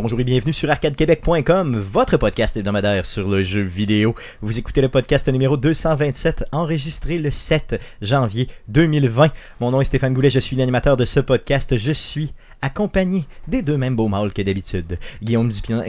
Bonjour 0.00 0.20
et 0.20 0.24
bienvenue 0.24 0.52
sur 0.52 0.70
arcadequebec.com, 0.70 1.76
votre 1.76 2.18
podcast 2.18 2.56
hebdomadaire 2.56 3.04
sur 3.04 3.28
le 3.28 3.42
jeu 3.42 3.62
vidéo. 3.62 4.14
Vous 4.42 4.56
écoutez 4.56 4.80
le 4.80 4.88
podcast 4.88 5.26
numéro 5.28 5.56
227, 5.56 6.44
enregistré 6.52 7.18
le 7.18 7.32
7 7.32 7.80
janvier 8.00 8.46
2020. 8.68 9.32
Mon 9.58 9.72
nom 9.72 9.80
est 9.80 9.86
Stéphane 9.86 10.14
Goulet, 10.14 10.30
je 10.30 10.38
suis 10.38 10.54
l'animateur 10.54 10.96
de 10.96 11.04
ce 11.04 11.18
podcast. 11.18 11.76
Je 11.76 11.90
suis 11.90 12.32
accompagné 12.62 13.26
des 13.48 13.60
deux 13.60 13.76
mêmes 13.76 13.96
beaux 13.96 14.06
mâles 14.06 14.32
que 14.32 14.40
d'habitude. 14.40 15.00
Guillaume 15.20 15.50
Dupin, 15.50 15.82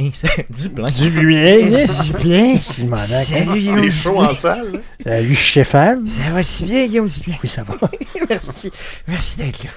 Duplain. 0.49 0.89
Duplain. 0.89 1.69
Duplain. 2.03 2.57
Salut 2.57 3.59
Guillaume 3.59 3.83
Les 3.83 3.91
shows 3.91 4.17
en 4.17 4.33
salle. 4.33 4.71
Salut 5.03 5.35
Stéphane. 5.35 6.07
Ça 6.07 6.31
va 6.31 6.43
si 6.43 6.65
bien 6.65 6.87
Guillaume 6.87 7.07
Dupin? 7.07 7.33
Oui, 7.43 7.47
ça 7.47 7.61
va. 7.61 7.75
Merci. 8.27 8.71
Merci 9.07 9.37
d'être 9.37 9.63
là. 9.65 9.69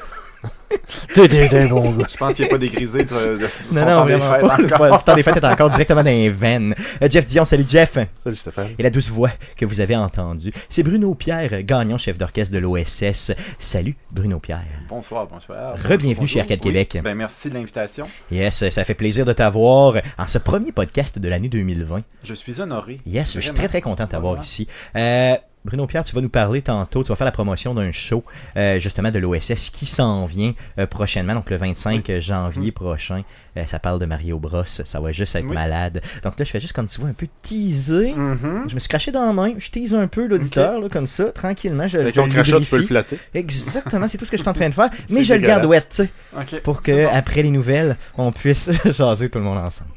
T'es 1.14 1.28
t'es 1.28 1.58
un 1.58 1.68
bon 1.68 1.92
gars. 1.92 2.06
Je 2.10 2.16
pense 2.16 2.34
qu'il 2.34 2.44
n'y 2.44 2.50
a 2.50 2.52
pas 2.52 2.58
dégrisé 2.58 3.04
de, 3.04 3.38
de, 3.38 3.46
son 3.46 3.74
Non, 3.74 3.84
temps 3.84 4.00
non, 4.00 4.06
des 4.06 4.12
fêtes 4.14 4.40
pas. 4.40 4.54
encore. 4.54 4.98
Le 4.98 5.04
temps 5.04 5.14
des 5.14 5.22
fêtes 5.22 5.36
est 5.36 5.44
encore 5.44 5.70
directement 5.70 6.02
dans 6.02 6.10
les 6.10 6.30
veines. 6.30 6.74
Euh, 7.02 7.08
Jeff 7.10 7.26
Dion, 7.26 7.44
salut 7.44 7.64
Jeff. 7.68 7.98
Salut 8.24 8.36
Stéphane. 8.36 8.68
Et 8.78 8.82
la 8.82 8.90
douce 8.90 9.10
voix 9.10 9.30
que 9.56 9.64
vous 9.66 9.80
avez 9.80 9.94
entendue, 9.96 10.52
c'est 10.68 10.82
Bruno 10.82 11.14
Pierre, 11.14 11.62
gagnant 11.62 11.98
chef 11.98 12.18
d'orchestre 12.18 12.52
de 12.54 12.58
l'OSS. 12.58 13.32
Salut 13.58 13.96
Bruno 14.10 14.38
Pierre. 14.40 14.64
Bonsoir, 14.88 15.26
bonsoir. 15.26 15.74
Re-bienvenue 15.76 16.26
chez 16.26 16.40
Arcade 16.40 16.60
Oui. 16.64 16.72
Québec. 16.72 16.98
Ben, 17.04 17.14
merci 17.14 17.48
de 17.48 17.54
l'invitation. 17.54 18.06
Yes, 18.30 18.68
ça 18.70 18.84
fait 18.84 18.94
plaisir 18.94 19.24
de 19.24 19.32
t'avoir 19.32 19.94
en 20.18 20.26
ce 20.26 20.38
premier 20.38 20.72
podcast 20.72 21.18
de 21.18 21.28
l'année 21.28 21.48
2020. 21.48 22.00
Je 22.24 22.34
suis 22.34 22.60
honoré. 22.60 23.00
Yes, 23.06 23.34
je 23.34 23.40
suis 23.40 23.52
très 23.52 23.68
très 23.68 23.80
content 23.80 24.04
de 24.04 24.10
t'avoir 24.10 24.40
ici. 24.42 24.66
Euh, 24.96 25.34
Bruno 25.64 25.86
Pierre, 25.86 26.02
tu 26.02 26.12
vas 26.14 26.20
nous 26.20 26.28
parler 26.28 26.60
tantôt, 26.60 27.04
tu 27.04 27.10
vas 27.10 27.14
faire 27.14 27.24
la 27.24 27.30
promotion 27.30 27.72
d'un 27.72 27.92
show 27.92 28.24
euh, 28.56 28.80
justement 28.80 29.12
de 29.12 29.18
l'OSS 29.20 29.70
qui 29.70 29.86
s'en 29.86 30.26
vient 30.26 30.54
euh, 30.78 30.86
prochainement, 30.88 31.34
donc 31.34 31.48
le 31.50 31.56
25 31.56 32.10
janvier 32.18 32.72
prochain. 32.72 33.22
Euh, 33.56 33.64
ça 33.66 33.78
parle 33.78 34.00
de 34.00 34.06
Mario 34.06 34.40
Bros, 34.40 34.64
ça 34.64 34.98
va 34.98 35.12
juste 35.12 35.36
être 35.36 35.44
Oui. 35.46 35.54
malade. 35.54 36.00
Donc 36.24 36.36
là, 36.36 36.44
je 36.44 36.50
fais 36.50 36.58
juste 36.60 36.72
comme 36.72 36.88
tu 36.88 37.00
vois 37.00 37.10
un 37.10 37.12
peu 37.12 37.28
teaser. 37.42 38.12
Mhm. 38.12 38.64
Je 38.68 38.74
me 38.74 38.80
suis 38.80 38.88
craché 38.88 39.12
dans 39.12 39.24
la 39.24 39.32
main, 39.32 39.52
je 39.56 39.70
tease 39.70 39.94
un 39.94 40.08
peu 40.08 40.26
l'auditeur, 40.26 40.80
comme 40.90 41.06
ça, 41.06 41.26
tranquillement. 41.26 41.86
Je, 41.86 41.98
Avec 41.98 42.14
je 42.16 42.20
ton 42.20 42.28
crachat, 42.28 42.58
tu 42.58 42.66
peux 42.66 42.78
le 42.78 42.86
flatter. 42.86 43.18
Exactement, 43.32 44.08
c'est 44.08 44.18
tout 44.18 44.24
ce 44.24 44.30
que 44.32 44.36
je 44.36 44.42
suis 44.42 44.50
en 44.50 44.54
train 44.54 44.68
de 44.68 44.74
faire, 44.74 44.90
mais 45.10 45.22
je 45.22 45.34
le 45.34 45.40
garde 45.40 45.64
wet, 45.66 45.82
tu 45.88 45.96
sais, 45.96 46.60
pour 46.64 46.82
que 46.82 47.04
bon. 47.04 47.10
après 47.14 47.42
les 47.44 47.50
nouvelles, 47.50 47.96
on 48.18 48.32
puisse 48.32 48.68
jaser 48.84 49.30
tout 49.30 49.38
le 49.38 49.44
monde 49.44 49.58
ensemble. 49.58 49.90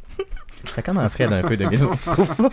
Ça 0.70 0.82
commencerait 0.84 1.28
d'un 1.28 1.42
peu 1.42 1.58
2020, 1.58 1.96
tu 2.04 2.10
trouves 2.10 2.36
pas? 2.36 2.50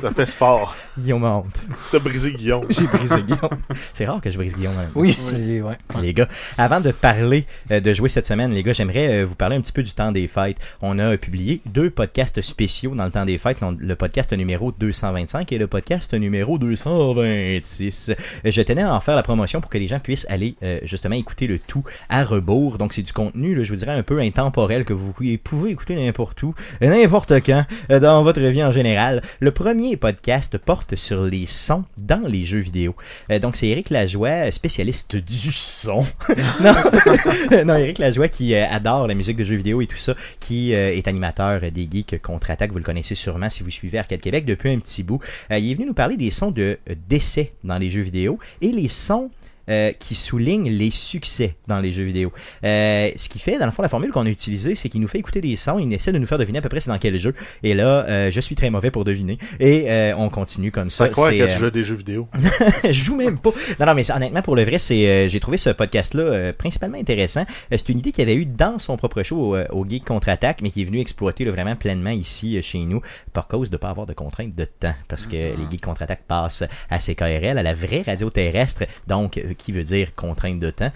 Ça 0.00 0.10
fait 0.10 0.26
sport. 0.26 0.74
Guillaume 0.98 1.24
a 1.24 1.36
honte. 1.36 1.54
T'as 1.92 1.98
brisé 1.98 2.32
Guillaume. 2.32 2.64
J'ai 2.68 2.84
brisé 2.86 3.22
Guillaume. 3.22 3.58
C'est 3.94 4.04
rare 4.06 4.20
que 4.20 4.30
je 4.30 4.36
brise 4.36 4.54
Guillaume. 4.54 4.74
hein. 4.78 4.90
Oui, 4.94 5.16
c'est 5.24 5.60
ouais. 5.60 5.78
Les 6.02 6.12
gars, 6.12 6.28
avant 6.58 6.80
de 6.80 6.90
parler 6.90 7.46
euh, 7.70 7.80
de 7.80 7.94
jouer 7.94 8.08
cette 8.08 8.26
semaine, 8.26 8.52
les 8.52 8.62
gars, 8.62 8.72
j'aimerais 8.72 9.22
euh, 9.22 9.24
vous 9.24 9.34
parler 9.34 9.56
un 9.56 9.60
petit 9.60 9.72
peu 9.72 9.82
du 9.82 9.92
temps 9.92 10.12
des 10.12 10.26
fêtes. 10.28 10.58
On 10.82 10.98
a 10.98 11.12
euh, 11.12 11.16
publié 11.16 11.60
deux 11.66 11.90
podcasts 11.90 12.42
spéciaux 12.42 12.94
dans 12.94 13.04
le 13.04 13.10
temps 13.10 13.24
des 13.24 13.38
fêtes, 13.38 13.60
le 13.78 13.94
podcast 13.96 14.32
numéro 14.32 14.72
225 14.72 15.52
et 15.52 15.58
le 15.58 15.66
podcast 15.68 16.12
numéro 16.14 16.58
226. 16.58 18.10
Euh, 18.10 18.50
Je 18.50 18.62
tenais 18.62 18.82
à 18.82 18.94
en 18.94 19.00
faire 19.00 19.16
la 19.16 19.22
promotion 19.22 19.60
pour 19.60 19.70
que 19.70 19.78
les 19.78 19.88
gens 19.88 20.00
puissent 20.00 20.26
aller 20.28 20.56
euh, 20.62 20.80
justement 20.82 21.14
écouter 21.14 21.46
le 21.46 21.58
tout 21.58 21.84
à 22.08 22.24
rebours. 22.24 22.78
Donc 22.78 22.92
c'est 22.94 23.02
du 23.02 23.12
contenu, 23.12 23.54
là, 23.54 23.64
je 23.64 23.70
vous 23.70 23.76
dirais, 23.78 23.92
un 23.92 24.02
peu 24.02 24.18
intemporel 24.20 24.84
que 24.84 24.92
vous 24.92 25.12
pouvez, 25.12 25.70
écouter 25.70 25.94
n'importe 25.94 26.42
où, 26.42 26.54
euh, 26.82 26.88
n'importe 26.88 27.32
quand, 27.44 27.64
dans 27.88 28.22
votre 28.22 28.40
vie 28.40 28.62
en 28.64 28.72
général. 28.72 29.22
Le 29.40 29.50
premier 29.50 29.83
podcast 29.96 30.58
porte 30.58 30.96
sur 30.96 31.24
les 31.24 31.46
sons 31.46 31.84
dans 31.98 32.26
les 32.26 32.46
jeux 32.46 32.58
vidéo. 32.58 32.94
Euh, 33.30 33.38
donc 33.38 33.56
c'est 33.56 33.68
Eric 33.68 33.90
Lajoie, 33.90 34.50
spécialiste 34.50 35.16
du 35.16 35.52
son. 35.52 36.04
non, 36.62 36.74
non, 37.64 37.76
Eric 37.76 37.98
Lajoie 37.98 38.28
qui 38.28 38.54
euh, 38.54 38.64
adore 38.68 39.06
la 39.06 39.14
musique 39.14 39.36
de 39.36 39.44
jeux 39.44 39.56
vidéo 39.56 39.80
et 39.80 39.86
tout 39.86 39.96
ça, 39.96 40.14
qui 40.40 40.74
euh, 40.74 40.94
est 40.94 41.06
animateur 41.06 41.60
des 41.70 41.88
Geeks 41.90 42.20
Contre-Attaque, 42.22 42.72
vous 42.72 42.78
le 42.78 42.84
connaissez 42.84 43.14
sûrement 43.14 43.50
si 43.50 43.62
vous 43.62 43.70
suivez 43.70 43.98
Arcade 43.98 44.20
Québec 44.20 44.44
depuis 44.46 44.70
un 44.70 44.78
petit 44.78 45.02
bout. 45.02 45.20
Il 45.50 45.70
est 45.70 45.74
venu 45.74 45.86
nous 45.86 45.94
parler 45.94 46.16
des 46.16 46.30
sons 46.30 46.50
de 46.50 46.78
décès 47.08 47.52
dans 47.62 47.78
les 47.78 47.90
jeux 47.90 48.00
vidéo 48.00 48.38
et 48.60 48.72
les 48.72 48.88
sons 48.88 49.30
euh, 49.68 49.92
qui 49.92 50.14
soulignent 50.14 50.70
les 50.70 50.90
succès 50.90 51.56
dans 51.66 51.80
les 51.80 51.92
jeux 51.92 52.04
vidéo. 52.04 52.32
Euh, 52.64 53.10
ce 53.16 53.28
qui 53.28 53.38
fait, 53.38 53.58
dans 53.58 53.66
le 53.66 53.72
fond, 53.72 53.82
la 53.82 53.88
formule 53.88 54.10
qu'on 54.10 54.26
a 54.26 54.28
utilisée, 54.28 54.74
c'est 54.74 54.88
qu'il 54.88 55.00
nous 55.00 55.08
fait 55.08 55.18
écouter 55.18 55.40
des 55.40 55.56
sons, 55.56 55.78
il 55.78 55.92
essaie 55.92 56.12
de 56.12 56.18
nous 56.18 56.26
faire 56.26 56.38
deviner 56.38 56.58
à 56.58 56.62
peu 56.62 56.68
près 56.68 56.80
c'est 56.80 56.90
dans 56.90 56.98
quel 56.98 57.18
jeu. 57.18 57.34
Et 57.62 57.74
là, 57.74 58.06
euh, 58.08 58.30
je 58.30 58.40
suis 58.40 58.54
très 58.54 58.70
mauvais 58.70 58.90
pour 58.90 59.04
deviner. 59.04 59.38
Et 59.60 59.90
euh, 59.90 60.14
on 60.16 60.28
continue 60.28 60.70
comme 60.70 60.90
ça. 60.90 61.06
C'est, 61.06 61.12
que 61.12 61.52
tu 61.52 61.58
joues 61.58 61.66
à 61.66 61.70
des 61.70 61.82
jeux 61.82 61.94
vidéo. 61.94 62.28
je 62.84 62.92
joue 62.92 63.16
même 63.16 63.38
pas. 63.38 63.50
Non, 63.80 63.86
non, 63.86 63.94
mais 63.94 64.10
honnêtement, 64.10 64.42
pour 64.42 64.56
le 64.56 64.64
vrai, 64.64 64.78
c'est, 64.78 65.06
euh, 65.08 65.28
j'ai 65.28 65.40
trouvé 65.40 65.56
ce 65.56 65.70
podcast-là 65.70 66.22
euh, 66.22 66.52
principalement 66.52 66.98
intéressant. 66.98 67.42
Euh, 67.42 67.76
c'est 67.76 67.88
une 67.88 67.98
idée 67.98 68.12
qu'il 68.12 68.22
avait 68.22 68.34
eue 68.34 68.46
dans 68.46 68.78
son 68.78 68.96
propre 68.96 69.22
show 69.22 69.56
euh, 69.56 69.66
au 69.70 69.84
Geek 69.86 70.04
Contre-Attaque, 70.04 70.60
mais 70.62 70.70
qui 70.70 70.82
est 70.82 70.84
venu 70.84 71.00
exploiter 71.00 71.44
là, 71.44 71.50
vraiment 71.50 71.76
pleinement 71.76 72.10
ici 72.10 72.62
chez 72.62 72.78
nous, 72.78 73.00
par 73.32 73.48
cause 73.48 73.70
de 73.70 73.76
pas 73.76 73.90
avoir 73.90 74.06
de 74.06 74.12
contraintes 74.12 74.54
de 74.54 74.64
temps. 74.64 74.94
Parce 75.08 75.26
que 75.26 75.36
les 75.36 75.70
Geeks 75.70 75.82
Contre-Attaque 75.82 76.22
passent 76.26 76.64
à 76.90 76.98
CKRL, 76.98 77.58
à 77.58 77.62
la 77.62 77.74
vraie 77.74 78.02
radio 78.02 78.30
terrestre, 78.30 78.84
donc 79.06 79.40
qui 79.56 79.72
veut 79.72 79.84
dire 79.84 80.14
contrainte 80.14 80.58
de 80.58 80.70
temps. 80.70 80.90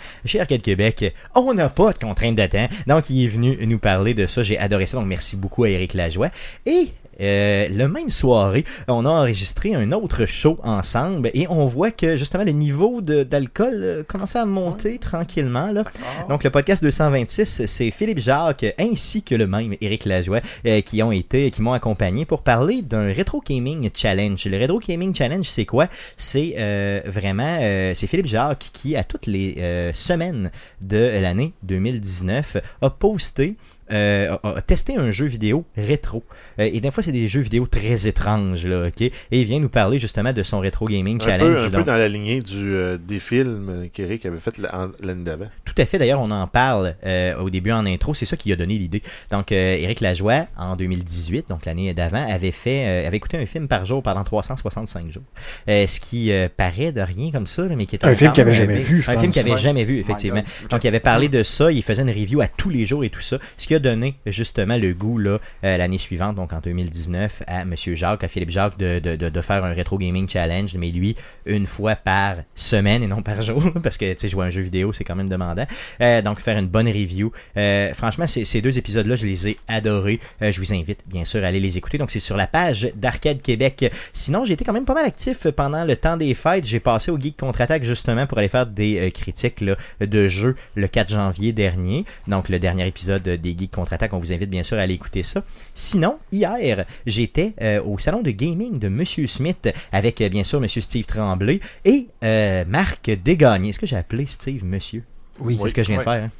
Québec, 0.62 1.14
on 1.34 1.54
n'a 1.54 1.68
pas 1.68 1.92
de 1.92 1.98
contrainte 1.98 2.36
de 2.36 2.46
temps. 2.46 2.68
Donc, 2.86 3.10
il 3.10 3.24
est 3.24 3.28
venu 3.28 3.58
nous 3.66 3.78
parler 3.78 4.14
de 4.14 4.26
ça. 4.26 4.42
J'ai 4.42 4.58
adoré 4.58 4.86
ça. 4.86 4.96
Donc, 4.96 5.06
merci 5.06 5.36
beaucoup 5.36 5.64
à 5.64 5.70
Eric 5.70 5.94
Lajoie. 5.94 6.30
Et 6.66 6.88
euh, 7.20 7.68
le 7.68 7.88
même 7.88 8.10
soirée, 8.10 8.64
on 8.86 9.04
a 9.04 9.08
enregistré 9.08 9.74
un 9.74 9.92
autre 9.92 10.26
show 10.26 10.56
ensemble 10.62 11.30
et 11.34 11.46
on 11.48 11.66
voit 11.66 11.90
que 11.90 12.16
justement 12.16 12.44
le 12.44 12.52
niveau 12.52 13.00
d'alcool 13.00 13.74
euh, 13.74 14.02
commençait 14.02 14.38
à 14.38 14.44
monter 14.44 14.98
tranquillement. 14.98 15.70
Là. 15.72 15.84
Donc 16.28 16.44
le 16.44 16.50
podcast 16.50 16.82
226, 16.82 17.66
c'est 17.66 17.90
Philippe 17.90 18.18
Jacques 18.18 18.66
ainsi 18.78 19.22
que 19.22 19.34
le 19.34 19.46
même 19.46 19.74
Eric 19.80 20.04
Lajoie 20.04 20.40
euh, 20.66 20.80
qui 20.80 21.02
ont 21.02 21.12
été, 21.12 21.50
qui 21.50 21.62
m'ont 21.62 21.72
accompagné 21.72 22.24
pour 22.24 22.42
parler 22.42 22.82
d'un 22.82 23.12
rétro 23.12 23.42
gaming 23.46 23.90
challenge. 23.94 24.44
Le 24.46 24.58
rétro 24.58 24.78
gaming 24.78 25.14
challenge, 25.14 25.46
c'est 25.46 25.66
quoi? 25.66 25.88
C'est 26.16 26.54
euh, 26.58 27.00
vraiment, 27.06 27.58
euh, 27.60 27.92
c'est 27.94 28.06
Philippe 28.06 28.26
Jacques 28.26 28.70
qui 28.72 28.96
à 28.96 29.04
toutes 29.04 29.26
les 29.26 29.56
semaines 29.94 30.50
de 30.80 31.18
l'année 31.20 31.52
2019 31.62 32.58
a 32.82 32.90
posté 32.90 33.56
euh, 33.92 34.36
a, 34.42 34.56
a 34.56 34.60
testé 34.62 34.96
un 34.96 35.10
jeu 35.10 35.26
vidéo 35.26 35.64
rétro. 35.76 36.22
Euh, 36.58 36.68
et 36.72 36.80
des 36.80 36.90
fois, 36.90 37.02
c'est 37.02 37.12
des 37.12 37.28
jeux 37.28 37.40
vidéo 37.40 37.66
très 37.66 38.06
étranges, 38.06 38.66
là, 38.66 38.86
ok? 38.88 39.00
Et 39.02 39.12
il 39.30 39.44
vient 39.44 39.58
nous 39.60 39.68
parler 39.68 39.98
justement 39.98 40.32
de 40.32 40.42
son 40.42 40.58
rétro 40.60 40.86
gaming 40.86 41.20
Un 41.22 41.24
challenge. 41.24 41.56
peu, 41.56 41.64
un 41.64 41.70
peu 41.70 41.84
dans 41.84 41.94
la 41.96 42.08
lignée 42.08 42.40
du, 42.40 42.74
euh, 42.74 42.98
des 42.98 43.18
films 43.20 43.88
qu'Eric 43.92 44.26
avait 44.26 44.40
fait 44.40 44.58
l'année 44.58 45.24
d'avant. 45.24 45.48
Tout 45.64 45.74
à 45.78 45.84
fait, 45.86 45.98
d'ailleurs, 45.98 46.20
on 46.20 46.30
en 46.30 46.46
parle 46.46 46.94
euh, 47.04 47.36
au 47.38 47.50
début 47.50 47.72
en 47.72 47.86
intro, 47.86 48.14
c'est 48.14 48.26
ça 48.26 48.36
qui 48.36 48.52
a 48.52 48.56
donné 48.56 48.78
l'idée. 48.78 49.02
Donc, 49.30 49.52
euh, 49.52 49.76
Éric 49.76 50.00
Lajoie, 50.00 50.46
en 50.56 50.76
2018, 50.76 51.48
donc 51.48 51.64
l'année 51.66 51.92
d'avant, 51.94 52.24
avait 52.28 52.50
fait, 52.50 52.86
euh, 52.86 53.06
avait 53.06 53.16
écouté 53.16 53.36
un 53.36 53.46
film 53.46 53.68
par 53.68 53.84
jour 53.84 54.02
pendant 54.02 54.22
365 54.24 55.10
jours. 55.10 55.22
Euh, 55.68 55.86
ce 55.86 56.00
qui 56.00 56.32
euh, 56.32 56.48
paraît 56.54 56.92
de 56.92 57.00
rien 57.00 57.30
comme 57.30 57.46
ça, 57.46 57.62
mais 57.64 57.86
qui 57.86 57.96
était 57.96 58.06
Un 58.06 58.14
film 58.14 58.32
qu'il 58.32 58.42
avait 58.42 58.52
jamais 58.52 58.78
vu, 58.78 59.02
je 59.02 59.10
Un 59.10 59.18
film 59.18 59.32
qu'il 59.32 59.40
avait 59.40 59.52
Ouais. 59.52 59.58
jamais 59.58 59.84
vu, 59.84 59.98
effectivement. 59.98 60.42
Donc, 60.70 60.84
il 60.84 60.88
avait 60.88 61.00
parlé 61.00 61.28
de 61.28 61.42
ça, 61.42 61.72
il 61.72 61.82
faisait 61.82 62.02
une 62.02 62.10
review 62.10 62.40
à 62.40 62.46
tous 62.48 62.68
les 62.70 62.86
jours 62.86 63.02
et 63.04 63.08
tout 63.10 63.20
ça, 63.20 63.38
ce 63.56 63.66
qui 63.66 63.74
a 63.74 63.77
donné 63.80 64.16
justement 64.26 64.76
le 64.76 64.92
goût 64.94 65.18
là 65.18 65.38
euh, 65.64 65.76
l'année 65.76 65.98
suivante, 65.98 66.36
donc 66.36 66.52
en 66.52 66.60
2019, 66.60 67.42
à 67.46 67.64
Monsieur 67.64 67.94
Jacques, 67.94 68.24
à 68.24 68.28
Philippe 68.28 68.50
Jacques, 68.50 68.78
de, 68.78 68.98
de, 68.98 69.16
de, 69.16 69.40
faire 69.40 69.64
un 69.64 69.72
rétro 69.72 69.98
gaming 69.98 70.28
challenge, 70.28 70.74
mais 70.74 70.90
lui, 70.90 71.16
une 71.46 71.66
fois 71.66 71.96
par 71.96 72.36
semaine 72.54 73.02
et 73.02 73.06
non 73.06 73.22
par 73.22 73.42
jour, 73.42 73.62
parce 73.82 73.96
que 73.96 74.12
tu 74.12 74.20
sais, 74.20 74.28
jouer 74.28 74.44
à 74.44 74.46
un 74.48 74.50
jeu 74.50 74.60
vidéo, 74.60 74.92
c'est 74.92 75.04
quand 75.04 75.16
même 75.16 75.28
demandant. 75.28 75.66
Euh, 76.00 76.22
donc, 76.22 76.40
faire 76.40 76.58
une 76.58 76.66
bonne 76.66 76.88
review. 76.88 77.32
Euh, 77.56 77.92
franchement, 77.94 78.26
ces, 78.26 78.60
deux 78.60 78.78
épisodes-là, 78.78 79.16
je 79.16 79.26
les 79.26 79.48
ai 79.48 79.58
adorés. 79.68 80.20
Je 80.40 80.58
vous 80.58 80.72
invite, 80.72 81.00
bien 81.06 81.24
sûr, 81.24 81.42
à 81.44 81.48
aller 81.48 81.60
les 81.60 81.76
écouter. 81.76 81.98
Donc, 81.98 82.10
c'est 82.10 82.20
sur 82.20 82.36
la 82.36 82.46
page 82.46 82.90
d'Arcade 82.94 83.42
Québec. 83.42 83.92
Sinon, 84.12 84.44
j'ai 84.44 84.54
été 84.54 84.64
quand 84.64 84.72
même 84.72 84.84
pas 84.84 84.94
mal 84.94 85.04
actif 85.04 85.48
pendant 85.50 85.84
le 85.84 85.96
temps 85.96 86.16
des 86.16 86.34
fêtes. 86.34 86.66
J'ai 86.66 86.80
passé 86.80 87.10
au 87.10 87.18
Geek 87.18 87.36
Contre-Attaque 87.36 87.84
justement 87.84 88.26
pour 88.26 88.38
aller 88.38 88.48
faire 88.48 88.66
des 88.66 89.10
critiques 89.12 89.60
là, 89.60 89.76
de 90.00 90.28
jeux 90.28 90.54
le 90.74 90.88
4 90.88 91.10
janvier 91.10 91.52
dernier. 91.52 92.04
Donc, 92.26 92.48
le 92.48 92.58
dernier 92.58 92.86
épisode 92.86 93.22
des 93.22 93.54
Contre-Attaque. 93.70 94.12
On 94.12 94.18
vous 94.18 94.32
invite, 94.32 94.50
bien 94.50 94.62
sûr, 94.62 94.76
à 94.78 94.82
aller 94.82 94.94
écouter 94.94 95.22
ça. 95.22 95.42
Sinon, 95.74 96.18
hier, 96.32 96.84
j'étais 97.06 97.54
euh, 97.60 97.82
au 97.82 97.98
salon 97.98 98.22
de 98.22 98.30
gaming 98.30 98.78
de 98.78 98.88
Monsieur 98.88 99.26
Smith 99.26 99.68
avec, 99.92 100.20
euh, 100.20 100.28
bien 100.28 100.44
sûr, 100.44 100.60
Monsieur 100.60 100.80
Steve 100.80 101.06
Tremblay 101.06 101.60
et 101.84 102.08
euh, 102.24 102.64
Marc 102.66 103.10
Dégagné. 103.10 103.70
Est-ce 103.70 103.78
que 103.78 103.86
j'ai 103.86 103.96
appelé 103.96 104.26
Steve 104.26 104.64
Monsieur? 104.64 105.04
Oui. 105.40 105.58
C'est 105.60 105.68
ce 105.68 105.74
que 105.74 105.82
je 105.82 105.88
viens 105.88 105.98
de 105.98 106.02
faire. 106.04 106.24
hein? 106.24 106.30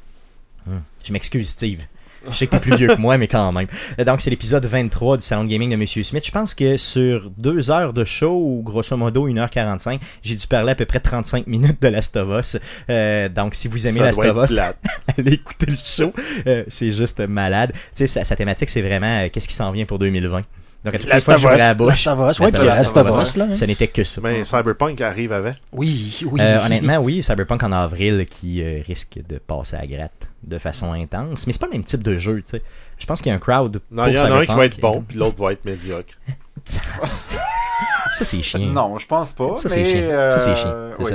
Hum. 0.67 0.81
Je 1.03 1.13
m'excuse, 1.13 1.49
Steve. 1.49 1.83
Je 2.27 2.33
sais 2.35 2.47
que 2.47 2.51
t'es 2.51 2.59
plus 2.59 2.75
vieux 2.75 2.87
que 2.87 2.99
moi, 2.99 3.17
mais 3.17 3.27
quand 3.27 3.51
même. 3.51 3.67
Euh, 3.99 4.03
Donc, 4.03 4.21
c'est 4.21 4.29
l'épisode 4.29 4.65
23 4.65 5.17
du 5.17 5.23
Salon 5.23 5.43
de 5.45 5.49
Gaming 5.49 5.69
de 5.71 5.75
Monsieur 5.75 6.03
Smith. 6.03 6.25
Je 6.25 6.31
pense 6.31 6.53
que 6.53 6.77
sur 6.77 7.29
deux 7.37 7.71
heures 7.71 7.93
de 7.93 8.03
show, 8.05 8.31
ou 8.31 8.61
grosso 8.61 8.95
modo 8.97 9.27
1h45, 9.27 9.99
j'ai 10.21 10.35
dû 10.35 10.47
parler 10.47 10.71
à 10.71 10.75
peu 10.75 10.85
près 10.85 10.99
35 10.99 11.47
minutes 11.47 11.81
de 11.81 11.87
Last 11.87 12.15
of 12.17 12.39
Us. 12.39 12.57
Euh, 12.89 13.29
donc, 13.29 13.55
si 13.55 13.67
vous 13.67 13.87
aimez 13.87 13.99
Ça 13.99 14.05
Last 14.05 14.19
of 14.19 14.51
Us, 14.51 14.57
allez 15.17 15.33
écouter 15.33 15.67
le 15.67 15.75
show. 15.75 16.13
Euh, 16.47 16.63
c'est 16.67 16.91
juste 16.91 17.19
malade. 17.21 17.71
Tu 17.73 17.79
sais, 17.93 18.07
sa, 18.07 18.25
sa 18.25 18.35
thématique, 18.35 18.69
c'est 18.69 18.81
vraiment 18.81 19.23
euh, 19.23 19.29
qu'est-ce 19.31 19.47
qui 19.47 19.55
s'en 19.55 19.71
vient 19.71 19.85
pour 19.85 19.99
2020. 19.99 20.41
Donc, 20.85 20.95
à 20.95 20.99
toutes 20.99 21.13
les 21.13 21.19
fois 21.19 21.35
que 21.35 21.41
j'ouvrais 21.41 21.57
la 21.57 21.73
bouche, 21.73 22.05
Last 22.05 22.07
of 22.07 22.19
Us, 22.19 22.19
Last 22.25 22.39
ouais, 22.39 22.51
puis 22.51 22.65
Last 22.67 22.95
of 22.97 23.07
Last 23.09 23.29
Us, 23.31 23.35
là. 23.35 23.45
hein. 23.49 23.53
ce 23.53 23.65
n'était 23.65 23.87
que 23.89 24.03
ça. 24.05 24.21
Mais 24.23 24.45
Cyberpunk 24.45 25.01
arrive 25.01 25.33
avec. 25.33 25.55
Oui, 25.73 26.21
oui. 26.31 26.39
Euh, 26.41 26.65
honnêtement, 26.65 26.97
oui, 26.99 27.21
Cyberpunk 27.21 27.63
en 27.63 27.71
avril 27.73 28.25
qui 28.25 28.63
euh, 28.63 28.81
risque 28.87 29.19
de 29.27 29.39
passer 29.39 29.75
à 29.75 29.81
la 29.81 29.87
gratte 29.87 30.29
de 30.43 30.57
façon 30.57 30.93
intense. 30.93 31.45
Mais 31.47 31.53
c'est 31.53 31.59
pas 31.59 31.65
le 31.67 31.73
même 31.73 31.83
type 31.83 32.01
de 32.01 32.17
jeu, 32.17 32.37
tu 32.37 32.51
sais. 32.51 32.61
Je 32.97 33.05
pense 33.05 33.21
qu'il 33.21 33.29
y 33.29 33.33
a 33.33 33.35
un 33.35 33.39
crowd. 33.39 33.81
Non, 33.91 34.03
pour 34.03 34.11
il 34.11 34.15
y 34.17 34.19
en 34.19 34.25
a 34.33 34.39
un 34.39 34.45
qui 34.45 34.53
va 34.53 34.65
être 34.65 34.79
bon, 34.79 35.03
puis 35.05 35.17
l'autre 35.17 35.41
va 35.43 35.51
être 35.51 35.65
médiocre. 35.65 36.13
Ça, 37.03 38.25
c'est 38.25 38.41
chiant. 38.41 38.59
Non, 38.59 38.97
je 38.97 39.05
pense 39.05 39.33
pas. 39.33 39.55
Ça, 39.57 39.69
c'est 39.69 39.83
mais, 39.83 39.85
chiant. 39.85 40.09
Ça, 40.31 40.39
c'est 40.39 40.55
chiant. 40.55 40.67
euh, 40.71 40.93
C'est 40.97 41.03
oui. 41.03 41.11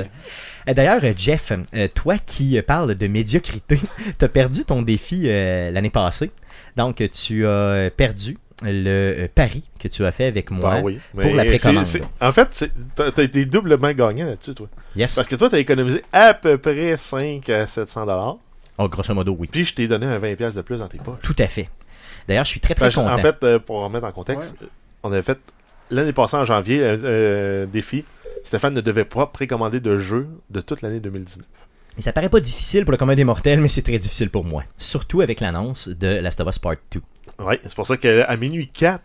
ça. 0.67 0.73
D'ailleurs, 0.73 1.01
Jeff, 1.15 1.51
toi 1.93 2.15
qui 2.17 2.59
parles 2.61 2.95
de 2.95 3.07
médiocrité, 3.07 3.79
t'as 4.17 4.27
perdu 4.27 4.63
ton 4.65 4.81
défi 4.81 5.23
euh, 5.25 5.71
l'année 5.71 5.89
passée. 5.89 6.31
Donc, 6.75 7.03
tu 7.11 7.45
as 7.45 7.49
euh, 7.49 7.89
perdu 7.95 8.37
le 8.63 9.23
euh, 9.25 9.27
pari 9.33 9.69
que 9.79 9.87
tu 9.87 10.05
as 10.05 10.11
fait 10.11 10.25
avec 10.25 10.51
moi. 10.51 10.75
Ben 10.75 10.83
oui. 10.83 10.99
pour 11.13 11.35
la 11.35 11.45
précommande. 11.45 11.85
En 12.21 12.31
fait, 12.31 12.69
t'as 12.95 13.11
t'as 13.11 13.23
été 13.23 13.45
doublement 13.45 13.91
gagnant 13.91 14.27
là-dessus, 14.27 14.55
toi. 14.55 14.67
Yes. 14.95 15.15
Parce 15.15 15.27
que 15.27 15.35
toi, 15.35 15.49
t'as 15.49 15.59
économisé 15.59 16.01
à 16.13 16.33
peu 16.33 16.57
près 16.57 16.95
5 16.97 17.49
à 17.49 17.67
700 17.67 18.01
dollars. 18.05 18.37
Oh, 18.77 18.89
grosso 18.89 19.13
modo, 19.13 19.35
oui. 19.37 19.47
Puis 19.51 19.65
je 19.65 19.75
t'ai 19.75 19.87
donné 19.87 20.05
un 20.05 20.19
20$ 20.19 20.35
piastres 20.35 20.57
de 20.57 20.61
plus 20.61 20.79
dans 20.79 20.87
tes 20.87 20.97
poches. 20.97 21.21
Tout 21.21 21.35
à 21.39 21.47
fait. 21.47 21.69
D'ailleurs, 22.27 22.45
je 22.45 22.49
suis 22.49 22.59
très, 22.59 22.73
très 22.73 22.85
Parce 22.85 22.95
content. 22.95 23.13
en 23.13 23.17
fait, 23.17 23.43
euh, 23.43 23.59
pour 23.59 23.81
remettre 23.81 24.05
en 24.05 24.11
contexte, 24.11 24.55
euh, 24.61 24.67
on 25.03 25.11
avait 25.11 25.21
fait 25.21 25.37
l'année 25.91 26.13
passée 26.13 26.37
en 26.37 26.45
janvier 26.45 26.83
un 26.83 27.03
euh, 27.03 27.65
défi. 27.65 28.03
Stéphane 28.43 28.73
ne 28.73 28.81
devait 28.81 29.05
pas 29.05 29.27
précommander 29.27 29.79
de 29.79 29.97
jeu 29.97 30.27
de 30.49 30.61
toute 30.61 30.81
l'année 30.81 30.99
2019. 30.99 31.45
Ça 31.99 32.13
paraît 32.13 32.29
pas 32.29 32.39
difficile 32.39 32.83
pour 32.83 32.91
le 32.91 32.97
commun 32.97 33.15
des 33.15 33.23
mortels, 33.23 33.61
mais 33.61 33.69
c'est 33.69 33.81
très 33.81 33.97
difficile 33.97 34.29
pour 34.29 34.43
moi. 34.43 34.63
Surtout 34.77 35.21
avec 35.21 35.39
l'annonce 35.39 35.87
de 35.87 36.07
Last 36.19 36.39
of 36.41 36.49
Us 36.49 36.59
Part 36.59 36.75
2. 36.91 37.01
Ouais, 37.43 37.59
c'est 37.63 37.73
pour 37.73 37.87
ça 37.87 37.97
qu'à 37.97 38.35
minuit 38.37 38.67
4, 38.67 39.01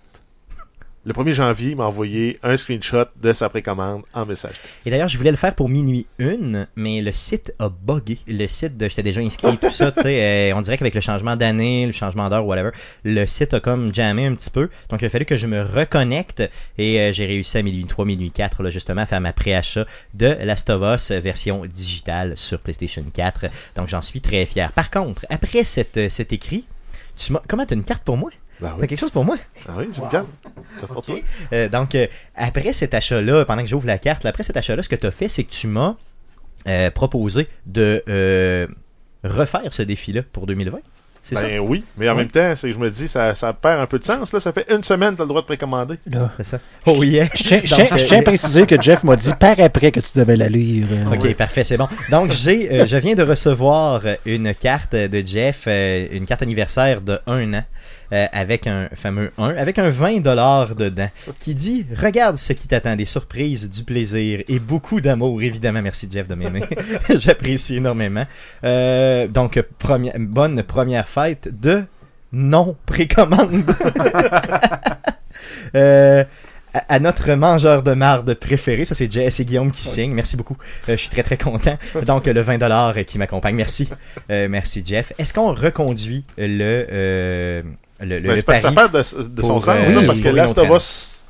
le 1.04 1.14
1er 1.14 1.32
janvier, 1.32 1.70
il 1.70 1.76
m'a 1.76 1.86
envoyé 1.86 2.38
un 2.42 2.58
screenshot 2.58 3.06
de 3.22 3.32
sa 3.32 3.48
précommande 3.48 4.02
en 4.12 4.26
message. 4.26 4.56
Et 4.84 4.90
d'ailleurs, 4.90 5.08
je 5.08 5.16
voulais 5.16 5.30
le 5.30 5.36
faire 5.38 5.54
pour 5.54 5.70
minuit 5.70 6.06
1, 6.20 6.66
mais 6.76 7.00
le 7.00 7.10
site 7.10 7.54
a 7.58 7.70
buggé. 7.70 8.18
Le 8.28 8.46
site 8.46 8.76
de 8.76 8.86
j'étais 8.86 9.02
déjà 9.02 9.22
inscrit 9.22 9.54
et 9.54 9.56
tout 9.56 9.70
ça, 9.70 9.92
tu 9.96 10.02
sais, 10.02 10.50
euh, 10.50 10.56
on 10.56 10.60
dirait 10.60 10.76
qu'avec 10.76 10.94
le 10.94 11.00
changement 11.00 11.36
d'année, 11.36 11.86
le 11.86 11.92
changement 11.92 12.28
d'heure, 12.28 12.44
whatever, 12.44 12.70
le 13.04 13.24
site 13.24 13.54
a 13.54 13.60
comme 13.60 13.94
jammé 13.94 14.26
un 14.26 14.34
petit 14.34 14.50
peu. 14.50 14.68
Donc, 14.90 15.00
il 15.00 15.06
a 15.06 15.08
fallu 15.08 15.24
que 15.24 15.38
je 15.38 15.46
me 15.46 15.62
reconnecte 15.62 16.42
et 16.76 17.00
euh, 17.00 17.12
j'ai 17.14 17.24
réussi 17.24 17.56
à 17.56 17.62
minuit 17.62 17.86
3, 17.86 18.04
minuit 18.04 18.30
4, 18.30 18.62
là, 18.62 18.68
justement, 18.68 19.00
à 19.00 19.06
faire 19.06 19.22
ma 19.22 19.32
préachat 19.32 19.86
de 20.12 20.36
Last 20.42 20.68
of 20.68 20.82
Us 20.82 21.12
version 21.12 21.64
digitale 21.64 22.36
sur 22.36 22.58
PlayStation 22.58 23.04
4. 23.10 23.46
Donc, 23.74 23.88
j'en 23.88 24.02
suis 24.02 24.20
très 24.20 24.44
fier. 24.44 24.70
Par 24.72 24.90
contre, 24.90 25.24
après 25.30 25.64
cette, 25.64 25.96
euh, 25.96 26.08
cet 26.10 26.34
écrit, 26.34 26.66
tu 27.16 27.32
comment 27.48 27.64
t'as 27.64 27.74
une 27.74 27.84
carte 27.84 28.02
pour 28.02 28.18
moi? 28.18 28.30
Ben 28.60 28.74
T'as 28.78 28.86
quelque 28.86 28.98
chose 29.00 29.10
pour 29.10 29.24
moi? 29.24 29.36
Ah 29.68 29.72
oui, 29.78 29.88
je 29.94 30.00
regarde. 30.00 30.26
C'est 30.78 30.86
pour 30.86 31.02
toi. 31.02 31.16
Euh, 31.52 31.68
donc, 31.68 31.94
euh, 31.94 32.06
après 32.36 32.72
cet 32.72 32.94
achat-là, 32.94 33.44
pendant 33.44 33.62
que 33.62 33.68
j'ouvre 33.68 33.86
la 33.86 33.98
carte, 33.98 34.24
là, 34.24 34.30
après 34.30 34.42
cet 34.42 34.56
achat-là, 34.56 34.82
ce 34.82 34.88
que 34.88 34.96
tu 34.96 35.06
as 35.06 35.10
fait, 35.10 35.28
c'est 35.28 35.44
que 35.44 35.50
tu 35.52 35.66
m'as 35.66 35.94
euh, 36.68 36.90
proposé 36.90 37.48
de 37.66 38.02
euh, 38.08 38.66
refaire 39.24 39.72
ce 39.72 39.82
défi-là 39.82 40.22
pour 40.32 40.46
2020. 40.46 40.78
C'est 41.22 41.34
ça? 41.36 41.42
Ben 41.42 41.58
oui, 41.60 41.84
mais 41.98 42.08
en 42.08 42.14
même 42.14 42.28
temps, 42.28 42.54
c'est 42.56 42.68
que 42.68 42.74
je 42.74 42.78
me 42.78 42.90
dis, 42.90 43.06
ça, 43.06 43.34
ça 43.34 43.52
perd 43.52 43.80
un 43.80 43.86
peu 43.86 43.98
de 43.98 44.04
sens. 44.04 44.32
Là, 44.32 44.40
ça 44.40 44.52
fait 44.52 44.66
une 44.70 44.82
semaine 44.82 45.10
que 45.10 45.16
tu 45.16 45.22
as 45.22 45.24
le 45.24 45.28
droit 45.28 45.42
de 45.42 45.46
précommander. 45.46 45.96
Là. 46.10 46.30
C'est 46.38 46.46
ça. 46.46 46.58
Oh 46.86 47.02
yeah! 47.04 47.28
Je 47.34 47.56
tiens, 48.06 48.18
à 48.18 48.22
préciser 48.22 48.66
que 48.66 48.80
Jeff 48.80 49.04
m'a 49.04 49.16
dit 49.16 49.32
par 49.38 49.60
après 49.60 49.92
que 49.92 50.00
tu 50.00 50.10
devais 50.14 50.36
la 50.36 50.48
lire. 50.48 50.86
Ok, 51.12 51.34
parfait, 51.34 51.62
c'est 51.62 51.76
bon. 51.76 51.88
Donc, 52.10 52.30
j'ai, 52.32 52.72
euh, 52.72 52.86
je 52.86 52.96
viens 52.96 53.14
de 53.14 53.22
recevoir 53.22 54.02
une 54.24 54.54
carte 54.54 54.94
de 54.94 55.26
Jeff, 55.26 55.64
euh, 55.66 56.08
une 56.10 56.24
carte 56.24 56.42
anniversaire 56.42 57.02
de 57.02 57.18
un 57.26 57.52
an, 57.52 57.64
euh, 58.12 58.26
avec 58.32 58.66
un 58.66 58.88
fameux 58.94 59.32
1, 59.38 59.50
avec 59.56 59.78
un 59.78 59.90
20$ 59.90 60.74
dedans, 60.74 61.08
qui 61.38 61.54
dit 61.54 61.86
Regarde 61.96 62.36
ce 62.36 62.52
qui 62.52 62.68
t'attend, 62.68 62.96
des 62.96 63.04
surprises, 63.04 63.68
du 63.68 63.84
plaisir 63.84 64.42
et 64.48 64.58
beaucoup 64.58 65.00
d'amour. 65.00 65.42
Évidemment, 65.42 65.82
merci 65.82 66.08
Jeff 66.10 66.28
de 66.28 66.34
m'aimer. 66.34 66.62
J'apprécie 67.10 67.76
énormément. 67.76 68.26
Euh, 68.64 69.26
donc, 69.28 69.62
première, 69.78 70.14
bonne 70.18 70.62
première 70.62 71.08
fête 71.08 71.48
de 71.60 71.84
non-précommande. 72.32 73.64
Euh, 75.74 76.24
à, 76.72 77.00
notre 77.00 77.32
mangeur 77.32 77.82
de 77.82 77.92
marde 77.92 78.34
préféré, 78.34 78.84
ça 78.84 78.94
c'est 78.94 79.10
Jess 79.10 79.40
et 79.40 79.44
Guillaume 79.44 79.72
qui 79.72 79.86
signe. 79.86 80.12
Merci 80.12 80.36
beaucoup. 80.36 80.56
Euh, 80.88 80.92
je 80.92 80.96
suis 80.96 81.08
très 81.08 81.22
très 81.22 81.36
content. 81.36 81.76
Donc 82.06 82.26
le 82.26 82.42
20$ 82.42 83.04
qui 83.04 83.18
m'accompagne. 83.18 83.56
Merci. 83.56 83.88
Euh, 84.30 84.48
merci 84.48 84.82
Jeff. 84.84 85.12
Est-ce 85.18 85.34
qu'on 85.34 85.52
reconduit 85.52 86.24
le, 86.38 86.86
euh, 86.90 87.62
le, 88.00 88.18
le, 88.18 88.28
Ben, 88.28 88.36
le 88.36 88.42
pari? 88.42 88.60
ça 88.60 88.72
perd 88.72 88.92
de, 88.92 88.98
de 88.98 89.42
son 89.42 89.48
pour, 89.48 89.62
sens, 89.64 89.76
euh, 89.88 90.00
là, 90.00 90.06
parce 90.06 90.20
que 90.20 90.28
Last 90.28 90.58
of. 90.58 90.68
Us, 90.70 91.24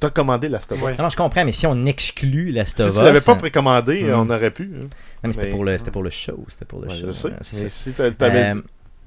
t'as 0.00 0.10
commandé 0.10 0.48
Last 0.48 0.70
of 0.72 0.78
Us. 0.78 0.84
Ouais. 0.84 0.94
Non, 0.98 1.08
je 1.10 1.16
comprends, 1.16 1.44
mais 1.44 1.52
si 1.52 1.66
on 1.66 1.84
exclut 1.86 2.50
Last 2.50 2.76
Si 2.76 2.82
of 2.82 2.96
tu 2.96 3.02
l'avais 3.02 3.18
Us, 3.18 3.24
pas 3.24 3.34
précommandé, 3.36 4.02
Mhm. 4.04 4.14
on 4.14 4.30
aurait 4.30 4.50
pu. 4.50 4.70
hein. 4.74 4.80
Non, 4.82 4.88
mais 5.24 5.32
c'était 5.32 5.48
pour 5.50 5.64
le, 5.64 5.76
c'était 5.78 5.90
pour 5.90 6.02
le 6.02 6.10
show, 6.10 6.44
c'était 6.48 6.64
pour 6.64 6.80
le 6.80 6.88
Ouais, 6.88 6.94
show. 6.98 7.06
je 7.08 7.12
sais. 7.12 7.28
hein, 7.28 7.36
c'est 7.42 7.70
si 7.70 7.90
t'a- 7.92 8.10
t'avais- 8.10 8.52
Euh, 8.54 8.62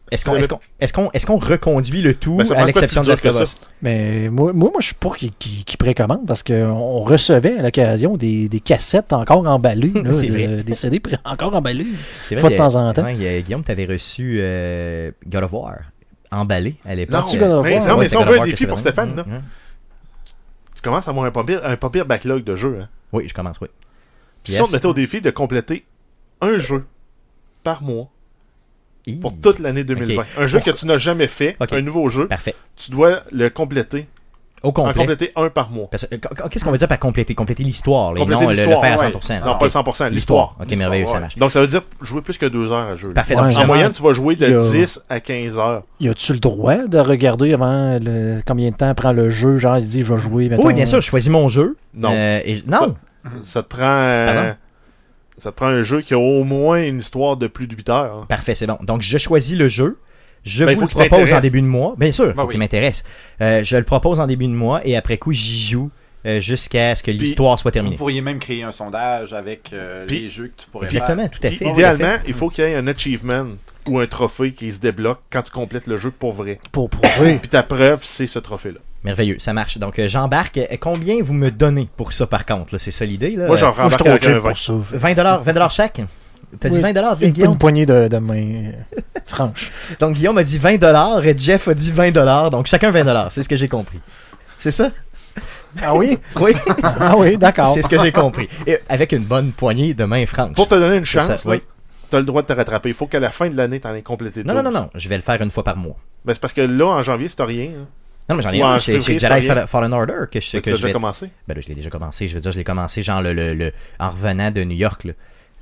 est-ce 0.10 0.24
qu'on, 0.24 0.36
est-ce 0.38 0.48
qu'on, 0.48 0.60
est-ce 0.80 0.94
qu'on, 0.94 1.12
est-ce 1.12 1.26
qu'on 1.26 1.38
reconduit 1.38 2.02
le 2.02 2.14
tout 2.14 2.38
Ben, 2.38 2.50
à 2.54 2.66
l'exception 2.66 3.04
de 3.04 3.10
Last 3.10 3.26
of 3.26 3.42
Us? 3.42 3.58
Mais 3.82 4.30
moi, 4.30 4.54
moi, 4.54 4.70
moi, 4.72 4.80
je 4.80 4.86
suis 4.88 4.96
pour 4.96 5.18
qu'il 5.18 5.32
qu'il- 5.32 5.66
qu'il 5.66 5.78
précommande 5.78 6.26
parce 6.26 6.44
qu'on 6.44 7.00
recevait 7.04 7.58
à 7.60 7.62
l'occasion 7.62 8.16
des, 8.16 8.48
des 8.48 8.60
cassettes 8.62 9.12
encore 9.12 9.46
emballées. 9.46 9.92
là, 9.96 10.02
de- 10.04 10.32
vrai. 10.32 10.64
Des 10.64 10.74
CD 10.74 11.02
encore 11.26 11.54
emballés. 11.54 11.88
C'est 12.30 12.36
Une 12.36 12.42
fois 12.42 12.50
de 12.50 12.56
a- 12.56 12.58
temps 12.58 12.76
en 12.76 12.94
temps. 12.94 13.04
ouais, 13.04 13.16
il 13.16 13.22
y 13.24 13.28
a- 13.28 13.42
Guillaume, 13.42 13.64
t'avais 13.64 13.86
reçu 13.86 14.38
euh, 14.40 15.12
God 15.28 15.44
of 15.44 15.52
War 15.54 15.76
emballé 16.32 16.76
à 16.86 16.96
l'époque. 16.96 17.16
Non, 17.36 17.62
mais, 17.64 17.80
non, 17.80 17.98
mais 17.98 18.06
si 18.08 18.18
on 18.18 18.26
veut 18.26 18.40
un 18.42 18.46
défi 18.46 18.66
pour 18.66 18.80
Stéphane, 18.80 19.16
là, 19.16 19.26
tu 20.76 20.82
commences 20.82 21.08
à 21.08 21.12
avoir 21.12 21.26
un 21.26 21.32
pas 21.32 21.44
pire, 21.44 21.62
un 21.66 21.76
pas 21.78 21.90
pire 21.90 22.06
backlog 22.06 22.44
de 22.44 22.56
jeux. 22.56 22.80
Hein. 22.82 22.90
Oui, 23.14 23.28
je 23.28 23.34
commence, 23.34 23.60
oui. 23.62 23.68
Puis 24.44 24.54
Yes. 24.54 24.58
si 24.58 24.62
on 24.64 24.68
te 24.68 24.72
mettait 24.74 24.86
au 24.86 24.94
défi 24.94 25.22
de 25.22 25.30
compléter 25.30 25.86
un 26.42 26.58
jeu 26.58 26.86
par 27.64 27.82
mois 27.82 28.10
pour 29.22 29.40
toute 29.42 29.60
l'année 29.60 29.84
2020, 29.84 30.22
Ok. 30.22 30.28
un 30.38 30.48
jeu 30.48 30.60
que 30.60 30.72
tu 30.72 30.86
n'as 30.86 30.98
jamais 30.98 31.28
fait, 31.28 31.56
un 31.72 31.82
nouveau 31.82 32.10
jeu, 32.10 32.28
Parfait. 32.28 32.56
tu 32.76 32.92
dois 32.92 33.24
le 33.32 33.50
compléter, 33.50 34.08
Au 34.64 34.70
en 34.70 34.72
complet. 34.72 34.94
compléter 34.94 35.32
un 35.36 35.50
par 35.50 35.70
mois. 35.70 35.88
Qu'est-ce 35.92 36.64
qu'on 36.66 36.72
veut 36.72 36.78
dire 36.80 36.88
par 36.88 36.98
compléter? 37.00 37.36
Compléter 37.36 37.64
l'histoire, 37.64 38.18
et 38.18 38.26
non 38.26 38.26
le- 38.50 38.56
faire 38.56 38.70
à 38.84 38.98
ouais. 38.98 39.12
100%. 39.12 39.40
Non, 39.46 39.52
Ok. 39.54 39.60
pas 39.60 39.66
le 39.66 39.72
100%, 39.72 40.10
l'histoire. 40.10 40.56
Ok, 40.60 40.76
merveilleux, 40.76 41.06
ça 41.08 41.20
marche. 41.20 41.38
Donc 41.38 41.52
ça 41.52 41.62
veut 41.62 41.68
dire 41.68 41.82
jouer 42.02 42.22
plus 42.22 42.38
que 42.38 42.46
deux 42.48 42.72
heures 42.72 42.88
à 42.90 42.96
jeu. 42.96 43.14
Parfait. 43.14 43.36
Ouais. 43.36 43.54
donc, 43.54 43.58
En 43.64 43.66
moyenne, 43.68 43.92
tu 43.92 44.02
vas 44.02 44.14
jouer 44.14 44.36
de 44.36 44.48
Il 44.48 44.52
y 44.52 44.56
a- 44.56 44.62
10 44.62 45.02
à 45.10 45.20
15 45.20 45.58
heures. 45.60 45.84
Y 46.00 46.10
a-tu 46.10 46.34
le 46.34 46.40
droit 46.40 46.88
de 46.88 46.98
regarder 46.98 47.54
avant 47.54 48.00
le- 48.02 48.42
combien 48.46 48.72
de 48.72 48.76
temps 48.76 48.94
prend 48.96 49.12
le 49.14 49.30
jeu? 49.30 49.58
Genre, 49.58 49.78
il 49.78 49.86
dit, 49.88 50.04
je 50.04 50.14
vais 50.14 50.20
jouer. 50.20 50.50
mettons, 50.50 50.66
Oui, 50.66 50.74
bien 50.74 50.86
sûr, 50.86 51.02
je 51.02 51.08
choisis 51.08 51.30
mon 51.32 51.50
jeu. 51.50 51.78
Non. 51.94 52.10
Euh, 52.14 52.40
et- 52.44 52.64
non. 52.68 52.96
Ça 53.46 53.62
te 53.62 53.68
prend 53.68 53.82
euh, 53.84 54.26
Pardon? 54.34 54.56
ça 55.38 55.52
te 55.52 55.56
prend 55.56 55.68
un 55.68 55.82
jeu 55.84 56.02
qui 56.02 56.14
a 56.14 56.18
au 56.20 56.44
moins 56.44 56.82
une 56.82 57.00
histoire 57.00 57.38
de 57.38 57.48
plus 57.48 57.68
de 57.68 57.76
8 57.76 57.90
heures. 57.90 58.20
hein. 58.22 58.26
Parfait, 58.28 58.56
c'est 58.56 58.66
bon. 58.68 58.78
Donc, 58.82 59.02
je 59.02 59.18
choisis 59.18 59.56
le 59.58 59.68
jeu. 59.68 59.98
Je 60.48 60.64
Ben, 60.66 60.76
vous 60.76 60.82
le 60.82 60.88
propose 60.88 61.34
en 61.34 61.40
début 61.40 61.62
de 61.62 61.68
mois. 61.68 61.96
Bien 61.98 62.12
sûr, 62.12 62.26
il 62.26 62.28
Ben 62.30 62.36
faut 62.36 62.42
oui. 62.44 62.52
qu'il 62.52 62.60
m'intéresse. 62.60 63.04
Euh, 63.42 63.64
je 63.64 63.76
le 63.78 63.84
propose 63.84 64.20
en 64.20 64.28
début 64.28 64.48
de 64.48 64.54
mois 64.54 64.82
et 64.86 64.96
après 64.98 65.18
coup, 65.18 65.32
j'y 65.34 65.66
joue 65.68 65.90
euh, 66.26 66.42
jusqu'à 66.42 66.96
ce 66.96 67.04
que 67.04 67.12
l'histoire 67.12 67.60
soit 67.60 67.70
Vous 67.70 67.74
terminée. 67.74 67.96
pourriez 67.96 68.22
même 68.22 68.40
créer 68.40 68.64
un 68.64 68.72
sondage 68.72 69.34
avec 69.34 69.72
euh, 69.74 70.06
Puis- 70.08 70.20
les 70.22 70.30
jeux 70.30 70.48
que 70.48 70.62
tu 70.64 70.70
pourrais 70.70 70.86
Exactement, 70.88 71.28
tout 71.28 71.40
à 71.44 71.50
Puis, 71.50 71.58
fait. 71.58 71.70
idéalement, 71.70 72.16
il 72.28 72.34
faut 72.34 72.50
qu'il 72.50 72.64
y 72.64 72.68
ait 72.68 72.76
un 72.76 72.88
achievement 72.88 73.46
ou 73.88 74.00
un 74.00 74.08
trophée 74.08 74.52
qui 74.54 74.72
se 74.74 74.80
débloque 74.80 75.20
quand 75.30 75.44
tu 75.44 75.52
complètes 75.52 75.88
le 75.88 75.98
jeu 75.98 76.12
pour 76.12 76.34
vrai. 76.34 76.60
Pour 76.72 76.90
prouver. 76.90 77.36
Puis 77.36 77.50
ta 77.50 77.64
preuve, 77.64 78.00
c'est 78.04 78.28
ce 78.28 78.40
trophée-là. 78.40 78.80
Merveilleux, 79.04 79.38
ça 79.40 79.54
marche. 79.54 79.78
Donc, 79.78 80.00
euh, 80.00 80.10
j'embarque. 80.10 80.60
Combien 80.82 81.22
vous 81.22 81.34
me 81.34 81.52
donnez 81.52 81.88
pour 81.96 82.12
ça, 82.14 82.26
par 82.28 82.46
contre? 82.46 82.74
là? 82.74 82.80
C'est 82.80 82.92
ça 82.92 83.06
l'idée? 83.06 83.36
là? 83.36 83.48
Moi, 83.48 83.56
j'en 83.56 83.68
Moi, 83.68 83.76
je 83.76 83.82
rembarque 83.84 84.08
avec 84.08 84.24
un 84.26 84.28
cheap 84.34 84.38
20. 84.44 84.50
pour 84.50 84.58
ça. 84.58 84.74
20 84.92 85.14
dollars, 85.14 85.44
20 85.44 85.54
dollars 85.54 85.72
chaque? 85.72 86.02
T'as 86.60 86.70
dit 86.70 86.78
Oui. 86.78 86.82
20 86.82 86.94
dollars, 86.94 87.18
Une, 87.22 87.30
Guillaume? 87.32 87.52
une 87.54 87.58
poignée 87.58 87.86
de, 87.86 88.08
de 88.08 88.18
main 88.18 88.36
euh, 88.38 88.72
franche. 89.26 89.70
Donc, 90.00 90.14
Guillaume 90.16 90.38
a 90.38 90.44
dit 90.44 90.58
20 90.58 90.78
dollars 90.78 91.26
et 91.26 91.36
Jeff 91.38 91.68
a 91.68 91.74
dit 91.74 91.92
20 91.92 92.12
dollars. 92.12 92.50
Donc, 92.52 92.68
chacun 92.68 92.90
20 92.92 93.04
dollars. 93.04 93.32
C'est 93.32 93.44
ce 93.44 93.50
que 93.50 93.58
j'ai 93.58 93.68
compris. 93.68 94.00
C'est 94.58 94.72
ça? 94.72 94.90
Ah 95.84 95.94
oui? 95.94 96.18
Oui. 96.40 96.54
Ah 97.00 97.16
oui, 97.18 97.38
d'accord. 97.38 97.68
C'est 97.68 97.84
ce 97.84 97.90
que 97.90 98.00
j'ai 98.00 98.12
compris. 98.12 98.48
Et 98.66 98.78
avec 98.90 99.12
une 99.12 99.24
bonne 99.24 99.52
poignée 99.52 99.94
de 99.94 100.06
main 100.06 100.26
franche. 100.26 100.54
Pour 100.56 100.68
te 100.68 100.76
donner 100.76 100.98
une 100.98 101.06
chance, 101.06 101.28
ça, 101.28 101.38
oui. 101.46 101.62
tu 102.10 102.16
as 102.16 102.20
le 102.20 102.26
droit 102.26 102.42
de 102.42 102.48
te 102.48 102.54
rattraper. 102.54 102.90
Il 102.90 102.96
faut 102.96 103.08
qu'à 103.08 103.20
la 103.20 103.30
fin 103.30 103.50
de 103.50 103.58
l'année, 103.58 103.80
tu 103.80 103.88
en 103.88 103.94
aies 103.94 104.02
complété 104.02 104.44
Non, 104.44 104.54
non, 104.56 104.64
non, 104.64 104.72
12. 104.72 104.80
non. 104.80 104.90
Je 104.96 105.10
vais 105.10 105.18
le 105.18 105.22
faire 105.22 105.42
une 105.42 105.52
fois 105.52 105.64
par 105.64 105.78
mois. 105.78 105.98
Ben, 106.26 106.34
c'est 106.34 106.40
parce 106.40 106.54
que 106.54 106.62
là, 106.62 106.86
en 106.88 107.04
janvier, 107.04 107.28
c'est 107.28 107.44
rien. 107.44 107.72
hein. 107.82 107.86
Non, 108.30 108.36
mais 108.36 108.42
j'en 108.44 108.52
ai 108.52 108.62
un. 108.62 108.80
c'est 108.80 109.00
c'est 109.02 109.20
Jedi 109.20 109.48
Fallen 109.68 109.94
Order 109.94 110.14
que 110.32 110.42
je, 110.42 110.50
Tu 110.50 110.62
que 110.62 110.70
as 110.70 110.74
je 110.74 110.76
déjà 110.78 110.88
vais... 110.88 110.94
commencé. 110.94 111.30
Ben 111.48 111.54
là, 111.56 111.62
je 111.62 111.68
l'ai 111.70 111.76
déjà 111.76 111.90
commencé. 111.90 112.28
Je 112.28 112.34
veux 112.36 112.42
dire, 112.42 112.52
je 112.52 112.58
l'ai 112.58 112.64
commencé 112.64 113.04
genre 113.04 113.22
le, 113.22 113.34
le, 113.34 113.54
le- 113.54 113.72
en 114.00 114.10
revenant 114.10 114.50
de 114.52 114.64
New 114.64 114.76
York. 114.76 115.04
Là. 115.06 115.14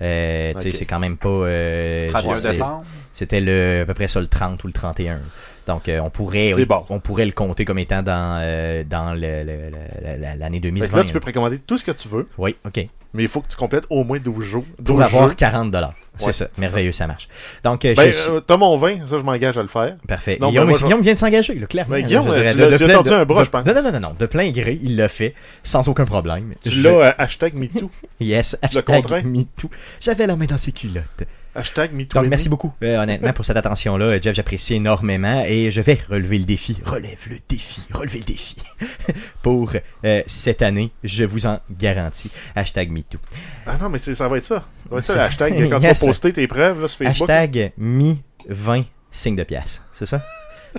Euh, 0.02 0.54
tu 0.56 0.60
sais, 0.62 0.68
Ok. 0.70 0.76
C'est 0.76 0.86
quand 0.86 1.00
même 1.00 1.18
pas... 1.18 1.30
euh, 1.30 2.10
31 2.12 2.36
je 2.36 2.40
sais- 2.42 2.52
décembre. 2.52 2.84
C'était 3.14 3.40
le, 3.42 3.82
à 3.84 3.86
peu 3.86 3.94
près 3.94 4.08
ça 4.10 4.20
le 4.20 4.28
30 4.28 4.64
ou 4.64 4.68
le 4.68 4.74
31. 4.74 5.20
Donc, 5.68 5.90
euh, 5.90 6.00
on 6.00 6.10
pourrait 6.10 6.54
C'est 6.56 6.66
bon. 6.66 6.84
on 6.90 7.00
pourrait 7.00 7.26
le 7.26 7.32
compter 7.32 7.66
comme 7.66 7.80
étant 7.80 8.04
dans, 8.04 8.40
euh, 8.42 8.84
dans 8.84 9.14
le- 9.14 9.44
le- 9.44 9.70
le- 9.72 10.22
la- 10.22 10.36
l'année 10.36 10.58
Fait 10.58 10.62
2020. 10.62 10.88
que 10.88 10.96
là, 10.98 11.04
tu 11.04 11.14
peux 11.14 11.20
précommander 11.20 11.60
tout 11.60 11.78
ce 11.78 11.84
que 11.84 11.92
tu 11.92 12.08
veux, 12.08 12.28
Oui, 12.38 12.56
OK. 12.66 12.88
mais 13.14 13.24
il 13.24 13.28
faut 13.30 13.42
que 13.42 13.48
tu 13.50 13.58
complètes 13.58 13.86
au 13.90 14.04
moins 14.04 14.20
12 14.20 14.44
jours. 14.44 14.64
Pour 14.78 14.96
12 14.98 15.02
avoir 15.02 15.30
jeux. 15.30 15.36
40 15.36 15.72
dollars. 15.72 15.94
C'est 16.18 16.28
Ouais, 16.28 16.32
ça. 16.32 16.48
Merveilleux, 16.60 16.94
ça. 16.94 17.08
marche. 17.08 17.28
Donc, 17.64 17.84
euh, 17.84 17.94
Ben, 17.94 18.14
je- 18.14 18.30
euh, 18.30 18.40
t'as 18.40 18.56
mon 18.56 18.78
vin, 18.78 19.00
ça, 19.06 19.18
je 19.18 19.24
m'engage 19.24 19.58
à 19.58 19.62
le 19.64 19.68
faire. 19.68 19.98
Parfait. 20.08 20.36
sinon, 20.36 20.48
ben, 20.48 20.52
Guillaume, 20.52 20.74
je- 20.76 20.84
Guillaume 20.86 21.02
vient 21.02 21.14
de 21.14 21.20
s'engager, 21.20 21.56
là, 21.56 21.68
clairement. 21.68 21.96
Mais 21.96 22.04
Guillaume, 22.04 22.28
Je 22.28 22.34
tu 22.34 22.40
tu 22.54 22.58
l'as 22.70 22.78
plein- 22.78 22.94
tordu 22.94 23.10
un 23.12 23.26
bras, 23.26 23.44
je 23.44 23.50
pense. 23.50 23.66
Non, 23.66 23.74
non, 23.74 23.92
non, 23.92 24.00
non. 24.00 24.16
De 24.18 24.26
plein 24.26 24.50
gré, 24.52 24.80
il 24.82 24.96
l'a 24.96 25.10
fait 25.10 25.34
sans 25.64 25.90
aucun 25.90 26.06
problème. 26.06 26.54
Tu 26.64 26.70
l'as, 26.82 27.14
hashtag 27.18 27.56
MeToo. 27.56 27.90
Yes, 28.22 28.56
le 28.62 28.80
hashtag 28.90 29.26
MeToo. 29.26 29.70
J'avais 30.00 30.26
la 30.28 30.36
main 30.38 30.46
dans 30.46 30.58
ses 30.58 30.72
culottes. 30.72 31.24
Hashtag 31.56 31.94
MeToo. 31.94 32.20
Donc, 32.20 32.30
merci 32.30 32.50
beaucoup, 32.50 32.74
euh, 32.84 33.02
honnêtement, 33.02 33.32
pour 33.32 33.46
cette 33.46 33.56
attention-là. 33.58 34.06
Euh, 34.06 34.20
Jeff, 34.22 34.36
j'apprécie 34.36 34.76
énormément 34.76 35.42
et 35.48 35.72
je 35.72 35.80
vais 35.82 35.98
relever 36.10 36.38
le 36.40 36.46
défi. 36.46 36.78
Relève 36.84 37.20
le 37.30 37.38
défi. 37.48 37.82
Relever 37.94 38.20
le 38.20 38.26
défi. 38.26 38.56
pour 39.42 39.72
euh, 40.04 40.22
cette 40.28 40.62
année, 40.62 40.92
je 41.04 41.24
vous 41.24 41.46
en 41.46 41.60
garantis. 41.72 42.30
Hashtag 42.56 42.92
MeToo. 42.92 43.20
Ah 43.66 43.78
non, 43.82 43.90
mais 43.90 44.00
ça 44.00 44.28
va 44.28 44.38
être 44.38 44.46
ça. 44.46 44.56
Ça 44.56 44.90
va 44.92 44.98
être 45.00 45.06
ça, 45.06 45.16
le 45.16 45.22
hashtag. 45.22 45.70
Quand 45.70 45.80
Yes. 45.86 46.00
tu 46.00 46.06
vas 46.06 46.12
poster 46.12 46.34
tes 46.34 46.48
preuves 46.48 46.82
là, 46.82 46.88
sur 46.88 46.98
Facebook. 46.98 47.30
Hashtag 47.30 47.72
mi-20 47.78 48.86
signe 49.12 49.36
de 49.36 49.44
pièce. 49.44 49.82
C'est 49.94 50.06
ça? 50.06 50.22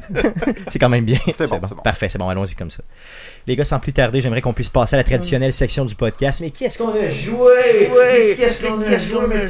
c'est 0.71 0.79
quand 0.79 0.89
même 0.89 1.05
bien. 1.05 1.19
C'est 1.37 1.49
bon. 1.49 1.61
Parfait, 1.83 2.09
c'est 2.09 2.19
bon, 2.19 2.29
allons-y 2.29 2.55
comme 2.55 2.71
ça. 2.71 2.83
Les 3.47 3.57
gars, 3.57 3.65
sans 3.65 3.79
plus 3.79 3.93
tarder, 3.93 4.21
j'aimerais 4.21 4.41
qu'on 4.41 4.53
puisse 4.53 4.69
passer 4.69 4.95
à 4.95 4.99
la 4.99 5.05
traditionnelle 5.05 5.53
section 5.53 5.85
du 5.85 5.95
podcast. 5.95 6.41
Mais 6.41 6.51
qu'est-ce 6.51 6.79
qu'on 6.79 6.91
a 6.91 7.09
joué? 7.09 8.35
Qu'est-ce 8.37 8.63
qu'on 8.63 8.81
a 8.81 8.99
joué? 8.99 9.49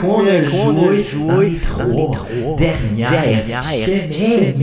Qu'on 0.00 0.26
a 0.26 1.02
joué 1.02 1.26
dans 1.26 1.40
les 1.40 1.56
trois 1.58 2.56
dernières 2.56 3.64
semaines? 3.64 4.54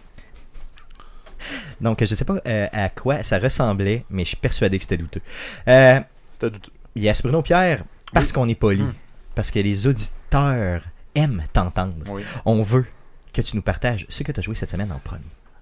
Donc, 1.82 2.04
je 2.04 2.16
sais 2.16 2.26
pas 2.26 2.38
euh, 2.48 2.68
à 2.72 2.90
quoi 2.90 3.24
ça 3.24 3.38
ressemblait, 3.38 4.06
mais 4.10 4.24
je 4.24 4.30
suis 4.30 4.38
persuadé 4.38 4.78
que 4.78 4.84
c'était 4.84 4.98
douteux. 4.98 5.22
Euh, 5.68 6.00
C'était 6.34 6.50
douteux. 6.50 6.72
Yes, 6.96 7.22
Bruno 7.24 7.42
Pierre, 7.42 7.84
parce 8.14 8.32
qu'on 8.32 8.48
est 8.48 8.56
poli, 8.56 8.82
Hmm. 8.82 8.94
parce 9.36 9.52
que 9.52 9.60
les 9.60 9.88
auditeurs 9.88 10.82
aiment 11.14 11.44
t'entendre, 11.54 11.96
Oui. 12.10 12.24
on 12.46 12.62
veut 12.62 12.86
que 13.34 13.42
tu 13.42 13.56
nous 13.56 13.62
partages 13.62 14.06
ce 14.10 14.24
que 14.24 14.32
tu 14.32 14.40
as 14.40 14.44
joué 14.44 14.56
cette 14.56 14.70
semaine 14.70 14.92
en 14.92 15.00
premier. 15.00 15.22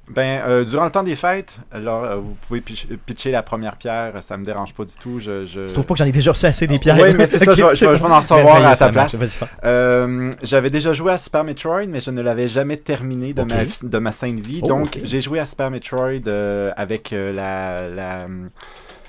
Ben, 0.10 0.42
euh, 0.46 0.66
durant 0.66 0.84
le 0.84 0.92
temps 0.92 1.02
des 1.02 1.16
fêtes, 1.16 1.56
alors 1.72 2.04
euh, 2.04 2.16
vous 2.18 2.36
pouvez 2.46 2.60
pitch- 2.60 2.88
pitcher 3.06 3.32
la 3.32 3.42
première 3.42 3.78
pierre, 3.78 4.22
ça 4.22 4.36
me 4.36 4.44
dérange 4.44 4.74
pas 4.74 4.84
du 4.84 4.94
tout. 4.96 5.20
Je, 5.20 5.46
je... 5.46 5.66
Je 5.66 5.72
trouve 5.74 5.86
pas 5.86 5.94
que 5.94 6.00
j'en 6.00 6.06
ai 6.06 6.12
déjà 6.12 6.32
reçu 6.34 6.46
assez 6.46 6.68
des 6.68 6.78
pierres? 6.78 6.98
Oui, 7.00 7.14
mais 7.18 7.26
c'est 7.26 7.40
ça, 7.40 7.52
je 7.56 7.64
vais- 7.64 7.74
je 7.76 7.86
vais- 7.86 8.02
en 8.12 8.18
recevoir 8.20 8.66
à 8.66 8.76
ta 8.76 8.92
place. 8.92 9.16
Euh, 9.64 10.30
J'avais 10.44 10.70
déjà 10.70 10.92
joué 10.94 11.14
à 11.14 11.18
Super 11.18 11.46
Metroid, 11.46 11.86
mais 11.88 12.02
je 12.02 12.12
ne 12.12 12.22
l'avais 12.22 12.50
jamais 12.50 12.76
terminé 12.78 13.34
de, 13.34 13.44
ma, 13.44 13.64
de 13.82 13.98
ma 13.98 14.12
sainte 14.12 14.42
vie. 14.42 14.60
Oh, 14.62 14.68
Donc, 14.68 15.00
j'ai 15.04 15.22
joué 15.22 15.40
à 15.40 15.46
Super 15.46 15.72
Metroid 15.72 16.28
avec 16.76 17.12
la, 17.12 17.88
la, 17.88 18.28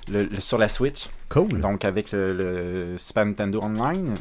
le- 0.08 0.22
le- 0.22 0.40
sur 0.40 0.58
la 0.58 0.68
Switch, 0.68 1.08
Cool. 1.34 1.60
donc 1.60 1.84
avec 1.84 2.12
le, 2.12 2.32
le 2.32 2.98
Super 2.98 3.26
Nintendo 3.26 3.60
Online. 3.62 4.14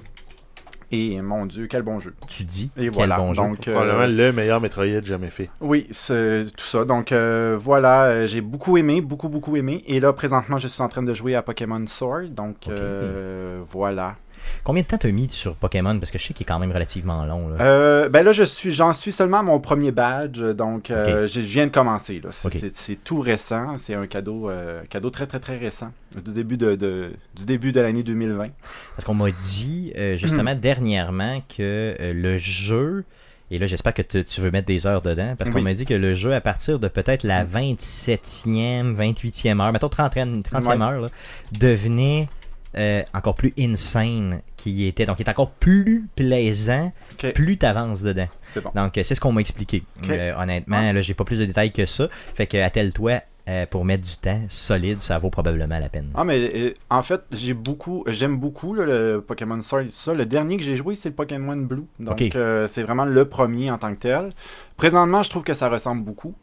Et 0.96 1.20
mon 1.22 1.48
Dieu, 1.48 1.65
quel 1.67 1.82
bon 1.82 2.00
jeu. 2.00 2.13
tu 2.27 2.43
dis 2.43 2.70
Et 2.77 2.82
quel 2.82 2.91
voilà. 2.91 3.17
bon 3.17 3.34
jeu. 3.34 3.41
donc, 3.41 3.67
euh, 3.67 3.74
Probablement 3.74 4.05
le 4.05 4.32
meilleur 4.32 4.62
Metroid 4.62 5.01
jamais 5.03 5.32
fait. 5.32 5.50
Oui, 5.60 5.88
c'est 5.89 6.46
tout 6.55 6.65
ça. 6.65 6.86
Donc 6.86 7.12
euh, 7.12 7.58
voilà, 7.60 8.03
euh, 8.03 8.27
j'ai 8.27 8.41
beaucoup 8.41 8.77
aimé, 8.77 9.01
beaucoup, 9.01 9.27
beaucoup 9.27 9.55
aimé. 9.55 9.84
Et 9.88 10.00
là, 10.00 10.13
présentement, 10.13 10.60
je 10.60 10.67
suis 10.67 10.84
en 10.84 10.89
train 10.89 11.01
de 11.01 11.13
jouer 11.15 11.34
à 11.34 11.41
Pokémon 11.41 11.84
Sword. 11.88 12.27
Donc 12.29 12.67
euh, 12.67 13.60
voilà. 13.72 14.17
Combien 14.63 14.83
de 14.83 14.88
temps 14.88 14.97
t'as 14.97 15.12
mis 15.12 15.29
sur 15.29 15.55
Pokémon? 15.55 15.97
Parce 16.00 16.12
que 16.12 16.17
je 16.19 16.23
sais 16.25 16.33
qu'il 16.33 16.43
est 16.43 16.47
quand 16.47 16.59
même 16.59 16.71
relativement 16.71 17.25
long. 17.25 17.50
Là. 17.50 17.55
Euh, 17.62 18.09
ben 18.09 18.23
là, 18.23 18.33
je 18.33 18.43
suis, 18.43 18.71
j'en 18.71 18.93
suis 18.93 19.12
seulement 19.12 19.39
à 19.39 19.43
mon 19.43 19.59
premier 19.59 19.91
badge, 19.91 20.41
donc 20.41 20.91
euh, 20.91 21.27
je 21.27 21.39
viens 21.41 21.65
de 21.67 21.71
commencer. 21.71 22.21
là. 22.23 22.29
C'est 22.31 23.03
tout 23.03 23.19
récent, 23.19 23.77
c'est 23.77 23.93
un 23.95 24.07
cadeau, 24.07 24.50
euh, 24.50 24.81
cadeau 24.89 25.09
très 25.09 25.27
très 25.27 25.39
très 25.39 25.57
récent, 25.57 25.91
du 26.23 26.31
début 26.33 26.57
de, 26.57 26.75
de- 26.75 27.12
du 27.35 27.45
début 27.45 27.71
de 27.71 27.81
l'année 27.81 28.03
2020. 28.03 28.47
Parce 28.95 29.05
qu'on 29.05 29.13
m'a 29.13 29.31
dit 29.31 29.91
euh, 29.97 30.15
justement 30.15 30.55
dernièrement 30.62 31.41
que 31.50 31.95
euh, 32.00 32.13
le 32.13 32.38
jeu, 32.38 33.03
et 33.51 33.59
là 33.59 33.67
j'espère 33.67 33.93
que 33.93 34.01
tu 34.01 34.23
tu 34.23 34.41
veux 34.41 34.51
mettre 34.51 34.67
des 34.67 34.88
heures 34.88 35.01
dedans, 35.01 35.35
parce 35.38 35.50
qu'on 35.50 35.57
Oui. 35.57 35.63
m'a 35.63 35.73
dit 35.73 35.85
que 35.85 35.93
le 35.93 36.15
jeu, 36.15 36.33
à 36.33 36.41
partir 36.41 36.79
de 36.79 36.88
peut-être 36.88 37.23
la 37.23 37.43
27e, 37.45 38.95
28e 38.95 39.62
heure, 39.62 39.71
mettons 39.71 39.88
30e, 39.88 40.41
30e 40.43 40.65
Ouais. 40.67 40.81
heure, 40.81 41.01
là, 41.01 41.09
devenait 41.51 42.27
euh, 42.77 43.03
encore 43.13 43.36
plus 43.36 43.53
insane 43.58 44.42
qu'il 44.58 44.86
était. 44.86 45.06
Donc 45.06 45.20
il 45.20 45.25
est 45.25 45.30
encore 45.30 45.51
plus 45.51 46.08
plaisant 46.15 46.92
plus 47.34 47.58
tu 47.58 47.65
avances 47.65 48.01
dedans. 48.01 48.27
C'est 48.53 48.63
bon. 48.63 48.72
Donc 48.75 48.98
euh, 48.98 49.03
c'est 49.03 49.15
ce 49.15 49.22
qu'on 49.22 49.32
m'a 49.32 49.42
expliqué. 49.42 49.84
Euh, 50.10 50.34
honnêtement, 50.38 50.92
là 50.92 51.01
j'ai 51.01 51.13
pas 51.13 51.24
plus 51.25 51.39
de 51.39 51.46
détails 51.46 51.72
que 51.72 51.86
ça. 51.86 52.08
Fait 52.36 52.48
que 52.48 52.58
attelle-toi 52.58 53.22
euh, 53.50 53.65
pour 53.65 53.84
mettre 53.84 54.08
du 54.08 54.15
temps 54.15 54.39
solide, 54.48 55.01
ça 55.01 55.20
vaut 55.20 55.30
probablement 55.30 55.77
la 55.77 55.89
peine. 55.89 56.12
Ah 56.15 56.24
mais 56.24 56.39
euh, 56.39 56.74
en 56.89 57.03
fait 57.03 57.22
j'ai 57.32 57.53
beaucoup 57.53 58.06
j'aime 58.08 58.38
beaucoup 58.38 58.74
là, 58.74 58.86
le 58.86 59.22
Pokémon 59.22 59.62
Sword 59.62 59.82
et 59.82 59.86
tout 59.88 59.92
ça. 59.92 60.13
Le 60.13 60.25
dernier 60.25 60.56
que 60.58 60.63
j'ai 60.63 60.77
joué 60.77 60.96
c'est 60.96 61.10
le 61.10 61.15
Pokémon 61.15 61.58
Blue. 61.58 61.86
Donc 62.00 62.22
euh, 62.22 62.68
c'est 62.68 62.84
vraiment 62.84 63.06
le 63.06 63.25
premier 63.25 63.70
en 63.70 63.77
tant 63.77 63.94
que 63.94 64.00
tel. 64.00 64.30
Présentement 64.77 65.24
je 65.24 65.30
trouve 65.30 65.44
que 65.44 65.53
ça 65.53 65.68
ressemble 65.68 66.03
beaucoup. 66.03 66.34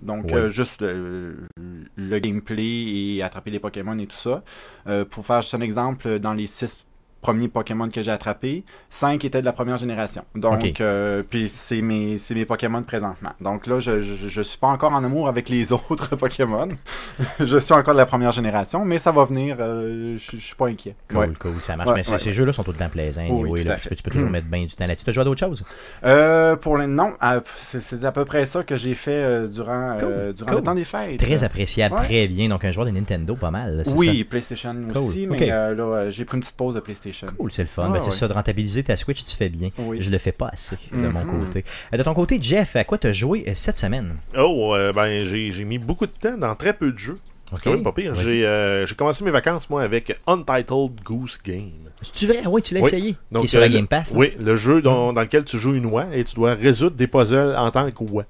Donc 0.00 0.32
Ouais. 0.32 0.34
euh, 0.34 0.48
juste 0.48 0.82
le, 0.82 1.48
le 1.96 2.18
gameplay 2.18 3.16
et 3.16 3.22
attraper 3.22 3.50
les 3.50 3.60
Pokémon 3.60 3.98
et 3.98 4.06
tout 4.06 4.16
ça. 4.16 4.42
Euh, 4.86 5.04
pour 5.04 5.24
faire 5.26 5.40
juste 5.42 5.54
un 5.54 5.60
exemple, 5.60 6.18
dans 6.18 6.34
les 6.34 6.46
six 6.46 6.86
premiers 7.26 7.48
Pokémon 7.48 7.88
que 7.88 8.02
j'ai 8.02 8.12
attrapés, 8.12 8.62
5 8.88 9.24
étaient 9.24 9.40
de 9.40 9.44
la 9.44 9.52
première 9.52 9.78
génération. 9.78 10.22
Donc, 10.36 10.80
euh, 10.80 11.24
puis 11.28 11.48
c'est 11.48 11.80
mes, 11.82 12.18
mes 12.30 12.44
Pokémon 12.44 12.84
présentement. 12.84 13.30
Donc 13.40 13.66
là, 13.66 13.80
je, 13.80 14.00
je, 14.00 14.28
je 14.28 14.42
suis 14.42 14.58
pas 14.58 14.68
encore 14.68 14.92
en 14.92 15.02
amour 15.02 15.26
avec 15.26 15.48
les 15.48 15.72
autres 15.72 16.14
Pokémon. 16.14 16.68
je 17.40 17.58
suis 17.58 17.72
encore 17.74 17.94
de 17.94 17.98
la 17.98 18.06
première 18.06 18.30
génération, 18.30 18.84
mais 18.84 19.00
ça 19.00 19.10
va 19.10 19.24
venir. 19.24 19.56
euh, 19.58 20.16
je, 20.18 20.36
je 20.36 20.42
suis 20.44 20.54
pas 20.54 20.68
inquiet. 20.68 20.94
Cool, 21.08 21.18
Ouais. 21.18 21.28
cool, 21.40 21.60
ça 21.60 21.74
marche. 21.74 21.88
Ouais, 21.90 21.96
mais 21.96 22.04
ces- 22.04 22.12
ouais, 22.12 22.18
ces 22.20 22.26
ouais. 22.28 22.34
jeux-là 22.34 22.52
sont 22.52 22.62
tout 22.62 22.70
le 22.70 22.78
temps 22.78 22.88
plaisants. 22.88 23.22
Oui, 23.28 23.42
anyway, 23.42 23.64
là, 23.64 23.74
tu, 23.76 23.88
peux, 23.88 23.94
tu 23.96 24.02
peux 24.04 24.10
toujours 24.12 24.28
Hmm. 24.28 24.32
mettre 24.32 24.46
bien 24.46 24.64
du 24.64 24.76
temps 24.76 24.86
là-dessus. 24.86 25.04
Tu 25.04 25.10
as 25.10 25.12
joué 25.14 25.22
à 25.22 25.24
d'autres 25.24 25.40
choses? 25.44 25.64
Euh, 26.04 26.54
pour 26.54 26.76
le 26.76 26.86
non, 26.86 27.14
ah, 27.20 27.40
c'est 27.56 28.04
à 28.04 28.12
peu 28.12 28.24
près 28.24 28.46
ça 28.46 28.62
que 28.62 28.76
j'ai 28.76 28.94
fait 28.94 29.48
durant, 29.48 29.98
euh, 30.00 30.32
durant 30.32 30.48
cool. 30.50 30.56
le 30.58 30.62
temps 30.62 30.74
des 30.76 30.84
fêtes. 30.84 31.18
Très 31.18 31.42
appréciable, 31.42 31.96
très 31.96 32.28
bien. 32.28 32.48
Donc 32.48 32.64
un 32.64 32.70
joueur 32.70 32.86
de 32.86 32.92
Nintendo, 32.92 33.34
pas 33.34 33.50
mal. 33.50 33.82
Oui, 33.96 34.22
PlayStation 34.22 34.74
Cool, 34.92 34.96
aussi, 35.02 35.26
mais 35.26 35.46
là, 35.46 36.10
j'ai 36.10 36.24
pris 36.24 36.36
une 36.36 36.42
petite 36.42 36.56
pause 36.56 36.74
de 36.76 36.80
PlayStation. 36.80 37.15
Cool, 37.38 37.50
c'est 37.52 37.62
le 37.62 37.68
fun. 37.68 37.84
Ah, 37.86 37.92
Ben, 37.92 38.00
c'est 38.02 38.08
ouais. 38.10 38.14
ça, 38.14 38.28
de 38.28 38.32
rentabiliser 38.32 38.82
ta 38.82 38.96
Switch, 38.96 39.24
tu 39.24 39.34
fais 39.36 39.48
bien. 39.48 39.70
Oui. 39.78 39.98
Je 40.02 40.10
le 40.10 40.18
fais 40.18 40.32
pas 40.32 40.50
assez 40.52 40.76
de 40.92 41.08
mon 41.08 41.24
Mhm. 41.24 41.40
côté. 41.44 41.64
Euh, 41.94 41.96
de 41.96 42.02
ton 42.02 42.12
côté, 42.14 42.38
Jeff, 42.40 42.76
à 42.76 42.84
quoi 42.84 42.98
tu 42.98 43.06
as 43.06 43.12
joué 43.12 43.44
euh, 43.48 43.52
cette 43.54 43.78
semaine? 43.78 44.16
Oh, 44.36 44.74
euh, 44.74 44.92
ben 44.92 45.24
j'ai 45.24 45.52
j'ai 45.52 45.64
mis 45.64 45.78
beaucoup 45.78 46.06
de 46.06 46.12
temps 46.12 46.36
dans 46.36 46.54
très 46.54 46.72
peu 46.72 46.92
de 46.92 46.98
jeux. 46.98 47.18
Ok. 47.52 47.60
C'est 47.62 47.64
quand 47.70 47.70
même 47.76 47.84
pas 47.84 47.92
pire. 47.92 48.14
J'ai 48.16 48.44
euh, 48.44 48.84
j'ai 48.86 48.94
commencé 48.96 49.22
mes 49.24 49.30
vacances, 49.30 49.70
moi, 49.70 49.82
avec 49.82 50.18
Untitled 50.26 51.00
Goose 51.04 51.38
Game. 51.44 51.70
C'est-tu 52.02 52.26
vrai? 52.26 52.40
Oui, 52.46 52.60
tu 52.60 52.74
l'as 52.74 52.80
Oui. 52.80 52.88
essayé. 52.88 53.16
Donc, 53.30 53.42
Qui 53.42 53.46
est 53.46 53.50
sur 53.50 53.60
la 53.60 53.68
Game 53.68 53.86
Pass. 53.86 54.10
là? 54.12 54.18
Oui, 54.18 54.32
le 54.38 54.56
jeu 54.56 54.82
dont- 54.82 55.12
dans 55.12 55.20
lequel 55.22 55.44
tu 55.44 55.58
joues 55.58 55.74
une 55.74 55.86
oie 55.86 56.06
et 56.12 56.24
tu 56.24 56.34
dois 56.34 56.54
résoudre 56.54 56.96
des 56.96 57.06
puzzles 57.06 57.54
en 57.56 57.70
tant 57.70 57.88
qu'oie. 57.92 58.24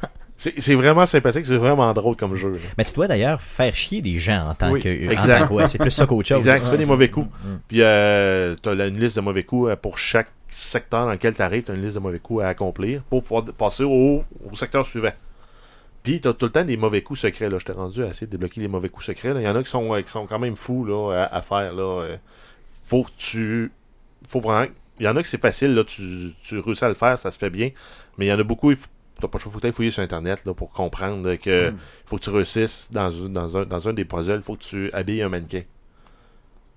C'est 0.00 0.08
c'est 0.58 0.74
vraiment 0.74 1.04
sympathique, 1.04 1.44
c'est 1.46 1.56
vraiment 1.56 1.92
drôle 1.92 2.16
comme 2.16 2.34
jeu. 2.34 2.52
là. 2.52 2.58
Mais 2.78 2.84
tu 2.84 2.94
dois 2.94 3.06
d'ailleurs 3.06 3.42
faire 3.42 3.74
chier 3.76 4.00
des 4.00 4.18
gens 4.18 4.48
en 4.48 4.54
tant 4.54 4.70
Oui, 4.72 4.80
que. 4.80 4.88
C'est 5.68 5.78
plus 5.78 5.90
ça 5.90 6.06
qu'autre 6.06 6.28
chose. 6.28 6.38
Exact, 6.38 6.64
tu 6.64 6.70
fais 6.70 6.78
des 6.78 6.86
mauvais 6.86 7.10
coups. 7.10 7.26
Mm. 7.26 7.48
Puis 7.68 7.82
euh, 7.82 8.56
tu 8.62 8.68
as 8.70 8.72
une 8.86 8.98
liste 8.98 9.16
de 9.16 9.20
mauvais 9.20 9.44
coups 9.44 9.70
euh, 9.70 9.76
pour 9.76 9.98
chaque 9.98 10.30
secteur 10.48 11.04
dans 11.04 11.12
lequel 11.12 11.34
tu 11.34 11.42
arrives, 11.42 11.64
tu 11.64 11.72
as 11.72 11.74
une 11.74 11.82
liste 11.82 11.94
de 11.96 12.00
mauvais 12.00 12.18
coups 12.18 12.42
à 12.42 12.48
accomplir 12.48 13.02
pour 13.02 13.22
pouvoir 13.22 13.44
passer 13.44 13.84
au, 13.84 14.24
au 14.50 14.56
secteur 14.56 14.86
suivant. 14.86 15.12
Puis 16.02 16.20
tu 16.22 16.28
as 16.28 16.32
tout 16.32 16.46
le 16.46 16.52
temps 16.52 16.64
des 16.64 16.78
mauvais 16.78 17.02
coups 17.02 17.20
secrets. 17.20 17.50
Là. 17.50 17.58
Je 17.58 17.64
t'ai 17.66 17.72
rendu 17.72 18.02
à 18.02 18.06
essayer 18.08 18.26
de 18.26 18.32
débloquer 18.32 18.60
les 18.62 18.68
mauvais 18.68 18.88
coups 18.88 19.04
secrets. 19.06 19.34
là. 19.34 19.40
Il 19.40 19.44
y 19.44 19.48
en 19.48 19.54
a 19.54 19.62
qui 19.62 19.70
sont, 19.70 19.94
euh, 19.94 20.00
qui 20.00 20.10
sont 20.10 20.26
quand 20.26 20.38
même 20.38 20.56
fous 20.56 20.84
là, 20.86 21.26
à, 21.30 21.36
à 21.36 21.42
faire. 21.42 21.74
Là. 21.74 22.02
Euh, 22.02 22.16
faut 22.84 23.02
que 23.02 23.10
tu. 23.18 23.70
Faut 24.28 24.40
vraiment. 24.40 24.66
Il 24.98 25.04
y 25.04 25.08
en 25.08 25.16
a 25.16 25.22
que 25.22 25.28
c'est 25.28 25.40
facile, 25.40 25.74
là, 25.74 25.84
tu, 25.84 26.32
tu 26.42 26.58
réussis 26.58 26.84
à 26.84 26.88
le 26.88 26.94
faire, 26.94 27.18
ça 27.18 27.30
se 27.30 27.38
fait 27.38 27.48
bien. 27.48 27.70
Mais 28.18 28.26
il 28.26 28.28
y 28.28 28.32
en 28.32 28.38
a 28.38 28.42
beaucoup, 28.42 28.70
il 28.70 28.76
faut, 28.76 28.88
t'as 29.20 29.28
pas 29.28 29.38
le 29.38 29.42
choix, 29.42 29.52
faut 29.52 29.58
que 29.58 29.62
t'ailles 29.62 29.72
fouiller 29.72 29.90
sur 29.90 30.02
Internet 30.02 30.44
là, 30.44 30.54
pour 30.54 30.70
comprendre 30.70 31.34
que 31.36 31.70
Mm. 31.70 31.76
faut 32.06 32.16
que 32.16 32.22
tu 32.22 32.30
réussisses 32.30 32.88
dans, 32.90 33.10
un- 33.24 33.28
dans, 33.28 33.56
un, 33.58 33.64
dans 33.64 33.88
un 33.88 33.92
des 33.92 34.04
puzzles, 34.04 34.36
il 34.36 34.42
faut 34.42 34.56
que 34.56 34.62
tu 34.64 34.90
habilles 34.92 35.22
un 35.22 35.28
mannequin. 35.28 35.62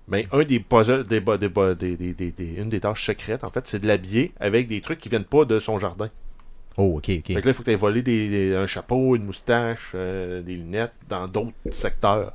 Mais 0.06 0.28
un 0.32 0.44
des 0.44 0.60
puzzles, 0.60 1.04
des, 1.04 1.20
des, 1.20 1.38
des, 1.38 1.96
des, 1.96 2.12
des- 2.12 2.30
des- 2.32 2.54
une 2.58 2.68
des 2.68 2.80
tâches 2.80 3.06
secrètes, 3.06 3.42
en 3.42 3.48
fait, 3.48 3.66
c'est 3.66 3.78
de 3.78 3.86
l'habiller 3.86 4.32
avec 4.38 4.68
des 4.68 4.80
trucs 4.82 5.00
qui 5.00 5.08
viennent 5.08 5.24
pas 5.24 5.44
de 5.46 5.58
son 5.60 5.78
jardin. 5.78 6.10
Oh, 6.76 6.96
ok, 6.98 7.04
ok. 7.08 7.08
Fait 7.08 7.22
que 7.22 7.32
là, 7.32 7.40
il 7.46 7.54
faut 7.54 7.62
que 7.62 7.64
tu 7.64 7.70
aies 7.72 7.76
volé 7.76 8.02
des, 8.02 8.28
des- 8.28 8.54
un 8.56 8.66
chapeau, 8.66 9.16
une 9.16 9.24
moustache, 9.24 9.92
euh, 9.94 10.42
des 10.42 10.54
lunettes 10.56 10.92
dans 11.08 11.26
d'autres 11.28 11.52
secteurs. 11.70 12.32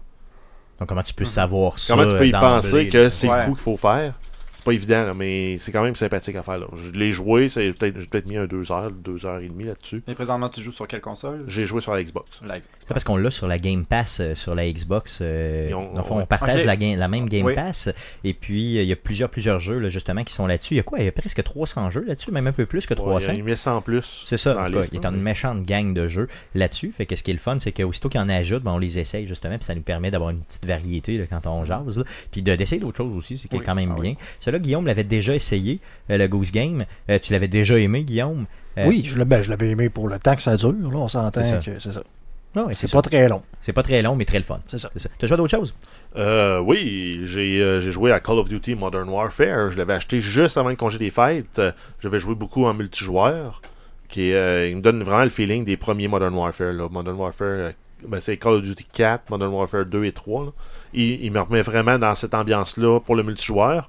Donc 0.80 0.88
comment 0.88 1.04
tu 1.04 1.14
peux 1.14 1.26
savoir 1.26 1.78
ça? 1.78 1.94
Comment 1.94 2.10
tu 2.10 2.18
peux 2.18 2.28
y 2.28 2.32
d'emblée, 2.32 2.48
penser 2.62 2.90
que 2.90 3.10
c'est 3.10 3.28
Ouais. 3.28 3.40
le 3.42 3.46
coup 3.50 3.54
qu'il 3.56 3.64
faut 3.64 3.76
faire? 3.78 4.14
Pas 4.70 4.74
évident, 4.76 5.04
là, 5.06 5.14
mais 5.16 5.58
c'est 5.60 5.72
quand 5.72 5.84
même 5.84 5.96
sympathique 5.96 6.36
à 6.36 6.44
faire. 6.44 6.60
Là. 6.60 6.68
Je 6.76 6.92
l'ai 6.92 7.12
joué, 7.12 7.48
c'est 7.50 7.72
peut-être, 7.74 8.00
j'ai 8.00 8.06
peut-être 8.08 8.28
mis 8.28 8.38
un 8.38 8.46
2 8.46 8.72
heures, 8.72 8.92
2 8.92 9.26
heures 9.26 9.40
et 9.40 9.48
demie 9.48 9.64
là-dessus. 9.66 10.04
Et 10.08 10.14
présentement, 10.14 10.50
tu 10.50 10.62
joues 10.62 10.72
sur 10.72 10.88
quelle 10.88 11.02
console? 11.02 11.44
J'ai 11.48 11.66
joué 11.66 11.82
sur 11.82 11.94
la 11.94 12.04
Xbox. 12.04 12.30
La 12.46 12.60
Xbox. 12.60 12.70
C'est 12.80 12.88
parce 12.90 13.04
qu'on 13.04 13.18
l'a 13.18 13.32
sur 13.32 13.48
la 13.48 13.58
Game 13.60 13.86
Pass, 13.86 14.20
euh, 14.20 14.36
sur 14.36 14.56
la 14.56 14.70
Xbox. 14.72 15.20
euh, 15.22 15.72
on 15.74 16.26
partage 16.26 16.66
la, 16.66 16.76
ga- 16.78 16.96
la 16.96 17.08
même 17.08 17.28
Game 17.30 17.46
Oui. 17.46 17.56
Pass. 17.56 17.90
Et 18.24 18.34
puis, 18.34 18.78
euh, 18.78 18.84
il 18.84 18.88
y 18.90 18.92
a 18.92 18.96
plusieurs, 18.96 19.30
plusieurs 19.30 19.60
jeux 19.60 19.80
là, 19.80 19.90
justement 19.90 20.24
qui 20.24 20.34
sont 20.34 20.46
là-dessus. 20.48 20.74
Il 20.76 20.78
y 20.78 20.80
a 20.80 20.84
quoi? 20.84 21.00
Il 21.00 21.06
y 21.06 21.08
a 21.08 21.12
presque 21.12 21.44
300 21.44 21.90
jeux 21.92 22.06
là-dessus, 22.08 22.32
même 22.32 22.48
un 22.48 22.52
peu 22.52 22.66
plus 22.66 22.86
que 22.86 22.94
Ouais, 22.94 22.98
300. 22.98 23.32
il 23.34 23.38
y 23.40 23.42
a 23.42 23.44
mis 23.44 23.58
100 23.58 23.82
plus. 23.82 24.24
C'est 24.28 24.38
ça, 24.38 24.54
dans 24.54 24.62
la 24.62 24.70
quoi. 24.72 24.82
liste, 24.82 24.94
il 24.94 24.98
est 25.00 25.04
là. 25.04 25.10
en 25.10 25.14
une 25.16 25.22
méchante 25.22 25.64
gang 25.64 25.94
de 25.94 26.08
jeux 26.08 26.28
là-dessus. 26.56 26.92
Fait 26.92 27.06
que 27.06 27.16
ce 27.16 27.24
qui 27.24 27.32
est 27.32 27.34
le 27.34 27.40
fun, 27.40 27.58
c'est 27.60 27.72
qu'aussitôt 27.72 28.10
qu'il 28.10 28.20
y 28.22 28.24
en 28.24 28.30
ajoute, 28.30 28.64
ben, 28.64 28.72
on 28.72 28.78
les 28.78 29.00
essaye 29.00 29.28
justement, 29.28 29.58
puis 29.58 29.66
ça 29.66 29.76
nous 29.76 29.82
permet 29.82 30.12
d'avoir 30.12 30.30
une 30.32 30.42
petite 30.42 30.66
variété 30.66 31.18
là, 31.18 31.26
quand 31.30 31.48
on 31.48 31.66
jase. 31.66 31.98
là. 31.98 32.04
Puis 32.32 32.42
de- 32.42 32.56
d'essayer 32.56 32.82
d'autres 32.82 32.98
choses 32.98 33.16
aussi, 33.16 33.38
c'est 33.38 33.48
qui 33.48 33.56
est 33.56 33.60
Oui. 33.60 33.66
quand 33.66 33.76
même 33.76 33.94
Ah 33.98 34.02
bien. 34.02 34.14
Guillaume 34.60 34.86
l'avait 34.86 35.04
déjà 35.04 35.36
essayé, 35.36 35.80
euh, 36.10 36.18
le 36.18 36.28
Goose 36.28 36.52
Game. 36.52 36.86
Euh, 37.10 37.20
tu 37.22 37.34
l'avais 37.34 37.48
déjà 37.48 37.78
aimé, 37.80 38.04
Guillaume? 38.04 38.46
Euh, 38.78 38.86
Oui, 38.88 39.04
je 39.06 39.22
ben, 39.24 39.42
je 39.42 39.50
l'avais 39.50 39.70
aimé 39.70 39.90
pour 39.90 40.08
le 40.08 40.20
temps 40.20 40.36
que 40.36 40.42
ça 40.42 40.56
dure. 40.56 40.72
Là, 40.72 40.98
on 40.98 41.08
s'entend 41.08 41.44
C'est 41.44 41.50
ça. 41.50 41.58
que 41.60 41.80
c'est 41.80 41.92
ça. 41.92 42.04
Ah 42.56 42.64
ouais, 42.64 42.74
c'est 42.76 42.88
C'est 42.88 42.94
pas 42.94 43.02
très 43.04 43.30
long. 43.30 43.44
C'est 43.62 43.74
pas 43.74 43.84
très 43.84 44.02
long, 44.02 44.16
mais 44.16 44.26
très 44.26 44.40
le 44.40 44.44
fun. 44.44 44.60
C'est 44.68 44.80
ça. 44.80 44.90
C'est 44.96 45.04
ça. 45.04 45.10
Tu 45.20 45.26
as 45.26 45.28
joué 45.28 45.36
à 45.36 45.38
d'autres 45.38 45.56
choses? 45.56 45.76
Euh, 46.18 46.60
oui, 46.60 47.22
j'ai 47.26 47.62
euh, 47.62 47.80
j'ai 47.80 47.92
joué 47.92 48.12
à 48.12 48.20
Call 48.20 48.40
of 48.40 48.50
Duty 48.50 48.74
Modern 48.76 49.08
Warfare. 49.08 49.72
Je 49.72 49.78
l'avais 49.78 49.94
acheté 49.94 50.20
juste 50.20 50.58
avant 50.58 50.70
le 50.70 50.76
congé 50.76 50.98
des 50.98 51.12
fêtes. 51.12 51.62
J'avais 52.02 52.20
joué 52.20 52.34
beaucoup 52.36 52.66
en 52.66 52.74
multijoueur. 52.74 53.62
Qui, 54.08 54.34
euh, 54.34 54.68
il 54.68 54.78
me 54.78 54.82
donne 54.82 55.04
vraiment 55.04 55.24
le 55.24 55.30
feeling 55.30 55.64
des 55.64 55.78
premiers 55.78 56.08
Modern 56.08 56.34
Warfare. 56.34 56.74
Là. 56.74 56.88
Modern 56.90 57.16
Warfare, 57.16 57.48
euh, 57.48 57.72
ben, 58.08 58.20
c'est 58.20 58.38
Call 58.38 58.54
of 58.54 58.64
Duty 58.64 58.88
4, 58.92 59.30
Modern 59.30 59.54
Warfare 59.54 59.86
2 59.86 60.06
et 60.06 60.12
3. 60.12 60.46
là. 60.46 60.52
Il, 60.94 61.24
il 61.24 61.32
me 61.32 61.40
remet 61.42 61.62
vraiment 61.62 62.00
dans 62.00 62.16
cette 62.16 62.34
ambiance-là 62.34 63.00
pour 63.02 63.16
le 63.16 63.22
multijoueur. 63.22 63.88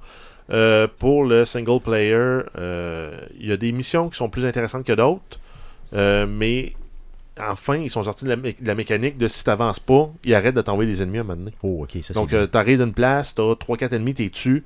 Euh, 0.51 0.87
pour 0.99 1.23
le 1.23 1.45
single 1.45 1.79
player, 1.79 2.41
euh, 2.57 3.17
il 3.39 3.47
y 3.47 3.51
a 3.51 3.57
des 3.57 3.71
missions 3.71 4.09
qui 4.09 4.17
sont 4.17 4.29
plus 4.29 4.45
intéressantes 4.45 4.83
que 4.85 4.93
d'autres. 4.93 5.39
Euh, 5.93 6.25
mais 6.27 6.73
enfin, 7.39 7.77
ils 7.77 7.89
sont 7.89 8.03
sortis 8.03 8.25
de 8.25 8.29
la, 8.29 8.35
mé- 8.35 8.61
de 8.61 8.67
la 8.67 8.75
mécanique 8.75 9.17
de 9.17 9.27
si 9.27 9.43
t'avances 9.43 9.79
pas, 9.79 10.09
ils 10.25 10.33
arrêtent 10.35 10.55
de 10.55 10.61
t'envoyer 10.61 10.89
les 10.91 11.01
ennemis 11.01 11.19
à 11.19 11.21
un 11.21 11.23
moment 11.23 11.37
donné. 11.39 11.51
Oh, 11.63 11.83
ok, 11.83 12.03
ça 12.03 12.13
Donc, 12.13 12.33
t'arrives 12.51 12.79
d'une 12.83 12.93
place, 12.93 13.33
t'as 13.35 13.43
3-4 13.55 13.93
ennemis, 13.93 14.13
t'es 14.13 14.29
dessus, 14.29 14.63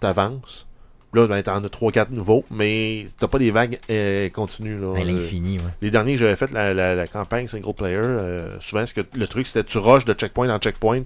t'avances. 0.00 0.66
Là, 1.14 1.26
ben, 1.26 1.42
t'en 1.42 1.64
as 1.64 1.68
3-4 1.68 2.10
nouveaux, 2.10 2.44
mais 2.50 3.06
t'as 3.18 3.28
pas 3.28 3.38
des 3.38 3.50
vagues 3.50 3.78
euh, 3.88 4.28
continues. 4.28 4.78
Là. 4.78 4.88
à 4.94 5.00
Euh, 5.00 5.04
l'infini, 5.04 5.56
ouais. 5.58 5.64
les 5.80 5.90
derniers 5.90 6.12
que 6.14 6.18
j'avais 6.18 6.36
fait, 6.36 6.50
la, 6.52 6.74
la- 6.74 6.94
la 6.94 7.06
campagne 7.06 7.46
single 7.46 7.72
player, 7.74 7.96
euh, 8.02 8.56
souvent, 8.60 8.84
que, 8.94 9.00
le 9.14 9.26
truc, 9.26 9.46
c'était 9.46 9.64
tu 9.64 9.78
rushes 9.78 10.04
de 10.04 10.12
checkpoint 10.12 10.50
en 10.54 10.58
checkpoint, 10.58 11.04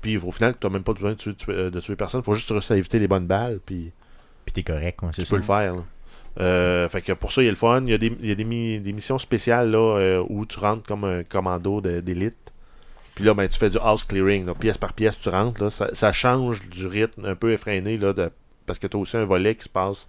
puis 0.00 0.16
au 0.18 0.30
final, 0.30 0.54
t'as 0.58 0.68
même 0.68 0.82
pas 0.82 0.92
besoin 0.92 1.10
de 1.12 1.16
tuer, 1.16 1.34
euh, 1.48 1.70
de 1.70 1.80
tuer 1.80 1.96
personne, 1.96 2.22
faut 2.22 2.34
juste 2.34 2.50
réussir 2.50 2.74
à 2.74 2.78
éviter 2.78 2.98
les 2.98 3.08
bonnes 3.08 3.26
balles, 3.26 3.60
puis 3.64 3.92
Puis 4.44 4.52
t'es 4.52 4.62
correct, 4.62 4.98
c'est 5.12 5.22
tu 5.22 5.26
ça. 5.26 5.30
peux 5.30 5.36
le 5.36 5.42
faire. 5.42 5.74
là. 5.76 5.82
Euh, 6.40 6.88
fait 6.88 7.02
que 7.02 7.12
pour 7.12 7.32
ça, 7.32 7.42
il 7.42 7.46
y 7.46 7.48
a 7.48 7.50
le 7.50 7.56
fun. 7.56 7.82
Il 7.84 7.90
y 7.90 7.94
a 7.94 7.98
des, 7.98 8.16
il 8.20 8.28
y 8.28 8.30
a 8.30 8.34
des, 8.36 8.44
mi- 8.44 8.78
des 8.78 8.92
missions 8.92 9.18
spéciales 9.18 9.70
là, 9.70 9.98
euh, 9.98 10.24
où 10.28 10.46
tu 10.46 10.58
rentres 10.60 10.84
comme 10.84 11.04
un 11.04 11.24
commando 11.24 11.80
d'élite. 11.80 12.36
Puis 13.16 13.24
là, 13.24 13.34
ben, 13.34 13.48
tu 13.48 13.58
fais 13.58 13.68
du 13.68 13.78
house 13.78 14.04
clearing. 14.04 14.46
là. 14.46 14.54
Pièce 14.54 14.78
par 14.78 14.92
pièce, 14.92 15.18
tu 15.18 15.28
rentres. 15.28 15.62
Là. 15.62 15.70
Ça, 15.70 15.90
ça 15.92 16.12
change 16.12 16.68
du 16.70 16.86
rythme 16.86 17.24
un 17.26 17.34
peu 17.34 17.52
effréné 17.52 17.96
là, 17.96 18.12
de, 18.12 18.30
parce 18.64 18.78
que 18.78 18.86
tu 18.86 18.96
as 18.96 19.00
aussi 19.00 19.16
un 19.16 19.24
volet 19.24 19.56
qui 19.56 19.64
se 19.64 19.68
passe 19.68 20.08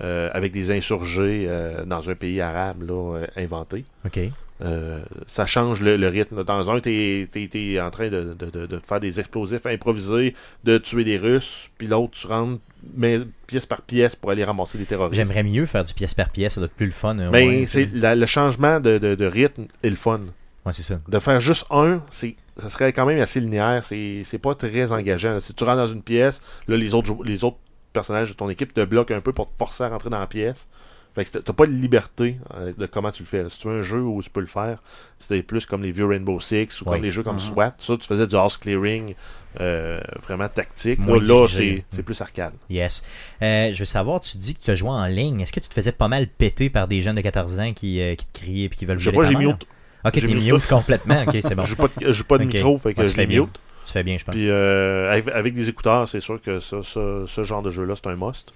avec 0.00 0.52
des 0.52 0.70
insurgés 0.70 1.46
euh, 1.48 1.84
dans 1.84 2.08
un 2.10 2.14
pays 2.14 2.40
arabe 2.40 2.82
là, 2.88 3.16
euh, 3.18 3.26
inventé. 3.36 3.84
Ok. 4.06 4.18
Euh, 4.64 5.00
ça 5.26 5.44
change 5.44 5.80
le, 5.80 5.96
le 5.96 6.08
rythme. 6.08 6.44
Dans 6.44 6.70
un, 6.70 6.80
tu 6.80 7.26
es, 7.34 7.80
en 7.80 7.90
train 7.90 8.08
de, 8.08 8.34
de- 8.38 8.50
de- 8.50 8.66
de 8.66 8.80
faire 8.86 9.00
des 9.00 9.18
explosifs 9.18 9.66
improvisés, 9.66 10.34
de 10.62 10.78
tuer 10.78 11.02
des 11.04 11.18
Russes, 11.18 11.68
puis 11.78 11.88
l'autre, 11.88 12.12
tu 12.18 12.26
rentres 12.28 12.60
mais, 12.96 13.20
pièce 13.46 13.66
par 13.66 13.82
pièce 13.82 14.14
pour 14.16 14.30
aller 14.30 14.44
ramasser 14.44 14.78
des 14.78 14.84
terroristes. 14.84 15.14
J'aimerais 15.14 15.42
mieux 15.42 15.66
faire 15.66 15.84
du 15.84 15.94
pièce 15.94 16.14
par 16.14 16.30
pièce, 16.30 16.54
ça 16.54 16.60
doit 16.60 16.66
être 16.66 16.74
plus 16.74 16.86
le 16.86 16.92
fun. 16.92 17.18
euh, 17.18 17.30
Mais 17.32 17.46
ouais, 17.46 17.66
c'est 17.66 17.88
le 17.92 18.26
changement 18.26 18.78
de, 18.80 19.24
rythme 19.26 19.66
est 19.82 19.90
le 19.90 19.96
fun. 19.96 20.20
Ouais, 20.64 20.72
c'est 20.72 20.82
ça. 20.82 21.00
De 21.08 21.18
faire 21.18 21.40
juste 21.40 21.66
un, 21.70 22.00
c'est 22.10 22.36
ça 22.56 22.68
serait 22.68 22.92
quand 22.92 23.06
même 23.06 23.20
assez 23.20 23.40
linéaire. 23.40 23.82
C'est 23.84 24.38
pas 24.40 24.54
très 24.54 24.92
engageant. 24.92 25.40
Si 25.40 25.54
tu 25.54 25.64
rentres 25.64 25.78
dans 25.78 25.86
une 25.88 26.02
pièce, 26.02 26.40
là, 26.68 26.76
les 26.76 26.94
autres, 26.94 27.16
les 27.24 27.42
autres 27.42 27.56
personnages 27.92 28.30
de 28.30 28.34
ton 28.34 28.48
équipe 28.48 28.72
te 28.74 28.84
bloquent 28.84 29.14
un 29.14 29.20
peu 29.20 29.32
pour 29.32 29.46
te 29.46 29.52
forcer 29.58 29.84
à 29.84 29.88
rentrer 29.88 30.10
dans 30.10 30.18
la 30.20 30.26
pièce. 30.26 30.66
Fait 31.14 31.26
que 31.26 31.38
t'as- 31.38 31.52
pas 31.52 31.66
de 31.66 31.72
liberté 31.72 32.38
euh, 32.54 32.72
de 32.78 32.86
comment 32.86 33.10
tu 33.12 33.22
le 33.22 33.26
fais. 33.28 33.46
Si 33.50 33.58
tu 33.58 33.68
veux 33.68 33.80
un 33.80 33.82
jeu 33.82 34.00
où 34.00 34.22
tu 34.22 34.30
peux 34.30 34.40
le 34.40 34.46
faire, 34.46 34.78
c'était 35.18 35.42
plus 35.42 35.66
comme 35.66 35.82
les 35.82 35.92
vieux 35.92 36.06
Rainbow 36.06 36.40
Six 36.40 36.80
ou 36.80 36.86
comme 36.86 37.02
les 37.02 37.10
jeux 37.10 37.22
comme 37.22 37.34
Mhm. 37.34 37.40
SWAT. 37.52 37.74
Ça, 37.78 37.96
tu 37.98 38.06
faisais 38.06 38.26
du 38.26 38.34
house 38.34 38.56
clearing 38.56 39.14
euh, 39.60 40.00
vraiment 40.22 40.48
tactique. 40.48 40.98
Moins 41.00 41.18
Là, 41.18 41.24
dirigé. 41.26 41.84
c'est 41.90 41.96
c'est 41.96 42.02
plus 42.02 42.18
arcade. 42.22 42.54
Yes. 42.70 43.02
Euh, 43.42 43.74
je 43.74 43.78
veux 43.80 43.84
savoir, 43.84 44.20
tu 44.20 44.38
dis 44.38 44.54
que 44.54 44.62
tu 44.62 44.70
as 44.70 44.74
joué 44.74 44.88
en 44.88 45.04
ligne. 45.04 45.42
Est-ce 45.42 45.52
que 45.52 45.60
tu 45.60 45.68
te 45.68 45.74
faisais 45.74 45.92
pas 45.92 46.08
mal 46.08 46.26
péter 46.28 46.70
par 46.70 46.88
des 46.88 47.02
jeunes 47.02 47.16
de 47.16 47.20
14 47.20 47.58
ans 47.60 47.74
qui, 47.74 48.00
euh, 48.00 48.14
qui 48.14 48.24
te 48.26 48.38
criaient 48.40 48.64
et 48.64 48.68
qui 48.70 48.86
veulent 48.86 48.98
Je 48.98 49.10
sais 49.10 49.14
pas, 49.14 49.26
j'ai 49.26 49.34
mute. 49.36 49.66
Ok, 50.06 50.12
j'ai 50.14 50.28
t'es 50.28 50.34
mute 50.34 50.66
complètement. 50.66 51.22
Ok, 51.28 51.36
c'est 51.42 51.54
bon. 51.54 51.64
Je 51.64 51.68
joue 51.68 51.76
pas 51.76 51.88
de, 51.88 52.06
je 52.06 52.12
joue 52.12 52.24
pas 52.24 52.38
de 52.38 52.44
Ok. 52.44 52.54
micro, 52.54 52.78
fait 52.78 52.94
que 52.94 53.02
Ouais, 53.02 53.08
je 53.08 53.20
mute. 53.20 53.60
Tu 53.86 53.92
fais 53.92 54.02
bien, 54.02 54.16
je 54.18 54.24
pense. 54.24 54.34
Puis 54.34 54.48
euh, 54.48 55.10
avec, 55.10 55.28
avec 55.28 55.54
des 55.54 55.68
écouteurs, 55.68 56.08
c'est 56.08 56.20
sûr 56.20 56.40
que 56.40 56.60
ça, 56.60 56.82
ça- 56.82 57.24
ce 57.26 57.44
genre 57.44 57.62
de 57.62 57.70
jeu-là, 57.70 57.94
c'est 57.96 58.08
un 58.08 58.16
must. 58.16 58.52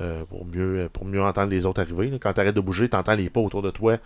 Euh, 0.00 0.24
pour, 0.24 0.46
mieux, 0.46 0.88
pour 0.90 1.04
mieux 1.04 1.22
entendre 1.22 1.50
les 1.50 1.66
autres 1.66 1.80
arriver. 1.82 2.08
là. 2.08 2.16
Quand 2.18 2.32
tu 2.32 2.40
arrêtes 2.40 2.54
de 2.56 2.60
bouger, 2.60 2.88
tu 2.88 2.96
entends 2.96 3.14
les 3.14 3.28
pas 3.28 3.40
autour 3.40 3.60
de 3.60 3.70
toi. 3.70 3.98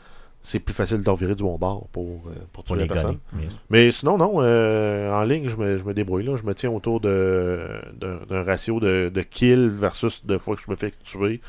C'est 0.42 0.58
plus 0.58 0.74
facile 0.74 0.98
de 0.98 1.02
t'en 1.04 1.14
virer 1.14 1.34
du 1.36 1.42
bon 1.44 1.56
bord 1.58 1.86
pour, 1.92 2.24
euh, 2.26 2.30
pour 2.52 2.64
tuer 2.64 2.74
les 2.74 2.80
la 2.86 2.92
personne. 2.94 3.18
gagner. 3.32 3.44
Yes. 3.44 3.58
Mais 3.70 3.90
sinon, 3.92 4.18
non, 4.18 4.34
euh, 4.38 5.12
en 5.12 5.22
ligne, 5.22 5.48
je 5.48 5.56
me, 5.56 5.78
je 5.78 5.84
me 5.84 5.94
débrouille. 5.94 6.24
Là. 6.24 6.36
Je 6.36 6.42
me 6.44 6.54
tiens 6.54 6.70
autour 6.70 7.00
de, 7.00 7.60
d'un, 7.94 8.18
d'un 8.28 8.42
ratio 8.42 8.80
de, 8.80 9.10
de 9.14 9.22
kills 9.22 9.68
versus 9.68 10.24
de 10.26 10.38
fois 10.38 10.56
que 10.56 10.62
je 10.62 10.70
me 10.70 10.76
fais 10.76 10.92
tuer 11.04 11.40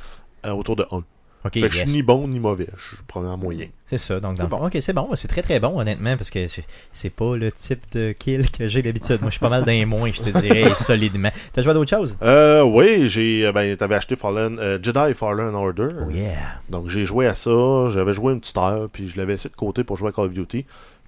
autour 0.45 0.75
de 0.75 0.85
1. 0.91 1.03
Ok, 1.47 1.53
fait 1.53 1.61
que 1.61 1.69
je 1.71 1.79
suis 1.79 1.89
ni 1.91 2.01
bon 2.03 2.27
ni 2.27 2.39
mauvais. 2.39 2.67
Je 2.77 2.95
suis 2.95 3.03
probablement 3.07 3.37
moyen. 3.37 3.67
C'est 3.87 3.97
ça, 3.97 4.19
donc 4.19 4.35
dans 4.37 4.47
bon. 4.47 4.65
Ok, 4.67 4.77
c'est 4.81 4.93
bon, 4.93 5.09
c'est 5.15 5.27
très 5.29 5.41
très 5.41 5.59
bon 5.59 5.79
honnêtement 5.79 6.17
parce 6.17 6.29
que 6.29 6.47
c'est- 6.47 6.65
c'est 6.91 7.09
pas 7.09 7.35
le 7.37 7.51
type 7.51 7.81
de 7.93 8.11
kill 8.11 8.51
que 8.51 8.67
j'ai 8.67 8.81
d'habitude. 8.81 9.19
Moi 9.21 9.29
je 9.29 9.35
suis 9.35 9.39
pas 9.39 9.49
mal 9.49 9.63
d'un 9.63 9.85
moins, 9.85 10.11
je 10.11 10.21
te 10.21 10.37
dirais 10.37 10.73
solidement. 10.75 11.31
T'as 11.53 11.61
joué 11.61 11.71
à 11.71 11.73
d'autres 11.73 11.89
choses? 11.95 12.17
Euh, 12.21 12.63
oui, 12.63 13.07
j'ai, 13.09 13.45
euh, 13.45 13.51
ben, 13.51 13.75
t'avais 13.77 13.95
acheté 13.95 14.15
Fallen, 14.15 14.59
euh, 14.59 14.77
Jedi 14.81 15.13
Fallen 15.13 15.55
Order. 15.55 15.87
Oh 16.05 16.11
yeah! 16.11 16.59
Donc 16.69 16.89
j'ai 16.89 17.05
joué 17.05 17.27
à 17.27 17.35
ça, 17.35 17.87
j'avais 17.89 18.13
joué 18.13 18.33
une 18.33 18.41
petite 18.41 18.57
heure, 18.57 18.89
puis 18.91 19.07
je 19.07 19.17
l'avais 19.17 19.33
laissé 19.33 19.47
de 19.49 19.55
côté 19.55 19.83
pour 19.83 19.95
jouer 19.95 20.09
à 20.09 20.11
Call 20.11 20.25
of 20.25 20.33
Duty. 20.33 20.65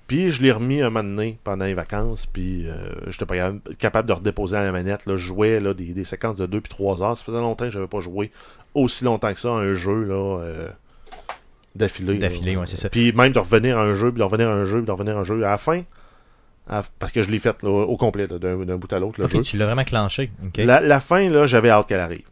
Puis 0.09 0.29
je 0.31 0.41
l'ai 0.41 0.51
remis 0.51 0.81
un 0.81 0.89
moment 0.89 1.03
donné 1.07 1.37
pendant 1.45 1.63
les 1.63 1.73
vacances, 1.73 2.25
puis 2.25 2.67
euh, 2.67 2.73
j'étais 3.07 3.25
pas 3.25 3.35
capable- 3.77 4.07
de 4.09 4.13
redéposer 4.13 4.57
à 4.57 4.63
la 4.65 4.71
manette. 4.73 5.05
Là, 5.05 5.15
je 5.15 5.25
jouais 5.25 5.59
là, 5.61 5.73
des, 5.73 5.93
des 5.93 6.03
séquences 6.03 6.35
de 6.35 6.45
2 6.45 6.59
puis 6.59 6.69
3 6.69 7.01
heures. 7.01 7.15
Ça 7.15 7.23
faisait 7.23 7.37
longtemps 7.37 7.65
que 7.65 7.71
j'avais 7.71 7.87
pas 7.87 8.01
joué 8.01 8.31
aussi 8.73 9.05
longtemps 9.05 9.31
que 9.33 9.39
ça 9.39 9.49
à 9.49 9.53
un 9.53 9.73
jeu 9.73 10.03
là, 10.03 10.39
euh, 10.41 10.67
d'affilée. 11.75 12.17
D'affilée, 12.17 12.57
ouais, 12.57 12.65
c'est 12.67 12.75
ça. 12.77 12.89
Puis 12.89 13.11
même 13.13 13.31
de 13.31 13.39
revenir 13.39 13.77
à 13.77 13.83
un 13.83 13.93
jeu, 13.93 14.11
puis 14.11 14.19
de 14.19 14.23
revenir 14.23 14.49
à 14.49 14.53
un 14.53 14.65
jeu, 14.65 14.79
puis 14.79 14.85
de 14.87 14.91
revenir 14.91 15.17
à 15.17 15.21
un 15.21 15.23
jeu. 15.23 15.37
À 15.45 15.51
la 15.51 15.57
fin, 15.57 15.83
à- 16.69 16.83
parce 16.99 17.11
que 17.11 17.23
je 17.23 17.29
l'ai 17.31 17.39
fait 17.39 17.61
là, 17.63 17.69
au 17.69 17.95
complet, 17.97 18.27
d'un 18.27 18.55
bout 18.77 18.91
à 18.91 18.99
l'autre. 18.99 19.23
Ok, 19.23 19.31
jeu. 19.31 19.41
tu 19.41 19.57
l'as 19.57 19.65
vraiment 19.67 19.83
clenché. 19.83 20.31
Ok. 20.45 20.57
La, 20.57 20.81
la 20.81 20.99
fin, 20.99 21.29
là, 21.29 21.45
j'avais 21.47 21.69
hâte 21.69 21.87
qu'elle 21.87 21.99
arrive. 21.99 22.25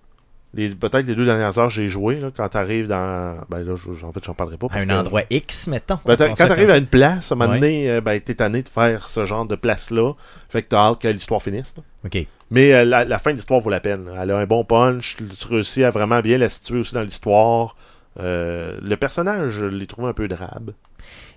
Les- 0.58 0.70
Peut-être 0.72 1.06
les 1.08 1.16
deux 1.16 1.24
dernières 1.26 1.58
heures, 1.60 1.70
j'ai 1.70 1.88
joué. 1.88 2.20
Là, 2.20 2.30
quand 2.36 2.50
t'arrives 2.50 2.88
dans. 2.88 3.38
Ben 3.50 3.60
là, 3.64 3.76
je- 3.76 4.06
en 4.06 4.12
fait, 4.12 4.24
j'en 4.26 4.34
parlerai 4.34 4.58
pas. 4.58 4.68
À 4.72 4.80
un 4.80 4.86
que- 4.86 4.92
endroit 4.92 5.22
X, 5.30 5.68
mettons. 5.68 6.00
Ben, 6.06 6.18
quand 6.18 6.34
t'arrives 6.36 6.72
à 6.72 6.78
une 6.78 6.88
place, 6.88 7.32
à 7.32 7.36
un 7.36 7.38
moment 7.38 7.52
Ouais. 7.52 7.60
donné, 7.60 7.90
euh, 7.90 8.02
ben, 8.02 8.20
t'es 8.20 8.36
tanné 8.36 8.64
de 8.64 8.70
faire 8.70 9.08
ce 9.08 9.26
genre 9.26 9.46
de 9.46 9.56
place-là. 9.56 10.14
Fait 10.50 10.64
que 10.64 10.70
t'as 10.70 10.80
hâte 10.90 11.00
que 11.02 11.08
l'histoire 11.08 11.42
finisse. 11.42 11.74
là. 11.78 11.84
Ok. 12.06 12.26
Mais 12.50 12.74
euh, 12.74 12.86
la, 12.86 13.06
la 13.06 13.20
fin 13.20 13.32
de 13.32 13.36
l'histoire 13.36 13.60
vaut 13.60 13.70
la 13.70 13.80
peine. 13.80 14.06
là. 14.06 14.24
Elle 14.24 14.32
a 14.32 14.38
un 14.38 14.46
bon 14.46 14.64
punch. 14.66 15.18
Tu 15.18 15.48
réussis 15.48 15.84
à 15.84 15.90
vraiment 15.92 16.20
bien 16.22 16.38
la 16.38 16.50
situer 16.50 16.80
aussi 16.80 16.94
dans 16.96 17.02
l'histoire. 17.04 17.76
Euh, 18.20 18.80
le 18.82 18.98
personnage, 18.98 19.52
je 19.52 19.66
l'ai 19.66 19.86
trouvé 19.86 20.08
un 20.10 20.14
peu 20.14 20.28
drabe. 20.28 20.72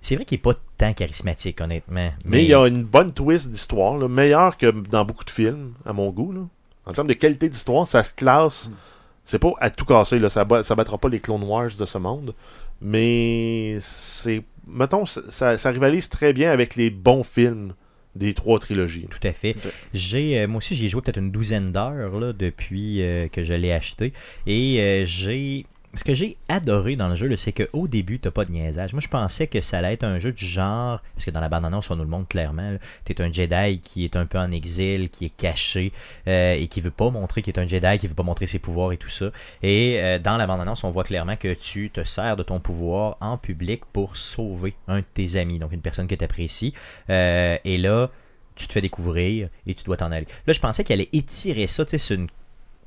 C'est 0.01 0.15
vrai 0.17 0.25
qu'il 0.25 0.37
est 0.37 0.43
pas 0.43 0.55
tant 0.79 0.95
charismatique, 0.95 1.61
honnêtement. 1.61 2.11
Mais 2.25 2.43
il 2.43 2.49
y 2.49 2.55
a 2.55 2.67
une 2.67 2.85
bonne 2.85 3.13
twist 3.13 3.51
d'histoire, 3.51 3.99
meilleure 4.09 4.57
que 4.57 4.71
dans 4.71 5.05
beaucoup 5.05 5.25
de 5.25 5.31
films, 5.31 5.75
à 5.85 5.93
mon 5.93 6.09
goût. 6.11 6.33
Là. 6.33 6.41
En 6.87 6.93
termes 6.93 7.09
de 7.09 7.13
qualité 7.13 7.51
d'histoire, 7.51 7.87
ça 7.87 8.03
se 8.03 8.13
classe. 8.15 8.71
C'est 9.25 9.39
pas 9.39 9.53
à 9.61 9.71
tout 9.71 9.85
casser, 9.85 10.19
là. 10.19 10.29
Ça, 10.29 10.45
bat- 10.45 10.63
ça 10.65 10.75
battra 10.75 10.99
pas 10.99 11.09
les 11.09 11.21
Clone 11.21 11.43
Wars 11.45 11.71
de 11.79 11.85
ce 11.85 11.99
monde. 11.99 12.35
Mais 12.81 13.77
c'est. 13.81 14.43
Mettons, 14.67 15.05
ça, 15.07 15.57
rivalise 15.71 16.09
très 16.09 16.33
bien 16.33 16.51
avec 16.53 16.77
les 16.77 16.91
bons 16.91 17.23
films 17.25 17.75
des 18.17 18.35
trois 18.35 18.59
trilogies. 18.59 19.07
Tout 19.11 19.27
à 19.27 19.33
fait. 19.33 19.55
J'ai, 19.95 20.41
euh, 20.41 20.49
moi 20.49 20.59
aussi, 20.59 20.75
j'y 20.75 20.87
ai 20.87 20.89
joué 20.89 21.01
peut-être 21.01 21.19
une 21.19 21.31
douzaine 21.31 21.73
d'heures 21.73 22.19
là, 22.19 22.33
depuis 22.33 23.03
euh, 23.03 23.29
que 23.29 23.43
je 23.45 23.55
l'ai 23.55 23.73
acheté. 23.73 24.13
Et 24.47 24.81
euh, 24.81 25.05
j'ai. 25.05 25.67
Ce 25.95 26.05
que 26.05 26.15
j'ai 26.15 26.37
adoré 26.49 26.95
dans 26.95 27.09
le 27.09 27.17
jeu, 27.17 27.35
c'est 27.35 27.53
qu'au 27.53 27.89
début, 27.89 28.21
t'as 28.21 28.31
pas 28.31 28.45
de 28.45 28.53
niaisage. 28.53 28.93
Moi, 28.93 29.01
je 29.01 29.09
pensais 29.09 29.49
que 29.49 29.61
ça 29.61 29.79
allait 29.79 29.95
être 29.95 30.05
un 30.05 30.21
jeu 30.21 30.31
du 30.31 30.47
genre. 30.47 31.03
Parce 31.15 31.25
que 31.25 31.33
dans 31.33 31.41
la 31.41 31.49
bande-annonce, 31.49 31.91
on 31.91 31.97
nous 31.97 32.05
le 32.05 32.09
montre 32.09 32.29
clairement. 32.29 32.77
Tu 33.05 33.13
es 33.13 33.21
un 33.21 33.33
Jedi 33.33 33.81
qui 33.81 34.05
est 34.05 34.15
un 34.15 34.25
peu 34.25 34.39
en 34.39 34.53
exil, 34.53 35.11
qui 35.11 35.25
est 35.25 35.37
caché, 35.37 35.93
euh, 36.29 36.55
et 36.55 36.69
qui 36.69 36.81
veut 36.81 36.93
pas 36.93 37.11
montrer 37.11 37.43
qu'il 37.43 37.53
est 37.53 37.59
un 37.59 37.67
Jedi, 37.67 37.99
qui 37.99 38.07
veut 38.07 38.15
pas 38.15 38.23
montrer 38.23 38.47
ses 38.47 38.61
pouvoirs 38.61 38.93
et 38.93 38.99
tout 38.99 39.09
ça. 39.09 39.33
Et 39.65 39.99
euh, 40.01 40.21
dans 40.21 40.37
la 40.37 40.47
bande-annonce, 40.47 40.85
on 40.85 40.91
voit 40.91 41.03
clairement 41.03 41.35
que 41.35 41.55
tu 41.55 41.91
te 41.91 42.05
sers 42.05 42.37
de 42.37 42.45
ton 42.45 42.61
pouvoir 42.61 43.17
en 43.21 43.37
public 43.37 43.85
pour 43.93 44.17
sauver 44.17 44.75
un 44.87 44.99
de 45.01 45.05
tes 45.13 45.35
amis, 45.35 45.59
donc 45.59 45.73
une 45.73 45.83
personne 45.83 46.07
que 46.07 46.15
tu 46.15 46.25
apprécies. 46.25 46.73
Euh, 47.11 47.59
et 47.65 47.79
là, 47.79 48.11
tu 48.55 48.69
te 48.69 48.73
fais 48.75 48.81
découvrir 48.81 49.49
et 49.67 49.75
tu 49.75 49.83
dois 49.83 49.97
t'en 49.97 50.13
aller. 50.13 50.27
Là, 50.47 50.53
je 50.53 50.61
pensais 50.61 50.85
qu'elle 50.85 51.01
allait 51.01 51.09
étirer 51.13 51.67
ça, 51.67 51.85
tu 51.85 51.91
sais, 51.91 51.99
sur 51.99 52.15
une 52.15 52.29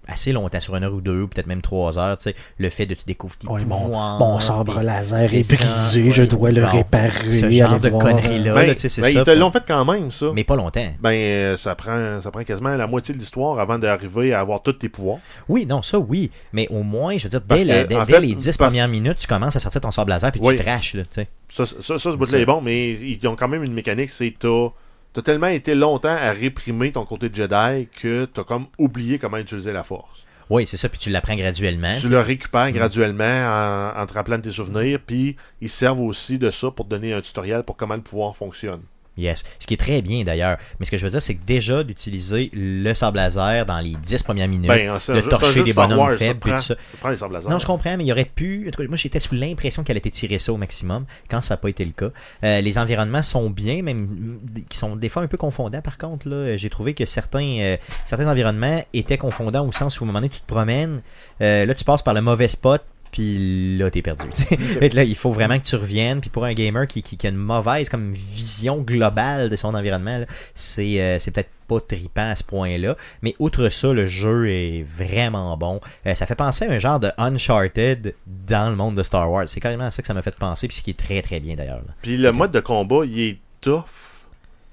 assez 0.08 0.32
longtemps, 0.34 0.60
sur 0.60 0.76
une 0.76 0.84
heure 0.84 0.94
ou 0.94 1.02
deux, 1.02 1.22
ou 1.22 1.28
peut-être 1.28 1.48
même 1.48 1.62
trois 1.62 1.98
heures, 1.98 2.18
tu 2.18 2.24
sais, 2.24 2.36
le 2.58 2.70
fait 2.70 2.86
de 2.86 2.94
tu 2.94 3.06
découvres 3.06 3.36
tes 3.38 3.48
Ouais, 3.48 3.64
mon, 3.66 3.78
pouvoirs, 3.80 4.20
mon 4.20 4.40
sabre 4.40 4.82
laser 4.82 5.34
est 5.34 5.44
ça, 5.44 5.56
brisé, 5.56 6.12
je 6.12 6.24
dois 6.24 6.52
le 6.52 6.62
bon, 6.62 6.68
réparer. 6.68 7.32
ce 7.32 7.50
genre 7.50 7.80
de 7.80 7.90
conneries-là. 7.90 8.54
Ben, 8.54 8.68
là, 8.68 8.74
tu 8.76 8.82
sais, 8.82 8.90
c'est 8.90 9.02
ben, 9.02 9.14
ça, 9.14 9.20
ils 9.20 9.24
te 9.24 9.32
l'ont 9.32 9.52
fait 9.52 9.64
quand 9.68 9.86
même, 9.86 10.12
ça. 10.12 10.28
Mais 10.34 10.44
pas 10.44 10.56
longtemps. 10.56 10.88
Ben, 11.00 11.12
euh, 11.12 11.58
ça 11.58 11.76
prend, 11.76 12.20
ça 12.22 12.32
prend 12.32 12.44
quasiment 12.44 12.76
la 12.76 12.88
moitié 12.88 13.14
de 13.14 13.20
l'histoire 13.20 13.60
avant 13.60 13.78
d'arriver 13.80 14.34
à 14.34 14.40
avoir 14.42 14.62
tous 14.62 14.74
tes 14.74 14.90
pouvoirs. 14.90 15.20
Oui, 15.48 15.66
non, 15.66 15.82
ça, 15.82 15.98
oui. 16.00 16.32
Mais 16.52 16.68
au 16.70 16.84
moins, 16.84 17.18
je 17.18 17.24
veux 17.24 17.30
dire, 17.30 17.42
dès, 17.48 17.64
la- 17.64 17.84
que, 17.84 17.90
dès- 17.90 17.96
en 17.96 18.04
dès 18.06 18.14
fait, 18.14 18.20
les 18.22 18.36
10 18.36 18.46
parce- 18.46 18.58
premières 18.70 18.88
minutes, 18.88 19.18
tu 19.20 19.28
commences 19.28 19.56
à 19.56 19.60
sortir 19.60 19.82
ton 19.82 19.92
sable 19.92 20.10
laser 20.12 20.32
puis 20.32 20.42
Oui. 20.44 20.56
tu 20.56 20.64
trashes, 20.64 20.96
là, 20.96 21.04
tu 21.04 21.10
sais. 21.12 21.28
Ça, 21.54 21.66
ça, 21.66 21.76
ça, 21.82 21.98
ce 22.00 22.10
bout-là 22.16 22.40
est 22.40 22.46
bon, 22.46 22.62
mais 22.62 22.92
ils 22.94 23.20
ont 23.28 23.36
quand 23.36 23.48
même 23.48 23.64
une 23.64 23.74
mécanique, 23.74 24.10
c'est 24.10 24.34
t'as 24.40 24.70
t'as 25.14 25.22
tellement 25.22 25.48
été 25.48 25.76
longtemps 25.76 26.16
à 26.16 26.32
réprimer 26.32 26.92
ton 26.92 27.06
côté 27.06 27.30
de 27.30 27.36
Jedi 27.36 27.88
que 27.96 28.26
t'as 28.26 28.44
comme 28.44 28.68
oublié 28.78 29.20
comment 29.20 29.38
utiliser 29.38 29.72
la 29.72 29.84
force. 29.84 30.26
Oui, 30.50 30.68
c'est 30.68 30.78
ça, 30.78 30.90
puis 30.90 31.00
tu 31.00 31.10
l'apprends 31.10 31.36
graduellement. 31.36 31.96
Tu 32.00 32.10
le 32.10 32.20
récupères 32.20 32.72
graduellement 32.72 33.24
en, 33.24 34.02
en 34.02 34.06
te 34.06 34.14
rappelant 34.14 34.38
de 34.38 34.44
tes 34.44 34.52
souvenirs, 34.52 35.00
puis 35.06 35.38
ils 35.62 35.70
servent 35.70 36.02
aussi 36.02 36.38
de 36.38 36.52
ça 36.52 36.70
pour 36.70 36.86
te 36.86 36.90
donner 36.90 37.14
un 37.14 37.22
tutoriel 37.22 37.64
pour 37.64 37.78
comment 37.78 37.96
le 37.96 38.02
pouvoir 38.02 38.36
fonctionne. 38.36 38.82
Yes. 39.18 39.44
Ce 39.60 39.68
qui 39.68 39.76
est 39.76 39.78
très 39.78 40.02
bien 40.02 40.24
d'ailleurs. 40.24 40.58
Mais 40.80 40.86
ce 40.88 40.92
que 40.92 40.98
je 40.98 41.04
veux 41.04 41.12
dire, 41.12 41.22
c'est 41.22 41.36
que 41.36 41.44
déjà 41.46 41.84
d'utiliser 41.84 42.50
le 42.54 42.94
sable 42.96 43.18
laser 43.18 43.66
dans 43.66 43.80
les 43.80 43.96
10 43.96 44.24
premières 44.24 44.48
minutes, 44.48 44.68
Ben, 44.68 44.88
de 45.14 45.22
torcher 45.30 45.64
des 45.64 45.74
bonhommes 45.74 46.00
Wars, 46.00 46.12
ça 46.14 46.18
faibles, 46.18 46.40
prend- 46.40 46.60
ça. 46.60 46.76
Ça 46.76 46.98
prend 47.00 47.10
les 47.10 47.18
sables 47.18 47.34
laser. 47.34 47.52
Non, 47.52 47.60
je 47.60 47.66
comprends, 47.66 47.96
mais 47.96 48.04
il 48.04 48.08
y 48.08 48.12
aurait 48.12 48.26
pu. 48.26 48.66
en 48.68 48.72
tout 48.72 48.82
cas, 48.82 48.88
Moi, 48.88 48.98
j'étais 48.98 49.20
sous 49.20 49.36
l'impression 49.36 49.84
qu'elle 49.84 49.98
était 49.98 50.10
tirée 50.10 50.40
ça 50.40 50.52
au 50.52 50.58
maximum, 50.58 51.06
quand 51.30 51.42
ça 51.42 51.54
n'a 51.54 51.58
pas 51.58 51.70
été 51.70 51.86
le 51.86 51.92
cas. 51.92 52.10
Euh, 52.44 52.62
les 52.62 52.78
environnements 52.78 53.22
sont 53.22 53.50
bien, 53.50 53.84
même 53.84 54.08
mm, 54.08 54.40
qui 54.68 54.78
sont 54.78 54.96
des 54.96 55.10
fois 55.10 55.22
un 55.22 55.28
peu 55.28 55.38
confondants. 55.38 55.82
Par 55.82 55.98
contre, 56.00 56.28
là, 56.28 56.58
j'ai 56.58 56.70
trouvé 56.72 56.94
que 56.96 57.06
certains, 57.06 57.60
euh, 57.60 57.78
certains 58.08 58.28
environnements 58.28 58.84
étaient 58.94 59.18
confondants 59.18 59.68
au 59.68 59.72
sens 59.72 60.00
où, 60.00 60.04
un 60.04 60.08
moment 60.08 60.20
donné, 60.20 60.30
tu 60.30 60.40
te 60.40 60.48
promènes, 60.48 61.02
euh, 61.42 61.66
là, 61.66 61.74
tu 61.76 61.84
passes 61.84 62.02
par 62.02 62.14
le 62.16 62.22
mauvais 62.22 62.48
spot. 62.48 62.84
Puis 63.14 63.78
là, 63.78 63.90
t'es 63.92 64.02
perdu. 64.02 64.26
là, 64.92 65.04
il 65.04 65.16
faut 65.16 65.32
vraiment 65.32 65.58
que 65.60 65.64
tu 65.64 65.76
reviennes. 65.78 66.20
Puis 66.20 66.30
pour 66.32 66.44
un 66.46 66.54
gamer 66.54 66.88
qui, 66.88 67.02
qui, 67.04 67.16
qui 67.16 67.28
a 67.28 67.30
une 67.30 67.38
mauvaise 67.38 67.88
comme 67.88 68.12
vision 68.12 68.80
globale 68.82 69.50
de 69.50 69.56
son 69.56 69.74
environnement, 69.76 70.26
c'est 70.56 71.00
euh, 71.00 71.20
c'est 71.20 71.32
peut-être 71.32 71.52
pas 71.68 71.80
tripant 71.80 72.32
à 72.32 72.36
ce 72.36 72.44
point-là. 72.44 72.98
Mais 73.22 73.36
outre 73.40 73.70
ça, 73.70 73.94
le 73.94 74.08
jeu 74.08 74.50
est 74.50 74.84
vraiment 74.84 75.56
bon. 75.56 75.80
Euh, 76.08 76.16
ça 76.16 76.26
fait 76.26 76.36
penser 76.36 76.66
à 76.66 76.72
un 76.72 76.80
genre 76.80 77.00
de 77.00 77.12
Uncharted 77.18 78.16
dans 78.28 78.70
le 78.70 78.76
monde 78.76 78.96
de 78.96 79.04
Star 79.04 79.32
Wars. 79.32 79.48
C'est 79.48 79.60
carrément 79.62 79.90
ça 79.92 80.02
que 80.02 80.08
ça 80.08 80.14
m'a 80.14 80.22
fait 80.24 80.36
penser, 80.36 80.68
puis 80.68 80.76
ce 80.76 80.82
qui 80.82 80.90
est 80.90 80.98
très 81.00 81.22
très 81.22 81.40
bien 81.40 81.56
d'ailleurs. 81.56 81.82
Puis 82.02 82.18
le 82.18 82.32
mode 82.32 82.52
de 82.52 82.60
combat, 82.60 83.06
il 83.06 83.20
est 83.20 83.38
tough, 83.62 83.84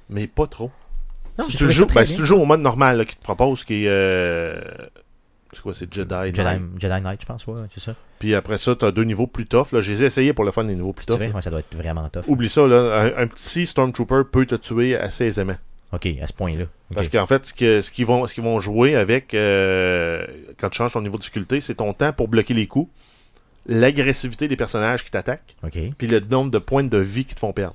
mais 0.09 0.27
pas 0.27 0.47
trop. 0.47 0.71
Non, 1.39 1.45
Si 1.49 1.59
tu, 1.59 1.71
joues, 1.71 1.87
ben, 1.87 2.05
si 2.05 2.13
bien. 2.13 2.17
tu 2.17 2.21
le 2.23 2.27
joues 2.27 2.37
au 2.41 2.47
mode 2.47 2.61
normal 2.61 2.97
là, 2.99 3.05
qu'il 3.05 3.17
te 3.19 3.23
propose, 3.23 3.65
qui 3.65 3.85
est. 3.85 3.89
euh, 3.89 4.61
c'est 5.53 5.61
quoi, 5.63 5.75
c'est 5.75 5.93
Jedi, 5.93 6.15
Jedi, 6.27 6.41
Knight? 6.43 6.63
Jedi 6.79 7.01
Knight, 7.01 7.21
je 7.21 7.27
pense, 7.27 7.47
ouais, 7.47 7.61
c'est 7.75 7.83
ça. 7.83 7.95
Puis 8.19 8.35
après 8.35 8.59
ça, 8.59 8.75
t'as 8.77 8.91
deux 8.91 9.05
niveaux 9.05 9.27
plus 9.27 9.47
tough. 9.47 9.73
Là. 9.73 9.81
Je 9.81 9.93
les 9.93 10.03
ai 10.03 10.07
essayés 10.07 10.33
pour 10.33 10.45
le 10.45 10.51
fun, 10.53 10.63
les 10.65 10.75
niveaux 10.75 10.93
plus 10.93 11.07
tough. 11.07 11.17
vrai, 11.17 11.33
ouais, 11.33 11.43
ça 11.43 11.51
doit 11.51 11.61
être 11.61 11.75
vraiment 11.77 12.09
tough. 12.09 12.25
Oublie 12.29 12.49
ça, 12.49 12.67
là, 12.67 13.01
un, 13.17 13.23
un 13.23 13.27
petit 13.27 13.67
Stormtrooper 13.67 14.23
peut 14.31 14.47
te 14.47 14.55
tuer 14.55 14.97
assez 14.97 15.25
aisément. 15.27 15.57
Ok, 15.93 16.07
à 16.23 16.27
ce 16.29 16.33
point-là. 16.33 16.67
Parce 16.95 17.09
qu'en 17.09 17.27
fait, 17.27 17.45
ce 17.47 17.91
qu'ils 17.91 18.07
vont, 18.07 18.27
ce 18.27 18.41
vont 18.41 18.61
jouer 18.61 18.95
avec 18.95 19.35
euh, 19.35 20.25
quand 20.59 20.69
tu 20.71 20.77
changes 20.79 20.93
ton 20.93 21.03
niveau 21.03 21.17
de 21.17 21.21
difficulté, 21.23 21.61
c'est 21.61 21.75
ton 21.75 21.93
temps 21.95 22.13
pour 22.13 22.29
bloquer 22.29 22.55
les 22.55 22.69
coups, 22.69 22.89
l'agressivité 23.67 24.49
des 24.49 24.57
personnages 24.57 25.05
qui 25.05 25.11
t'attaquent, 25.11 25.57
puis 25.99 26.07
le 26.07 26.21
nombre 26.21 26.51
de 26.51 26.59
points 26.59 26.85
de 26.85 26.99
vie 26.99 27.25
qui 27.25 27.35
te 27.35 27.41
font 27.41 27.53
perdre. 27.53 27.75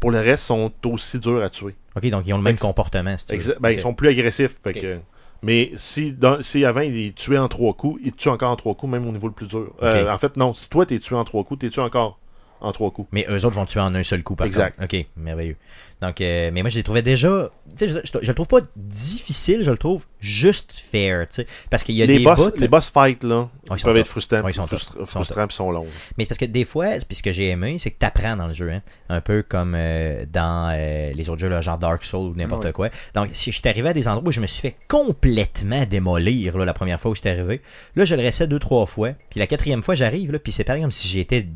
Pour 0.00 0.10
le 0.10 0.20
reste, 0.20 0.44
ils 0.44 0.48
sont 0.48 0.72
aussi 0.86 1.18
durs 1.18 1.42
à 1.42 1.48
tuer. 1.50 1.74
Ok, 1.96 2.08
donc 2.10 2.24
ils 2.26 2.32
ont 2.32 2.36
le 2.36 2.42
même 2.42 2.58
comportement. 2.58 3.16
Si 3.18 3.26
tu 3.26 3.36
veux. 3.38 3.56
Ben. 3.58 3.70
Ils 3.70 3.80
sont 3.80 3.94
plus 3.94 4.08
agressifs. 4.08 4.54
fait 4.62 4.74
que- 4.74 4.98
mais 5.42 5.72
si, 5.76 6.12
dans- 6.12 6.42
si 6.42 6.64
avant 6.64 6.80
ils 6.80 7.12
tuaient 7.14 7.38
en 7.38 7.48
trois 7.48 7.72
coups, 7.74 8.00
ils 8.04 8.12
te 8.12 8.18
tuent 8.18 8.28
encore 8.28 8.50
en 8.50 8.56
trois 8.56 8.74
coups, 8.74 8.90
même 8.92 9.06
au 9.08 9.12
niveau 9.12 9.26
le 9.28 9.32
plus 9.34 9.46
dur. 9.46 9.72
Euh, 9.82 10.10
en 10.12 10.18
fait, 10.18 10.36
non. 10.36 10.52
Si 10.52 10.68
toi 10.68 10.84
t'es 10.86 10.98
tué 10.98 11.14
en 11.16 11.24
trois 11.24 11.44
coups, 11.44 11.60
t'es 11.60 11.70
tué 11.70 11.82
encore 11.82 12.18
en 12.60 12.72
trois 12.72 12.90
coups. 12.90 13.08
Mais 13.12 13.26
eux 13.28 13.44
autres 13.44 13.54
vont 13.56 13.66
tuer 13.66 13.80
en 13.80 13.94
un 13.94 14.02
seul 14.02 14.22
coup, 14.22 14.34
par 14.36 14.46
Exact. 14.46 14.76
contre. 14.78 14.94
Ok, 14.96 15.06
merveilleux. 15.16 15.56
Donc, 16.00 16.20
euh, 16.20 16.50
mais 16.52 16.62
moi, 16.62 16.70
je 16.70 16.76
les 16.76 16.82
trouvais 16.84 17.02
déjà. 17.02 17.50
Tu 17.76 17.76
sais, 17.76 17.88
je, 17.88 17.98
je, 18.04 18.18
je 18.22 18.26
le 18.28 18.34
trouve 18.34 18.46
pas 18.46 18.60
difficile, 18.76 19.64
je 19.64 19.70
le 19.70 19.76
trouve 19.76 20.06
juste 20.20 20.72
fair, 20.72 21.26
tu 21.28 21.36
sais. 21.42 21.46
Parce 21.70 21.82
qu'il 21.84 21.96
y 21.96 22.02
a 22.02 22.06
les, 22.06 22.18
des 22.18 22.24
boss, 22.24 22.36
bouts. 22.52 22.60
les 22.60 22.68
boss 22.68 22.90
fights, 22.90 23.24
là, 23.24 23.48
Ouais, 23.68 23.76
ils 23.76 23.82
peuvent 23.82 23.96
être 23.96 24.06
frustrants, 24.06 24.40
Ouais, 24.42 24.52
ils 24.52 24.54
sont 24.54 24.64
frustra- 24.66 24.94
tough. 24.94 25.00
Ils 25.02 25.06
sont 25.06 25.24
frustrants 25.24 25.70
longs. 25.72 25.86
Mais 26.16 26.24
parce 26.26 26.38
que 26.38 26.44
des 26.44 26.64
fois, 26.64 26.86
puis 27.06 27.16
ce 27.16 27.22
que 27.22 27.32
j'ai 27.32 27.48
aimé, 27.48 27.76
c'est 27.78 27.90
que 27.90 27.98
t'apprends 27.98 28.36
dans 28.36 28.46
le 28.46 28.54
jeu, 28.54 28.70
hein. 28.70 28.82
Un 29.08 29.20
peu 29.20 29.42
comme 29.46 29.74
euh, 29.76 30.24
dans 30.32 30.72
euh, 30.72 31.12
les 31.12 31.28
autres 31.28 31.40
jeux, 31.40 31.48
là, 31.48 31.62
genre 31.62 31.78
Dark 31.78 32.04
Souls 32.04 32.30
ou 32.30 32.34
n'importe 32.34 32.64
Ouais. 32.64 32.72
quoi. 32.72 32.88
Donc, 33.14 33.30
si 33.32 33.50
j'étais 33.52 33.68
arrivé 33.68 33.88
à 33.88 33.92
des 33.92 34.06
endroits 34.08 34.28
où 34.28 34.32
je 34.32 34.40
me 34.40 34.46
suis 34.46 34.60
fait 34.60 34.76
complètement 34.88 35.84
démolir, 35.84 36.56
là, 36.58 36.64
la 36.64 36.74
première 36.74 37.00
fois 37.00 37.10
où 37.10 37.14
j'étais 37.14 37.30
arrivé, 37.30 37.60
là, 37.96 38.04
je 38.04 38.14
le 38.14 38.22
restais 38.22 38.46
deux, 38.46 38.58
trois 38.58 38.86
fois. 38.86 39.10
Puis 39.30 39.40
la 39.40 39.46
quatrième 39.46 39.82
fois, 39.82 39.94
j'arrive, 39.94 40.30
là, 40.32 40.38
puis 40.38 40.52
c'est 40.52 40.64
pareil 40.64 40.82
comme 40.82 40.92
si 40.92 41.08
j'étais 41.08 41.46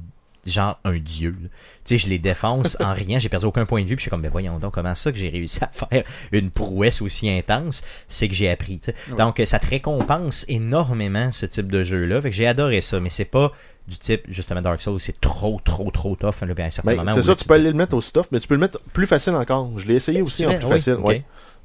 genre 0.46 0.78
un 0.84 0.98
dieu. 0.98 1.36
Tu 1.40 1.48
sais, 1.84 1.98
je 1.98 2.08
les 2.08 2.18
défonce 2.18 2.76
en 2.80 2.92
rien, 2.92 3.18
j'ai 3.18 3.28
perdu 3.28 3.46
aucun 3.46 3.64
point 3.64 3.82
de 3.82 3.86
vue, 3.86 3.96
puis 3.96 4.00
je 4.00 4.04
suis 4.04 4.10
comme, 4.10 4.22
ben 4.22 4.30
voyons 4.30 4.58
donc, 4.58 4.74
comment 4.74 4.94
ça 4.94 5.12
que 5.12 5.18
j'ai 5.18 5.28
réussi 5.28 5.60
à 5.62 5.68
faire 5.72 6.02
une 6.32 6.50
prouesse 6.50 7.00
aussi 7.02 7.30
intense, 7.30 7.82
c'est 8.08 8.28
que 8.28 8.34
j'ai 8.34 8.50
appris. 8.50 8.80
Ouais. 9.10 9.16
Donc, 9.16 9.40
ça 9.46 9.58
te 9.58 9.66
récompense 9.68 10.44
énormément, 10.48 11.30
ce 11.32 11.46
type 11.46 11.70
de 11.70 11.84
jeu-là. 11.84 12.20
Fait 12.22 12.30
que 12.30 12.36
j'ai 12.36 12.46
adoré 12.46 12.80
ça, 12.80 12.98
mais 13.00 13.10
c'est 13.10 13.24
pas 13.24 13.52
du 13.88 13.98
type, 13.98 14.22
justement, 14.28 14.62
Dark 14.62 14.80
Souls, 14.80 15.00
c'est 15.00 15.20
trop, 15.20 15.60
trop, 15.64 15.90
trop 15.90 16.14
tough, 16.16 16.32
certain 16.34 16.54
Ben, 16.54 17.12
c'est 17.14 17.22
ça, 17.22 17.34
tu 17.34 17.44
peux 17.44 17.54
aller 17.54 17.68
le 17.70 17.76
mettre 17.76 17.94
au 17.94 18.00
stuff, 18.00 18.26
mais 18.30 18.38
tu 18.40 18.46
peux 18.48 18.54
le 18.54 18.60
mettre 18.60 18.78
plus 18.92 19.06
facile 19.06 19.34
encore. 19.34 19.70
Je 19.78 19.86
l'ai 19.88 19.94
essayé 19.94 20.22
aussi 20.22 20.46
en 20.46 20.54
plus 20.56 20.64
Oui, 20.66 20.72
facile. 20.72 20.94
ouais. 20.94 21.24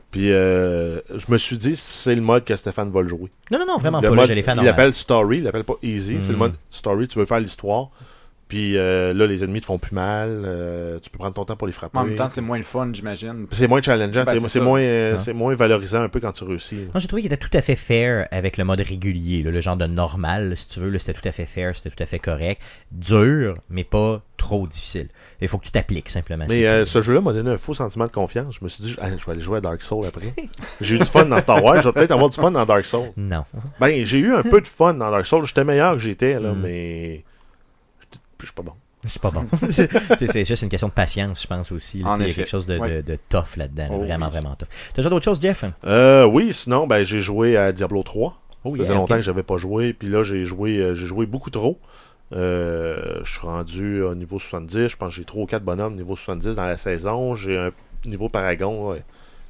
Puis 0.09 0.31
euh, 0.31 1.01
je 1.15 1.25
me 1.31 1.37
suis 1.37 1.57
dit, 1.57 1.75
c'est 1.75 2.15
le 2.15 2.21
mode 2.21 2.45
que 2.45 2.55
Stéphane 2.55 2.89
va 2.91 3.01
le 3.01 3.07
jouer. 3.09 3.29
Non, 3.51 3.59
non, 3.59 3.65
non, 3.67 3.77
vraiment 3.77 3.99
le 4.01 4.07
pas, 4.07 4.15
mode, 4.15 4.19
là, 4.25 4.31
je 4.31 4.33
l'ai 4.33 4.41
fait 4.41 4.53
il 4.57 4.63
l'appelle 4.63 4.93
Story, 4.93 5.39
il 5.39 5.43
l'appelle 5.43 5.65
pas 5.65 5.75
Easy. 5.83 6.17
C'est 6.21 6.29
le 6.29 6.35
Mm. 6.35 6.39
mode 6.39 6.53
Story, 6.71 7.07
tu 7.09 7.19
veux 7.19 7.25
faire 7.25 7.39
l'histoire. 7.41 7.89
Puis 8.47 8.77
euh, 8.77 9.13
là, 9.13 9.25
les 9.27 9.43
ennemis 9.43 9.59
te 9.61 9.65
font 9.65 9.77
plus 9.77 9.93
mal. 9.93 10.29
euh, 10.45 10.99
tu 10.99 11.09
peux 11.09 11.17
prendre 11.17 11.33
ton 11.33 11.43
temps 11.43 11.55
pour 11.57 11.67
les 11.67 11.73
frapper. 11.73 11.97
En 11.97 12.05
même 12.05 12.15
temps, 12.15 12.29
c'est 12.29 12.39
moins 12.41 12.57
le 12.57 12.63
fun, 12.63 12.89
j'imagine. 12.93 13.45
c'est 13.51 13.67
moins 13.67 13.81
challengeant. 13.81 14.23
Ben, 14.23 14.39
c'est 14.47 14.59
moins, 14.61 14.79
euh, 14.81 15.15
Ah. 15.15 15.19
c'est 15.19 15.33
moins 15.33 15.53
valorisant 15.55 16.01
un 16.01 16.09
peu 16.09 16.19
quand 16.19 16.31
tu 16.31 16.43
réussis. 16.45 16.87
Non, 16.93 16.99
j'ai 16.99 17.07
trouvé 17.07 17.23
qu'il 17.23 17.31
était 17.33 17.45
tout 17.45 17.55
à 17.57 17.61
fait 17.61 17.75
fair 17.75 18.27
avec 18.31 18.57
le 18.57 18.63
mode 18.63 18.79
régulier, 18.79 19.43
là, 19.43 19.51
le 19.51 19.59
genre 19.61 19.75
de 19.77 19.85
normal, 19.85 20.49
là, 20.49 20.55
si 20.55 20.67
tu 20.69 20.79
veux. 20.79 20.89
là, 20.89 20.97
C'était 20.99 21.13
tout 21.13 21.27
à 21.27 21.31
fait 21.31 21.45
fair, 21.45 21.75
c'était 21.75 21.89
tout 21.89 22.01
à 22.01 22.05
fait 22.05 22.19
correct. 22.19 22.61
Dur, 22.91 23.55
mais 23.69 23.83
pas 23.83 24.21
trop 24.37 24.65
difficile. 24.67 25.09
Il 25.41 25.47
faut 25.47 25.57
que 25.57 25.65
tu 25.65 25.71
t'appliques 25.71 26.09
simplement. 26.09 26.45
Mais 26.47 26.65
euh, 26.67 26.85
ce 26.85 27.01
jeu-là 27.01 27.21
m'a 27.21 27.33
donné 27.33 27.49
un 27.51 27.57
faux 27.57 27.73
sentiment 27.73 28.05
de 28.05 28.11
confiance. 28.11 28.55
Je 28.59 28.63
me 28.63 28.69
suis 28.69 28.83
dit, 28.83 28.95
Ah, 29.01 29.07
je 29.17 29.25
vais 29.25 29.31
aller 29.33 29.41
jouer 29.41 29.57
à 29.57 29.61
Dark 29.61 29.81
Souls 29.81 30.05
après. 30.07 30.27
j'ai 30.81 30.95
eu 30.95 30.99
du 30.99 31.05
fun 31.05 31.25
dans 31.25 31.39
Star 31.39 31.63
Wars. 31.63 31.81
Je 31.81 31.89
vais 31.89 31.93
peut-être 31.93 32.11
avoir 32.11 32.29
du 32.29 32.39
fun 32.39 32.51
dans 32.51 32.65
Dark 32.65 32.85
Souls. 32.85 33.09
Non. 33.17 33.43
Ben, 33.79 34.05
j'ai 34.05 34.19
eu 34.19 34.33
un 34.33 34.43
peu 34.43 34.61
de 34.61 34.67
fun 34.67 34.93
dans 34.93 35.11
Dark 35.11 35.25
Souls. 35.25 35.45
J'étais 35.45 35.63
meilleur 35.65 35.93
que 35.93 35.99
j'étais, 35.99 36.39
là, 36.39 36.53
Mm. 36.53 36.61
mais. 36.61 37.23
Je 38.41 38.45
suis 38.45 38.53
pas 38.53 38.61
bon. 38.63 38.73
C'est 39.03 39.21
pas 39.21 39.31
bon. 39.31 39.45
c'est 39.69 40.45
juste 40.45 40.63
une 40.63 40.69
question 40.69 40.87
de 40.87 40.93
patience, 40.93 41.41
je 41.43 41.47
pense 41.47 41.71
aussi. 41.71 41.99
là. 41.99 42.15
Il 42.19 42.27
y 42.27 42.31
a 42.31 42.33
quelque 42.33 42.49
chose 42.49 42.65
de, 42.65 42.75
de, 42.75 42.79
Ouais. 42.79 43.01
de 43.03 43.17
tough 43.29 43.55
là-dedans. 43.57 43.83
là, 43.83 43.89
Oh, 43.93 43.99
vraiment, 43.99 44.25
oui. 44.25 44.31
vraiment 44.31 44.55
tough. 44.55 44.67
T'as 44.93 44.97
déjà 45.01 45.09
d'autres 45.09 45.23
choses, 45.25 45.39
Jeff? 45.41 45.63
Euh, 45.85 46.25
oui, 46.25 46.51
sinon, 46.53 46.87
ben, 46.87 47.03
j'ai 47.03 47.19
joué 47.19 47.55
à 47.57 47.71
Diablo 47.71 48.03
3. 48.03 48.41
Oh, 48.63 48.71
Ça 48.71 48.77
faisait 48.77 48.89
yeah, 48.89 48.97
longtemps 48.97 49.15
que 49.15 49.21
j'avais 49.21 49.43
pas 49.43 49.57
joué. 49.57 49.93
Puis 49.93 50.09
là, 50.09 50.23
j'ai 50.23 50.45
joué, 50.45 50.77
euh, 50.77 50.93
j'ai 50.95 51.05
joué 51.05 51.25
beaucoup 51.25 51.51
trop. 51.51 51.79
Euh, 52.33 53.19
je 53.23 53.31
suis 53.31 53.39
rendu 53.39 54.01
au 54.01 54.15
niveau 54.15 54.39
70. 54.39 54.87
Je 54.87 54.97
pense 54.97 55.09
que 55.09 55.15
j'ai 55.15 55.23
3 55.25 55.43
ou 55.43 55.45
4 55.45 55.63
bonhommes 55.63 55.95
niveau 55.95 56.15
70 56.15 56.55
dans 56.55 56.65
la 56.65 56.75
saison. 56.77 57.35
J'ai 57.35 57.57
un 57.57 57.71
niveau 58.05 58.27
Paragon 58.29 58.91
ouais, 58.91 59.03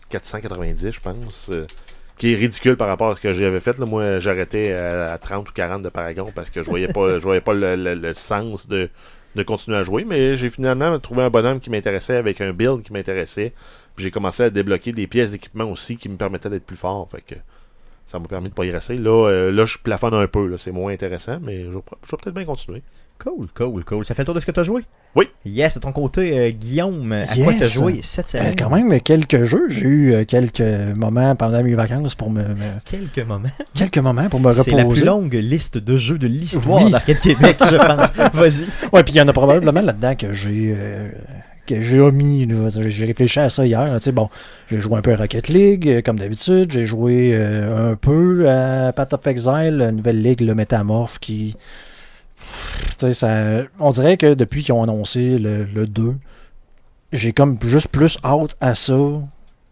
490, 0.09 0.91
je 0.91 0.99
pense. 0.99 1.49
Qui 2.17 2.33
est 2.33 2.35
ridicule 2.35 2.77
par 2.77 2.87
rapport 2.87 3.11
à 3.11 3.15
ce 3.15 3.21
que 3.21 3.33
j'avais 3.33 3.59
fait. 3.59 3.77
Là. 3.77 3.85
Moi, 3.85 4.19
j'arrêtais 4.19 4.73
à, 4.73 5.13
à 5.13 5.17
30 5.17 5.49
ou 5.49 5.53
40 5.53 5.83
de 5.83 5.89
Paragon 5.89 6.25
parce 6.33 6.49
que 6.49 6.63
je 6.63 6.69
voyais 6.69 6.87
pas, 6.87 7.19
je 7.19 7.23
voyais 7.23 7.41
pas 7.41 7.53
le, 7.53 7.75
le- 7.95 8.13
sens 8.13 8.67
de, 8.67 8.89
de 9.35 9.43
continuer 9.43 9.77
à 9.77 9.83
jouer. 9.83 10.03
Mais 10.03 10.35
j'ai 10.35 10.49
finalement 10.49 10.97
trouvé 10.99 11.23
un 11.23 11.29
bonhomme 11.29 11.59
qui 11.59 11.69
m'intéressait 11.69 12.15
avec 12.15 12.41
un 12.41 12.53
build 12.53 12.81
qui 12.81 12.91
m'intéressait. 12.93 13.53
J'ai 13.97 14.11
commencé 14.11 14.43
à 14.43 14.49
débloquer 14.49 14.91
des 14.93 15.07
pièces 15.07 15.31
d'équipement 15.31 15.65
aussi 15.71 15.97
qui 15.97 16.09
me 16.09 16.17
permettaient 16.17 16.49
d'être 16.49 16.65
plus 16.65 16.75
fort. 16.77 17.07
Fait 17.11 17.21
que 17.21 17.35
ça 18.07 18.19
m'a 18.19 18.27
permis 18.27 18.49
de 18.49 18.53
progresser. 18.53 18.95
Là, 18.97 19.27
euh, 19.29 19.51
là 19.51 19.65
je 19.65 19.77
plafonne 19.77 20.13
un 20.13 20.27
peu. 20.27 20.57
C'est 20.57 20.71
moins 20.71 20.93
intéressant, 20.93 21.39
mais 21.41 21.63
je 21.65 21.69
vais 21.69 21.81
peut-être 22.09 22.31
bien 22.33 22.45
continuer. 22.45 22.81
Cool, 23.23 23.47
cool, 23.55 23.83
cool. 23.83 24.05
Ça 24.05 24.13
fait 24.13 24.21
le 24.21 24.25
tour 24.27 24.35
de 24.35 24.39
ce 24.39 24.45
que 24.45 24.51
t'as 24.51 24.63
joué? 24.63 24.83
Oui. 25.15 25.25
Yes, 25.45 25.75
de 25.75 25.79
ton 25.81 25.91
côté, 25.91 26.37
euh, 26.37 26.49
Guillaume, 26.51 27.11
à 27.11 27.25
quoi 27.25 27.51
Yes. 27.53 27.59
t'as 27.59 27.67
joué 27.67 27.99
cette 28.03 28.27
Euh, 28.35 28.37
semaine? 28.39 28.55
quand 28.55 28.69
même, 28.69 29.01
quelques 29.01 29.43
jeux. 29.43 29.65
J'ai 29.69 29.81
eu 29.81 30.13
euh, 30.13 30.25
quelques 30.25 30.61
moments 30.95 31.35
pendant 31.35 31.63
mes 31.63 31.73
vacances 31.73 32.13
pour 32.13 32.29
me. 32.29 32.41
me- 32.43 32.79
Quelques 32.85 33.27
moments? 33.27 33.49
quelques 33.73 33.97
moments 33.97 34.29
pour 34.29 34.39
me 34.39 34.51
C'est 34.53 34.69
la 34.71 34.75
plus 34.83 34.83
reposer. 34.83 35.05
longue 35.05 35.33
liste 35.33 35.77
de 35.79 35.97
jeux 35.97 36.19
de 36.19 36.27
l'histoire 36.27 36.83
Oui. 36.83 36.91
d'Arcade 36.91 37.17
Québec, 37.19 37.57
je 37.59 37.75
pense. 37.75 38.11
Vas-y. 38.33 38.65
Ouais, 38.93 39.03
puis 39.03 39.13
il 39.13 39.17
y 39.17 39.21
en 39.21 39.27
a 39.27 39.33
probablement 39.33 39.81
là-dedans 39.81 40.15
que 40.15 40.31
j'ai 40.33 40.75
euh, 40.77 41.09
que 41.65 41.81
j'ai 41.81 41.99
omis. 41.99 42.47
J'ai 42.87 43.05
réfléchi 43.05 43.39
à 43.39 43.49
ça 43.49 43.65
hier. 43.65 43.89
Tu 43.97 44.03
sais, 44.03 44.11
bon, 44.11 44.29
j'ai 44.69 44.79
joué 44.79 44.97
un 44.99 45.01
peu 45.01 45.13
à 45.13 45.17
Rocket 45.17 45.47
League, 45.49 46.03
comme 46.05 46.19
d'habitude. 46.19 46.71
J'ai 46.71 46.85
joué 46.85 47.31
euh, 47.33 47.91
un 47.91 47.95
peu 47.95 48.47
à 48.49 48.93
Path 48.93 49.13
of 49.13 49.25
Exile, 49.25 49.77
la 49.77 49.91
nouvelle 49.91 50.21
ligue, 50.21 50.41
le 50.41 50.53
Métamorphe, 50.53 51.17
qui... 51.19 51.55
Ça... 52.97 53.63
On 53.79 53.89
dirait 53.91 54.17
que 54.17 54.33
depuis 54.33 54.63
qu'ils 54.63 54.73
ont 54.73 54.83
annoncé 54.83 55.37
le, 55.39 55.63
le 55.63 55.87
2, 55.87 56.15
j'ai 57.11 57.33
comme 57.33 57.57
juste 57.61 57.87
plus 57.87 58.17
hâte 58.23 58.55
à 58.59 58.75
ça 58.75 58.95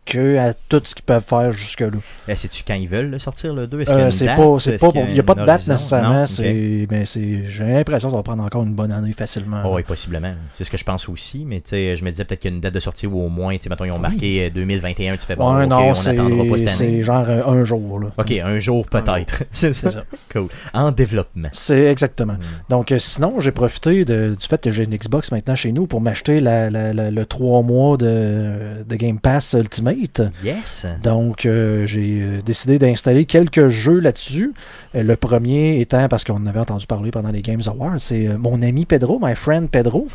que 0.06 0.38
à 0.38 0.54
tout 0.54 0.82
ce 0.84 0.94
qu'ils 0.94 1.04
peuvent 1.04 1.24
faire 1.24 1.52
jusque-là. 1.52 1.88
Euh, 2.30 2.34
C'est-tu 2.36 2.64
quand 2.66 2.76
ils 2.76 2.88
veulent 2.88 3.10
le 3.10 3.18
sortir 3.20 3.54
le 3.54 3.66
2 3.68 3.82
Est-ce 3.82 3.90
Euh, 3.90 3.94
qu'il 3.94 4.00
y 4.00 4.04
a 4.04 4.06
une 4.06 4.12
c'est 4.12 4.26
date? 4.26 4.38
pas, 4.38 4.60
c'est 4.60 4.74
Est-ce 4.76 4.86
pas 4.86 4.92
qu'il 4.92 5.00
y 5.00 5.04
pour- 5.04 5.08
a 5.08 5.10
il 5.10 5.14
n'y 5.14 5.20
a 5.20 5.24
pas 5.24 5.34
de 5.34 5.40
date 5.40 5.50
horizon? 5.50 5.72
nécessairement. 5.74 6.14
Non? 6.14 6.22
Ok. 6.24 6.28
c'est, 6.30 6.88
mais 6.92 7.06
c'est, 7.06 7.46
j'ai 7.48 7.64
l'impression 7.66 8.10
que 8.10 8.12
ça 8.12 8.18
va 8.18 8.24
prendre 8.24 8.44
encore 8.44 8.64
une 8.64 8.74
bonne 8.74 8.92
année 8.92 9.14
facilement. 9.14 9.62
Oh, 9.66 9.76
oui, 9.76 9.84
possiblement. 9.84 10.34
C'est 10.54 10.64
ce 10.64 10.70
que 10.72 10.78
je 10.78 10.84
pense 10.84 11.10
aussi, 11.10 11.44
mais 11.46 11.62
tu 11.62 11.70
sais, 11.70 11.96
je 11.96 12.06
me 12.06 12.12
disais 12.12 12.24
peut-être 12.26 12.40
qu'il 12.40 12.52
y 12.52 12.54
a 12.54 12.56
une 12.56 12.62
date 12.62 12.74
de 12.76 12.80
sortie 12.80 13.08
ou 13.08 13.20
au 13.20 13.30
moins, 13.30 13.56
tu 13.58 13.64
sais, 13.64 13.70
mettons, 13.70 13.86
ils 13.86 13.92
ont 13.92 14.00
marqué 14.00 14.46
euh, 14.46 14.50
2021, 14.52 15.18
tu 15.18 15.26
fais 15.26 15.36
bon, 15.36 15.56
Ouais, 15.56 15.64
ok, 15.64 15.70
non, 15.70 15.90
on 15.90 15.96
c'est, 15.96 16.14
n'attendra 16.14 16.46
pas 16.46 16.58
cette 16.58 16.70
c'est 16.70 16.84
année. 16.86 17.02
genre 17.04 17.26
euh, 17.28 17.44
un 17.48 17.64
jour. 17.64 18.00
Là. 18.00 18.08
Ok, 18.18 18.32
un 18.32 18.60
jour 18.60 18.86
peut-être. 18.88 19.44
c'est 19.52 19.74
C'est 19.74 19.74
ça. 19.74 19.92
ça. 19.92 20.02
Cool. 20.32 20.48
En 20.74 20.92
développement. 20.92 21.50
C'est 21.52 21.86
exactement. 21.86 22.34
Hmm. 22.34 22.40
Donc, 22.70 22.92
euh, 22.92 23.00
sinon, 23.00 23.40
j'ai 23.40 23.52
profité 23.52 24.06
de- 24.06 24.36
du 24.40 24.48
fait 24.48 24.62
que 24.62 24.70
j'ai 24.70 24.84
une 24.84 24.96
Xbox 24.96 25.32
maintenant 25.32 25.56
chez 25.56 25.72
nous 25.72 25.88
pour 25.88 26.00
m'acheter 26.02 26.40
la, 26.42 26.70
la- 26.70 26.94
la- 26.94 27.10
le 27.12 27.26
3 27.26 27.64
mois 27.64 27.98
de, 27.98 28.84
de 28.88 28.96
Game 28.96 29.20
Pass 29.20 29.54
Ultimate. 29.54 29.95
Yes. 30.44 30.86
Donc, 31.04 31.46
euh, 31.46 31.86
j'ai 31.86 32.20
euh, 32.22 32.42
décidé 32.42 32.78
d'installer 32.80 33.26
quelques 33.26 33.68
jeux 33.68 34.00
là-dessus. 34.00 34.54
Euh, 34.96 35.04
le 35.04 35.16
premier 35.16 35.80
étant, 35.82 36.08
parce 36.08 36.24
qu'on 36.24 36.36
en 36.36 36.46
avait 36.48 36.60
entendu 36.60 36.86
parler 36.88 37.12
pendant 37.12 37.30
les 37.32 37.42
Games 37.42 37.62
Awards, 37.68 38.00
c'est 38.00 38.28
mon 38.38 38.62
ami 38.62 38.86
Pedro, 38.86 39.20
my 39.22 39.36
friend 39.36 39.70
Pedro. 39.70 40.08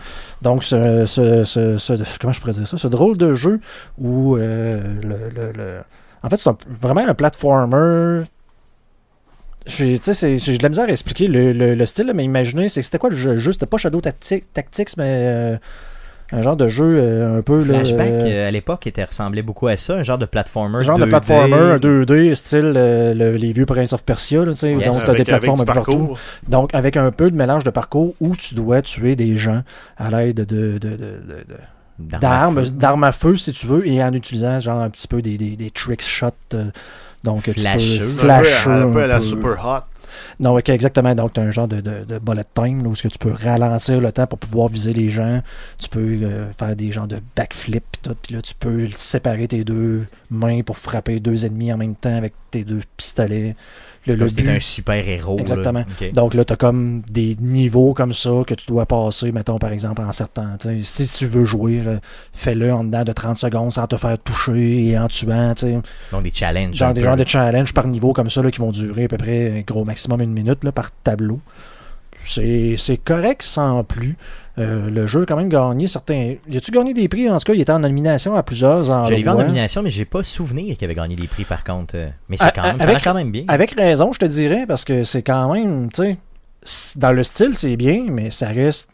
Donc, 0.43 0.65
ce, 0.65 1.05
ce- 1.07 1.45
ce- 1.45 1.79
ce- 1.79 2.19
comment 2.21 2.33
je 2.33 2.41
pourrais 2.41 2.53
dire 2.53 2.67
ça? 2.69 2.77
Ce 2.79 2.89
drôle 2.89 3.17
de 3.17 3.33
jeu 3.35 3.61
où 3.99 4.37
euh, 4.37 4.81
le, 5.03 5.17
le- 5.35 5.53
le- 5.53 5.81
En 6.23 6.29
fait, 6.29 6.37
c'est 6.37 6.51
vraiment 6.69 7.07
un 7.07 7.15
platformer. 7.15 8.25
J'ai 9.67 9.99
de 9.99 10.63
la 10.63 10.69
misère 10.71 10.85
à 10.87 10.89
expliquer 10.91 11.29
le, 11.29 11.53
le- 11.53 11.75
le 11.75 11.87
style, 11.87 12.11
mais 12.15 12.25
imaginez, 12.25 12.69
c'était 12.69 12.99
quoi 12.99 13.11
le 13.11 13.17
jeu? 13.17 13.53
C'était 13.53 13.67
pas 13.67 13.77
Shadow 13.77 14.01
Tacti- 14.01 14.43
Tactics, 14.55 14.97
mais 14.97 15.05
euh, 15.07 15.57
un 16.33 16.43
genre 16.43 16.57
de 16.57 16.69
jeu 16.69 16.85
euh, 16.99 17.39
un 17.39 17.43
peu. 17.43 17.61
Flashback, 17.61 18.09
euh, 18.13 18.21
euh, 18.27 18.49
à 18.49 18.51
l'époque, 18.51 18.87
était, 18.87 19.05
ressemblait 19.05 19.43
beaucoup 19.43 19.67
à 19.67 19.77
ça, 19.77 19.97
un 19.97 20.03
genre 20.03 20.19
de 20.19 20.27
platformer. 20.27 20.77
un 20.79 20.83
genre 20.83 20.99
de 20.99 21.05
2D. 21.05 21.09
platformer, 21.09 21.55
un 21.57 21.77
2D, 21.79 22.35
style 22.35 22.73
euh, 22.77 23.15
le- 23.15 23.37
les 23.37 23.53
vieux 23.53 23.67
Prince 23.67 23.93
of 23.93 24.03
Persia, 24.05 24.45
là, 24.45 24.53
tu 24.53 24.59
sais, 24.59 24.73
Yes. 24.73 24.85
donc 24.87 25.05
tu 25.05 25.11
as 25.11 25.15
des 25.15 25.25
plateformes 25.25 25.61
un 25.61 25.65
peu 25.65 25.73
partout. 25.73 25.91
parcours. 25.97 26.19
Donc 26.49 26.75
avec 26.75 26.97
un 26.97 27.11
peu 27.11 27.31
de 27.31 27.37
mélange 27.37 27.65
de 27.65 27.71
parcours 27.71 28.15
où 28.21 28.37
tu 28.37 28.55
dois 28.55 28.83
tuer 28.83 29.17
des 29.17 29.37
gens 29.37 29.63
à 29.97 30.11
l'aide 30.11 30.37
de, 30.37 30.45
de, 30.45 30.79
de- 30.79 30.79
de- 30.79 30.97
de- 30.97 31.45
de- 31.49 31.57
D'armes 32.19 32.57
à 32.59 32.63
d'armes, 32.63 33.05
à 33.05 33.13
feu 33.13 33.37
si 33.37 33.53
tu 33.53 33.67
veux, 33.67 33.87
et 33.87 34.03
en 34.03 34.13
utilisant 34.15 34.59
genre 34.59 34.81
un 34.81 34.89
petit 34.89 35.07
peu 35.07 35.21
des, 35.21 35.37
des, 35.37 35.57
des 35.57 35.71
trick 35.71 36.01
shots. 36.03 36.29
euh, 36.55 36.65
donc 37.25 37.43
tu 37.43 37.53
Flasheux. 37.53 37.97
Un 37.97 38.07
peu 38.07 38.13
flasher 38.25 38.71
à- 38.71 38.75
un 38.75 38.91
peu 38.93 39.03
à 39.03 39.07
la 39.07 39.21
super 39.21 39.67
hot. 39.67 39.90
Non, 40.39 40.57
ok, 40.57 40.69
exactement. 40.69 41.15
Donc, 41.15 41.35
tu 41.35 41.41
as 41.41 41.43
un 41.43 41.51
genre 41.51 41.69
de, 41.69 41.81
de, 41.81 42.03
time 42.55 42.83
là, 42.83 42.89
où 42.89 42.93
est-ce 42.93 43.03
que 43.05 43.09
tu 43.09 43.19
peux 43.19 43.33
ralentir 43.33 44.01
le 44.01 44.13
temps 44.13 44.27
pour 44.27 44.39
pouvoir 44.39 44.69
viser 44.69 44.93
les 44.93 45.11
gens. 45.11 45.43
Tu 45.79 45.89
peux 45.89 46.01
euh, 46.01 46.53
faire 46.53 46.77
des 46.77 46.93
genres 46.93 47.09
de 47.09 47.19
backflip 47.37 47.85
pis 47.93 48.01
tout. 48.03 48.17
Puis 48.23 48.35
là, 48.35 48.43
tu 48.43 48.55
peux 48.55 48.89
séparer 48.95 49.49
tes 49.49 49.65
deux 49.65 50.07
mains 50.31 50.63
pour 50.63 50.79
frapper 50.79 51.21
deux 51.21 51.45
ennemis 51.45 51.73
en 51.73 51.77
même 51.77 51.95
temps 51.95 52.17
avec 52.17 52.33
tes 52.51 52.65
deux 52.65 52.83
pistolets. 52.97 53.57
Le, 54.15 54.25
le 54.25 54.31
but- 54.31 54.49
un 54.49 54.61
super 54.61 55.09
héros. 55.09 55.37
là. 55.37 55.41
Exactement. 55.43 55.85
Donc 56.15 56.35
là, 56.35 56.45
tu 56.45 56.53
as 56.53 56.57
comme 56.57 57.03
des 57.11 57.37
niveaux 57.41 57.95
comme 57.95 58.13
ça 58.13 58.31
que 58.47 58.55
tu 58.55 58.67
dois 58.67 58.87
passer, 58.87 59.33
mettons 59.33 59.59
par 59.59 59.73
exemple 59.73 60.03
en 60.03 60.13
certains. 60.13 60.57
Si 60.83 61.07
tu 61.19 61.27
veux 61.27 61.45
jouer, 61.45 61.81
fais-le 62.33 62.73
en 62.73 62.85
dedans 62.85 63.05
de 63.05 63.13
30 63.13 63.37
secondes 63.37 63.73
sans 63.73 63.87
te 63.87 63.97
faire 63.97 64.19
toucher 64.19 64.87
et 64.89 64.99
en 64.99 65.09
tuant. 65.09 65.55
tu 65.55 65.67
sais. 65.67 65.79
Donc 66.13 66.23
des 66.23 66.33
challenges. 66.33 66.75
Genre 66.75 66.93
des 66.95 67.03
genres 67.03 67.17
de 67.17 67.27
challenges 67.27 67.73
par 67.75 67.87
niveau 67.87 68.13
comme 68.13 68.31
ça 68.31 68.43
là, 68.43 68.51
qui 68.51 68.59
vont 68.59 68.71
durer 68.71 69.05
à 69.05 69.09
peu 69.09 69.17
près 69.19 69.59
un 69.59 69.61
gros 69.61 69.85
maximum 69.85 70.21
une 70.21 70.33
minute 70.33 70.65
là, 70.65 70.73
par 70.73 70.91
tableau. 71.05 71.41
C'est 72.23 73.01
correct 73.05 73.43
sans 73.43 73.83
plus. 73.85 74.17
Euh, 74.61 74.91
le 74.91 75.07
jeu 75.07 75.23
a 75.23 75.27
quand 75.27 75.37
même 75.37 75.49
gagné 75.49 75.87
certains. 75.89 76.35
Y 76.49 76.57
a-tu 76.57 76.71
gagné 76.71 76.93
des 76.95 77.09
prix? 77.09 77.29
En 77.31 77.39
tout 77.39 77.45
cas, 77.45 77.55
il 77.55 77.61
était 77.61 77.73
en 77.73 77.79
nomination 77.79 78.35
à 78.35 78.43
plusieurs 78.43 78.91
endroits. 78.91 79.11
Je 79.11 79.15
l'ai 79.17 79.23
vu 79.23 79.29
en 79.29 79.35
nomination, 79.39 79.83
mais 79.83 79.91
j'ai 79.91 80.05
pas 80.05 80.23
souvenir 80.23 80.77
qu'il 80.77 80.85
avait 80.85 80.95
gagné 80.95 81.17
des 81.17 81.27
prix 81.27 81.45
par 81.45 81.65
contre. 81.65 81.95
euh, 81.97 82.09
Mais 82.29 82.37
c'est 82.37 82.55
quand 82.55 82.63
même, 82.63 82.77
avec- 82.81 83.03
quand 83.03 83.15
même 83.15 83.31
bien. 83.31 83.45
Avec 83.49 83.73
raison, 83.73 84.13
je 84.13 84.19
te 84.19 84.25
dirais, 84.27 84.65
parce 84.69 84.85
que 84.85 85.05
c'est 85.05 85.23
quand 85.23 85.53
même, 85.55 85.91
tu 85.93 86.17
sais, 86.63 86.99
dans 86.99 87.13
le 87.13 87.23
style, 87.23 87.55
c'est 87.55 87.77
bien, 87.77 88.05
mais 88.09 88.31
ça 88.31 88.49
reste 88.49 88.91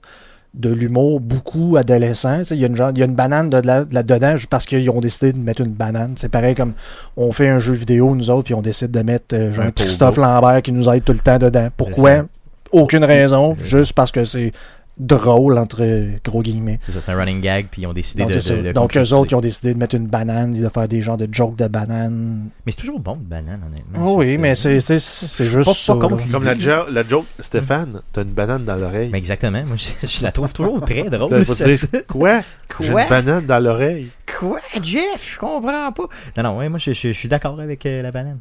de 0.55 0.71
l'humour 0.71 1.21
beaucoup 1.21 1.77
adolescent. 1.77 2.41
Il 2.51 2.57
y, 2.59 2.65
a 2.65 2.69
une 2.69 2.77
genre- 2.77 2.93
y 2.97 3.03
a 3.03 3.05
une 3.05 3.15
banane 3.15 3.51
de 3.51 3.59
là, 3.59 3.85
là-dedans 3.91 4.37
juste 4.37 4.49
parce 4.49 4.65
qu'ils 4.65 4.89
ont 4.89 5.01
décidé 5.01 5.33
de 5.33 5.39
mettre 5.39 5.61
une 5.61 5.73
banane. 5.73 6.15
C'est 6.17 6.31
pareil 6.31 6.55
comme 6.55 6.73
on 7.17 7.31
fait 7.33 7.49
un 7.49 7.59
jeu 7.59 7.75
vidéo, 7.75 8.15
nous 8.15 8.31
autres, 8.31 8.45
puis 8.45 8.55
on 8.55 8.63
décide 8.63 8.91
de 8.91 9.01
mettre 9.03 9.35
euh, 9.35 9.53
genre. 9.53 9.67
Christophe 9.75 10.17
Lambert 10.17 10.63
qui 10.63 10.73
nous 10.73 10.89
aide 10.89 11.05
tout 11.05 11.13
le 11.13 11.19
temps 11.19 11.39
dedans. 11.39 11.69
Pourquoi? 11.77 12.25
Aucune 12.73 13.05
raison, 13.05 13.55
juste 13.65 13.93
parce 13.93 14.11
que 14.11 14.25
c'est 14.25 14.53
drôle, 14.99 15.59
entre 15.59 15.85
gros 16.25 16.43
guillemets. 16.43 16.79
C'est 16.81 16.93
ça, 16.93 17.01
c'est 17.01 17.13
un 17.13 17.17
running 17.17 17.41
gag, 17.41 17.67
puis 17.71 17.83
ils 17.83 17.87
ont 17.87 17.93
décidé 17.93 18.23
Donc, 18.23 18.33
de, 18.33 18.39
de 18.41 18.55
le 18.63 18.73
Donc 18.73 18.97
eux 18.97 19.13
autres, 19.13 19.31
ils 19.33 19.35
ont 19.35 19.41
décidé 19.41 19.75
de 19.75 19.79
mettre 19.79 19.95
une 19.95 20.07
banane, 20.07 20.55
de 20.55 20.69
faire 20.69 20.89
des 20.89 21.03
genres 21.03 21.19
de 21.19 21.29
jokes 21.31 21.57
de 21.57 21.69
banane. 21.69 22.49
Mais 22.65 22.73
c'est 22.73 22.81
toujours 22.81 23.01
bon 23.01 23.17
de 23.17 23.25
banane, 23.25 23.61
honnêtement. 23.67 24.13
Oh 24.13 24.17
oui, 24.19 24.39
mais 24.39 24.55
c'est 24.55 24.81
c'est- 24.81 24.99
c'est 24.99 25.45
juste 25.45 25.65
Pas- 25.67 25.75
ça. 25.75 25.95
pas 25.97 26.09
contre. 26.09 26.29
Comme 26.31 26.45
la, 26.45 26.59
jo- 26.59 26.89
la 26.91 27.03
joke, 27.03 27.27
Stéphane, 27.41 28.01
t'as 28.13 28.23
une 28.23 28.31
banane 28.31 28.65
dans 28.65 28.77
l'oreille. 28.77 29.11
Mais 29.13 29.19
exactement, 29.19 29.63
moi 29.67 29.77
je, 29.77 30.07
je 30.07 30.23
la 30.23 30.33
trouve 30.33 30.53
toujours 30.53 30.81
très 30.81 31.03
drôle. 31.11 31.45
faut 31.45 31.53
cette- 31.55 31.91
dire, 31.91 32.07
quoi? 32.07 32.41
J'ai 32.81 32.91
Quoi? 32.91 33.03
une 33.03 33.09
banane 33.09 33.47
dans 33.47 33.59
l'oreille. 33.59 34.09
Quoi, 34.39 34.61
Jeff? 34.83 35.35
Je 35.35 35.39
comprends 35.39 35.93
pas. 35.93 36.05
Non, 36.39 36.43
non, 36.43 36.59
ouais, 36.59 36.69
moi 36.69 36.79
je, 36.79 36.93
je- 36.95 37.09
je 37.09 37.13
suis 37.13 37.29
d'accord 37.29 37.61
avec 37.61 37.85
euh, 37.87 38.01
la 38.03 38.11
banane. 38.11 38.39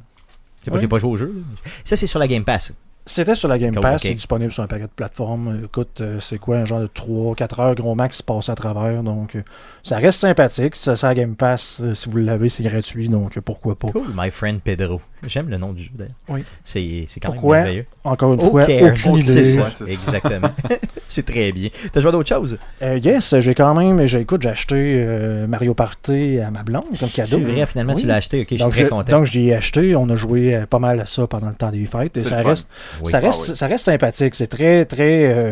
J'ai 0.64 0.72
pas, 0.72 0.80
j'ai 0.82 0.88
pas 0.88 0.98
joué 1.00 1.12
au 1.12 1.18
jeu. 1.18 1.34
là. 1.36 1.70
Ça, 1.84 1.96
c'est 1.96 2.08
sur 2.08 2.18
la 2.18 2.28
Game 2.28 2.44
Pass. 2.44 2.74
C'était 3.08 3.36
sur 3.36 3.48
la 3.48 3.60
Game 3.60 3.74
Cool, 3.74 3.82
Pass, 3.84 4.02
c'est 4.02 4.16
disponible 4.16 4.52
sur 4.52 4.64
un 4.64 4.68
paquet 4.68 4.86
de 4.86 4.90
plateformes. 4.96 5.48
Euh, 5.50 5.66
Écoute, 5.66 6.02
euh, 6.02 6.20
c'est 6.20 6.40
quoi, 6.40 6.58
un 6.58 6.66
genre 6.66 6.80
de 6.80 6.88
3-4 6.88 7.62
heures 7.62 7.76
gros 7.76 7.94
max 7.94 8.24
passe 8.24 8.50
à 8.50 8.56
travers. 8.56 9.04
Donc, 9.04 9.36
euh, 9.36 9.44
ça 9.84 9.98
reste 9.98 10.20
sympathique. 10.20 10.76
Ça, 10.76 10.96
c'est 10.96 11.06
la 11.06 11.14
Game 11.14 11.36
Pass. 11.36 11.84
si 11.94 12.10
vous 12.10 12.18
l'avez, 12.18 12.50
c'est 12.50 12.64
gratuit. 12.64 13.08
Donc, 13.08 13.40
pourquoi 13.42 13.76
pas. 13.76 13.90
Cool, 13.90 14.12
My 14.16 14.32
Friend 14.32 14.60
Pedro. 14.60 15.02
J'aime 15.28 15.50
le 15.50 15.58
nom 15.58 15.74
du 15.74 15.84
jeu 15.84 15.90
d'ailleurs. 15.94 16.14
Oui. 16.30 16.44
C'est, 16.64 17.06
c'est 17.08 17.20
quand 17.20 17.32
Pourquoi? 17.32 17.56
même 17.58 17.64
merveilleux. 17.66 17.86
Encore 18.04 18.34
une 18.34 18.42
fois, 18.42 18.66
cares? 18.66 18.94
aucune 18.94 19.16
idée. 19.18 19.32
C'est 19.32 19.46
ça, 19.46 19.62
Ouais, 19.62 19.68
c'est 19.78 19.86
ça. 19.86 19.92
exactement. 19.92 20.50
c'est 21.08 21.26
très 21.26 21.52
bien. 21.52 21.70
T'as 21.92 22.00
joué 22.02 22.10
à 22.10 22.12
d'autres 22.12 22.30
choses? 22.30 22.58
Euh, 22.82 22.98
yes, 23.04 23.36
j'ai 23.40 23.56
quand 23.56 23.74
même. 23.76 24.06
J'ai, 24.06 24.22
écoute, 24.22 24.42
j'ai 24.44 24.50
acheté 24.50 24.76
euh, 24.78 25.48
Mario 25.48 25.74
Party 25.74 26.40
à 26.40 26.52
ma 26.52 26.64
blonde 26.64 26.84
comme 27.00 27.10
cadeau. 27.10 27.38
C'est 27.40 27.44
vrai, 27.52 27.66
finalement, 27.66 27.94
Oui. 27.94 28.02
tu 28.02 28.08
l'as 28.08 28.16
acheté. 28.16 28.42
Ok, 28.42 28.48
je 28.52 28.56
suis 28.56 28.64
Donc, 28.64 28.72
très 28.74 28.82
je, 28.84 28.88
content. 28.88 29.12
donc, 29.18 29.26
j'y 29.26 29.50
ai 29.50 29.56
acheté. 29.56 29.96
On 29.96 30.10
a 30.10 30.16
joué 30.16 30.56
euh, 30.56 30.66
pas 30.66 30.80
mal 30.80 31.00
à 31.00 31.06
ça 31.06 31.26
pendant 31.28 31.50
le 31.50 31.56
temps 31.56 31.72
des 31.72 31.86
fêtes. 31.86 32.18
Et 32.18 32.24
ça 32.24 32.38
reste, 32.42 32.68
Oui. 33.04 33.12
ça, 33.12 33.18
Ah 33.18 33.22
reste, 33.28 33.50
oui. 33.50 33.56
ça 33.58 33.68
reste 33.68 33.86
sympathique. 33.86 34.36
C'est 34.36 34.48
très, 34.48 34.86
très. 34.86 35.26
euh, 35.34 35.52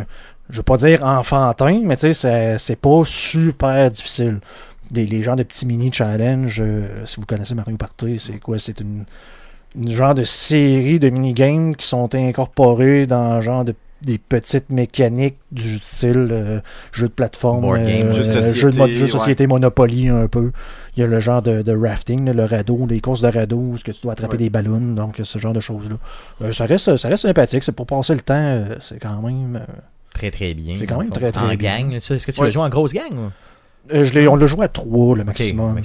je 0.50 0.58
veux 0.58 0.64
pas 0.64 0.78
dire 0.78 1.04
enfantin, 1.04 1.82
mais 1.84 1.96
tu 1.96 2.02
sais, 2.02 2.14
c'est- 2.14 2.58
c'est 2.60 2.76
pas 2.76 3.02
super 3.06 3.90
difficile. 3.90 4.40
Les, 4.92 5.06
les 5.06 5.24
genres 5.24 5.38
de 5.38 5.44
petits 5.44 5.66
mini-challenges, 5.66 6.62
euh, 6.62 7.06
si 7.06 7.16
vous 7.20 7.26
connaissez 7.26 7.56
Mario 7.56 7.78
Party, 7.78 8.20
c'est 8.20 8.40
quoi? 8.40 8.60
C'est 8.60 8.80
une, 8.82 9.06
une 9.76 9.90
genre 9.90 10.14
de 10.16 10.24
série 10.24 11.00
de 11.00 11.10
mini-games 11.10 11.76
qui 11.76 11.88
sont 11.88 12.14
incorporés 12.16 13.06
dans 13.06 13.42
genre 13.42 13.66
de 13.66 13.74
des 14.02 14.18
petites 14.18 14.70
mécaniques 14.70 15.38
du 15.54 15.78
style 15.78 16.28
euh, 16.30 16.60
jeu 16.92 17.08
de 17.08 17.14
plateforme, 17.14 17.62
game, 17.86 18.12
jeu 18.12 18.22
de 18.26 18.52
jeu 18.52 18.70
de 18.70 18.76
société, 18.76 18.78
mode, 18.78 18.90
jeu 18.90 18.98
de 18.98 19.02
ouais. 19.04 19.08
société 19.08 19.48
Monopoly 19.48 20.10
un 20.10 20.28
peu. 20.28 20.52
Il 20.98 21.00
y 21.00 21.04
a 21.04 21.08
le 21.08 21.22
genre 21.22 21.42
de, 21.42 21.62
de 21.62 21.72
rafting, 21.74 22.30
le 22.30 22.44
radeau, 22.44 22.86
des 22.86 23.00
courses 23.00 23.22
de 23.22 23.30
radeau, 23.30 23.56
où 23.56 23.78
que 23.82 23.92
tu 23.94 24.02
dois 24.02 24.12
attraper 24.12 24.34
Ouais. 24.34 24.38
des 24.40 24.50
ballons, 24.50 24.82
donc 24.94 25.22
ce 25.24 25.40
genre 25.40 25.54
de 25.54 25.62
choses-là. 25.62 25.96
Euh, 26.42 26.52
ça, 26.52 26.66
reste, 26.66 26.98
ça 26.98 27.08
reste 27.08 27.22
sympathique, 27.24 27.64
c'est 27.64 27.72
pour 27.72 27.86
passer 27.86 28.14
le 28.14 28.20
temps, 28.20 28.34
euh, 28.36 28.76
c'est 28.82 29.00
quand 29.00 29.22
même... 29.22 29.56
euh, 29.56 29.74
Très, 30.14 30.32
très 30.32 30.54
bien. 30.54 30.76
C'est 30.78 30.86
quand 30.86 31.00
même 31.00 31.10
très, 31.10 31.32
très 31.32 31.42
En 31.46 31.56
bien. 31.56 31.80
gang. 31.88 31.94
Est-ce 31.94 32.28
que 32.28 32.32
tu 32.34 32.42
Ouais. 32.42 32.48
l'as 32.48 32.52
joué 32.52 32.64
en 32.64 32.70
grosse 32.70 32.92
gang? 32.94 33.10
ou? 33.14 33.32
euh, 33.96 34.04
je 34.04 34.28
on 34.28 34.36
l'a 34.36 34.48
joué 34.48 34.66
à 34.66 34.68
3 34.68 35.16
le 35.16 35.24
maximum. 35.24 35.80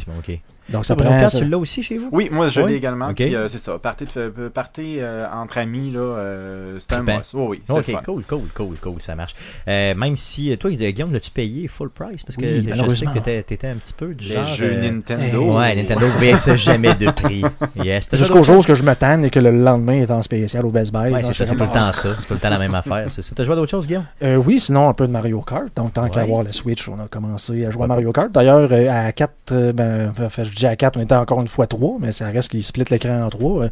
Donc 0.71 0.85
ça 0.85 0.95
prend... 0.97 1.09
Pierre, 1.09 1.31
ça- 1.31 1.39
tu 1.39 1.45
l'as 1.47 1.59
aussi 1.59 1.83
chez 1.83 1.99
vous? 1.99 2.09
Oui, 2.13 2.29
moi 2.31 2.49
je 2.49 2.61
Oui? 2.61 2.71
l'ai 2.73 2.77
également. 2.77 3.09
Ok. 3.09 3.17
Puis 3.17 3.35
euh, 3.35 3.49
c'est 3.49 3.59
ça, 3.59 3.79
partez, 3.79 4.05
de, 4.05 4.11
euh, 4.17 4.49
partez 4.53 4.97
euh, 5.01 5.27
entre 5.33 5.59
amis, 5.59 5.91
là, 5.93 6.01
euh, 6.01 6.79
c'est 6.79 6.95
un 6.95 7.03
Trippant. 7.05 7.19
must. 7.19 7.35
Oui, 7.35 7.47
oui, 7.49 7.63
c'est 7.67 7.73
Ok, 7.73 7.87
le 7.87 7.93
fun. 7.95 8.01
cool, 8.05 8.25
cool, 8.25 8.41
cool, 8.55 8.77
cool, 8.81 9.01
ça 9.03 9.15
marche. 9.15 9.35
Euh, 9.67 9.95
même 9.95 10.17
si, 10.17 10.57
toi, 10.59 10.71
Guillaume, 10.71 11.13
l'as-tu 11.13 11.31
payé 11.31 11.69
full 11.69 11.91
price? 11.91 12.23
Parce 12.23 12.37
que 12.37 12.43
Oui, 12.43 12.69
je 12.71 12.91
sais 12.95 13.07
que 13.07 13.13
t'étais, 13.15 13.43
t'étais 13.43 13.69
un 13.69 13.77
petit 13.77 13.95
peu 13.95 14.15
du 14.15 14.29
Les 14.29 14.35
genre... 14.35 14.45
jeux 14.45 14.73
euh, 14.77 14.91
Nintendo. 14.91 15.57
Ouais, 15.59 15.75
Nintendo 15.75 16.07
baisse 16.21 16.55
jamais 16.57 16.95
de 16.95 17.11
prix. 17.11 17.43
Yes. 17.77 18.09
Jusqu'au 18.13 18.43
jour 18.43 18.59
où 18.59 18.75
je 18.75 18.83
me 18.83 18.95
tanne 18.95 19.25
et 19.25 19.31
que 19.31 19.39
le 19.41 19.51
lendemain 19.51 19.95
est 20.03 20.11
en 20.11 20.23
spécial 20.23 20.65
au 20.67 20.71
Best 20.71 20.93
Buy. 20.93 21.13
Ouais, 21.13 21.23
c'est 21.23 21.33
ça, 21.35 21.47
c'est 21.47 21.55
tout 21.57 21.63
le 21.65 21.71
temps 21.71 21.93
ça. 21.93 22.11
C'est 22.21 22.27
tout 22.29 22.35
le 22.35 22.41
temps 22.41 22.51
la 22.51 22.59
même 22.59 22.75
affaire, 22.75 23.07
c'est 23.09 23.23
ça. 23.23 23.33
T'as 23.35 23.45
joué 23.45 23.53
à 23.55 23.57
d'autres 23.57 23.71
choses, 23.71 23.87
Guillaume? 23.87 24.05
Euh, 24.23 24.37
oui, 24.37 24.61
sinon 24.61 24.89
un 24.89 24.95
peu 24.95 25.07
de 25.07 25.13
Mario 25.13 25.41
Kart. 25.41 25.69
Donc, 25.77 25.93
tant 25.95 26.09
qu'à 26.09 26.21
avoir 26.21 26.43
la 26.43 26.53
Switch, 26.53 26.89
on 26.89 26.99
a 27.03 27.09
commencé 27.09 27.65
à 27.65 27.71
jouer 27.71 27.85
à 27.85 27.87
Mario 27.87 28.13
Kart. 28.13 28.31
D'ailleurs, 28.33 28.71
à 28.73 29.13
4, 29.13 29.73
ben, 29.73 30.13
enfin, 30.21 30.45
je 30.45 30.58
dis 30.59 30.67
à 30.67 30.77
4, 30.77 30.97
on 30.97 31.01
était 31.01 31.15
encore 31.15 31.41
une 31.41 31.49
fois 31.49 31.67
3, 31.67 31.97
mais 32.01 32.13
ça 32.13 32.29
reste 32.29 32.51
qu'il 32.51 32.63
split 32.63 32.85
l'écran 32.91 33.23
en 33.23 33.31
3, 33.31 33.67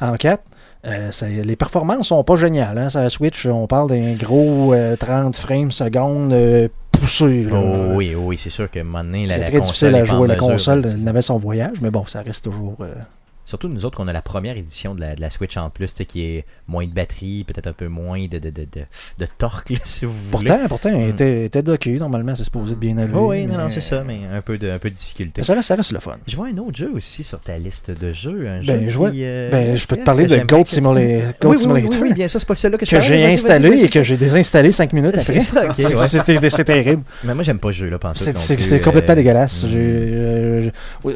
en 0.00 0.14
4. 0.14 0.42
Euh, 0.84 1.10
ça- 1.12 1.28
les 1.28 1.54
performances 1.56 2.08
sont 2.08 2.24
pas 2.24 2.34
géniales. 2.36 2.76
Hein, 2.76 2.88
sur 2.90 3.00
la 3.00 3.08
Switch, 3.10 3.46
on 3.46 3.66
parle 3.68 3.88
d'un 3.88 4.14
gros 4.14 4.74
euh, 4.74 4.96
30 4.96 5.36
frames 5.36 5.70
secondes 5.70 6.32
euh, 6.32 6.66
poussé. 6.90 7.44
là. 7.44 7.52
Oh 7.56 7.92
oui, 7.94 8.14
oui, 8.16 8.36
c'est 8.36 8.50
sûr 8.50 8.68
que 8.70 8.80
maintenant, 8.80 9.22
la, 9.22 9.28
C'est 9.28 9.38
la 9.38 9.46
très 9.46 9.58
console 9.58 9.64
difficile 9.66 9.94
à 9.94 10.04
jouer. 10.04 10.26
La 10.28 10.34
mesure, 10.34 10.48
console, 10.48 10.96
elle 11.00 11.08
avait 11.08 11.22
son 11.22 11.38
voyage, 11.38 11.76
mais 11.80 11.90
bon, 11.90 12.04
ça 12.06 12.22
reste 12.22 12.42
toujours 12.44 12.76
euh, 12.80 12.92
Surtout 13.44 13.68
nous 13.68 13.84
autres, 13.84 13.98
on 14.02 14.08
a 14.08 14.12
la 14.12 14.22
première 14.22 14.56
édition 14.56 14.94
de 14.94 15.00
la, 15.00 15.14
de 15.16 15.20
la 15.20 15.28
Switch 15.30 15.56
en 15.56 15.68
plus, 15.68 15.92
qui 16.06 16.24
est 16.24 16.44
moins 16.68 16.86
de 16.86 16.92
batterie, 16.92 17.44
peut-être 17.44 17.66
un 17.66 17.72
peu 17.72 17.88
moins 17.88 18.20
de, 18.26 18.38
de, 18.38 18.50
de, 18.50 18.62
de, 18.62 18.82
de 19.18 19.26
torque, 19.38 19.70
là, 19.70 19.78
si 19.84 20.04
vous 20.04 20.12
voulez. 20.30 20.46
Pourtant, 20.48 20.68
pourtant, 20.68 20.90
Mm. 20.98 21.08
était, 21.10 21.44
était 21.46 21.62
docké. 21.62 21.92
Normalement, 21.98 22.34
c'est 22.34 22.44
supposé 22.44 22.72
être 22.72 22.78
bien 22.78 22.96
élevé. 22.96 23.12
Oh, 23.14 23.30
oui, 23.30 23.46
non, 23.46 23.58
non, 23.58 23.70
c'est 23.70 23.80
ça, 23.80 24.04
mais 24.06 24.20
un 24.32 24.40
peu 24.42 24.58
de, 24.58 24.70
un 24.70 24.78
peu 24.78 24.90
de 24.90 24.94
difficulté. 24.94 25.34
Mais 25.40 25.42
ça 25.44 25.54
reste, 25.54 25.68
ça 25.68 25.74
reste 25.74 25.92
le 25.92 26.00
fun. 26.00 26.16
Je 26.26 26.36
vois 26.36 26.46
un 26.48 26.56
autre 26.58 26.76
jeu 26.76 26.90
aussi 26.94 27.24
sur 27.24 27.40
ta 27.40 27.58
liste 27.58 27.90
de 27.90 28.12
jeux. 28.12 28.46
Un 28.48 28.60
Ben, 28.64 28.82
jeu 28.84 28.88
je 28.90 28.96
vois- 28.96 29.10
qui, 29.10 29.24
euh, 29.24 29.50
Ben, 29.50 29.76
je 29.76 29.86
peux 29.86 29.96
te 29.96 30.04
parler 30.04 30.26
de 30.26 30.36
Oui, 30.36 30.42
oui, 30.50 30.58
oui, 30.62 30.66
Simulator. 31.58 32.00
oui, 32.02 32.12
bien 32.12 32.28
ça, 32.28 32.38
c'est 32.38 32.46
pas 32.48 32.54
celui-là 32.54 32.78
que 32.78 32.86
je 32.86 32.90
Que 32.96 33.00
j'ai 33.00 33.26
installé 33.26 33.82
et 33.82 33.88
que 33.88 34.02
j'ai 34.04 34.16
désinstallé 34.16 34.70
5 34.72 34.92
minutes 34.92 35.14
après. 35.18 35.40
C'était 36.06 36.50
c'est 36.50 36.64
terrible. 36.64 37.02
Mais 37.24 37.34
moi, 37.34 37.42
j'aime 37.42 37.58
pas 37.58 37.68
ce 37.72 37.78
jeu-là. 37.78 37.98
C'est 38.14 38.38
c'est 38.38 38.74
euh, 38.74 38.78
complètement 38.78 39.14
dégueulasse. 39.14 39.64
mm. 39.64 39.68
J'ai, 39.68 39.78
euh, 39.78 40.70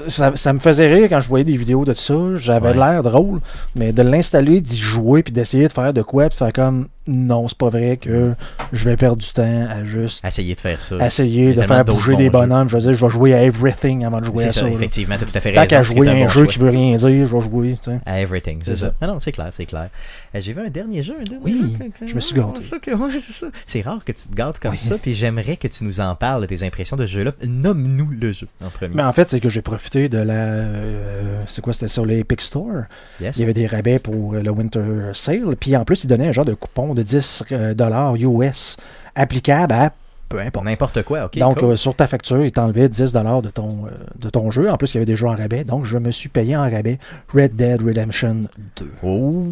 ça 0.09 0.53
me 0.53 0.59
faisait 0.59 0.87
rire 0.87 1.07
quand 1.09 1.21
je 1.21 1.29
voyais 1.29 1.45
des 1.45 1.57
vidéos 1.57 1.85
de 1.85 1.95
ça. 1.95 2.16
J'avais 2.37 2.69
Ouais. 2.71 2.75
l'air 2.75 3.03
drôle, 3.03 3.41
mais 3.75 3.93
de 3.93 4.03
l'installer, 4.03 4.61
d'y 4.61 4.79
jouer, 4.79 5.23
puis 5.23 5.33
d'essayer 5.33 5.67
de 5.69 5.73
faire 5.73 5.93
de 5.93 6.03
quoi, 6.03 6.29
puis 6.29 6.39
faire 6.39 6.53
comme 6.53 6.89
non, 7.07 7.47
c'est 7.49 7.57
pas 7.59 7.69
vrai 7.69 7.97
que 7.97 8.33
je 8.73 8.85
vais 8.85 8.97
perdre 8.97 9.17
du 9.19 9.29
temps 9.33 9.67
à 9.71 9.85
juste 9.85 10.25
Essayer 10.25 10.55
de 10.55 10.61
faire 10.61 10.83
ça. 10.83 11.05
essayer 11.07 11.55
de 11.55 11.63
faire 11.63 11.85
bouger 11.85 12.17
des 12.17 12.31
bonhommes. 12.31 12.69
Je 12.69 12.77
veux 12.77 12.83
dire, 12.83 12.95
je 12.95 13.05
vais 13.05 13.11
jouer 13.11 13.35
à 13.35 13.43
everything 13.43 14.05
avant 14.05 14.21
de 14.21 14.25
jouer 14.27 14.43
C'est 14.45 14.49
à 14.49 14.53
ça, 14.53 14.61
ça. 14.61 14.67
là. 14.67 14.73
effectivement, 14.73 15.17
t'as 15.19 15.27
tout 15.27 15.37
à 15.37 15.41
fait 15.41 15.53
Tant 15.53 15.61
raison. 15.63 15.71
qu'à 15.71 15.83
ce 15.85 15.89
qui 15.91 15.95
jouer 15.97 16.09
à 16.09 16.13
un 16.13 16.29
jeu 16.29 16.47
qui 16.47 16.59
veut 16.59 16.71
rien 16.71 16.97
dire, 16.97 17.27
je 17.27 17.37
vais 17.37 17.43
jouer. 17.43 17.79
À 18.05 18.21
Everything, 18.21 18.59
c'est 18.63 18.71
C'est 18.71 18.77
ça. 18.77 18.87
ça. 18.87 18.95
Ah 19.01 19.07
non, 19.07 19.21
c'est 19.21 19.33
clair, 19.33 19.49
c'est 19.53 19.67
clair. 19.67 19.89
Euh, 20.35 20.41
J'ai 20.41 20.53
vu 20.53 20.61
un 20.61 20.69
dernier 20.71 21.03
jeu, 21.03 21.15
Oui, 21.43 21.77
je 22.05 22.15
me 22.15 22.21
suis 22.21 22.35
gâté. 22.35 22.61
c'est 22.63 22.69
ça 22.91 22.97
ouais, 22.97 23.11
c'est 23.27 23.33
ça. 23.33 23.47
C'est 23.67 23.81
rare 23.83 24.05
que 24.05 24.13
tu 24.13 24.29
te 24.29 24.35
gâtes 24.35 24.59
comme 24.59 24.77
ça, 24.77 24.97
puis 24.99 25.15
j'aimerais 25.15 25.57
que 25.57 25.69
tu 25.69 25.85
nous 25.85 26.01
en 26.01 26.15
parles 26.15 26.43
de 26.43 26.47
tes 26.47 26.65
impressions 26.65 26.97
de 26.97 27.07
ce 27.07 27.13
jeu-là. 27.13 27.33
Nomme-nous 27.47 28.09
le 28.21 28.33
jeu 28.33 28.49
en 28.65 28.71
premier. 28.71 28.95
Mais 28.95 29.03
en 29.05 29.13
fait, 29.13 29.29
c'est 29.29 29.41
que 29.41 29.49
j'ai 29.49 29.63
profité 29.63 30.09
de 30.09 30.19
la. 30.19 30.35
euh, 30.35 31.43
c'est 31.47 31.63
quoi 31.63 31.73
C'était 31.73 31.89
sur 31.89 32.05
l'Epic 32.07 32.41
Store? 32.41 32.85
Yes. 33.21 33.37
Il 33.37 33.41
y 33.41 33.43
avait 33.45 33.53
des 33.55 33.67
rabais 33.67 33.99
pour 33.99 34.33
le 34.35 34.51
Winter 34.51 34.81
Sale. 35.13 35.57
Puis 35.59 35.77
en 35.77 35.85
plus, 35.85 36.05
ils 36.05 36.09
donnaient 36.09 36.29
un 36.29 36.33
genre 36.33 36.45
de 36.45 36.55
coupon 36.55 36.95
de 36.97 37.03
10 37.03 37.45
euh, 37.53 37.75
dollars 37.75 38.17
US 38.17 38.77
applicable 39.15 39.73
à 39.73 39.93
peu 40.29 40.41
importe. 40.41 40.65
N'importe 40.67 41.03
quoi, 41.05 41.27
ok. 41.27 41.39
Donc, 41.39 41.59
cool. 41.61 41.71
euh, 41.71 41.77
sur 41.77 41.95
ta 41.95 42.07
facture, 42.07 42.45
il 42.45 42.51
t'enlevait 42.51 42.89
10 42.89 43.13
dollars 43.13 43.43
de 43.43 43.49
ton, 43.51 43.87
euh, 43.87 43.91
de 44.19 44.29
ton 44.29 44.51
jeu. 44.51 44.69
En 44.69 44.77
plus, 44.77 44.93
il 44.93 44.95
y 44.95 44.99
avait 44.99 45.07
des 45.07 45.15
jeux 45.15 45.29
en 45.29 45.37
rabais. 45.37 45.63
Donc, 45.63 45.85
je 45.85 45.99
me 45.99 46.11
suis 46.11 46.29
payé 46.29 46.57
en 46.57 46.69
rabais 46.69 46.99
Red 47.33 47.55
Dead 47.55 47.81
Redemption 47.81 48.49
2. 48.77 48.91
Oh 49.05 49.47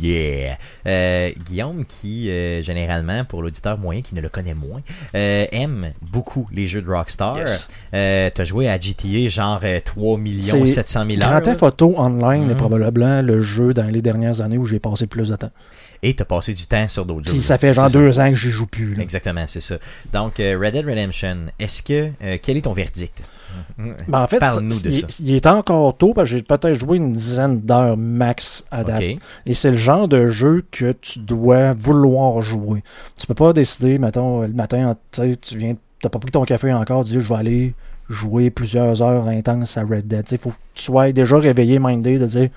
yeah! 0.00 0.56
Euh, 0.86 1.30
Guillaume, 1.44 1.84
qui 1.84 2.30
généralement, 2.62 3.24
pour 3.24 3.42
l'auditeur 3.42 3.76
moyen 3.76 4.00
qui 4.00 4.14
ne 4.14 4.20
le 4.20 4.28
connaît 4.28 4.54
moins, 4.54 4.80
aime 5.12 5.90
beaucoup 6.00 6.48
les 6.52 6.68
jeux 6.68 6.80
de 6.80 6.90
Rockstar. 6.90 7.38
Yes. 7.38 7.68
Euh, 7.92 8.30
T'as 8.34 8.44
joué 8.44 8.68
à 8.68 8.78
GTA 8.78 9.28
genre 9.28 9.60
euh, 9.62 9.80
3 9.84 10.18
millions 10.18 10.66
C'est 10.66 10.66
700 10.66 11.06
000 11.06 11.12
heures. 11.12 11.18
Grand 11.18 11.34
là. 11.34 11.40
Theft 11.40 11.62
Auto 11.62 11.94
Online 11.96 12.50
est 12.50 12.54
probablement 12.54 13.22
le 13.22 13.40
jeu 13.40 13.72
dans 13.74 13.86
les 13.86 14.02
dernières 14.02 14.40
années 14.40 14.58
où 14.58 14.64
j'ai 14.64 14.78
passé 14.78 15.04
le 15.04 15.08
plus 15.08 15.28
de 15.28 15.36
temps. 15.36 15.50
Et 16.06 16.14
t'as 16.14 16.26
passé 16.26 16.52
du 16.52 16.66
temps 16.66 16.86
sur 16.86 17.06
d'autres 17.06 17.30
jeux. 17.32 17.40
Ça 17.40 17.56
fait 17.56 17.72
genre 17.72 17.90
deux 17.90 18.20
ans 18.20 18.28
que 18.28 18.34
j'y 18.34 18.50
joue 18.50 18.66
plus. 18.66 18.94
là. 18.94 19.02
Exactement, 19.02 19.44
c'est 19.48 19.62
ça. 19.62 19.76
Donc, 20.12 20.38
euh, 20.38 20.58
Red 20.62 20.74
Dead 20.74 20.86
Redemption, 20.86 21.36
est-ce 21.58 21.82
que. 21.82 22.10
euh, 22.22 22.36
quel 22.42 22.58
est 22.58 22.62
ton 22.62 22.74
verdict? 22.74 23.22
Ben, 23.78 23.94
en 24.22 24.26
fait, 24.26 24.38
Parle-nous 24.40 24.80
de 24.80 24.88
il, 24.90 25.00
ça. 25.00 25.06
il 25.20 25.34
est 25.34 25.46
encore 25.46 25.96
tôt 25.96 26.12
parce 26.12 26.28
que 26.28 26.36
j'ai 26.36 26.42
peut-être 26.42 26.72
joué 26.78 26.98
une 26.98 27.12
dizaine 27.12 27.60
d'heures 27.60 27.96
max 27.96 28.64
à 28.70 28.82
date. 28.84 29.02
Et 29.46 29.54
c'est 29.54 29.70
le 29.70 29.76
genre 29.76 30.08
de 30.08 30.26
jeu 30.26 30.64
que 30.70 30.92
tu 30.92 31.20
dois 31.20 31.72
vouloir 31.72 32.42
jouer. 32.42 32.82
Tu 33.16 33.26
peux 33.26 33.34
pas 33.34 33.52
décider, 33.52 33.96
mettons, 33.98 34.42
le 34.42 34.48
matin, 34.48 34.96
tu 35.12 35.56
viens, 35.56 35.76
t'as 36.02 36.08
pas 36.08 36.18
pris 36.18 36.32
ton 36.32 36.44
café 36.44 36.72
encore, 36.72 37.04
tu 37.04 37.12
dis 37.12 37.20
je 37.20 37.28
vais 37.28 37.38
aller 37.38 37.74
jouer 38.10 38.50
plusieurs 38.50 39.00
heures 39.02 39.28
intenses 39.28 39.76
à 39.78 39.82
Red 39.82 40.06
Dead. 40.08 40.26
Il 40.32 40.38
faut 40.38 40.50
que 40.50 40.54
tu 40.74 40.82
sois 40.82 41.12
déjà 41.12 41.38
réveillé, 41.38 41.78
mindé, 41.78 42.18
de 42.18 42.26
dire 42.26 42.50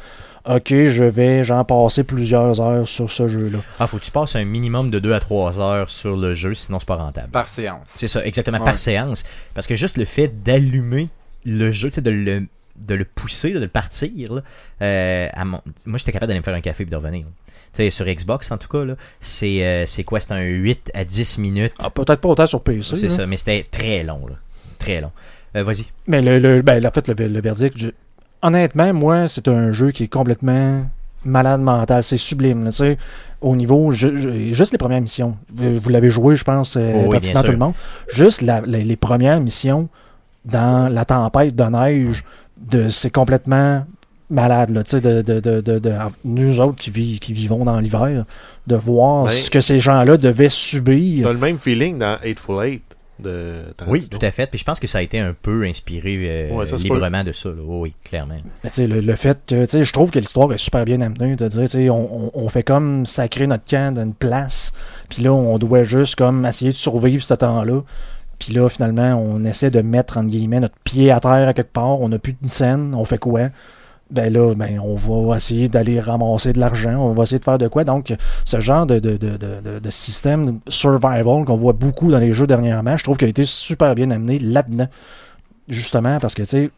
ok, 0.47 0.67
je 0.88 1.03
vais 1.03 1.43
j'en 1.43 1.63
passer 1.65 2.03
plusieurs 2.03 2.60
heures 2.62 2.88
sur 2.88 3.12
ce 3.12 3.27
jeu-là. 3.27 3.60
Ah, 3.79 3.88
faut 3.88 3.97
que 3.97 4.03
tu 4.03 4.12
passes 4.12 4.36
un 4.36 4.45
minimum 4.45 4.89
de 4.89 4.99
2 4.99 5.13
à 5.13 5.19
3 5.19 5.60
heures 5.60 5.89
sur 5.89 6.15
le 6.17 6.36
jeu, 6.36 6.53
sinon 6.53 6.79
c'est 6.79 6.88
pas 6.88 6.95
rentable. 6.95 7.29
Par 7.29 7.47
séance. 7.47 7.88
C'est 7.95 8.07
ça, 8.07 8.23
exactement, 8.25 8.60
Ouais. 8.60 8.65
par 8.65 8.77
séance. 8.77 9.23
Parce 9.53 9.67
que 9.67 9.75
juste 9.75 9.97
le 9.97 10.05
fait 10.05 10.43
d'allumer 10.43 11.10
le 11.45 11.71
jeu, 11.71 11.89
tu 11.89 11.95
sais, 11.95 12.01
de 12.01 12.12
le, 12.12 12.45
de 12.77 12.95
le 12.95 13.05
pousser, 13.05 13.51
de 13.51 13.60
le 13.60 13.67
partir, 13.67 14.33
là, 14.33 14.41
euh, 14.81 15.27
à 15.33 15.45
mon- 15.45 15.62
moi 15.86 15.97
j'étais 15.97 16.12
capable 16.12 16.27
d'aller 16.29 16.39
me 16.39 16.43
faire 16.45 16.53
un 16.55 16.62
café 16.62 16.83
et 16.83 16.86
de 16.86 16.95
revenir. 16.95 17.25
là. 17.25 17.31
Tu 17.73 17.83
sais, 17.83 17.91
sur 17.91 18.05
Xbox 18.05 18.49
en 18.51 18.57
tout 18.57 18.69
cas, 18.69 18.86
là, 18.86 18.95
c'est 19.19 19.63
euh, 19.65 19.86
c'est 19.86 20.03
quoi? 20.03 20.19
C'est 20.19 20.31
un 20.31 20.41
8 20.41 20.91
à 20.93 21.03
10 21.03 21.38
minutes. 21.38 21.73
Ah, 21.79 21.89
Peut-être 21.89 22.21
pas 22.21 22.29
autant 22.29 22.45
sur 22.47 22.62
PC. 22.63 22.95
c'est 22.95 23.07
là. 23.07 23.13
ça, 23.13 23.25
mais 23.27 23.38
c'était 23.38 23.63
très 23.69 24.03
long. 24.03 24.25
Là. 24.27 24.36
Très 24.79 25.01
long. 25.01 25.12
Euh, 25.55 25.63
Vas-y. 25.63 25.86
Mais 26.07 26.21
le, 26.21 26.39
le- 26.39 26.62
ben, 26.62 26.86
en 26.86 26.91
fait, 26.91 27.07
le, 27.07 27.27
le 27.27 27.41
verdict, 27.41 27.77
je- 27.77 27.89
honnêtement, 28.41 28.93
moi, 28.93 29.28
c'est 29.28 29.47
un 29.47 29.71
jeu 29.71 29.91
qui 29.91 30.04
est 30.04 30.08
complètement 30.08 30.86
malade 31.26 31.62
mental. 31.62 32.04
C'est 32.04 32.17
sublime. 32.17 32.63
là, 32.65 32.71
tu 32.71 32.78
sais. 32.78 32.97
Au 33.41 33.56
niveau, 33.56 33.91
je- 33.91 34.15
je- 34.15 34.54
juste 34.54 34.71
les 34.71 34.78
premières 34.78 35.02
missions. 35.02 35.36
Vous, 35.54 35.80
vous 35.80 35.89
l'avez 35.89 36.10
joué, 36.10 36.36
je 36.36 36.43
pense, 36.43 36.76
euh, 36.76 36.91
Oh 36.95 37.00
oui, 37.04 37.10
pratiquement 37.10 37.43
tout 37.43 37.52
le 37.52 37.58
monde. 37.58 37.73
Juste 38.13 38.41
la- 38.41 38.62
la- 38.62 38.80
les 38.80 38.95
premières 38.95 39.39
missions 39.41 39.89
dans 40.45 40.91
la 40.91 41.06
tempête 41.06 41.56
de 41.56 41.63
neige, 41.63 42.23
de, 42.58 42.89
c'est 42.89 43.12
complètement 43.12 43.86
malade. 44.30 44.69
Là, 44.71 44.84
tu 44.84 44.91
sais, 44.91 45.02
de, 45.02 45.21
de, 45.21 45.39
de, 45.39 45.62
de- 45.62 45.80
de- 45.80 45.93
nous 46.26 46.60
autres 46.60 46.78
qui, 46.78 46.89
vivons 46.89 47.17
qui 47.19 47.34
vivons 47.34 47.65
dans 47.65 47.80
l'hiver, 47.80 48.26
de 48.65 48.76
voir 48.76 49.26
Ben, 49.26 49.32
ce 49.32 49.52
que 49.52 49.62
ces 49.62 49.80
gens-là 49.80 50.17
devaient 50.17 50.50
subir. 50.50 51.26
T'as 51.28 51.34
le 51.34 51.39
même 51.39 51.58
feeling 51.60 51.97
dans 52.00 52.17
Hateful 52.23 52.63
Eight 52.65 52.84
de 53.19 53.63
Oui, 53.88 54.08
tout 54.10 54.19
à 54.21 54.32
fait. 54.32 54.47
Puis 54.47 54.60
je 54.60 54.63
pense 54.63 54.80
que 54.80 54.88
ça 54.88 54.99
a 54.99 55.01
été 55.01 55.19
un 55.19 55.34
peu 55.39 55.63
inspiré 55.63 56.17
euh, 56.49 56.56
Ouais, 56.56 56.65
ça, 56.65 56.77
c'est 56.77 56.84
librement 56.84 57.23
de 57.23 57.32
ça. 57.32 57.49
là. 57.49 57.56
Oui, 57.65 57.93
clairement. 58.03 58.36
Mais 58.63 58.69
tu 58.69 58.75
sais, 58.77 58.88
le, 58.88 59.01
le 59.01 59.15
fait 59.15 59.38
que, 59.47 59.63
tu 59.65 59.69
sais, 59.69 59.84
je 59.84 59.93
trouve 59.93 60.12
que 60.12 60.19
l'histoire 60.19 60.51
est 60.53 60.58
super 60.58 60.86
bien 60.86 61.01
amenée, 61.01 61.36
de 61.36 61.47
dire, 61.47 61.62
tu 61.62 61.67
sais, 61.67 61.89
on, 61.89 62.27
on, 62.27 62.32
on 62.34 62.49
fait 62.49 62.63
comme 62.63 63.06
sacrer 63.06 63.47
notre 63.47 63.65
camp 63.65 63.93
d'une 63.95 64.13
place, 64.13 64.73
puis 65.10 65.23
là, 65.23 65.34
on 65.34 65.58
doit 65.58 65.84
juste 65.84 66.15
comme 66.15 66.45
essayer 66.45 66.71
de 66.71 66.75
survivre 66.77 67.23
ce 67.23 67.34
temps-là. 67.34 67.82
Puis 68.39 68.53
là, 68.53 68.69
finalement, 68.69 69.15
on 69.15 69.43
essaie 69.45 69.71
de 69.71 69.82
mettre, 69.82 70.17
entre 70.17 70.30
guillemets, 70.30 70.60
notre 70.60 70.75
pied 70.84 71.10
à 71.12 71.19
terre 71.19 71.47
à 71.47 71.53
quelque 71.53 71.71
part, 71.73 71.99
on 72.01 72.10
n'a 72.10 72.19
plus 72.19 72.36
de 72.39 72.49
scène, 72.49 72.93
on 72.95 73.03
fait 73.03 73.17
quoi? 73.17 73.49
Ben 74.09 74.31
là, 74.31 74.53
ben, 74.55 74.79
on 74.79 74.95
va 74.95 75.35
essayer 75.35 75.67
d'aller 75.67 75.99
ramasser 75.99 76.53
de 76.53 76.59
l'argent, 76.59 76.95
on 76.95 77.13
va 77.13 77.23
essayer 77.23 77.39
de 77.39 77.43
faire 77.43 77.57
de 77.57 77.67
quoi. 77.67 77.83
Donc, 77.83 78.15
ce 78.45 78.59
genre 78.59 78.85
de, 78.85 78.99
de, 78.99 79.17
de, 79.17 79.79
de, 79.79 79.89
système 79.89 80.59
survival 80.67 81.43
qu'on 81.45 81.57
voit 81.57 81.73
beaucoup 81.73 82.09
dans 82.09 82.19
les 82.19 82.31
jeux 82.31 82.47
dernièrement, 82.47 82.95
je 82.95 83.03
trouve 83.03 83.17
qu'il 83.17 83.25
a 83.25 83.29
été 83.29 83.43
super 83.43 83.95
bien 83.95 84.09
amené 84.11 84.39
là-dedans. 84.39 84.87
Justement, 85.67 86.19
parce 86.19 86.33
que, 86.33 86.43
tu 86.43 86.49
sais, 86.49 86.71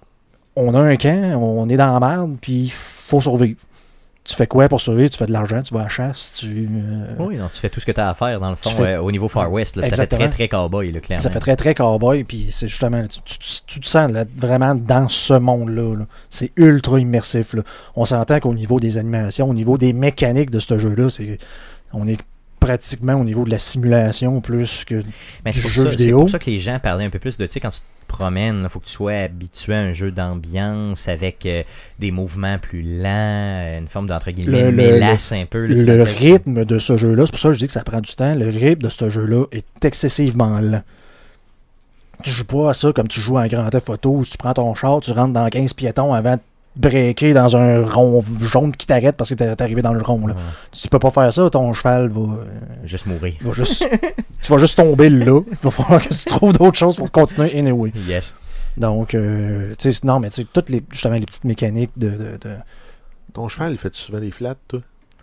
on 0.56 0.74
a 0.74 0.80
un 0.80 0.96
camp, 0.96 1.40
on 1.40 1.70
est 1.70 1.78
dans 1.78 1.94
la 1.94 2.00
merde, 2.00 2.38
puis 2.42 2.74
faut 2.74 3.22
survivre. 3.22 3.60
Tu 4.30 4.36
fais 4.36 4.46
quoi 4.46 4.70
pour 4.70 4.80
survivre? 4.80 5.10
Tu 5.10 5.18
fais 5.18 5.26
de 5.26 5.32
l'argent, 5.32 5.60
tu 5.64 5.74
vas 5.74 5.80
à 5.80 5.84
la 5.84 5.90
chasse, 5.90 6.34
tu... 6.40 6.70
euh, 6.72 7.16
Oui, 7.18 7.38
non, 7.38 7.50
tu 7.52 7.60
fais 7.60 7.70
tout 7.70 7.80
ce 7.80 7.86
que 7.88 7.92
tu 7.92 8.00
as 8.00 8.10
à 8.10 8.14
faire, 8.14 8.40
dans 8.40 8.52
le 8.52 8.56
fond, 8.56 8.70
fais- 8.70 8.94
euh, 8.94 9.02
au 9.02 9.12
niveau 9.12 9.28
Far 9.28 9.52
West. 9.52 9.76
là. 9.76 9.88
Ça 9.88 9.96
fait 9.96 10.06
très, 10.08 10.30
très 10.30 10.48
cowboy, 10.48 10.92
là, 10.92 11.00
clairement. 11.00 11.24
Ça 11.24 11.32
fait 11.32 11.40
très, 11.40 11.56
très 11.56 11.74
cowboy, 11.74 12.24
puis 12.24 12.48
c'est 12.52 12.68
justement, 12.68 13.04
tu, 13.08 13.20
tu- 13.26 13.38
tu- 13.40 13.62
tu 13.66 13.80
te 13.80 13.88
sens 13.88 14.12
là, 14.12 14.26
vraiment 14.38 14.76
dans 14.76 15.08
ce 15.10 15.34
monde-là. 15.34 15.96
là. 15.98 16.06
C'est 16.30 16.52
ultra 16.58 17.00
immersif. 17.00 17.54
là. 17.56 17.64
On 17.96 18.06
s'entend 18.06 18.40
qu'au 18.40 18.54
niveau 18.54 18.80
des 18.80 19.00
animations, 19.00 19.50
au 19.50 19.54
niveau 19.56 19.80
des 19.80 19.94
mécaniques 19.94 20.52
de 20.52 20.60
ce 20.60 20.78
jeu-là, 20.78 21.10
c'est 21.10 21.40
on 21.92 22.08
est 22.08 22.20
pratiquement 22.60 23.14
au 23.16 23.24
niveau 23.24 23.44
de 23.46 23.50
la 23.52 23.60
simulation 23.60 24.42
plus 24.42 24.84
que... 24.86 25.04
Mais 25.46 25.52
du 25.52 25.62
jeu 25.62 25.70
ça, 25.70 25.92
c'est 25.92 25.96
vidéo. 25.98 26.20
pour 26.22 26.30
ça 26.30 26.40
que 26.40 26.50
les 26.50 26.60
gens 26.60 26.78
parlaient 26.80 27.06
un 27.06 27.10
peu 27.10 27.20
plus 27.20 27.38
de, 27.38 27.46
tu 27.46 27.54
sais, 27.54 27.60
quand 27.60 27.70
tu 27.70 27.80
te 27.80 27.84
promènes, 28.08 28.62
il 28.64 28.70
faut 28.70 28.80
que 28.80 28.86
tu 28.86 28.92
sois 28.92 29.14
habitué 29.14 29.74
à 29.76 29.80
un 29.80 29.94
jeu 29.94 30.12
d'ambiance 30.12 31.08
avec 31.08 31.46
euh, 31.46 31.64
des 32.00 32.12
mouvements 32.12 32.58
plus 32.60 32.82
lents, 32.82 33.06
euh, 33.08 33.80
une 33.80 33.88
forme 33.88 34.08
d'entre 34.08 34.32
guillemets 34.32 34.64
Le- 34.64 34.72
le- 34.72 34.76
mélasse 34.92 35.32
un 35.32 35.46
peu. 35.46 35.66
là, 35.68 35.96
Le 35.96 36.04
rythme 36.04 36.66
de 36.66 36.80
ce 36.80 36.98
jeu-là, 36.98 37.26
c'est 37.26 37.32
pour 37.32 37.40
ça 37.40 37.50
que 37.50 37.54
je 37.54 37.60
dis 37.60 37.68
que 37.68 37.74
ça 37.74 37.84
prend 37.84 38.02
du 38.02 38.14
temps, 38.14 38.36
le 38.36 38.50
rythme 38.50 38.82
de 38.84 38.90
ce 38.90 39.10
jeu-là 39.10 39.46
est 39.52 39.86
excessivement 39.86 40.60
lent. 40.60 40.82
Tu 42.24 42.32
joues 42.32 42.46
pas 42.46 42.72
à 42.72 42.74
ça 42.74 42.92
comme 42.92 43.08
tu 43.08 43.22
joues 43.22 43.38
à 43.38 43.44
un 43.44 43.48
grand 43.48 43.70
Auto 43.74 44.10
où 44.18 44.26
tu 44.26 44.38
prends 44.38 44.54
ton 44.54 44.76
char, 44.76 45.00
tu 45.00 45.12
rentres 45.12 45.32
dans 45.34 45.48
15 45.48 45.74
piétons 45.74 46.14
avant 46.14 46.36
de 46.36 46.42
breaker 46.80 47.34
dans 47.34 47.56
un 47.58 47.84
rond 47.84 48.24
jaune 48.40 48.72
qui 48.76 48.88
t'arrête 48.88 49.16
parce 49.18 49.30
que 49.30 49.36
t'es 49.36 49.62
arrivé 49.62 49.82
dans 49.82 49.94
le 49.94 50.02
rond. 50.02 50.26
Là. 50.28 50.34
Ouais, 50.34 50.40
Tu 50.72 50.88
peux 50.88 50.98
pas 51.00 51.12
faire 51.12 51.32
ça, 51.34 51.50
ton 51.50 51.74
cheval 51.74 52.10
va, 52.10 52.20
euh, 52.22 52.46
juste 52.86 53.06
mourir. 53.06 53.34
va 53.42 53.54
juste. 53.54 53.86
tu 54.42 54.52
vas 54.52 54.58
juste 54.58 54.78
tomber 54.78 55.10
là. 55.10 55.42
Il 55.52 55.58
va 55.62 55.72
falloir 55.72 56.02
que 56.02 56.14
tu 56.14 56.26
trouves 56.26 56.54
d'autres 56.58 56.78
choses 56.78 56.96
pour 56.96 57.12
continuer 57.12 57.58
anyway. 57.58 57.92
Yes. 58.08 58.36
Donc, 58.78 59.14
euh, 59.14 59.74
tu 59.78 59.92
sais, 59.92 60.00
non, 60.08 60.20
mais 60.20 60.30
tu 60.30 60.42
sais, 60.42 60.48
toutes 60.54 60.70
les, 60.70 60.82
justement, 60.92 61.16
les 61.16 61.26
petites 61.26 61.44
mécaniques 61.44 61.92
de. 61.98 62.10
de- 62.10 62.38
de- 62.42 62.56
Ton 63.34 63.48
cheval, 63.50 63.74
il 63.74 63.78
fait 63.78 63.94
souvent 63.94 64.20
des 64.20 64.32
flats, 64.32 64.56
toi? 64.68 64.80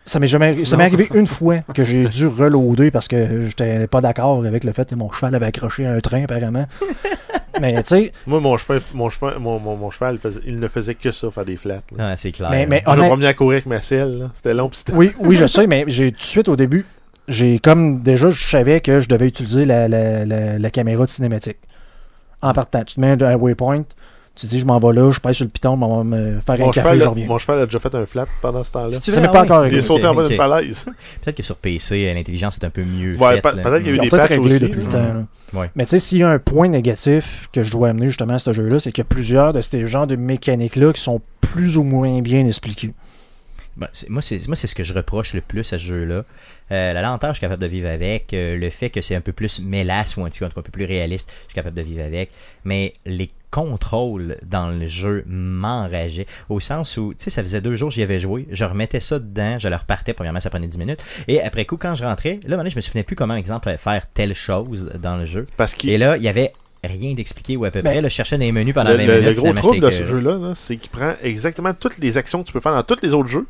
Ça 0.09 0.21
m'est 0.21 0.29
jamais 0.29 0.65
ça 0.65 0.77
m'est 0.77 0.85
arrivé 0.85 1.09
une 1.15 1.27
fois 1.27 1.57
que 1.75 1.83
j'ai 1.85 2.09
dû 2.09 2.27
reloader 2.29 2.91
parce 2.93 3.09
que 3.09 3.47
j'étais 3.47 3.87
pas 3.89 4.01
d'accord 4.01 4.45
avec 4.47 4.63
le 4.63 4.73
fait 4.73 4.89
que 4.89 4.95
mon 4.95 5.11
cheval 5.11 5.35
avait 5.35 5.47
accroché 5.47 5.85
à 5.85 5.93
un 5.93 5.99
train 6.01 6.23
apparemment. 6.25 6.67
mais 7.61 7.75
tu 7.83 7.89
sais, 7.89 8.13
Moi, 8.27 8.39
mon 8.41 8.57
cheval, 8.57 8.81
mon 8.95 9.11
cheval, 9.11 9.39
mon, 9.41 9.59
mon, 9.59 9.77
mon 9.77 9.91
cheval 9.91 10.15
il, 10.15 10.21
faisait- 10.21 10.41
il 10.47 10.61
ne 10.61 10.69
faisait 10.69 10.95
que 10.95 11.11
ça, 11.11 11.29
faire 11.33 11.45
des 11.45 11.57
flats. 11.57 11.81
là. 11.97 12.11
Ah, 12.13 12.17
c'est 12.17 12.31
clair. 12.31 12.51
mais, 12.51 12.83
honnête- 12.87 13.07
promenais 13.09 13.27
à 13.27 13.35
courir 13.35 13.57
avec 13.57 13.67
ma 13.67 13.81
selle, 13.81 14.19
là. 14.19 14.31
C'était 14.35 14.55
long, 14.55 14.69
pis 14.69 14.79
c'était... 14.79 14.93
oui, 14.93 15.11
oui, 15.19 15.35
je 15.35 15.47
sais, 15.49 15.67
mais 15.67 15.85
j'ai 15.89 16.13
tout 16.13 16.19
de 16.19 16.23
suite 16.23 16.49
au 16.49 16.55
début, 16.57 16.85
j'ai 17.27 17.59
comme 17.59 18.01
déjà 18.03 18.31
je 18.31 18.47
savais 18.47 18.81
que 18.81 19.01
je 19.01 19.09
devais 19.09 19.27
utiliser 19.27 19.65
la, 19.65 19.89
la, 19.89 20.25
la, 20.25 20.59
la 20.59 20.71
caméra 20.71 21.03
de 21.05 21.09
cinématique. 21.09 21.59
En 22.43 22.53
partant, 22.53 22.85
tu 22.85 22.95
te 22.95 23.01
mets 23.01 23.21
un 23.21 23.35
waypoint, 23.37 23.83
Tu 24.37 24.45
dis, 24.45 24.59
je 24.59 24.67
m'en 24.67 24.79
vais 24.79 24.93
là, 24.93 25.11
je 25.11 25.19
pèse 25.19 25.37
sur 25.37 25.47
le 25.47 25.51
piton, 25.51 25.79
m'en 25.79 26.03
vais 26.03 26.17
me 26.17 26.41
faire 26.41 26.59
Mon 26.59 26.69
un 26.69 26.71
café, 26.71 27.01
je 27.01 27.05
reviens. 27.07 27.27
mon 27.27 27.39
cheval 27.39 27.61
a 27.61 27.65
déjà 27.65 27.79
fait 27.79 27.95
un 27.95 28.05
flat 28.05 28.27
pendant 28.43 28.63
ce 28.63 28.71
temps-là. 28.71 28.99
Tu 29.01 29.11
Ça 29.11 29.19
n'est 29.23 29.29
pas 29.29 29.41
ah 29.41 29.45
encore. 29.45 29.67
Il 29.67 29.75
est 29.75 29.81
sauté 29.81 30.07
en 30.07 30.15
bas 30.15 30.29
d'une 30.29 30.37
falaise. 30.37 30.85
Peut-être 31.25 31.39
que 31.39 31.43
sur 31.43 31.57
PC, 31.57 32.13
l'intelligence 32.13 32.59
est 32.59 32.65
un 32.67 32.71
peu 32.71 32.85
mieux 32.85 33.17
Ouais, 33.17 33.41
peut-être 33.41 33.79
qu'il 33.79 33.87
y 33.87 33.91
a 33.91 33.93
eu 33.95 33.99
des 33.99 34.11
patchs 34.11 34.37
aussi. 34.37 34.61
depuis 34.61 34.83
le 34.83 34.89
temps. 34.89 35.27
Mais 35.75 35.85
tu 35.85 35.91
sais, 35.91 35.99
s'il 35.99 36.19
y 36.19 36.23
a 36.23 36.29
un 36.29 36.39
point 36.39 36.69
négatif 36.69 37.49
que 37.53 37.63
je 37.63 37.71
dois 37.71 37.89
amener 37.89 38.09
justement 38.09 38.35
à 38.35 38.39
ce 38.39 38.53
jeu-là, 38.53 38.79
c'est 38.79 38.93
qu'il 38.93 39.01
y 39.01 39.07
a 39.07 39.09
plusieurs 39.09 39.55
de 39.55 39.63
ces 39.63 39.87
genres 39.87 40.07
de 40.07 40.17
mécaniques-là 40.17 40.93
qui 40.93 41.01
sont 41.01 41.23
plus 41.41 41.79
ou 41.79 41.83
moins 41.83 42.21
bien 42.21 42.47
expliqués. 42.47 42.93
Ben, 43.77 43.89
moi, 44.09 44.23
c'est 44.23 44.47
moi, 44.47 44.57
c'est 44.57 44.67
ce 44.67 44.75
que 44.75 44.85
je 44.85 44.95
reproche 44.95 45.35
le 45.35 45.43
plus 45.43 45.73
à 45.73 45.79
ce 45.79 45.85
jeu-là. 45.85 46.25
Euh, 46.73 46.93
la 46.93 47.03
lenteur, 47.03 47.31
je 47.31 47.35
suis 47.35 47.41
capable 47.41 47.63
de 47.63 47.67
vivre 47.67 47.89
avec. 47.89 48.33
Euh, 48.33 48.57
le 48.57 48.71
fait 48.71 48.91
que 48.91 49.01
c'est 49.01 49.15
un 49.15 49.21
peu 49.21 49.33
plus 49.33 49.61
mélasse 49.61 50.17
ou 50.17 50.25
un 50.25 50.31
petit 50.31 50.39
peu 50.39 50.47
un 50.47 50.51
peu 50.51 50.63
plus 50.63 50.85
réaliste, 50.85 51.31
je 51.43 51.53
suis 51.53 51.55
capable 51.55 51.77
de 51.77 51.83
vivre 51.83 52.03
avec. 52.03 52.31
Mais 52.65 52.95
les 53.05 53.31
contrôles 53.61 54.37
dans 54.45 54.69
le 54.69 54.87
jeu 54.87 55.25
m'enrageaient. 55.27 56.27
Au 56.51 56.61
sens 56.61 56.97
où, 56.99 57.15
tu 57.15 57.25
sais, 57.25 57.31
ça 57.31 57.43
faisait 57.43 57.63
deux 57.63 57.75
jours 57.77 57.89
que 57.89 57.95
j'y 57.95 58.03
avais 58.03 58.21
joué. 58.21 58.47
Je 58.53 58.65
remettais 58.65 59.01
ça 59.01 59.19
dedans, 59.19 59.59
je 59.59 59.69
le 59.69 59.77
repartais. 59.77 60.13
Premièrement, 60.13 60.41
ça 60.41 60.51
prenait 60.51 60.67
10 60.67 60.77
minutes. 60.79 61.01
Et 61.27 61.41
après 61.43 61.65
coup, 61.65 61.79
quand 61.79 61.95
je 61.95 62.05
rentrais, 62.05 62.39
là, 62.47 62.63
je 62.69 62.77
me 62.77 62.81
souvenais 62.83 63.03
plus 63.03 63.17
comment, 63.17 63.35
exemple, 63.35 63.75
faire 63.79 64.07
telle 64.13 64.35
chose 64.35 64.91
dans 65.01 65.17
le 65.17 65.25
jeu. 65.25 65.47
Parce 65.57 65.75
qu'il 65.75 65.89
Et 65.91 65.97
là, 65.97 66.19
il 66.19 66.23
y 66.23 66.29
avait 66.29 66.53
rien 66.85 67.15
d'expliqué 67.15 67.57
ou 67.57 67.65
à 67.65 67.71
peu 67.71 67.81
Ben, 67.81 67.93
près. 67.93 68.03
Là, 68.03 68.09
je 68.11 68.15
cherchais 68.15 68.37
des 68.39 68.53
menus 68.53 68.75
pendant 68.75 68.91
le, 68.91 68.99
20 68.99 69.07
le- 69.07 69.21
minutes. 69.21 69.37
le 69.37 69.43
gros 69.43 69.53
trouble 69.55 69.81
de 69.81 69.91
ce 69.91 70.01
que- 70.01 70.07
jeu-là, 70.07 70.37
là, 70.39 70.53
c'est 70.55 70.77
qu'il 70.77 70.91
prend 70.91 71.15
exactement 71.23 71.73
toutes 71.73 71.97
les 71.99 72.19
actions 72.19 72.43
que 72.43 72.47
tu 72.49 72.53
peux 72.53 72.61
faire 72.61 72.75
dans 72.75 72.83
tous 72.83 72.99
les 73.03 73.15
autres 73.15 73.29
jeux, 73.31 73.47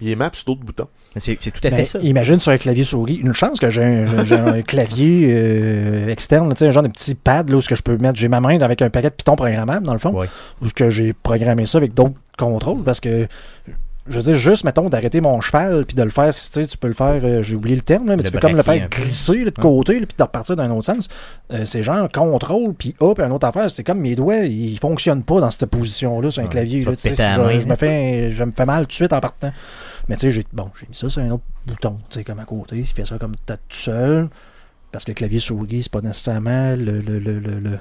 il 0.00 0.08
les 0.08 0.16
map 0.16 0.30
sur 0.32 0.44
d'autres 0.46 0.64
boutons. 0.64 0.88
C'est 1.16 1.36
tout 1.36 1.66
à 1.66 1.70
Ben, 1.70 1.76
fait 1.76 1.84
ça. 1.84 1.98
Imagine 2.00 2.40
sur 2.40 2.50
un 2.50 2.58
clavier 2.58 2.84
souris. 2.84 3.14
Une 3.14 3.32
chance 3.32 3.60
que 3.60 3.70
j'ai 3.70 3.84
un, 3.84 4.62
clavier 4.66 5.28
euh, 5.30 6.08
externe, 6.08 6.50
tu 6.50 6.58
sais, 6.58 6.66
un 6.66 6.70
genre 6.70 6.82
de 6.82 6.88
petit 6.88 7.14
pad 7.14 7.48
là, 7.50 7.56
où 7.56 7.60
que 7.60 7.76
je 7.76 7.82
peux 7.82 7.96
mettre. 7.96 8.18
J'ai 8.18 8.28
ma 8.28 8.40
main 8.40 8.58
avec 8.60 8.82
un 8.82 8.90
paquet 8.90 9.10
de 9.10 9.14
Python 9.14 9.36
programmable, 9.36 9.86
dans 9.86 9.92
le 9.92 9.98
fond. 9.98 10.10
Ouais. 10.10 10.28
Où 10.60 10.68
ce 10.68 10.74
que 10.74 10.90
j'ai 10.90 11.12
programmé 11.12 11.66
ça 11.66 11.78
avec 11.78 11.94
d'autres 11.94 12.14
contrôles 12.36 12.82
parce 12.82 13.00
que. 13.00 13.28
Je 14.06 14.16
veux 14.16 14.22
dire, 14.22 14.34
juste, 14.34 14.64
mettons, 14.64 14.90
d'arrêter 14.90 15.22
mon 15.22 15.40
cheval 15.40 15.86
puis 15.86 15.94
de 15.96 16.02
le 16.02 16.10
faire, 16.10 16.28
tu 16.34 16.40
sais, 16.40 16.66
tu 16.66 16.76
peux 16.76 16.88
le 16.88 16.92
faire, 16.94 17.20
euh, 17.24 17.40
j'ai 17.40 17.54
oublié 17.56 17.74
le 17.74 17.80
terme, 17.80 18.06
là, 18.06 18.16
mais 18.16 18.22
Le 18.22 18.24
tu 18.28 18.32
peux 18.32 18.38
comme 18.38 18.54
le 18.54 18.62
faire 18.62 18.86
glisser 18.90 19.44
là, 19.44 19.50
de 19.50 19.60
côté 19.60 19.98
là, 19.98 20.04
puis 20.06 20.14
de 20.18 20.22
repartir 20.22 20.56
dans 20.56 20.62
un 20.64 20.70
autre 20.72 20.84
sens. 20.84 21.08
Euh, 21.50 21.64
c'est 21.64 21.82
genre 21.82 22.06
contrôle 22.10 22.74
puis 22.74 22.94
hop, 23.00 23.18
une 23.18 23.32
autre 23.32 23.46
affaire. 23.46 23.70
C'est 23.70 23.82
comme 23.82 24.00
mes 24.00 24.14
doigts, 24.14 24.36
ils 24.40 24.78
fonctionnent 24.78 25.22
pas 25.22 25.40
dans 25.40 25.50
cette 25.50 25.66
position-là 25.70 26.30
sur 26.30 26.42
un 26.42 26.44
Ouais, 26.44 26.50
clavier. 26.50 26.80
là, 26.84 26.92
je, 26.92 27.60
je 27.60 27.66
me 27.66 27.76
fais, 27.76 28.30
je 28.30 28.44
me 28.44 28.52
fais 28.52 28.66
mal 28.66 28.82
tout 28.82 28.88
de 28.88 28.92
suite 28.92 29.12
en 29.14 29.20
partant. 29.20 29.52
Mais 30.08 30.16
tu 30.16 30.20
sais, 30.22 30.30
j'ai 30.32 30.44
bon, 30.52 30.70
j'ai 30.78 30.86
mis 30.86 30.94
ça 30.94 31.08
sur 31.08 31.22
un 31.22 31.30
autre 31.30 31.44
bouton, 31.66 31.96
tu 32.10 32.18
sais, 32.18 32.24
comme 32.24 32.40
à 32.40 32.44
côté. 32.44 32.76
Il 32.76 32.84
fait 32.84 33.06
ça 33.06 33.16
comme 33.16 33.34
t'as 33.46 33.56
tout 33.56 33.62
seul. 33.76 34.28
Parce 34.92 35.06
que 35.06 35.12
le 35.12 35.14
clavier 35.14 35.40
souris, 35.40 35.84
c'est 35.84 35.90
pas 35.92 36.02
nécessairement 36.02 36.76
le, 36.76 37.00
le, 37.00 37.18
le, 37.18 37.38
le- 37.40 37.58
le- 37.58 37.78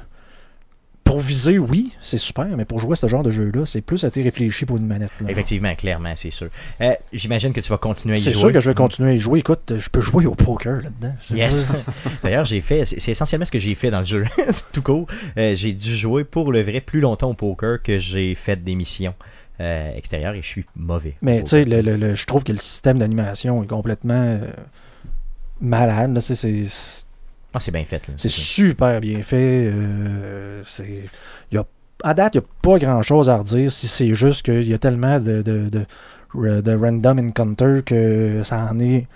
Pour 1.14 1.20
viser, 1.22 1.60
oui, 1.60 1.92
c'est 2.02 2.18
super, 2.18 2.48
mais 2.58 2.66
pour 2.66 2.80
jouer 2.80 2.94
à 2.94 2.96
ce 2.96 3.08
genre 3.08 3.22
de 3.22 3.30
jeu-là, 3.30 3.66
c'est 3.68 3.82
plus 3.82 4.04
à 4.04 4.08
été 4.08 4.24
réfléchi 4.24 4.66
pour 4.66 4.78
une 4.78 4.88
manette. 4.88 5.12
là. 5.22 5.30
Effectivement, 5.30 5.76
clairement, 5.76 6.14
c'est 6.16 6.32
sûr. 6.32 6.48
Euh, 6.82 6.94
J'imagine 7.14 7.54
que 7.54 7.60
tu 7.62 7.70
vas 7.70 7.78
continuer 7.78 8.16
à 8.16 8.18
y 8.18 8.22
C'est 8.22 8.32
jouer. 8.32 8.40
sûr 8.42 8.52
que 8.54 8.60
je 8.60 8.70
vais 8.70 8.74
continuer 8.76 9.12
à 9.12 9.14
y 9.14 9.20
jouer. 9.20 9.40
Écoute, 9.40 9.74
je 9.78 9.90
peux 9.90 10.02
jouer 10.02 10.26
au 10.26 10.34
poker 10.34 10.82
là-dedans. 10.82 11.14
Yes. 11.32 11.68
D'ailleurs, 12.24 12.46
j'ai 12.46 12.62
fait, 12.62 12.86
c'est 12.86 13.00
c'est 13.00 13.12
essentiellement 13.12 13.46
ce 13.46 13.52
que 13.52 13.60
j'ai 13.60 13.76
fait 13.76 13.92
dans 13.92 14.00
le 14.00 14.06
jeu, 14.06 14.26
tout 14.74 14.82
court. 14.82 15.06
Euh, 15.38 15.54
j'ai 15.56 15.74
dû 15.74 15.96
jouer 15.96 16.24
pour 16.24 16.52
le 16.52 16.62
vrai 16.64 16.82
plus 16.82 17.00
longtemps 17.00 17.30
au 17.30 17.36
poker 17.36 17.82
que 17.84 18.00
j'ai 18.00 18.34
fait 18.34 18.64
des 18.64 18.74
missions 18.74 19.14
euh, 19.62 19.96
extérieures 19.96 20.34
et 20.34 20.42
je 20.42 20.48
suis 20.48 20.66
mauvais. 20.76 21.14
Mais 21.22 21.42
tu 21.44 21.50
sais, 21.50 21.64
le, 21.64 21.82
le- 21.82 21.96
le- 21.98 22.16
je 22.16 22.26
trouve 22.26 22.44
que 22.44 22.52
le 22.52 22.58
système 22.58 22.98
d'animation 22.98 23.64
est 23.64 23.68
complètement 23.68 24.40
malade. 25.62 26.14
là. 26.16 26.22
C'est- 26.22 26.36
C'est 26.36 26.64
Ah, 27.54 27.60
c'est 27.60 27.72
bien 27.72 27.84
fait. 27.84 28.02
c'est 28.18 28.30
super 28.30 29.00
bien 29.00 29.22
fait. 29.22 29.72
euh, 29.72 30.62
c'est 30.66 31.04
y 31.52 31.58
a, 31.58 31.66
à 32.04 32.14
date, 32.14 32.36
il 32.36 32.40
n'y 32.40 32.44
a 32.46 32.48
pas 32.62 32.78
grand-chose 32.80 33.30
à 33.30 33.38
redire 33.38 33.72
si 33.72 33.88
c'est 33.88 34.14
juste 34.16 34.44
qu'il 34.44 34.68
y 34.68 34.74
a 34.74 34.78
tellement 34.78 35.20
de, 35.20 35.42
de, 35.42 35.70
de, 35.70 36.62
de 36.62 36.76
random 36.76 37.20
encounter 37.20 37.82
que 37.86 38.42
ça 38.44 38.68
en 38.72 38.80
est 38.80 39.08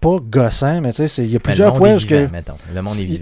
pas 0.00 0.16
gossant, 0.18 0.80
mais 0.80 0.90
tu 0.92 0.96
sais, 0.96 1.08
c'est- 1.08 1.24
il 1.24 1.30
y 1.30 1.36
a 1.36 1.38
Ben, 1.38 1.42
plusieurs 1.44 1.76
fois 1.76 1.88
où 1.88 1.98
que 2.08 2.14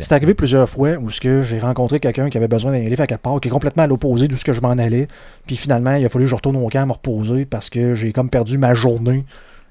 c'est 0.01 0.13
arrivé 0.13 0.35
plusieurs 0.35 0.69
fois 0.69 0.91
où 1.01 1.11
ce 1.11 1.21
que 1.21 1.43
j'ai 1.43 1.59
rencontré 1.59 1.99
quelqu'un 1.99 2.31
qui 2.31 2.39
avait 2.39 2.47
besoin 2.49 2.71
d'un 2.71 2.79
livre 2.81 3.01
à 3.03 3.07
quelque 3.09 3.21
part, 3.23 3.41
qui 3.41 3.49
est 3.49 3.51
complètement 3.51 3.83
à 3.83 3.87
l'opposé 3.89 4.29
d'où 4.29 4.37
ce 4.37 4.45
que 4.45 4.53
je 4.53 4.61
m'en 4.61 4.71
allais. 4.71 5.09
Puis 5.47 5.57
finalement, 5.57 5.95
il 5.95 6.05
a 6.05 6.09
fallu 6.09 6.25
que 6.27 6.31
je 6.31 6.35
retourne 6.37 6.55
au 6.57 6.69
camp 6.69 6.87
me 6.87 6.93
reposer 6.93 7.47
parce 7.47 7.69
que 7.69 7.95
j'ai 7.95 8.13
comme 8.13 8.31
perdu 8.31 8.59
ma 8.59 8.75
journée 8.75 9.25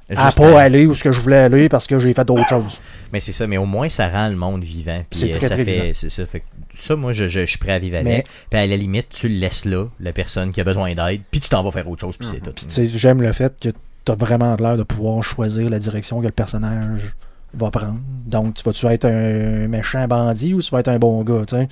à 0.10 0.26
Juste 0.26 0.38
pas 0.38 0.62
aller 0.62 0.86
où 0.86 0.94
ce 0.96 1.04
que 1.04 1.12
je 1.14 1.20
voulais 1.22 1.38
aller 1.38 1.70
parce 1.70 1.88
que 1.88 1.98
j'ai 2.00 2.14
fait 2.14 2.26
d'autres 2.26 2.46
choses. 2.50 2.80
Mais 3.14 3.20
c'est 3.20 3.32
ça, 3.32 3.48
mais 3.48 3.58
au 3.58 3.66
moins 3.66 3.90
ça 3.90 4.10
rend 4.10 4.28
le 4.30 4.36
monde 4.36 4.64
vivant. 4.64 5.04
C'est 5.12 5.30
euh, 5.30 5.38
très, 5.38 5.48
ça 5.48 5.56
très 5.56 5.64
fait, 5.66 5.72
vivant. 5.82 5.92
c'est 5.94 6.10
ça, 6.10 6.26
fait 6.26 6.44
ça, 6.76 6.96
moi, 6.96 7.12
je, 7.14 7.28
je, 7.28 7.42
je 7.42 7.46
suis 7.46 7.58
prêt 7.58 7.72
à 7.74 7.80
vivre 7.80 7.98
Mais- 8.04 8.12
avec. 8.14 8.28
Puis 8.50 8.60
à 8.60 8.68
la 8.68 8.78
limite, 8.78 9.08
tu 9.10 9.28
le 9.30 9.36
laisses 9.36 9.66
là, 9.66 9.86
la 10.00 10.12
personne 10.14 10.52
qui 10.52 10.62
a 10.62 10.64
besoin 10.64 10.94
d'aide, 10.94 11.22
puis 11.32 11.40
tu 11.40 11.50
t'en 11.50 11.64
vas 11.64 11.72
faire 11.72 11.90
autre 11.90 12.02
chose, 12.02 12.18
puis 12.18 12.28
c'est 12.28 12.40
tout. 12.40 12.52
Tu 12.52 12.66
sais, 12.70 12.86
j'aime 12.86 13.22
le 13.22 13.32
fait 13.34 13.54
que 13.60 13.70
tu 13.70 14.12
as 14.12 14.16
vraiment 14.16 14.56
l'air 14.56 14.78
de 14.78 14.84
pouvoir 14.84 15.24
choisir 15.24 15.70
la 15.70 15.80
direction 15.80 16.20
que 16.20 16.26
le 16.26 16.32
personnage 16.32 17.16
va 17.54 17.72
prendre. 17.72 18.00
Donc, 18.26 18.54
tu 18.56 18.64
vas-tu 18.64 18.86
être 18.88 19.06
un 19.06 19.68
méchant 19.68 20.08
bandit 20.08 20.54
ou 20.54 20.62
tu 20.62 20.70
vas 20.72 20.82
être 20.82 20.90
un 20.90 21.00
bon 21.00 21.24
gars, 21.24 21.44
tu 21.48 21.56
sais? 21.56 21.68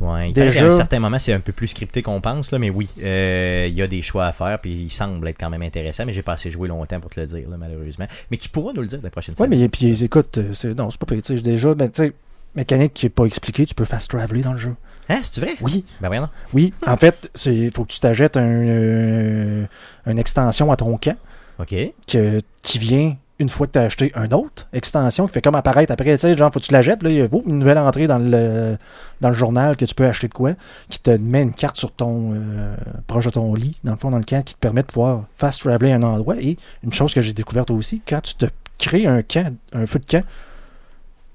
Ouais, 0.00 0.32
Déjà- 0.32 0.60
qu'à 0.60 0.66
un 0.66 0.70
certain 0.70 0.98
moment, 1.00 1.18
c'est 1.18 1.32
un 1.32 1.40
peu 1.40 1.52
plus 1.52 1.68
scripté 1.68 2.02
qu'on 2.02 2.20
pense, 2.20 2.50
là, 2.50 2.58
mais 2.58 2.70
oui, 2.70 2.88
euh, 3.02 3.66
il 3.68 3.74
y 3.74 3.82
a 3.82 3.86
des 3.86 4.02
choix 4.02 4.26
à 4.26 4.32
faire, 4.32 4.58
puis 4.58 4.72
il 4.72 4.90
semble 4.90 5.26
être 5.28 5.38
quand 5.38 5.50
même 5.50 5.62
intéressant, 5.62 6.04
mais 6.04 6.12
j'ai 6.12 6.22
pas 6.22 6.32
assez 6.32 6.50
joué 6.50 6.68
longtemps 6.68 7.00
pour 7.00 7.10
te 7.10 7.20
le 7.20 7.26
dire, 7.26 7.48
là, 7.48 7.56
malheureusement. 7.56 8.06
Mais 8.30 8.36
tu 8.36 8.48
pourras 8.48 8.72
nous 8.74 8.82
le 8.82 8.86
dire 8.88 8.98
la 9.02 9.10
prochaine 9.10 9.34
fois. 9.36 9.46
Ouais, 9.46 9.56
mais 9.56 9.68
puis 9.68 10.02
écoute, 10.04 10.38
euh, 10.38 10.52
c'est, 10.52 10.74
non, 10.74 10.90
c'est 10.90 10.98
pas 10.98 11.06
pire. 11.06 11.22
Tu 11.22 11.36
sais, 11.36 11.42
déjà, 11.42 11.74
ben, 11.74 11.88
tu 11.90 12.02
sais, 12.02 12.12
mécanique 12.54 12.94
qui 12.94 13.06
n'est 13.06 13.10
pas 13.10 13.24
expliquée, 13.24 13.66
tu 13.66 13.74
peux 13.74 13.84
fast 13.84 14.10
traveler 14.10 14.42
dans 14.42 14.52
le 14.52 14.58
jeu. 14.58 14.74
Hein, 15.08 15.20
c'est 15.22 15.40
vrai? 15.40 15.52
Oui, 15.60 15.84
Ben 16.00 16.08
voyons. 16.08 16.28
oui. 16.54 16.72
En 16.86 16.96
fait, 16.96 17.30
il 17.46 17.70
faut 17.72 17.84
que 17.84 17.92
tu 17.92 18.00
t'achètes 18.00 18.36
un, 18.36 18.42
euh, 18.46 19.64
une 20.06 20.18
extension 20.18 20.72
à 20.72 20.76
ton 20.76 20.96
camp 20.96 21.16
OK. 21.58 21.74
que, 22.08 22.40
qui 22.62 22.78
vient 22.78 23.16
une 23.38 23.48
fois 23.48 23.66
que 23.66 23.72
tu 23.72 23.78
as 23.78 23.82
acheté 23.82 24.12
une 24.14 24.32
autre 24.32 24.68
extension 24.72 25.26
qui 25.26 25.32
fait 25.32 25.42
comme 25.42 25.56
apparaître 25.56 25.92
après, 25.92 26.14
tu 26.14 26.20
sais, 26.20 26.36
genre, 26.36 26.52
faut 26.52 26.60
que 26.60 26.64
tu 26.64 26.72
la 26.72 26.82
jettes, 26.82 27.02
là, 27.02 27.10
il 27.10 27.16
y 27.16 27.20
a 27.20 27.26
une 27.46 27.58
nouvelle 27.58 27.78
entrée 27.78 28.06
dans 28.06 28.18
le, 28.18 28.76
dans 29.20 29.28
le 29.28 29.34
journal 29.34 29.76
que 29.76 29.84
tu 29.84 29.94
peux 29.94 30.06
acheter 30.06 30.28
de 30.28 30.32
quoi, 30.34 30.52
qui 30.88 31.00
te 31.00 31.10
met 31.10 31.42
une 31.42 31.52
carte 31.52 31.76
sur 31.76 31.90
ton, 31.90 32.32
euh, 32.34 32.76
proche 33.06 33.24
de 33.26 33.30
ton 33.30 33.54
lit, 33.54 33.76
dans 33.82 33.92
le 33.92 33.98
fond, 33.98 34.10
dans 34.10 34.18
le 34.18 34.24
camp, 34.24 34.44
qui 34.44 34.54
te 34.54 34.60
permet 34.60 34.82
de 34.82 34.86
pouvoir 34.86 35.24
fast 35.36 35.62
traveler 35.62 35.92
à 35.92 35.96
un 35.96 36.02
endroit. 36.02 36.36
Et 36.36 36.56
une 36.84 36.92
chose 36.92 37.12
que 37.12 37.20
j'ai 37.20 37.32
découverte 37.32 37.70
aussi, 37.70 38.02
quand 38.08 38.20
tu 38.20 38.34
te 38.34 38.46
crées 38.78 39.06
un 39.06 39.22
camp, 39.22 39.54
un 39.72 39.86
feu 39.86 39.98
de 39.98 40.06
camp, 40.06 40.24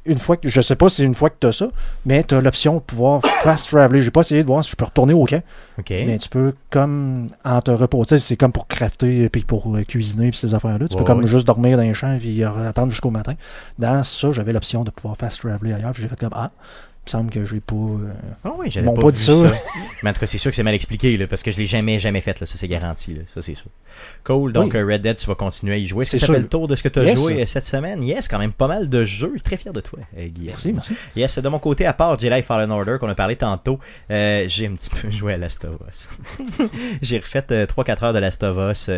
une 0.05 0.17
fois 0.17 0.37
que, 0.37 0.47
je 0.47 0.61
sais 0.61 0.75
pas 0.75 0.89
si 0.89 0.97
c'est 0.97 1.03
une 1.03 1.13
fois 1.13 1.29
que 1.29 1.35
tu 1.39 1.47
as 1.47 1.51
ça, 1.51 1.67
mais 2.05 2.23
tu 2.23 2.33
as 2.33 2.41
l'option 2.41 2.75
de 2.75 2.79
pouvoir 2.79 3.21
fast 3.43 3.69
traveler. 3.69 4.01
J'ai 4.01 4.11
pas 4.11 4.21
essayé 4.21 4.41
de 4.41 4.47
voir 4.47 4.63
si 4.63 4.71
je 4.71 4.75
peux 4.75 4.85
retourner 4.85 5.13
au 5.13 5.25
camp. 5.25 5.43
OK. 5.77 5.89
Mais 5.89 6.17
tu 6.17 6.29
peux 6.29 6.53
comme 6.69 7.29
en 7.43 7.61
te 7.61 7.71
reposer, 7.71 8.17
c'est 8.17 8.37
comme 8.37 8.51
pour 8.51 8.67
crafter 8.67 9.29
puis 9.29 9.43
pour 9.43 9.75
euh, 9.75 9.83
cuisiner 9.83 10.29
puis 10.29 10.39
ces 10.39 10.53
affaires-là. 10.53 10.87
Tu 10.87 10.97
peux 10.97 11.03
comme 11.03 11.27
juste 11.27 11.45
dormir 11.45 11.77
dans 11.77 11.83
les 11.83 11.93
champs 11.93 12.17
puis 12.17 12.43
euh, 12.43 12.69
attendre 12.69 12.91
jusqu'au 12.91 13.11
matin. 13.11 13.33
Dans 13.77 14.03
ça, 14.03 14.31
j'avais 14.31 14.53
l'option 14.53 14.83
de 14.83 14.91
pouvoir 14.91 15.17
fast 15.17 15.41
traveler 15.41 15.73
ailleurs. 15.73 15.93
J'ai 15.93 16.07
fait 16.07 16.19
comme 16.19 16.33
ah, 16.33 16.51
il 17.05 17.07
me 17.07 17.11
semble 17.11 17.31
que 17.31 17.43
j'ai 17.43 17.59
pas. 17.59 17.75
euh, 17.75 18.11
Ah 18.43 18.51
oui, 18.57 18.69
j'avais 18.69 18.93
pas, 18.93 19.11
dit 19.11 19.19
ça. 19.19 19.33
ça. 19.33 19.51
Mais 20.03 20.11
en 20.11 20.13
tout 20.13 20.19
cas, 20.19 20.27
c'est 20.27 20.37
sûr 20.37 20.51
que 20.51 20.55
c'est 20.55 20.63
mal 20.63 20.75
expliqué, 20.75 21.17
là, 21.17 21.25
parce 21.27 21.41
que 21.41 21.49
je 21.51 21.57
l'ai 21.57 21.65
jamais, 21.65 21.99
jamais 21.99 22.21
fait, 22.21 22.39
là. 22.39 22.45
Ça, 22.45 22.55
c'est 22.57 22.67
garanti, 22.67 23.13
là. 23.15 23.21
Ça, 23.25 23.41
c'est 23.41 23.55
sûr. 23.55 23.65
Cool. 24.23 24.53
Donc, 24.53 24.73
Oui. 24.73 24.79
euh, 24.79 24.85
Red 24.85 25.01
Dead, 25.01 25.17
tu 25.17 25.25
vas 25.25 25.33
continuer 25.35 25.73
à 25.73 25.77
y 25.77 25.87
jouer. 25.87 26.03
Est-ce 26.03 26.11
que 26.11 26.17
C'est 26.19 26.25
ça 26.27 26.33
fait 26.33 26.39
le 26.39 26.47
tour 26.47 26.67
de 26.67 26.75
ce 26.75 26.83
que 26.83 26.89
tu 26.89 26.99
as 26.99 27.03
Yes. 27.05 27.19
joué 27.19 27.41
euh, 27.41 27.45
cette 27.47 27.65
semaine? 27.65 28.03
Yes, 28.03 28.27
quand 28.27 28.37
même 28.37 28.53
pas 28.53 28.67
mal 28.67 28.87
de 28.89 29.05
jeux. 29.05 29.33
Je 29.35 29.41
très 29.41 29.57
fier 29.57 29.73
de 29.73 29.81
toi, 29.81 29.99
Guillaume. 30.15 30.49
Merci, 30.49 30.71
merci. 30.73 30.93
Yes, 31.15 31.39
de 31.39 31.49
mon 31.49 31.57
côté, 31.59 31.85
à 31.87 31.93
part 31.93 32.19
Jedi 32.19 32.41
Fallen 32.43 32.69
Order 32.69 32.97
qu'on 32.99 33.09
a 33.09 33.15
parlé 33.15 33.35
tantôt, 33.35 33.79
euh, 34.11 34.45
j'ai 34.47 34.67
un 34.67 34.73
petit 34.75 34.89
peu 35.01 35.09
joué 35.09 35.33
à 35.33 35.37
Last 35.37 35.65
of 35.65 35.77
Us. 35.89 36.09
j'ai 37.01 37.17
refait 37.17 37.43
euh, 37.51 37.65
3-4 37.65 38.05
heures 38.05 38.13
de 38.13 38.19
Last 38.19 38.43
of 38.43 38.57
Us. 38.71 38.89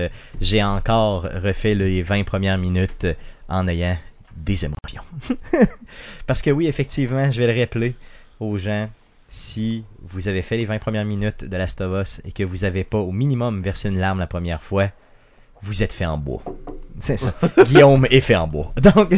j'ai 0.42 0.62
encore 0.64 1.24
refait 1.24 1.76
les 1.76 2.02
20 2.04 2.24
premières 2.26 2.58
minutes 2.58 3.08
en 3.48 3.68
ayant 3.68 3.98
des 4.36 4.66
émotions. 4.66 5.04
Parce 6.28 6.42
que 6.42 6.50
oui, 6.52 6.68
effectivement, 6.68 7.30
je 7.32 7.42
vais 7.42 7.54
le 7.54 7.60
rappeler 7.60 7.96
aux 8.40 8.58
gens, 8.58 8.90
si 9.30 9.84
vous 10.02 10.28
avez 10.28 10.42
fait 10.42 10.58
les 10.58 10.66
20 10.66 10.80
premières 10.80 11.06
minutes 11.06 11.46
de 11.46 11.58
Last 11.58 11.80
of 11.82 12.02
Us 12.02 12.22
et 12.26 12.32
que 12.32 12.44
vous 12.44 12.58
n'avez 12.58 12.84
pas 12.84 12.98
au 12.98 13.12
minimum 13.12 13.62
versé 13.62 13.90
une 13.90 14.00
larme 14.00 14.20
la 14.20 14.28
première 14.28 14.62
fois, 14.62 14.90
vous 15.62 15.84
êtes 15.84 15.94
fait 15.94 16.06
en 16.06 16.18
bois. 16.18 16.44
C'est 17.00 17.18
ça. 17.18 17.34
Guillaume 17.66 18.06
est 18.10 18.22
fait 18.22 18.36
en 18.36 18.48
bois. 18.48 18.74
Donc, 18.82 19.14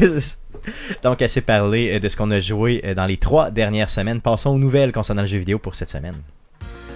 donc, 1.03 1.21
assez 1.21 1.41
parlé 1.41 1.99
de 1.99 2.07
ce 2.07 2.15
qu'on 2.15 2.31
a 2.31 2.39
joué 2.39 2.81
dans 2.95 3.05
les 3.05 3.17
trois 3.17 3.51
dernières 3.51 3.89
semaines. 3.89 4.21
Passons 4.21 4.51
aux 4.51 4.57
nouvelles 4.57 4.93
concernant 4.93 5.23
le 5.23 5.27
jeu 5.27 5.39
vidéo 5.39 5.59
pour 5.59 5.75
cette 5.75 5.89
semaine. 5.89 6.21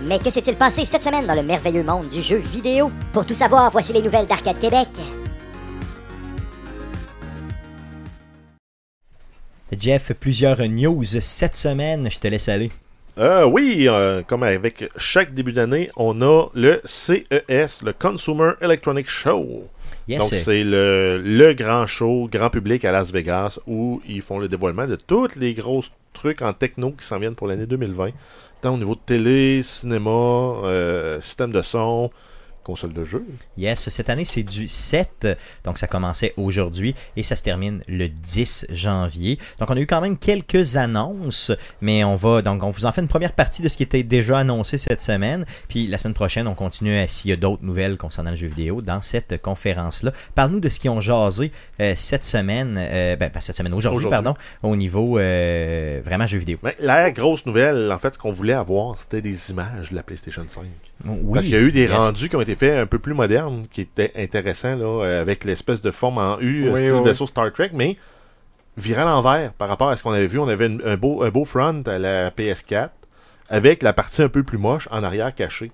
Mais 0.03 0.20
que 0.20 0.30
s'est-il 0.30 0.55
passé 0.55 0.86
cette 0.86 1.03
semaine 1.03 1.26
dans 1.26 1.34
le 1.34 1.43
merveilleux 1.43 1.84
monde 1.84 2.07
du 2.09 2.22
jeu 2.22 2.38
vidéo? 2.38 2.91
Pour 3.13 3.26
tout 3.26 3.34
savoir, 3.34 3.72
voici 3.72 3.91
les 3.93 4.01
nouvelles 4.01 4.28
d'Arcade 4.28 4.59
Québec. 4.59 4.88
Jeff, 9.78 10.13
plusieurs 10.13 10.59
news 10.68 11.03
cette 11.03 11.55
semaine. 11.55 12.09
Je 12.11 12.20
te 12.20 12.28
laisse 12.28 12.49
aller. 12.49 12.70
Euh, 13.18 13.45
oui, 13.45 13.88
euh, 13.88 14.22
comme 14.22 14.43
avec 14.43 14.89
chaque 14.97 15.34
début 15.34 15.51
d'année, 15.51 15.89
on 15.97 16.22
a 16.22 16.47
le 16.53 16.80
CES, 16.86 17.82
le 17.82 17.91
Consumer 17.97 18.51
Electronic 18.61 19.09
Show. 19.09 19.63
Yes, 20.07 20.20
Donc, 20.20 20.30
c'est 20.30 20.63
le, 20.63 21.18
le 21.18 21.53
grand 21.53 21.86
show, 21.86 22.30
grand 22.32 22.49
public 22.49 22.86
à 22.86 22.91
Las 22.91 23.11
Vegas, 23.11 23.59
où 23.65 24.01
ils 24.07 24.22
font 24.22 24.39
le 24.39 24.47
dévoilement 24.47 24.86
de 24.86 24.95
tous 24.95 25.36
les 25.36 25.53
gros 25.53 25.84
trucs 26.13 26.41
en 26.41 26.53
techno 26.53 26.91
qui 26.91 27.05
s'en 27.05 27.20
viennent 27.20 27.36
pour 27.36 27.47
l'année 27.47 27.65
2020. 27.65 28.11
Tant 28.61 28.76
au 28.76 28.78
niveau 28.78 28.95
de 28.95 29.01
télé, 29.05 29.61
cinéma, 29.63 30.09
euh, 30.09 31.20
système 31.22 31.51
de 31.51 31.61
son, 31.61 32.09
console 32.68 32.93
de 32.93 33.03
jeu. 33.03 33.26
Yes, 33.57 33.89
cette 33.89 34.09
année 34.09 34.26
c'est 34.26 34.43
du 34.43 34.68
7, 34.68 35.28
donc 35.63 35.78
ça 35.80 35.88
commençait 35.88 36.34
aujourd'hui 36.38 36.93
et 37.15 37.24
ça 37.24 37.36
se 37.36 37.41
termine 37.41 37.82
le 37.88 38.07
10 38.07 38.68
janvier. 38.70 39.39
Donc 39.59 39.72
on 39.72 39.76
a 39.76 39.80
eu 39.80 39.88
quand 39.88 40.01
même 40.01 40.18
quelques 40.18 40.76
annonces, 40.76 41.51
mais 41.82 42.03
on 42.03 42.15
va 42.15 42.43
donc 42.43 42.61
on 42.61 42.70
vous 42.70 42.86
en 42.86 42.91
fait 42.91 43.01
une 43.01 43.07
première 43.07 43.34
partie 43.34 43.61
de 43.61 43.70
ce 43.70 43.78
qui 43.78 43.84
était 43.84 44.03
déjà 44.03 44.38
annoncé 44.39 44.78
cette 44.78 45.01
semaine, 45.01 45.45
puis 45.68 45.88
la 45.88 45.97
semaine 45.97 46.13
prochaine 46.13 46.47
on 46.47 46.55
continue 46.55 46.95
à 46.95 47.07
s'il 47.07 47.32
y 47.32 47.34
a 47.34 47.38
d'autres 47.38 47.63
nouvelles 47.63 47.97
concernant 47.97 48.32
le 48.32 48.38
jeu 48.38 48.47
vidéo 48.47 48.82
dans 48.82 49.01
cette 49.01 49.41
conférence 49.41 50.03
là. 50.03 50.11
Parle-nous 50.36 50.59
de 50.59 50.70
ce 50.70 50.80
qu'ils 50.80 50.91
ont 50.91 51.01
jasé 51.01 51.51
euh, 51.82 51.93
cette 51.95 52.24
semaine, 52.24 52.78
euh, 52.78 53.15
ben 53.15 53.32
cette 53.39 53.55
semaine 53.55 53.74
aujourd'hui 53.74 54.09
pardon, 54.09 54.36
au 54.61 54.76
niveau 54.76 55.18
euh, 55.18 56.01
vraiment 56.03 56.28
jeu 56.28 56.38
vidéo. 56.38 56.57
Mais 56.63 56.76
la 56.80 57.11
grosse 57.11 57.45
nouvelle, 57.45 57.91
en 57.91 57.99
fait, 57.99 58.13
ce 58.13 58.20
qu'on 58.20 58.32
voulait 58.32 58.53
avoir, 58.53 58.97
c'était 58.97 59.22
des 59.22 59.51
images 59.51 59.91
de 59.91 59.95
la 59.95 60.03
PlayStation 60.03 60.45
5. 60.47 60.63
Oui, 61.05 61.34
Parce 61.34 61.45
qu'il 61.45 61.53
y 61.53 61.57
a 61.57 61.61
eu 61.61 61.72
des 61.72 61.82
yes. 61.82 61.91
rendus 61.91 62.30
qui 62.30 62.36
ont 62.36 62.41
été 62.41 62.55
faits 62.58 62.74
un 62.78 62.86
peu 62.86 62.99
plus 62.99 63.14
modernes, 63.14 63.64
qui 63.72 63.82
étaient 63.82 64.12
intéressants, 64.18 64.76
là, 64.76 64.86
euh, 65.05 65.22
avec 65.22 65.45
l'espèce 65.45 65.82
de 65.82 65.91
forme 65.91 66.18
en 66.18 66.39
U, 66.39 66.68
euh, 66.68 66.72
Oui, 66.74 66.80
style 66.82 66.93
oui, 66.93 67.03
vaisseau 67.05 67.28
Star 67.28 67.51
Trek, 67.53 67.72
mais 67.74 67.95
viré 68.78 69.01
à 69.01 69.05
l'envers 69.05 69.53
par 69.53 69.68
rapport 69.70 69.89
à 69.89 69.95
ce 69.97 70.03
qu'on 70.03 70.12
avait 70.12 70.28
vu. 70.28 70.39
On 70.39 70.47
avait 70.47 70.68
une- 70.68 70.82
un, 70.86 70.97
beau, 70.97 71.24
un 71.24 71.30
beau 71.30 71.45
front 71.45 71.82
à 71.88 71.97
la 71.97 72.30
PS4, 72.32 72.89
avec 73.49 73.82
la 73.84 73.93
partie 73.93 74.22
un 74.22 74.30
peu 74.30 74.43
plus 74.43 74.58
moche 74.58 74.88
en 74.91 75.03
arrière 75.03 75.34
cachée. 75.34 75.72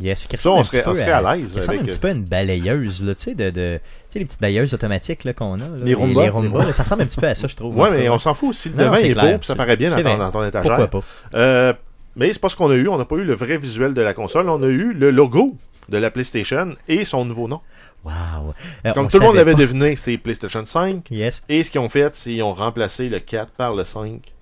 Yes, 0.00 0.24
qui 0.26 0.36
Ça, 0.36 0.48
ressemble 0.50 0.56
on 0.56 0.60
un 0.60 0.64
petit 0.64 0.76
serait, 0.76 0.88
on 0.88 0.92
peu 0.94 0.98
serait 0.98 1.10
à 1.12 1.34
l'aise 1.36 1.48
Ça 1.52 1.58
ressemble 1.60 1.78
avec. 1.78 1.88
un 1.88 1.92
petit 1.92 2.00
peu 2.00 2.08
à 2.08 2.12
une 2.12 2.24
balayeuse, 2.24 3.04
là, 3.04 3.14
tu 3.14 3.22
sais, 3.22 3.34
de, 3.34 3.50
de, 3.50 3.76
tu 3.76 3.80
sais, 4.08 4.18
les 4.18 4.24
petites 4.24 4.40
balayeuses 4.40 4.74
automatiques 4.74 5.22
là, 5.24 5.32
qu'on 5.32 5.54
a. 5.54 5.58
là, 5.58 5.66
Les 5.84 5.94
Roomba. 5.94 6.22
Les 6.24 6.28
Roomba, 6.30 6.64
là, 6.64 6.72
ça 6.72 6.82
ressemble 6.82 7.02
un 7.02 7.06
petit 7.06 7.20
peu 7.20 7.26
à 7.28 7.34
ça, 7.34 7.46
je 7.46 7.54
trouve. 7.54 7.76
Ouais, 7.78 7.88
mais 7.92 8.08
on 8.08 8.18
s'en 8.18 8.34
fout. 8.34 8.54
Si 8.54 8.70
le 8.70 8.74
Non, 8.76 8.84
devant 8.84 8.96
c'est 8.96 9.10
est 9.10 9.12
clair. 9.12 9.36
beau, 9.38 9.42
ça 9.44 9.54
paraît 9.54 9.76
bien 9.76 9.90
dans 9.90 10.18
dans 10.18 10.30
ton 10.30 10.44
étagère. 10.44 10.76
Pourquoi 10.76 11.00
pas? 11.00 11.06
Euh, 11.38 11.72
mais 12.16 12.32
c'est 12.32 12.40
pas 12.40 12.48
ce 12.48 12.56
qu'on 12.56 12.70
a 12.70 12.74
eu. 12.74 12.88
On 12.88 12.98
n'a 12.98 13.04
pas 13.04 13.16
eu 13.16 13.24
le 13.24 13.34
vrai 13.34 13.58
visuel 13.58 13.94
de 13.94 14.02
la 14.02 14.12
console. 14.14 14.48
On 14.48 14.62
a 14.62 14.66
eu 14.66 14.92
le 14.92 15.10
logo 15.10 15.54
de 15.88 15.98
la 15.98 16.10
PlayStation 16.10 16.76
et 16.88 17.04
son 17.04 17.24
nouveau 17.24 17.48
nom. 17.48 17.60
Wow. 18.04 18.54
Euh, 18.86 18.92
Comme 18.94 19.08
tout 19.08 19.18
le 19.18 19.26
monde 19.26 19.36
l'avait 19.36 19.54
deviné, 19.54 19.94
c'était 19.96 20.18
PlayStation 20.18 20.64
5. 20.64 21.08
Yes. 21.10 21.42
Et 21.48 21.62
ce 21.62 21.70
qu'ils 21.70 21.80
ont 21.80 21.88
fait, 21.88 22.14
c'est 22.16 22.30
qu'ils 22.30 22.42
ont 22.42 22.54
remplacé 22.54 23.08
le 23.08 23.20
4 23.20 23.52
par 23.52 23.74
le 23.74 23.84
5. 23.84 24.32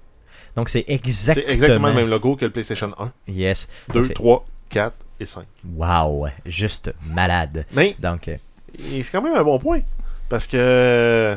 Donc 0.56 0.68
c'est 0.68 0.84
C'est 0.86 0.94
exactement. 0.94 1.48
exactement 1.52 1.88
le 1.88 1.94
même 1.94 2.08
logo 2.08 2.36
que 2.36 2.44
le 2.44 2.50
PlayStation 2.50 2.92
1. 2.98 3.12
Yes. 3.28 3.68
2, 3.88 3.94
Donc, 3.94 4.04
c'est- 4.06 4.14
3, 4.14 4.46
4 4.70 4.94
et 5.20 5.26
5. 5.26 5.44
Wow. 5.76 6.28
Juste 6.46 6.92
malade. 7.06 7.66
Mais 7.72 7.96
Donc, 7.98 8.28
euh, 8.28 8.36
c'est 8.78 9.10
quand 9.12 9.22
même 9.22 9.34
un 9.34 9.42
bon 9.44 9.58
point. 9.58 9.80
Parce 10.28 10.46
que 10.46 11.36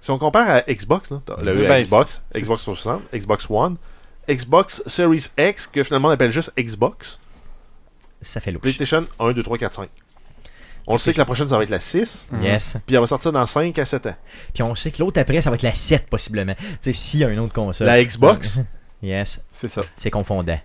si 0.00 0.10
on 0.10 0.18
compare 0.18 0.48
à 0.50 0.60
Xbox, 0.62 1.10
là, 1.10 1.20
le 1.42 1.56
Oui, 1.62 1.66
ben, 1.68 1.82
Xbox, 1.82 2.20
c'est- 2.32 2.40
Xbox 2.42 2.62
360, 2.62 3.02
Xbox 3.14 3.46
One, 3.48 3.76
Xbox 4.28 4.82
Series 4.86 5.26
X, 5.38 5.66
que 5.66 5.82
finalement 5.82 6.08
on 6.08 6.12
appelle 6.12 6.30
juste 6.32 6.52
Xbox, 6.58 7.18
ça 8.22 8.40
fait 8.40 8.52
louche. 8.52 8.62
PlayStation 8.62 9.06
1, 9.18 9.32
2, 9.32 9.42
3, 9.42 9.58
4, 9.58 9.74
5. 9.74 9.88
On 10.86 10.94
le 10.94 10.98
sait 10.98 11.12
que 11.12 11.18
la 11.18 11.24
prochaine, 11.24 11.48
ça 11.48 11.56
va 11.56 11.62
être 11.62 11.70
la 11.70 11.78
6, 11.78 12.26
Yes. 12.42 12.76
puis 12.86 12.94
elle 12.96 13.00
va 13.02 13.06
sortir 13.06 13.30
dans 13.32 13.46
5 13.46 13.78
à 13.78 13.84
7 13.84 14.06
ans. 14.06 14.16
Puis 14.52 14.62
on 14.62 14.74
sait 14.74 14.90
que 14.90 14.98
l'autre 15.00 15.20
après, 15.20 15.40
ça 15.40 15.50
va 15.50 15.56
être 15.56 15.62
la 15.62 15.74
7 15.74 16.06
possiblement. 16.08 16.54
Tu 16.54 16.64
sais, 16.80 16.92
s'il 16.92 17.20
y 17.20 17.24
a 17.24 17.28
une 17.28 17.38
autre 17.38 17.52
console. 17.52 17.86
La 17.86 18.02
Xbox, 18.02 18.58
Yes. 19.02 19.42
C'est 19.52 19.68
ça. 19.68 19.82
C'est 19.96 20.10
confondant. 20.10 20.58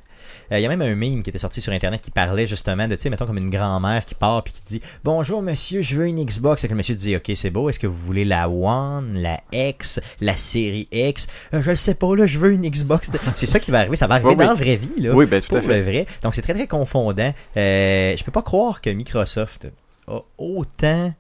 Euh, 0.52 0.60
Il 0.60 0.62
y 0.62 0.66
a 0.66 0.70
même 0.70 0.82
un 0.82 0.96
meme 0.96 1.24
qui 1.24 1.30
était 1.30 1.40
sorti 1.40 1.62
sur 1.62 1.74
Internet 1.74 2.02
qui 2.02 2.12
parlait 2.12 2.48
justement 2.48 2.88
de, 2.88 2.96
tu 2.96 3.02
sais, 3.02 3.10
mettons 3.10 3.26
comme 3.26 3.38
une 3.38 3.50
grand-mère 3.50 4.06
qui 4.06 4.16
part 4.16 4.44
puis 4.44 4.54
qui 4.54 4.62
dit 4.66 4.82
Bonjour 5.04 5.42
monsieur, 5.42 5.82
je 5.82 5.96
veux 5.96 6.08
une 6.08 6.24
Xbox. 6.24 6.64
Et 6.64 6.68
que 6.68 6.74
le 6.74 6.78
monsieur 6.78 6.96
dit 6.96 7.16
Ok, 7.16 7.32
c'est 7.36 7.50
beau, 7.50 7.70
est-ce 7.70 7.80
que 7.80 7.88
vous 7.88 7.98
voulez 7.98 8.26
la 8.26 8.50
One, 8.50 9.14
la 9.22 9.42
X, 9.52 10.00
la 10.22 10.36
série 10.36 10.88
X 10.92 11.28
Euh, 11.54 11.62
Je 11.64 11.70
le 11.72 11.76
sais 11.76 11.96
pas, 11.96 12.16
là, 12.16 12.26
je 12.26 12.38
veux 12.40 12.52
une 12.52 12.68
Xbox. 12.70 13.10
c'est 13.36 13.46
ça 13.46 13.60
qui 13.60 13.72
va 13.72 13.80
arriver, 13.80 13.96
ça 13.96 14.08
va 14.08 14.16
arriver 14.16 14.30
Oui, 14.30 14.36
oui. 14.38 14.46
dans 14.46 14.52
la 14.52 14.54
vraie 14.54 14.76
vie, 14.76 15.02
là. 15.02 15.14
Oui, 15.14 15.26
ben 15.26 15.42
tout 15.42 15.50
pour 15.50 15.58
à 15.58 15.62
fait. 15.62 15.78
le 15.80 15.84
vrai. 15.84 16.06
Donc 16.24 16.36
c'est 16.36 16.42
très 16.42 16.54
très 16.54 16.68
confondant. 16.68 17.34
Euh, 17.58 18.16
je 18.18 18.24
peux 18.24 18.32
pas 18.32 18.42
croire 18.44 18.82
que 18.82 18.90
Microsoft 18.90 19.68
a 20.08 20.20
autant 20.38 21.14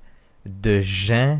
de 0.46 0.80
gens 0.80 1.40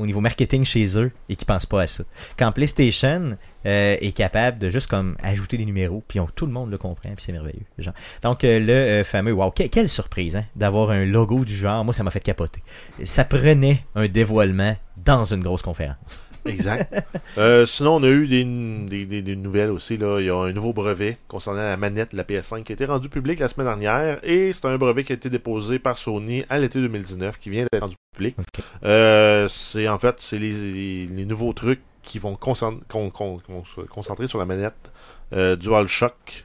au 0.00 0.06
niveau 0.06 0.20
marketing 0.20 0.64
chez 0.64 0.98
eux 0.98 1.12
et 1.28 1.36
qui 1.36 1.44
pensent 1.44 1.66
pas 1.66 1.82
à 1.82 1.86
ça. 1.86 2.04
Quand 2.38 2.52
PlayStation 2.52 3.36
euh, 3.66 3.96
est 4.00 4.12
capable 4.12 4.58
de 4.58 4.70
juste 4.70 4.86
comme 4.86 5.16
ajouter 5.22 5.56
des 5.56 5.64
numéros, 5.64 6.02
puis 6.08 6.18
tout 6.34 6.46
le 6.46 6.52
monde 6.52 6.70
le 6.70 6.78
comprend, 6.78 7.10
puis 7.10 7.24
c'est 7.24 7.32
merveilleux. 7.32 7.64
Genre. 7.78 7.94
Donc 8.22 8.44
euh, 8.44 8.58
le 8.58 8.72
euh, 8.72 9.04
fameux, 9.04 9.32
wow, 9.32 9.50
que- 9.50 9.64
quelle 9.68 9.88
surprise 9.88 10.36
hein, 10.36 10.44
d'avoir 10.56 10.90
un 10.90 11.04
logo 11.04 11.44
du 11.44 11.54
genre, 11.54 11.84
moi 11.84 11.94
ça 11.94 12.02
m'a 12.02 12.10
fait 12.10 12.20
capoter. 12.20 12.62
Ça 13.04 13.24
prenait 13.24 13.84
un 13.94 14.08
dévoilement 14.08 14.76
dans 14.96 15.24
une 15.24 15.42
grosse 15.42 15.62
conférence. 15.62 16.22
Exact. 16.46 16.94
Euh, 17.38 17.64
sinon, 17.64 17.96
on 17.96 18.02
a 18.02 18.08
eu 18.08 18.26
des, 18.26 18.44
des, 18.44 19.06
des- 19.06 19.22
des 19.22 19.36
nouvelles 19.36 19.70
aussi. 19.70 19.96
Là. 19.96 20.18
Il 20.20 20.26
y 20.26 20.30
a 20.30 20.34
un 20.36 20.52
nouveau 20.52 20.72
brevet 20.72 21.16
concernant 21.28 21.62
la 21.62 21.76
manette 21.76 22.10
de 22.12 22.16
la 22.16 22.24
PS5 22.24 22.64
qui 22.64 22.72
a 22.72 22.74
été 22.74 22.84
rendu 22.84 23.08
public 23.08 23.38
la 23.38 23.46
semaine 23.46 23.68
dernière. 23.68 24.18
Et 24.24 24.52
c'est 24.52 24.64
un 24.66 24.76
brevet 24.76 25.04
qui 25.04 25.12
a 25.12 25.14
été 25.14 25.30
déposé 25.30 25.78
par 25.78 25.96
Sony 25.96 26.44
à 26.48 26.58
l'été 26.58 26.80
2019 26.80 27.38
qui 27.38 27.50
vient 27.50 27.66
d'être 27.70 27.82
rendu 27.82 27.94
public. 28.16 28.36
Euh, 28.84 29.46
c'est 29.48 29.86
en 29.88 29.98
fait 29.98 30.16
c'est 30.18 30.38
les, 30.38 30.50
les- 30.52 31.06
les 31.06 31.24
nouveaux 31.24 31.52
trucs 31.52 31.80
qui 32.02 32.18
vont 32.18 32.34
concent- 32.34 32.80
con- 32.88 33.10
con- 33.10 33.40
con- 33.46 33.64
se 33.64 33.82
concentrer 33.82 34.26
sur 34.26 34.38
la 34.40 34.44
manette 34.46 34.90
euh, 35.32 35.54
DualShock 35.54 36.44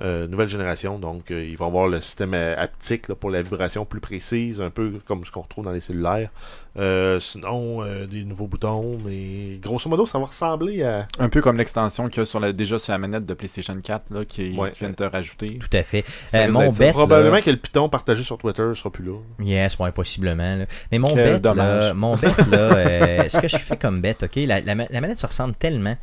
euh, 0.00 0.26
nouvelle 0.28 0.48
génération. 0.48 0.98
Donc, 0.98 1.30
euh, 1.30 1.44
ils 1.44 1.56
vont 1.56 1.66
avoir 1.66 1.88
le 1.88 2.00
système 2.00 2.34
euh, 2.34 2.54
haptique 2.56 3.08
là, 3.08 3.14
pour 3.14 3.30
la 3.30 3.42
vibration 3.42 3.84
plus 3.84 4.00
précise, 4.00 4.60
un 4.60 4.70
peu 4.70 4.92
comme 5.06 5.24
ce 5.24 5.30
qu'on 5.30 5.42
retrouve 5.42 5.64
dans 5.64 5.72
les 5.72 5.80
cellulaires. 5.80 6.30
Euh, 6.78 7.18
sinon, 7.20 7.82
euh, 7.82 8.06
des 8.06 8.22
nouveaux 8.24 8.46
boutons, 8.46 8.98
mais 9.02 9.56
grosso 9.62 9.88
modo, 9.88 10.04
ça 10.04 10.18
va 10.18 10.26
ressembler 10.26 10.82
à. 10.82 11.08
Un 11.18 11.30
peu 11.30 11.40
comme 11.40 11.56
l'extension 11.56 12.08
qu'il 12.10 12.18
y 12.20 12.22
a 12.22 12.26
sur 12.26 12.38
la, 12.38 12.52
déjà 12.52 12.78
sur 12.78 12.92
la 12.92 12.98
manette 12.98 13.24
de 13.24 13.32
PlayStation 13.32 13.74
4 13.82 14.04
là, 14.12 14.24
qui, 14.26 14.54
Ouais. 14.58 14.72
qui 14.72 14.80
vient 14.80 14.90
de 14.90 14.94
te 14.94 15.02
rajouter. 15.04 15.58
Tout 15.58 15.74
à 15.74 15.82
fait. 15.82 16.04
Euh, 16.34 16.50
mon 16.50 16.70
bet, 16.72 16.92
Probablement 16.92 17.36
là- 17.36 17.40
que 17.42 17.48
le 17.50 17.56
piton 17.56 17.88
partagé 17.88 18.22
sur 18.22 18.36
Twitter 18.36 18.70
sera 18.74 18.90
plus 18.90 19.04
là. 19.06 19.14
Yes, 19.40 19.78
ouais, 19.78 19.90
possiblement. 19.92 20.56
là. 20.56 20.66
Mais 20.92 20.98
mon 20.98 21.14
dommage. 21.38 21.84
là, 21.84 21.94
mon 21.94 22.16
bet, 22.16 22.28
là, 22.50 22.58
euh, 22.58 23.28
ce 23.30 23.38
que 23.40 23.48
je 23.48 23.56
fais 23.56 23.78
comme 23.78 24.02
bet, 24.02 24.16
ok, 24.22 24.36
la, 24.46 24.60
la 24.60 24.74
manette 25.00 25.18
se 25.18 25.26
ressemble 25.26 25.54
tellement. 25.54 25.96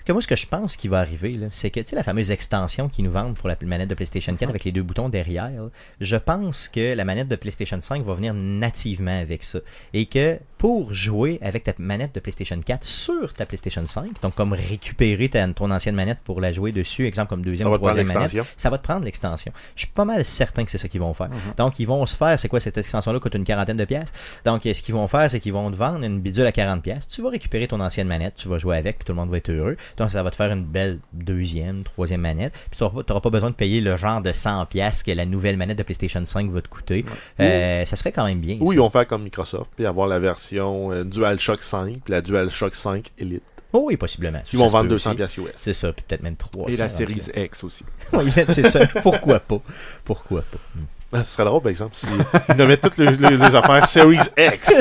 Parce 0.00 0.06
que 0.06 0.12
moi, 0.12 0.22
ce 0.22 0.28
que 0.28 0.36
je 0.36 0.46
pense 0.46 0.76
qui 0.76 0.88
va 0.88 1.00
arriver, 1.00 1.38
c'est 1.50 1.68
que, 1.68 1.78
tu 1.78 1.88
sais, 1.88 1.94
la 1.94 2.02
fameuse 2.02 2.30
extension 2.30 2.88
qu'ils 2.88 3.04
nous 3.04 3.10
vendent 3.10 3.36
pour 3.36 3.50
la 3.50 3.56
manette 3.60 3.90
de 3.90 3.94
PlayStation 3.94 4.34
4 4.34 4.48
avec 4.48 4.64
les 4.64 4.72
deux 4.72 4.82
boutons 4.82 5.10
derrière, 5.10 5.50
là, 5.50 5.68
je 6.00 6.16
pense 6.16 6.70
que 6.70 6.94
la 6.94 7.04
manette 7.04 7.28
de 7.28 7.36
PlayStation 7.36 7.78
5 7.78 8.02
va 8.02 8.14
venir 8.14 8.32
nativement 8.32 9.20
avec 9.20 9.42
ça. 9.42 9.58
Et 9.92 10.06
que 10.06 10.38
pour 10.60 10.92
jouer 10.92 11.38
avec 11.40 11.64
ta 11.64 11.72
manette 11.78 12.14
de 12.14 12.20
PlayStation 12.20 12.60
4 12.60 12.86
sur 12.86 13.32
ta 13.32 13.46
PlayStation 13.46 13.82
5, 13.86 14.20
donc 14.20 14.34
comme 14.34 14.52
récupérer 14.52 15.30
ta, 15.30 15.48
ton 15.54 15.70
ancienne 15.70 15.94
manette 15.94 16.18
pour 16.22 16.38
la 16.38 16.52
jouer 16.52 16.70
dessus, 16.70 17.06
exemple 17.06 17.30
comme 17.30 17.42
deuxième 17.42 17.66
ou 17.66 17.78
troisième 17.78 18.08
manette, 18.08 18.36
ça 18.58 18.68
va 18.68 18.76
te 18.76 18.82
prendre 18.82 19.06
l'extension. 19.06 19.52
Je 19.74 19.84
suis 19.84 19.90
pas 19.90 20.04
mal 20.04 20.22
certain 20.22 20.66
que 20.66 20.70
c'est 20.70 20.76
ça 20.76 20.86
qu'ils 20.86 21.00
vont 21.00 21.14
faire. 21.14 21.30
Mhm. 21.30 21.54
Donc, 21.56 21.78
ils 21.78 21.86
vont 21.86 22.04
se 22.04 22.14
faire, 22.14 22.38
c'est 22.38 22.48
quoi 22.48 22.60
cette 22.60 22.76
extension-là 22.76 23.18
coûte 23.20 23.34
une 23.36 23.44
quarantaine 23.44 23.78
de 23.78 23.86
pièces. 23.86 24.12
Donc, 24.44 24.64
ce 24.64 24.82
qu'ils 24.82 24.94
vont 24.94 25.08
faire, 25.08 25.30
c'est 25.30 25.40
qu'ils 25.40 25.54
vont 25.54 25.70
te 25.70 25.76
vendre 25.76 26.04
une 26.04 26.20
bidule 26.20 26.44
à 26.44 26.52
40 26.52 26.82
pièces. 26.82 27.08
Tu 27.08 27.22
vas 27.22 27.30
récupérer 27.30 27.66
ton 27.66 27.80
ancienne 27.80 28.06
manette, 28.06 28.34
tu 28.36 28.46
vas 28.48 28.58
jouer 28.58 28.76
avec, 28.76 28.98
puis 28.98 29.06
tout 29.06 29.12
le 29.12 29.16
monde 29.16 29.30
va 29.30 29.38
être 29.38 29.48
heureux. 29.48 29.78
Donc, 29.96 30.10
ça 30.10 30.22
va 30.22 30.30
te 30.30 30.36
faire 30.36 30.52
une 30.52 30.64
belle 30.64 30.98
deuxième, 31.14 31.84
troisième 31.84 32.20
manette. 32.20 32.52
Puis, 32.70 32.78
tu 32.78 32.84
n'auras 32.84 33.20
pas 33.20 33.30
besoin 33.30 33.48
de 33.48 33.54
payer 33.54 33.80
le 33.80 33.96
genre 33.96 34.20
de 34.20 34.30
100 34.30 34.66
pièces 34.66 35.02
que 35.02 35.10
la 35.12 35.24
nouvelle 35.24 35.56
manette 35.56 35.78
de 35.78 35.84
PlayStation 35.84 36.22
5 36.22 36.50
va 36.50 36.60
te 36.60 36.68
coûter. 36.68 37.06
Euh, 37.40 37.86
ça 37.86 37.96
serait 37.96 38.12
quand 38.12 38.26
même 38.26 38.40
bien. 38.40 38.58
Ou 38.60 38.66
ça. 38.66 38.72
ils 38.74 38.78
vont 38.78 38.90
faire 38.90 39.06
comme 39.06 39.22
Microsoft, 39.22 39.70
puis 39.74 39.86
avoir 39.86 40.06
la 40.06 40.18
version 40.18 40.49
euh, 40.58 41.04
DualShock 41.04 41.62
5, 41.62 42.00
puis 42.04 42.12
la 42.12 42.20
DualShock 42.20 42.74
5 42.74 43.10
Elite. 43.18 43.42
Oh, 43.72 43.84
oui, 43.86 43.96
possiblement. 43.96 44.40
Ça 44.44 44.56
vont 44.56 44.66
vendre 44.66 44.88
200 44.88 45.10
aussi. 45.10 45.16
pièces 45.16 45.36
US. 45.36 45.44
C'est 45.56 45.74
ça, 45.74 45.92
puis 45.92 46.04
peut-être 46.06 46.22
même 46.24 46.34
300. 46.36 46.68
Et 46.72 46.76
la 46.76 46.88
série 46.88 47.16
X 47.36 47.62
aussi. 47.64 47.84
Oui, 48.12 48.30
c'est 48.48 48.68
ça. 48.68 48.86
Pourquoi 49.02 49.38
pas? 49.38 49.60
Pourquoi 50.04 50.42
pas? 50.42 50.58
Hmm. 50.74 50.84
Ah, 51.12 51.24
Ce 51.24 51.32
serait 51.34 51.44
drôle, 51.44 51.60
par 51.62 51.70
exemple, 51.70 51.94
si 51.96 52.06
ils 52.48 52.54
nommaient 52.56 52.76
toutes 52.76 52.96
les, 52.96 53.06
les- 53.16 53.36
les 53.36 53.54
affaires 53.54 53.86
Series 53.88 54.18
X. 54.38 54.72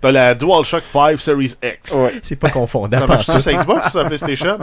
T'as 0.00 0.10
la 0.12 0.34
DualShock 0.34 0.82
5 0.90 1.18
Series 1.20 1.54
X. 1.62 1.94
C'est 2.22 2.36
pas 2.36 2.50
confondant. 2.50 2.98
Ça 3.00 3.06
marche-tu 3.06 3.40
sur 3.40 3.52
Xbox 3.52 3.86
ou 3.86 3.90
sur 3.90 3.98
la 4.02 4.04
PlayStation? 4.06 4.58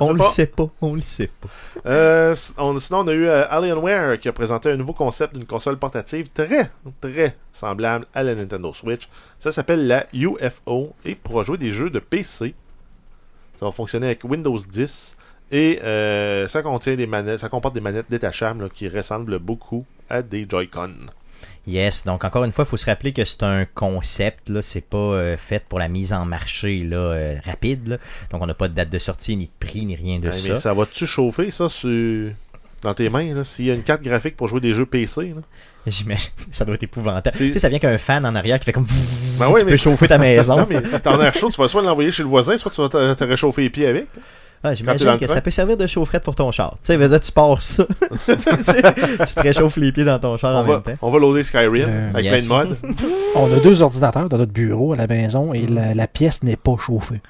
On 0.00 0.12
le 0.12 0.18
sait 0.24 0.46
pas, 0.46 0.68
on 0.80 0.94
le 0.94 1.00
sait 1.00 1.28
pas. 1.40 1.48
Euh, 1.86 2.34
on- 2.58 2.78
sinon, 2.78 3.00
on 3.00 3.08
a 3.08 3.12
eu 3.12 3.26
euh, 3.26 3.44
Alienware 3.48 4.18
qui 4.18 4.28
a 4.28 4.32
présenté 4.32 4.70
un 4.70 4.76
nouveau 4.76 4.92
concept 4.92 5.34
d'une 5.34 5.46
console 5.46 5.78
portative 5.78 6.28
très, 6.32 6.70
très 7.00 7.36
semblable 7.52 8.06
à 8.14 8.22
la 8.22 8.34
Nintendo 8.34 8.72
Switch. 8.72 9.08
Ça 9.38 9.52
s'appelle 9.52 9.86
la 9.86 10.06
UFO 10.12 10.94
et 11.04 11.14
pourra 11.14 11.42
jouer 11.44 11.58
des 11.58 11.72
jeux 11.72 11.90
de 11.90 11.98
PC. 11.98 12.54
Ça 13.58 13.66
va 13.66 13.72
fonctionner 13.72 14.06
avec 14.06 14.24
Windows 14.24 14.58
10 14.58 15.16
et 15.52 15.80
euh, 15.82 16.48
ça 16.48 16.62
contient 16.62 16.96
des 16.96 17.06
manettes, 17.06 17.40
ça 17.40 17.48
comporte 17.48 17.74
des 17.74 17.80
manettes 17.80 18.10
détachables 18.10 18.64
là, 18.64 18.68
qui 18.68 18.88
ressemblent 18.88 19.38
beaucoup 19.38 19.86
à 20.10 20.22
des 20.22 20.46
Joy-Con. 20.48 20.90
Yes, 21.66 22.04
donc 22.04 22.24
encore 22.24 22.44
une 22.44 22.52
fois, 22.52 22.64
il 22.64 22.68
faut 22.70 22.76
se 22.76 22.86
rappeler 22.86 23.12
que 23.12 23.24
c'est 23.24 23.42
un 23.42 23.64
concept, 23.74 24.48
là, 24.50 24.62
c'est 24.62 24.80
pas 24.84 24.96
euh, 24.98 25.36
fait 25.36 25.64
pour 25.68 25.78
la 25.80 25.88
mise 25.88 26.12
en 26.12 26.24
marché 26.24 26.84
là, 26.84 26.96
euh, 26.96 27.36
rapide. 27.44 27.88
là. 27.88 27.96
Donc 28.30 28.40
on 28.42 28.46
n'a 28.46 28.54
pas 28.54 28.68
de 28.68 28.74
date 28.74 28.90
de 28.90 28.98
sortie, 29.00 29.36
ni 29.36 29.46
de 29.46 29.50
prix, 29.66 29.84
ni 29.84 29.96
rien 29.96 30.18
de 30.20 30.26
Ouais, 30.28 30.32
ça. 30.32 30.48
mais 30.54 30.60
ça 30.60 30.72
va-tu 30.74 31.06
chauffer 31.06 31.50
ça 31.50 31.68
sur 31.68 32.30
dans 32.82 32.94
tes 32.94 33.08
mains, 33.08 33.42
s'il 33.42 33.64
y 33.64 33.70
a 33.70 33.74
une 33.74 33.82
carte 33.82 34.02
graphique 34.02 34.36
pour 34.36 34.46
jouer 34.46 34.60
des 34.60 34.74
jeux 34.74 34.86
PC. 34.86 35.32
Là? 35.34 35.42
J'imagine, 35.88 36.30
ça 36.52 36.64
doit 36.64 36.74
être 36.76 36.82
épouvantable. 36.84 37.36
Tu 37.36 37.52
sais, 37.52 37.58
ça 37.58 37.68
vient 37.68 37.78
qu'un 37.80 37.98
fan 37.98 38.24
en 38.26 38.34
arrière 38.36 38.58
qui 38.60 38.64
fait 38.66 38.72
comme. 38.72 38.86
Ben 39.38 39.48
ouais, 39.50 39.60
tu 39.60 39.66
mais- 39.66 39.72
peux 39.72 39.76
chauffer 39.76 40.06
ta 40.06 40.18
maison. 40.18 40.56
Non, 40.56 40.66
mais 40.70 40.82
t'en 41.00 41.20
air 41.20 41.34
chaud, 41.34 41.50
tu 41.50 41.60
vas 41.60 41.66
soit 41.68 41.82
l'envoyer 41.82 42.12
chez 42.12 42.22
le 42.22 42.28
voisin, 42.28 42.56
soit 42.58 42.70
tu 42.70 42.80
vas 42.80 42.88
te 43.16 43.24
réchauffer 43.24 43.62
les 43.62 43.70
pieds 43.70 43.86
avec. 43.88 44.06
Ah, 44.70 44.74
J'imagine 44.74 45.16
que 45.18 45.24
train. 45.26 45.34
ça 45.34 45.40
peut 45.40 45.50
servir 45.50 45.76
de 45.76 45.86
chaufferette 45.86 46.22
pour 46.24 46.34
ton 46.34 46.50
char. 46.52 46.72
Tu 46.72 46.78
sais, 46.86 46.96
veux 46.96 47.08
dire, 47.08 47.20
tu 47.20 47.32
pars 47.32 47.60
ça. 47.62 47.84
tu 48.26 48.34
tu 48.36 49.34
te 49.34 49.40
réchauffes 49.40 49.76
les 49.76 49.92
pieds 49.92 50.04
dans 50.04 50.18
ton 50.18 50.36
char 50.36 50.54
On 50.54 50.58
en 50.58 50.62
va, 50.62 50.72
même 50.74 50.82
temps. 50.82 50.92
on 51.02 51.10
va 51.10 51.18
loader 51.18 51.42
Skyrim 51.42 51.86
Euh, 51.88 52.10
avec 52.12 52.24
yes. 52.24 52.46
plein 52.46 52.64
de 52.64 52.68
mods. 52.70 52.76
On 53.36 53.52
a 53.52 53.58
deux 53.62 53.82
ordinateurs 53.82 54.28
dans 54.28 54.38
notre 54.38 54.52
bureau 54.52 54.92
à 54.92 54.96
la 54.96 55.06
maison 55.06 55.52
et 55.54 55.66
la, 55.66 55.94
la 55.94 56.06
pièce 56.06 56.42
n'est 56.42 56.56
pas 56.56 56.76
chauffée. 56.78 57.20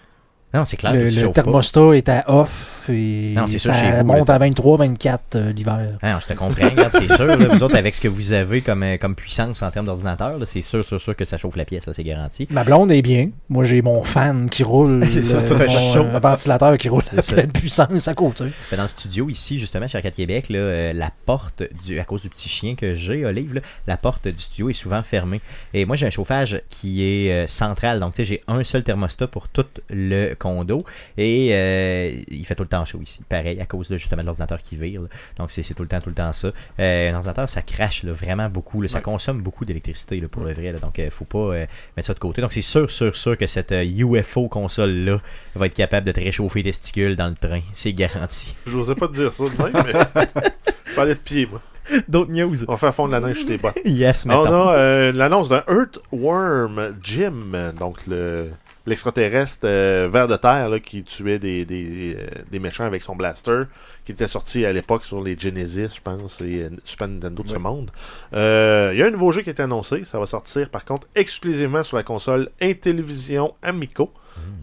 Non, 0.54 0.64
c'est 0.64 0.76
clair 0.76 0.94
le 0.94 1.04
le 1.08 1.26
pas. 1.26 1.32
thermostat 1.32 1.96
est 1.96 2.08
à 2.08 2.24
off 2.28 2.88
et 2.88 3.34
Non, 3.36 3.46
ça 3.46 3.72
chez 3.74 3.90
vous, 3.90 4.04
monte 4.06 4.28
là. 4.28 4.36
à 4.36 4.38
23-24 4.38 5.18
euh, 5.34 5.52
l'hiver. 5.52 5.98
Ah 6.02 6.18
je 6.20 6.26
te 6.32 6.38
comprends, 6.38 6.68
c'est 6.92 7.12
sûr. 7.12 7.24
là, 7.26 7.36
vous 7.36 7.62
autres, 7.62 7.76
avec 7.76 7.94
ce 7.96 8.00
que 8.00 8.08
vous 8.08 8.32
avez 8.32 8.60
comme, 8.62 8.82
euh, 8.84 8.96
comme 8.96 9.14
puissance 9.16 9.60
en 9.62 9.70
termes 9.70 9.86
d'ordinateur, 9.86 10.38
c'est 10.46 10.60
sûr, 10.60 10.84
sûr, 10.84 11.00
sûr 11.00 11.16
que 11.16 11.24
ça 11.24 11.36
chauffe 11.36 11.56
la 11.56 11.64
pièce, 11.64 11.84
ça, 11.84 11.92
c'est 11.92 12.04
garanti. 12.04 12.46
Ma 12.50 12.62
blonde 12.64 12.92
est 12.92 13.02
bien. 13.02 13.30
Moi, 13.48 13.64
j'ai 13.64 13.82
mon 13.82 14.02
fan 14.02 14.48
qui 14.48 14.62
roule. 14.62 15.04
C'est 15.08 15.24
ça, 15.24 15.40
le- 15.40 15.48
tout 15.48 15.54
mon, 15.54 16.14
euh, 16.14 16.18
ventilateur 16.20 16.78
qui 16.78 16.88
roule 16.88 17.02
à 17.16 17.20
ça. 17.22 17.32
pleine 17.34 17.50
puissance 17.52 18.06
à 18.08 18.14
côté. 18.14 18.44
Dans 18.74 18.82
le 18.82 18.88
studio 18.88 19.28
ici, 19.28 19.58
justement, 19.58 19.88
chez 19.88 19.98
Arcade 19.98 20.14
Québec, 20.14 20.46
là, 20.48 20.58
euh, 20.58 20.92
la 20.92 21.10
porte, 21.26 21.64
du, 21.84 21.98
à 21.98 22.04
cause 22.04 22.22
du 22.22 22.28
petit 22.30 22.48
chien 22.48 22.76
que 22.76 22.94
j'ai, 22.94 23.26
Olive, 23.26 23.60
la 23.86 23.96
porte 23.96 24.28
du 24.28 24.38
studio 24.38 24.70
est 24.70 24.74
souvent 24.74 25.02
fermée. 25.02 25.40
Et 25.74 25.84
moi, 25.86 25.96
j'ai 25.96 26.06
un 26.06 26.10
chauffage 26.10 26.62
qui 26.70 27.02
est 27.04 27.32
euh, 27.32 27.46
central. 27.48 27.98
Donc, 28.00 28.14
tu 28.14 28.22
sais, 28.22 28.24
j'ai 28.24 28.42
un 28.46 28.62
seul 28.64 28.84
thermostat 28.84 29.26
pour 29.26 29.48
tout 29.48 29.66
le 29.90 30.34
condo. 30.36 30.84
Et 31.18 31.50
euh, 31.52 32.12
il 32.28 32.44
fait 32.46 32.54
tout 32.54 32.62
le 32.62 32.68
temps 32.68 32.84
chaud 32.84 33.00
ici. 33.02 33.20
Pareil, 33.28 33.60
à 33.60 33.66
cause 33.66 33.88
de, 33.88 33.98
justement 33.98 34.22
de 34.22 34.26
l'ordinateur 34.26 34.62
qui 34.62 34.76
vire. 34.76 35.02
là. 35.02 35.08
Donc, 35.38 35.50
c'est 35.50 35.62
tout 35.74 35.82
le 35.82 35.88
temps, 35.88 36.00
tout 36.00 36.08
le 36.10 36.14
temps 36.14 36.32
ça. 36.32 36.52
Euh, 36.78 37.10
un 37.10 37.14
ordinateur, 37.14 37.48
ça 37.48 37.62
crache 37.62 38.02
là, 38.02 38.12
vraiment 38.12 38.48
beaucoup. 38.48 38.80
là. 38.82 38.88
Ça 38.88 39.00
consomme 39.00 39.40
beaucoup 39.42 39.64
d'électricité 39.64 40.20
pour 40.22 40.42
le 40.44 40.52
vrai. 40.52 40.72
donc, 40.74 40.98
euh, 40.98 41.10
faut 41.10 41.24
pas 41.24 41.38
euh, 41.38 41.66
mettre 41.96 42.06
ça 42.06 42.14
de 42.14 42.18
côté. 42.18 42.40
Donc, 42.42 42.52
c'est 42.52 42.62
sûr, 42.62 42.90
sûr, 42.90 43.16
sûr 43.16 43.36
que 43.36 43.46
cette 43.46 43.72
UFO 43.72 44.48
console-là 44.48 45.20
va 45.54 45.66
être 45.66 45.74
capable 45.74 46.06
de 46.06 46.12
te 46.12 46.20
réchauffer 46.20 46.62
les 46.62 46.70
testicules 46.70 47.16
dans 47.16 47.28
le 47.28 47.34
train. 47.34 47.60
C'est 47.74 47.92
garanti. 47.92 48.54
J'osais 48.66 48.94
pas 48.94 49.08
te 49.08 49.12
dire 49.14 49.32
ça 49.32 49.44
de 49.44 49.62
même, 49.62 49.84
mais. 49.86 50.22
Je 50.86 50.94
parlais 50.94 51.14
de 51.14 51.20
pied, 51.20 51.46
moi. 51.46 51.60
D'autres 52.08 52.32
news. 52.32 52.64
On 52.68 52.76
fait 52.76 52.90
fondre 52.92 53.12
la 53.12 53.20
neige 53.20 53.38
sur 53.38 53.46
tes 53.48 53.58
bottes. 53.58 53.78
Yes, 53.84 54.24
On 54.24 54.28
mettons. 54.28 54.68
a 54.68 54.74
euh, 54.74 55.12
l'annonce 55.12 55.48
d'un 55.48 55.62
Earthworm 55.68 56.94
Jim, 57.02 57.72
donc 57.78 57.98
le 58.06 58.50
l'extraterrestre 58.86 59.60
euh, 59.64 60.08
ver 60.10 60.28
de 60.28 60.36
terre 60.36 60.68
là, 60.68 60.80
qui 60.80 61.02
tuait 61.02 61.38
des, 61.38 61.64
des, 61.64 62.16
euh, 62.18 62.26
des 62.50 62.58
méchants 62.58 62.84
avec 62.84 63.02
son 63.02 63.16
blaster, 63.16 63.62
qui 64.04 64.12
était 64.12 64.26
sorti 64.26 64.64
à 64.64 64.72
l'époque 64.72 65.04
sur 65.04 65.22
les 65.22 65.36
Genesis, 65.36 65.96
je 65.96 66.00
pense, 66.00 66.40
et 66.40 66.62
euh, 66.62 66.70
Super 66.84 67.08
Nintendo 67.08 67.42
de 67.42 67.48
ce 67.48 67.56
monde. 67.56 67.90
Euh, 68.32 68.90
Il 68.94 68.98
y 68.98 69.02
a 69.02 69.06
un 69.06 69.10
nouveau 69.10 69.32
jeu 69.32 69.42
qui 69.42 69.50
est 69.50 69.60
annoncé, 69.60 70.04
ça 70.04 70.18
va 70.18 70.26
sortir 70.26 70.70
par 70.70 70.84
contre 70.84 71.06
exclusivement 71.14 71.82
sur 71.82 71.96
la 71.96 72.02
console 72.02 72.50
Intellivision 72.62 73.54
Amico. 73.62 74.12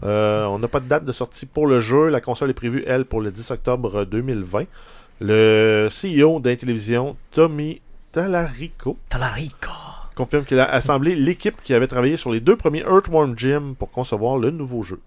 Euh, 0.04 0.46
on 0.46 0.60
n'a 0.60 0.68
pas 0.68 0.80
de 0.80 0.88
date 0.88 1.04
de 1.04 1.12
sortie 1.12 1.46
pour 1.46 1.68
le 1.68 1.80
jeu, 1.80 2.10
la 2.10 2.22
console 2.22 2.50
est 2.52 2.54
prévue, 2.54 2.84
elle, 2.88 3.06
pour 3.06 3.22
le 3.22 3.32
10 3.32 3.52
octobre 3.52 4.06
2020. 4.06 4.66
Le 5.20 5.88
CEO 5.90 6.40
d'Intellivision, 6.40 7.16
Tommy 7.32 7.82
Talarico, 8.12 8.98
Talarico. 9.10 9.93
Confirme 10.14 10.46
qu'il 10.46 10.60
a 10.60 10.70
assemblé 10.70 11.16
l'équipe 11.16 11.62
qui 11.64 11.74
avait 11.74 11.88
travaillé 11.88 12.16
sur 12.16 12.32
les 12.32 12.40
deux 12.40 12.56
premiers 12.56 12.82
Earthworm 12.82 13.38
Jim 13.38 13.76
pour 13.78 13.92
concevoir 13.92 14.38
le 14.38 14.52
nouveau 14.52 14.84
jeu. 14.84 15.00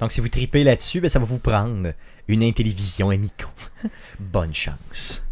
Donc, 0.00 0.12
si 0.12 0.20
vous 0.20 0.28
tripez 0.28 0.64
là-dessus, 0.64 1.00
ben, 1.00 1.08
ça 1.08 1.18
va 1.18 1.24
vous 1.24 1.38
prendre 1.38 1.92
une 2.28 2.42
Intellivision 2.42 3.10
Amico. 3.10 3.48
Bonne 4.20 4.54
chance. 4.54 5.22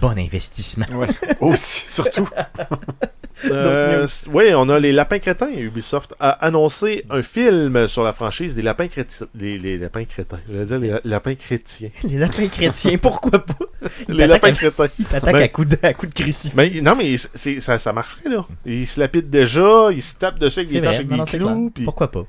Bon 0.00 0.18
investissement. 0.18 0.86
Ouais. 0.92 1.08
Aussi, 1.40 1.82
surtout. 1.86 2.28
Euh, 3.44 4.06
oui, 4.32 4.44
on 4.54 4.68
a 4.68 4.78
les 4.78 4.92
Lapins 4.92 5.18
Crétins. 5.18 5.50
Ubisoft 5.54 6.14
a 6.20 6.30
annoncé 6.30 7.04
un 7.10 7.22
film 7.22 7.86
sur 7.86 8.02
la 8.02 8.12
franchise 8.12 8.54
des 8.54 8.62
Lapins 8.62 8.88
Crétins. 8.88 9.26
Les, 9.34 9.58
les 9.58 9.76
Lapins 9.78 10.04
Crétins. 10.04 10.40
Je 10.50 10.62
dire 10.62 10.78
les 10.78 10.92
Lapins 11.04 11.34
Chrétiens. 11.34 11.90
Les 12.04 12.18
lapins 12.18 12.48
chrétiens, 12.48 12.96
pourquoi 12.98 13.44
pas? 13.44 13.54
Ils 14.08 14.14
les 14.16 14.26
Lapins 14.26 14.48
à- 14.48 14.52
Crétins. 14.52 14.86
Ils 14.98 15.04
t'attaquent 15.04 15.32
Ben- 15.34 15.42
à 15.42 15.48
coups 15.48 15.68
de, 15.68 15.78
à 15.82 15.92
coups 15.92 16.14
de 16.14 16.22
crucifix. 16.22 16.54
Mais, 16.56 16.80
non, 16.80 16.96
mais 16.96 17.16
ça, 17.60 17.78
ça 17.78 17.92
marcherait, 17.92 18.28
là. 18.30 18.46
Ils 18.64 18.86
se 18.86 18.98
lapident 19.00 19.28
déjà, 19.30 19.88
ils 19.92 20.02
se 20.02 20.14
tapent 20.14 20.38
dessus 20.38 20.60
avec 20.60 20.70
des 20.70 20.80
vrai, 20.80 20.96
avec 20.96 21.10
non, 21.10 21.24
des 21.24 21.38
clous. 21.38 21.72
Pourquoi 21.84 22.10
pas? 22.10 22.24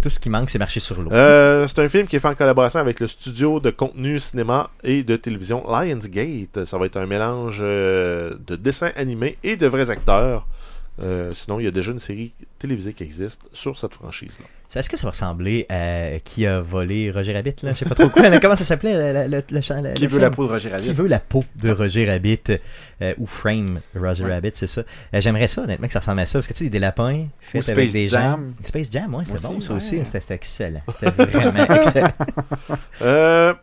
Tout 0.00 0.10
ce 0.10 0.18
qui 0.18 0.30
manque, 0.30 0.50
c'est 0.50 0.58
marcher 0.58 0.80
sur 0.80 1.00
l'eau. 1.00 1.10
Euh, 1.12 1.66
c'est 1.66 1.78
un 1.80 1.88
film 1.88 2.06
qui 2.06 2.16
est 2.16 2.18
fait 2.18 2.28
en 2.28 2.34
collaboration 2.34 2.80
avec 2.80 3.00
le 3.00 3.06
studio 3.06 3.60
de 3.60 3.70
contenu 3.70 4.18
cinéma 4.18 4.70
et 4.84 5.02
de 5.02 5.16
télévision 5.16 5.64
Lionsgate. 5.68 6.64
Ça 6.64 6.78
va 6.78 6.86
être 6.86 6.96
un 6.96 7.06
mélange 7.06 7.60
euh, 7.62 8.36
de 8.46 8.56
dessins 8.56 8.92
animés 8.96 9.38
et 9.42 9.56
de 9.56 9.66
vrais 9.66 9.90
acteurs. 9.90 10.46
Euh, 11.02 11.32
sinon, 11.34 11.60
il 11.60 11.64
y 11.64 11.68
a 11.68 11.70
déjà 11.70 11.92
une 11.92 12.00
série 12.00 12.32
télévisée 12.58 12.92
qui 12.92 13.04
existe 13.04 13.40
sur 13.52 13.78
cette 13.78 13.94
franchise-là. 13.94 14.46
Est-ce 14.74 14.90
que 14.90 14.96
ça 14.96 15.04
va 15.06 15.10
ressembler 15.10 15.66
à 15.70 16.18
qui 16.22 16.46
a 16.46 16.60
volé 16.60 17.10
Roger 17.10 17.32
Rabbit? 17.32 17.54
Là? 17.62 17.72
Je 17.72 17.78
sais 17.78 17.84
pas 17.84 17.94
trop 17.94 18.08
quoi. 18.08 18.28
là, 18.28 18.40
comment 18.40 18.56
ça 18.56 18.64
s'appelait 18.64 19.26
le, 19.28 19.42
le, 19.50 19.92
Qui 19.94 20.06
veut 20.06 20.18
la 20.18 20.30
peau 20.30 20.46
de 20.46 20.52
Roger 20.52 20.68
Rabbit? 20.68 20.84
Qui 20.84 20.92
veut 20.92 21.06
la 21.06 21.20
peau 21.20 21.44
de 21.56 21.70
Roger 21.70 22.10
Rabbit 22.10 22.40
euh, 23.02 23.14
ou 23.18 23.26
Frame 23.26 23.80
Roger 23.98 24.24
Ouais. 24.24 24.32
Rabbit, 24.34 24.50
c'est 24.54 24.66
ça. 24.66 24.82
Euh, 25.14 25.20
J'aimerais 25.20 25.48
ça, 25.48 25.62
honnêtement, 25.62 25.86
que 25.86 25.92
ça 25.92 26.00
ressemble 26.00 26.20
à 26.20 26.26
ça. 26.26 26.38
Parce 26.38 26.48
que 26.48 26.54
tu 26.54 26.64
sais, 26.64 26.70
des 26.70 26.78
lapins 26.78 27.26
faits 27.40 27.68
avec 27.68 27.92
des 27.92 28.08
gens. 28.08 28.18
Jam. 28.18 28.54
Space 28.62 28.88
Jam, 28.90 29.14
ouais, 29.14 29.24
c'était 29.24 29.46
bon 29.46 29.60
ça 29.60 29.70
ouais. 29.70 29.76
aussi. 29.76 30.00
C'était 30.04 30.34
excellent. 30.34 30.82
C'était 30.98 31.10
vraiment 31.24 31.64
excellent. 31.74 32.12
Euh, 33.02 33.54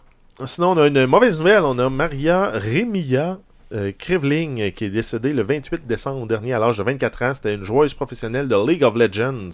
sinon, 0.45 0.72
on 0.72 0.78
a 0.78 0.88
une 0.88 1.06
mauvaise 1.06 1.38
nouvelle. 1.38 1.64
On 1.64 1.78
a 1.80 1.89
Maria 1.89 2.51
Remilla 2.51 3.39
euh, 3.74 3.91
Krivling 3.97 4.61
euh, 4.61 4.69
qui 4.71 4.86
est 4.86 4.89
décédée 4.89 5.34
le 5.34 5.41
28 5.43 5.88
décembre 5.88 6.28
dernier 6.28 6.53
à 6.53 6.59
l'âge 6.59 6.78
de 6.78 6.84
24 6.84 7.21
ans. 7.24 7.34
C'était 7.34 7.55
une 7.55 7.63
joueuse 7.63 7.93
professionnelle 7.93 8.47
de 8.47 8.55
League 8.67 8.84
of 8.84 8.95
Legends 8.95 9.49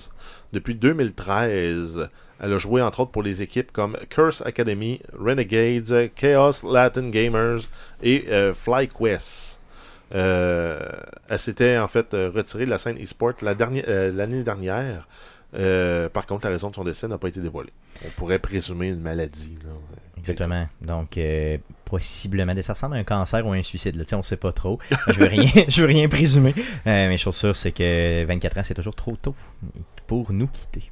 depuis 0.53 0.75
2013. 0.75 2.09
Elle 2.41 2.53
a 2.53 2.57
joué 2.57 2.81
entre 2.81 3.01
autres 3.01 3.11
pour 3.11 3.23
les 3.23 3.41
équipes 3.41 3.71
comme 3.71 3.97
Curse 4.09 4.41
Academy, 4.45 5.01
Renegades, 5.17 6.11
Chaos 6.15 6.63
Latin 6.69 7.09
Gamers 7.09 7.61
et 8.01 8.25
euh, 8.29 8.53
FlyQuest. 8.53 9.59
Elle 10.11 11.37
s'était 11.39 11.77
en 11.77 11.87
fait 11.87 12.07
retirée 12.13 12.65
de 12.65 12.69
la 12.69 12.77
scène 12.77 12.97
e-sport 13.01 13.33
la 13.41 13.53
dernière- 13.55 13.85
l'année 14.13 14.43
dernière. 14.43 15.07
Euh, 15.55 16.09
par 16.09 16.25
contre, 16.25 16.45
la 16.45 16.51
raison 16.51 16.69
de 16.69 16.75
son 16.75 16.83
décès 16.83 17.07
n'a 17.07 17.17
pas 17.17 17.27
été 17.27 17.39
dévoilée. 17.39 17.73
On 18.05 18.09
pourrait 18.11 18.39
présumer 18.39 18.87
une 18.89 19.01
maladie. 19.01 19.55
Exactement. 20.17 20.67
Donc, 20.81 21.17
possiblement, 21.89 22.53
ça 22.61 22.73
ressemble 22.73 22.95
à 22.95 22.99
un 22.99 23.03
cancer 23.03 23.45
ou 23.45 23.51
un 23.51 23.63
suicide. 23.63 23.95
Là. 23.95 24.03
On 24.13 24.23
sait 24.23 24.37
pas 24.37 24.51
trop. 24.51 24.79
Je 25.07 25.13
veux 25.13 25.25
rien, 25.25 25.49
je 25.67 25.81
veux 25.81 25.87
rien 25.87 26.07
présumer. 26.07 26.53
Euh, 26.57 27.07
mais 27.09 27.17
chose 27.17 27.35
sûre, 27.35 27.55
c'est 27.55 27.71
que 27.71 28.25
24 28.25 28.57
ans, 28.57 28.61
c'est 28.63 28.73
toujours 28.73 28.95
trop 28.95 29.15
tôt 29.15 29.35
pour 30.07 30.31
nous 30.31 30.47
quitter. 30.47 30.91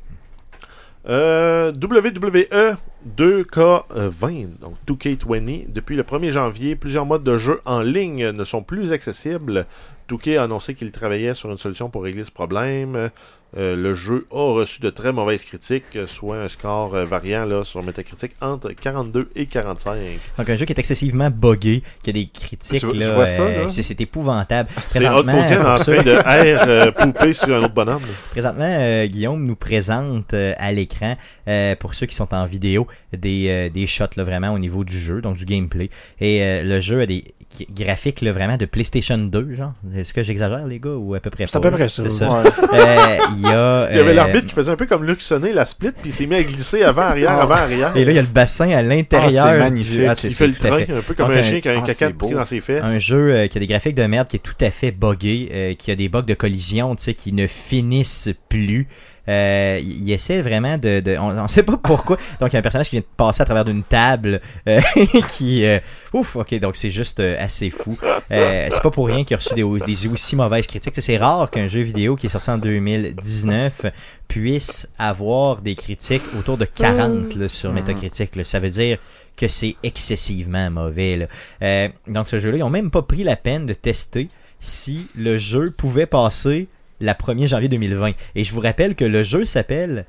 Euh, 1.07 1.71
WWE 1.71 2.75
2K20, 3.15 4.59
donc 4.59 4.75
2K20, 4.87 5.71
depuis 5.71 5.95
le 5.95 6.03
1er 6.03 6.31
janvier, 6.31 6.75
plusieurs 6.75 7.05
modes 7.05 7.23
de 7.23 7.37
jeu 7.37 7.61
en 7.65 7.81
ligne 7.81 8.31
ne 8.31 8.43
sont 8.43 8.61
plus 8.61 8.91
accessibles. 8.91 9.65
2K 10.09 10.37
a 10.37 10.43
annoncé 10.43 10.73
qu'il 10.75 10.91
travaillait 10.91 11.33
sur 11.33 11.51
une 11.51 11.57
solution 11.57 11.89
pour 11.89 12.03
régler 12.03 12.23
ce 12.23 12.31
problème. 12.31 13.09
Euh, 13.55 13.77
le 13.77 13.95
jeu 13.95 14.27
a 14.29 14.53
reçu 14.53 14.81
de 14.81 14.89
très 14.89 15.13
mauvaises 15.13 15.45
critiques, 15.45 15.97
soit 16.05 16.35
un 16.37 16.49
score 16.49 16.93
euh, 16.93 17.05
variant 17.05 17.45
là, 17.45 17.63
sur 17.63 17.81
Metacritic 17.81 18.33
entre 18.41 18.71
42 18.73 19.29
et 19.37 19.45
45. 19.45 19.97
Donc, 20.37 20.49
un 20.49 20.55
jeu 20.57 20.65
qui 20.65 20.73
est 20.73 20.79
excessivement 20.79 21.29
buggé, 21.29 21.81
qui 22.03 22.09
a 22.09 22.13
des 22.13 22.27
critiques. 22.27 22.83
Là, 22.83 23.05
euh, 23.05 23.63
là? 23.63 23.69
c'est 23.69 23.83
c'est 23.83 24.01
épouvantable. 24.01 24.69
Présentement, 24.89 25.31
en 25.31 25.75
train 25.77 26.03
de 26.03 26.11
air 26.11 26.65
euh, 26.67 26.91
poupé 26.91 27.31
sur 27.31 27.55
un 27.55 27.59
autre 27.63 27.73
bonhomme. 27.73 28.01
là. 28.01 28.13
Présentement, 28.31 28.67
euh, 28.67 29.07
Guillaume 29.07 29.45
nous 29.45 29.55
présente 29.55 30.33
euh, 30.33 30.53
à 30.57 30.73
l'écran, 30.73 31.15
euh, 31.47 31.75
pour 31.77 31.95
ceux 31.95 32.05
qui 32.05 32.15
sont 32.15 32.33
en 32.33 32.45
vidéo, 32.45 32.85
des, 33.13 33.47
euh, 33.47 33.69
des 33.69 33.87
shots 33.87 34.03
là, 34.17 34.25
vraiment 34.25 34.51
au 34.51 34.59
niveau 34.59 34.83
du 34.83 34.99
jeu, 34.99 35.21
donc 35.21 35.37
du 35.37 35.45
gameplay. 35.45 35.89
Et 36.19 36.43
euh, 36.43 36.63
le 36.63 36.81
jeu 36.81 36.99
a 36.99 37.05
des 37.05 37.23
g- 37.57 37.67
graphiques 37.71 38.21
là, 38.21 38.31
vraiment 38.31 38.57
de 38.57 38.65
PlayStation 38.65 39.17
2, 39.17 39.53
genre. 39.53 39.73
Est-ce 39.95 40.13
que 40.13 40.23
j'exagère, 40.23 40.65
les 40.67 40.79
gars, 40.79 40.91
ou 40.91 41.13
à 41.15 41.19
peu 41.19 41.29
près 41.29 41.45
C'est 41.47 41.55
à 41.55 41.59
pas, 41.59 41.69
peu 41.69 41.75
près 41.77 41.87
ça. 41.87 42.03
C'est 42.03 42.09
ça. 42.09 42.29
Ouais. 42.29 42.49
Euh, 42.73 43.17
Il 43.35 43.41
y 43.41 43.45
a... 43.47 43.89
Il 43.91 43.97
y 43.97 43.99
avait 43.99 44.09
euh, 44.11 44.13
l'arbitre 44.13 44.47
qui 44.47 44.53
faisait 44.53 44.71
un 44.71 44.75
peu 44.75 44.85
comme 44.85 45.03
Luc 45.05 45.21
Sonnet, 45.21 45.53
la 45.53 45.65
split, 45.65 45.91
puis 45.91 46.09
il 46.09 46.13
s'est 46.13 46.25
mis 46.25 46.35
à 46.35 46.43
glisser 46.43 46.83
avant-arrière, 46.83 47.35
Ah. 47.37 47.43
avant-arrière. 47.43 47.95
Et 47.95 48.05
là, 48.05 48.11
il 48.11 48.15
y 48.15 48.19
a 48.19 48.21
le 48.23 48.27
bassin 48.27 48.69
à 48.71 48.81
l'intérieur. 48.81 49.45
Ah, 49.45 49.49
c'est 49.49 49.53
du- 49.53 49.59
magnifique. 49.59 50.01
Ah, 50.07 50.13
Il 50.23 50.33
fait 50.33 50.47
le 50.47 50.53
train, 50.53 50.77
fait. 50.79 50.93
un 50.93 51.01
peu 51.01 51.13
comme 51.13 51.27
Donc, 51.27 51.37
un 51.37 51.43
chien 51.43 51.59
qui 51.61 51.69
a 51.69 51.73
un 51.73 51.83
ah, 51.83 51.87
caca 51.87 52.09
pris 52.11 52.33
dans 52.33 52.45
ses 52.45 52.61
fesses. 52.61 52.83
Un 52.83 52.99
jeu 52.99 53.31
euh, 53.31 53.47
qui 53.47 53.57
a 53.57 53.61
des 53.61 53.67
graphiques 53.67 53.95
de 53.95 54.05
merde, 54.05 54.27
qui 54.27 54.35
est 54.37 54.39
tout 54.39 54.55
à 54.61 54.71
fait 54.71 54.91
buggé, 54.91 55.49
euh, 55.53 55.73
qui 55.75 55.91
a 55.91 55.95
des 55.95 56.09
bugs 56.09 56.21
de 56.23 56.33
collision, 56.33 56.95
tu 56.95 57.03
sais, 57.03 57.13
qui 57.13 57.33
ne 57.33 57.47
finissent 57.47 58.29
plus. 58.49 58.87
Euh, 59.29 59.79
il 59.81 60.11
essaie 60.11 60.41
vraiment 60.41 60.77
de... 60.77 60.99
de- 61.01 61.17
on 61.17 61.31
ne 61.43 61.47
sait 61.47 61.63
pas 61.63 61.77
pourquoi. 61.77 62.17
Donc, 62.39 62.51
il 62.51 62.53
y 62.53 62.55
a 62.55 62.59
un 62.59 62.61
personnage 62.61 62.87
qui 62.89 62.95
vient 62.95 63.01
de 63.01 63.15
passer 63.17 63.41
à 63.41 63.45
travers 63.45 63.65
d'une 63.65 63.83
table 63.83 64.39
euh, 64.67 64.79
qui... 65.33 65.65
euh, 65.65 65.79
ouf, 66.13 66.35
ok, 66.35 66.59
donc 66.59 66.75
c'est 66.75 66.91
juste 66.91 67.19
euh, 67.19 67.35
assez 67.39 67.69
fou. 67.69 67.97
Euh, 68.31 68.67
c'est 68.69 68.81
pas 68.81 68.89
pour 68.91 69.07
rien 69.07 69.23
qu'il 69.23 69.33
a 69.35 69.37
reçu 69.37 69.53
des, 69.53 69.63
des 69.85 70.07
aussi 70.07 70.35
mauvaises 70.35 70.67
critiques. 70.67 70.93
C'est 70.97 71.17
rare 71.17 71.49
qu'un 71.51 71.67
jeu 71.67 71.81
vidéo 71.81 72.15
qui 72.15 72.27
est 72.27 72.29
sorti 72.29 72.49
en 72.49 72.57
2019 72.57 73.85
puisse 74.27 74.87
avoir 74.97 75.61
des 75.61 75.75
critiques 75.75 76.23
autour 76.37 76.57
de 76.57 76.65
40 76.65 77.35
là, 77.35 77.47
sur 77.49 77.71
Metacritic. 77.73 78.35
là. 78.35 78.43
Ça 78.43 78.59
veut 78.59 78.69
dire 78.69 78.97
que 79.35 79.47
c'est 79.47 79.75
excessivement 79.83 80.69
mauvais. 80.71 81.17
là. 81.17 81.25
Euh, 81.61 81.89
donc 82.07 82.27
ce 82.27 82.37
jeu-là, 82.39 82.57
ils 82.57 82.63
ont 82.63 82.69
même 82.69 82.91
pas 82.91 83.01
pris 83.01 83.23
la 83.23 83.35
peine 83.35 83.65
de 83.65 83.73
tester 83.73 84.27
si 84.59 85.07
le 85.15 85.37
jeu 85.37 85.71
pouvait 85.77 86.07
passer 86.07 86.67
la 86.99 87.13
1er 87.13 87.47
janvier 87.47 87.69
2020. 87.69 88.11
Et 88.35 88.43
je 88.43 88.53
vous 88.53 88.59
rappelle 88.59 88.95
que 88.95 89.05
le 89.05 89.23
jeu 89.23 89.45
s'appelle 89.45 90.05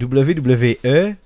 WWE 0.00 1.16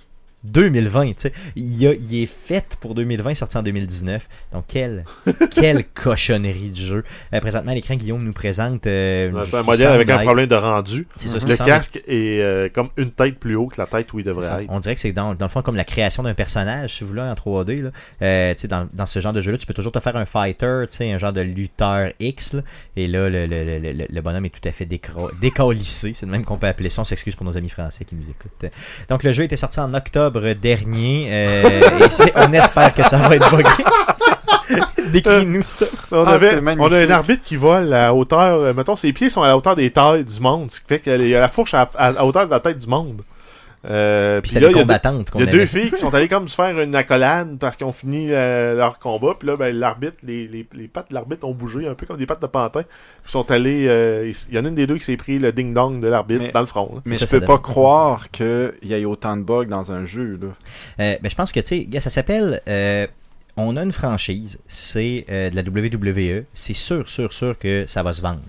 2020. 0.45 1.07
tu 1.09 1.15
sais. 1.19 1.33
Il, 1.57 1.77
y 1.81 1.87
a- 1.87 1.93
il 1.95 2.23
est 2.23 2.27
fait 2.27 2.77
pour 2.81 2.95
2020, 2.95 3.35
sorti 3.35 3.57
en 3.57 3.63
2019. 3.63 4.29
Donc 4.53 4.65
quelle, 4.69 5.05
quelle 5.55 5.85
cochonnerie 5.85 6.71
de 6.71 6.77
jeu. 6.77 7.05
Euh, 7.33 7.41
présentement, 7.41 7.73
à 7.73 7.75
l'écran, 7.75 7.95
Guillaume 7.95 8.25
nous 8.25 8.33
présente... 8.33 8.87
euh, 8.87 9.31
un 9.53 9.63
modèle 9.63 9.87
avec 9.89 10.11
un 10.11 10.19
problème 10.25 10.47
de 10.49 10.55
rendu. 10.55 11.07
C'est 11.17 11.29
ça, 11.29 11.39
Le 11.47 11.57
casque 11.67 12.01
est 12.07 12.41
euh, 12.41 12.69
comme 12.73 12.89
une 12.97 13.11
tête 13.11 13.39
plus 13.39 13.55
haut 13.55 13.67
que 13.69 13.81
la 13.81 13.87
tête 13.87 14.13
où 14.13 14.19
il 14.19 14.25
devrait 14.25 14.47
être. 14.63 14.71
On 14.71 14.81
dirait 14.81 14.95
que 14.95 15.01
c'est 15.01 15.13
dans, 15.13 15.35
dans 15.35 15.47
le 15.47 15.51
fond 15.51 15.63
comme 15.63 15.77
la 15.77 15.85
création 15.85 16.23
d'un 16.23 16.35
personnage, 16.35 16.95
si 16.95 17.05
vous 17.05 17.11
voulez, 17.11 17.23
en 17.23 17.35
3D. 17.35 17.83
Là. 17.83 17.91
Euh, 18.23 18.55
tu 18.55 18.61
sais, 18.63 18.69
dans, 18.69 18.89
dans 18.93 19.07
ce 19.07 19.21
genre 19.21 19.33
de 19.33 19.43
jeu-là, 19.43 19.59
tu 19.59 19.67
peux 19.67 19.75
toujours 19.75 19.93
te 19.93 20.01
faire 20.01 20.17
un 20.17 20.25
fighter, 20.25 20.85
tu 20.91 20.97
sais, 20.97 21.13
un 21.13 21.19
genre 21.19 21.33
de 21.33 21.41
lutteur 21.41 22.11
X. 22.21 22.55
là. 22.55 22.63
et 22.97 23.07
là, 23.07 23.29
le, 23.29 23.47
le, 23.47 23.65
le, 23.65 23.79
le- 23.93 24.07
le 24.09 24.21
bonhomme 24.21 24.45
est 24.45 24.51
tout 24.61 24.69
à 24.69 24.73
fait 24.73 24.85
décro- 24.87 25.31
décalissé. 25.41 26.13
C'est 26.15 26.27
de 26.27 26.31
même 26.31 26.45
qu'on 26.45 26.59
peut 26.59 26.67
appeler 26.67 26.91
ça. 26.91 27.03
On 27.03 27.05
s'excuse 27.05 27.37
pour 27.37 27.47
nos 27.47 27.57
amis 27.57 27.69
français 27.69 28.05
qui 28.05 28.15
nous 28.15 28.29
écoutent. 28.29 28.71
Donc, 29.09 29.23
le 29.23 29.33
jeu 29.33 29.43
était 29.45 29.57
sorti 29.57 29.79
en 29.81 29.93
octobre 29.95 30.32
dernier. 30.55 31.29
euh, 31.31 31.63
et 32.01 32.33
on 32.37 32.53
espère 32.53 32.95
que 32.95 33.03
ça 33.03 33.17
va 33.19 33.37
être 33.37 33.51
buggé. 33.51 33.69
Décris-nous 35.13 35.63
ça. 35.63 35.85
On, 36.11 36.25
Ah, 36.27 36.31
avait, 36.33 36.59
on 36.79 36.91
a 36.93 36.99
un 36.99 37.11
arbitre 37.11 37.43
qui 37.45 37.57
vole 37.57 37.93
à 37.93 38.15
hauteur. 38.15 38.61
euh, 38.61 38.73
mettons, 38.75 38.97
ses 38.97 39.13
pieds 39.13 39.29
sont 39.29 39.43
à 39.43 39.47
la 39.49 39.57
hauteur 39.57 39.77
des 39.77 39.91
tailles 39.91 40.25
du 40.25 40.41
monde. 40.41 40.71
Ce 40.71 40.81
qui 40.81 40.87
fait 40.89 41.01
qu'il 41.01 41.27
y 41.29 41.35
a 41.35 41.41
la 41.41 41.49
fourche 41.49 41.75
à, 41.75 41.91
à- 41.97 42.09
à 42.19 42.25
hauteur 42.25 42.47
de 42.47 42.51
la 42.51 42.61
tête 42.61 42.79
du 42.79 42.87
monde. 42.87 43.21
Euh, 43.85 44.41
Puis 44.41 44.53
là, 44.55 44.61
des 44.61 44.67
il 44.67 44.69
y 44.69 44.71
a 44.71 44.73
deux- 44.73 44.81
combattantes 44.81 45.31
qu'on 45.31 45.41
Il 45.41 45.47
y 45.47 45.49
a 45.49 45.53
deux 45.53 45.67
filles 45.67 45.91
qui 45.91 45.99
sont 45.99 46.15
allées 46.15 46.29
comme 46.29 46.47
se 46.47 46.55
faire 46.55 46.79
une 46.79 46.95
accolade 46.95 47.59
parce 47.59 47.77
qu'ils 47.77 47.87
ont 47.87 47.93
fini 47.93 48.29
euh, 48.31 48.75
leur 48.77 48.99
combat. 49.01 49.35
Puis 49.39 49.49
là, 49.49 49.57
ben, 49.57 49.75
l'arbitre, 49.77 50.17
les, 50.23 50.47
les, 50.47 50.67
les 50.73 50.87
pattes 50.89 51.09
de 51.11 51.15
l'arbitre 51.15 51.47
ont 51.47 51.53
bougé 51.53 51.89
un 51.89 51.95
peu 51.95 52.07
comme 52.07 52.17
des 52.19 52.27
pattes 52.27 52.41
de 52.43 52.47
pantin. 52.47 52.83
Puis 52.83 52.91
ils 53.27 53.31
sont 53.31 53.51
allés. 53.51 53.87
euh, 53.89 54.33
Il 54.51 54.55
y 54.55 54.59
en 54.59 54.65
a 54.65 54.69
une 54.69 54.77
des 54.77 54.87
deux 54.87 54.99
qui 54.99 55.05
s'est 55.05 55.17
pris 55.17 55.39
le 55.41 55.53
ding-dong 55.53 56.01
de 56.01 56.07
l'arbitre 56.09 56.53
dans 56.53 56.61
le 56.61 56.67
front. 56.67 56.93
là. 56.95 57.01
Mais 57.07 57.17
je 57.17 57.27
peux 57.27 57.41
pas 57.41 57.59
croire 57.59 58.31
qu'il 58.31 58.73
y 58.83 58.93
ait 58.95 59.05
autant 59.05 59.37
de 59.37 59.43
bugs 59.43 59.65
dans 59.67 59.91
un 59.91 60.07
jeu. 60.07 60.39
Là. 60.41 60.49
Euh, 61.01 61.17
ben, 61.21 61.29
je 61.29 61.35
pense 61.35 61.51
que, 61.51 61.61
tu 61.61 61.89
sais, 61.91 62.01
ça 62.01 62.11
s'appelle. 62.11 62.61
euh, 62.69 63.07
on 63.57 63.77
a 63.77 63.83
une 63.83 63.93
franchise, 63.93 64.59
c'est 64.67 65.27
euh, 65.29 65.51
de 65.51 65.57
la 65.57 65.63
WWE. 65.63 66.45
C'est 66.55 66.73
sûr, 66.73 67.07
sûr, 67.09 67.33
sûr 67.35 67.59
que 67.59 67.85
ça 67.87 68.03
va 68.03 68.15
se 68.15 68.23
vendre. 68.23 68.41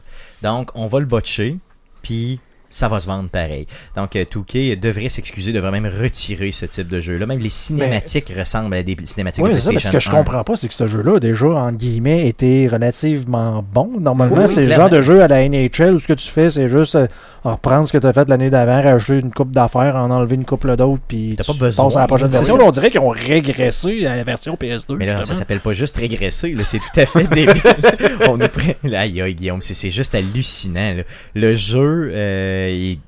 Donc, 0.42 0.70
on 0.76 0.88
va 0.88 1.00
le 1.02 1.06
botcher, 1.06 1.58
puis 2.02 2.40
ça 2.74 2.88
va 2.90 3.00
se 3.00 3.06
vendre 3.08 3.30
pareil. 3.30 3.68
Donc, 3.96 4.16
euh, 4.16 4.26
2K 4.26 4.80
devrait 4.80 5.10
s'excuser, 5.10 5.54
devrait 5.54 5.72
même 5.72 5.86
retirer 5.86 6.52
ce 6.52 6.66
type 6.66 6.88
de 6.88 7.00
jeu-là. 7.00 7.26
Même 7.26 7.40
les 7.40 7.50
cinématiques 7.50 8.34
ressemblent 8.38 8.74
à 8.76 8.82
des 8.84 8.98
cinématiques 9.06 9.44
Oui, 9.44 9.52
de 9.52 9.56
ça, 9.56 9.72
mais 9.72 9.80
ce 9.80 9.90
PlayStation 9.90 9.92
que 10.00 10.04
je 10.04 10.10
1. 10.10 10.12
comprends 10.12 10.44
pas, 10.44 10.56
c'est 10.56 10.68
que 10.68 10.74
ce 10.74 10.88
jeu-là, 10.88 11.20
déjà, 11.20 11.46
en 11.48 11.72
guillemets, 11.72 12.28
était 12.28 12.68
relativement 12.72 13.64
bon. 13.74 13.92
Normalement, 14.00 14.36
Oui, 14.38 14.48
c'est 14.48 14.64
le 14.64 14.72
genre 14.74 14.90
de 14.90 15.02
jeu 15.02 15.22
à 15.22 15.28
la 15.28 15.48
NHL 15.48 15.94
où 15.94 16.00
ce 16.00 16.08
que 16.08 16.14
tu 16.14 16.28
fais, 16.28 16.50
c'est 16.50 16.68
juste 16.68 16.96
euh, 16.96 17.08
reprendre 17.44 17.88
ce 17.88 17.94
que 17.94 17.98
tu 18.00 18.08
as 18.08 18.14
fait 18.14 18.28
l'année 18.28 18.50
d'avant, 18.50 18.82
rajouter 18.82 19.20
une 19.20 19.32
coupe 19.32 19.52
d'affaires, 19.52 19.96
en 19.96 20.10
enlever 20.10 20.36
une 20.36 20.46
couple 20.46 20.76
d'autres, 20.76 21.02
puis 21.08 21.36
tu 21.38 21.44
pas 21.46 21.54
besoin. 21.54 21.86
passes 21.86 21.96
à 21.98 22.00
la 22.00 22.08
prochaine 22.08 22.28
version. 22.30 22.58
ça. 22.58 22.64
On 22.64 22.72
dirait 22.72 22.90
qu'ils 22.90 23.00
ont 23.02 23.10
régressé 23.10 24.06
à 24.06 24.16
la 24.16 24.24
version 24.24 24.56
PS2. 24.56 24.96
Mais 24.98 25.06
là, 25.06 25.12
ça 25.14 25.18
justement. 25.20 25.40
s'appelle 25.40 25.60
pas 25.60 25.74
juste 25.74 25.98
régresser, 25.98 26.56
c'est 26.64 26.80
tout 26.80 27.00
à 27.00 27.06
fait 27.06 27.28
débile. 27.28 27.54
On 28.30 28.40
est 28.40 28.48
prêt. 28.50 28.78
Là, 28.84 29.02
Aïe, 29.02 29.22
aïe, 29.22 29.36
Guillaume, 29.36 29.62
c'est 29.62 29.74
c'est 29.74 29.92
juste 29.92 30.16
hallucinant. 30.16 30.94
là. 30.96 31.04
Le 31.36 31.56
jeu 31.56 32.10
euh, 32.14 32.63
est. 32.70 33.00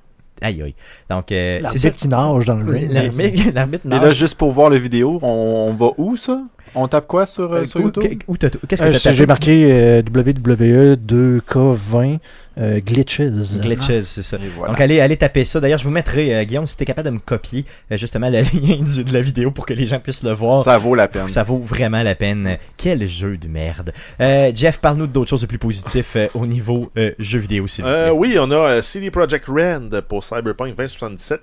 Aïe, 0.41 0.61
aïe. 0.61 0.75
Donc, 1.09 1.31
euh, 1.31 1.59
c'est 1.67 1.77
ça. 1.77 1.87
L'arbitre 1.87 2.01
qui 2.01 2.07
nage 2.09 2.45
dans 2.45 2.55
le 2.57 2.71
ring. 2.71 2.91
L'arbitre 2.91 3.51
l'arbitre 3.55 3.85
Et 3.85 3.89
là, 3.89 4.09
juste 4.09 4.35
pour 4.35 4.51
voir 4.51 4.69
le 4.69 4.75
vidéo, 4.77 5.19
on, 5.21 5.69
on 5.69 5.73
va 5.73 5.91
où 5.97 6.17
ça? 6.17 6.41
On 6.77 6.87
tape 6.89 7.07
quoi 7.07 7.25
sur, 7.25 7.53
euh, 7.53 7.65
sur 7.65 7.79
Où- 7.79 7.83
YouTube? 7.83 8.19
Qu'est-ce 8.67 8.83
Euh, 8.83 8.89
que 8.91 9.01
tapé? 9.01 9.15
J'ai 9.15 9.25
marqué 9.25 9.67
euh, 9.71 10.01
WWE 10.01 10.95
2K20 10.97 12.19
euh, 12.57 12.79
glitches. 12.79 13.21
Glitches, 13.21 14.01
c'est 14.03 14.23
ça. 14.23 14.37
Voilà. 14.55 14.71
Donc 14.71 14.81
allez, 14.81 14.99
allez 14.99 15.17
taper 15.17 15.45
ça. 15.45 15.59
D'ailleurs, 15.59 15.79
je 15.79 15.83
vous 15.83 15.89
mettrai, 15.91 16.33
euh, 16.35 16.43
Guillaume, 16.43 16.67
si 16.67 16.77
t'es 16.77 16.85
capable 16.85 17.07
de 17.09 17.13
me 17.13 17.19
copier 17.19 17.65
euh, 17.91 17.97
justement 17.97 18.29
le 18.29 18.41
lien 18.53 18.83
du- 18.83 19.03
de 19.03 19.13
la 19.13 19.21
vidéo 19.21 19.51
pour 19.51 19.65
que 19.65 19.73
les 19.73 19.87
gens 19.87 19.99
puissent 19.99 20.23
le 20.23 20.31
voir. 20.31 20.63
Ça 20.63 20.77
vaut 20.77 20.95
la 20.95 21.07
peine. 21.07 21.27
Ça 21.29 21.43
vaut 21.43 21.57
vraiment 21.59 22.01
la 22.03 22.15
peine. 22.15 22.57
Quel 22.77 23.07
jeu 23.07 23.37
de 23.37 23.47
merde. 23.47 23.91
Euh, 24.21 24.51
Jeff, 24.55 24.79
parle-nous 24.79 25.07
d'autres 25.07 25.29
choses 25.29 25.41
de 25.41 25.47
plus 25.47 25.57
positif 25.57 26.13
euh, 26.15 26.27
au 26.33 26.45
niveau 26.47 26.91
euh, 26.97 27.11
jeu 27.19 27.39
vidéo, 27.39 27.67
s'il 27.67 27.83
vous 27.83 27.89
Euh, 27.89 28.09
plaît. 28.09 28.17
oui, 28.17 28.37
on 28.39 28.51
a 28.51 28.55
euh, 28.55 28.81
CD 28.81 29.11
Projekt 29.11 29.45
Red 29.47 30.01
pour 30.07 30.23
Cyberpunk 30.23 30.75
2077 30.75 31.41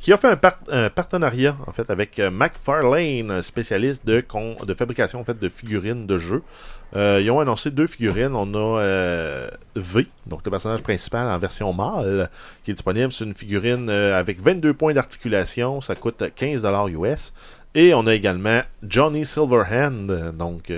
qui, 0.00 0.12
a 0.12 0.16
fait 0.16 0.28
un, 0.28 0.36
par- 0.36 0.58
un 0.70 0.90
partenariat 0.90 1.56
en 1.66 1.72
fait 1.72 1.90
avec 1.90 2.18
euh, 2.18 2.30
McFarlane, 2.30 3.42
spécialiste 3.42 4.04
de, 4.06 4.20
con- 4.20 4.56
de 4.66 4.74
fabrication 4.74 5.20
en 5.20 5.24
fait, 5.24 5.38
de 5.38 5.48
figurines 5.48 6.06
de 6.06 6.18
jeux. 6.18 6.42
Euh, 6.96 7.20
ils 7.20 7.30
ont 7.30 7.40
annoncé 7.40 7.70
deux 7.70 7.86
figurines. 7.86 8.34
On 8.34 8.54
a 8.54 8.80
euh, 8.80 9.48
V, 9.74 10.06
donc 10.26 10.40
le 10.44 10.50
personnage 10.50 10.82
principal 10.82 11.28
en 11.28 11.38
version 11.38 11.72
mâle, 11.72 12.30
qui 12.64 12.70
est 12.70 12.74
disponible. 12.74 13.12
C'est 13.12 13.24
une 13.24 13.34
figurine 13.34 13.88
euh, 13.88 14.18
avec 14.18 14.40
22 14.40 14.74
points 14.74 14.94
d'articulation. 14.94 15.80
Ça 15.80 15.94
coûte 15.94 16.22
15$ 16.22 16.90
US. 16.90 17.32
Et 17.76 17.92
on 17.92 18.06
a 18.06 18.14
également 18.14 18.60
Johnny 18.84 19.24
Silverhand, 19.24 20.32
donc 20.32 20.72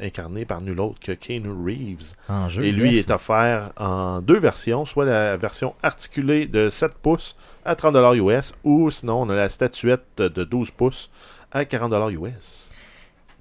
incarné 0.00 0.44
par 0.44 0.60
nul 0.60 0.80
autre 0.80 0.98
que 0.98 1.12
Keanu 1.12 1.50
Reeves. 1.50 2.16
En 2.28 2.48
jeu. 2.48 2.64
Et 2.64 2.72
lui 2.72 2.96
yes. 2.96 3.06
est 3.06 3.12
offert 3.12 3.70
en 3.76 4.20
deux 4.20 4.40
versions, 4.40 4.84
soit 4.84 5.04
la 5.04 5.36
version 5.36 5.76
articulée 5.84 6.46
de 6.46 6.68
7 6.68 6.94
pouces 6.94 7.36
à 7.64 7.76
30$ 7.76 8.16
US, 8.16 8.54
ou 8.64 8.90
sinon 8.90 9.22
on 9.22 9.30
a 9.30 9.36
la 9.36 9.48
statuette 9.48 10.16
de 10.16 10.42
12 10.42 10.72
pouces 10.72 11.10
à 11.52 11.62
40$ 11.62 12.12
US. 12.12 12.61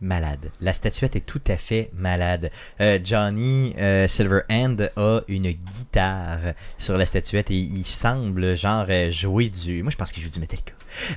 Malade. 0.02 0.52
La 0.60 0.74
statuette 0.74 1.16
est 1.16 1.26
tout 1.26 1.42
à 1.48 1.58
fait 1.58 1.90
malade. 1.94 2.52
Euh, 2.82 3.00
Johnny 3.04 3.74
euh, 3.78 4.08
Silverhand 4.08 4.78
a 4.96 5.22
une 5.28 5.52
guitare 5.52 6.40
sur 6.78 6.98
la 6.98 7.06
statuette 7.06 7.52
et 7.52 7.56
il 7.56 7.86
semble 7.86 8.56
genre 8.56 8.86
euh, 8.90 9.10
jouer 9.10 9.50
du. 9.50 9.84
Moi, 9.84 9.92
je 9.92 9.98
pense 9.98 10.12
qu'il 10.12 10.24
joue 10.24 10.30
du 10.30 10.40
Metallica. 10.40 10.74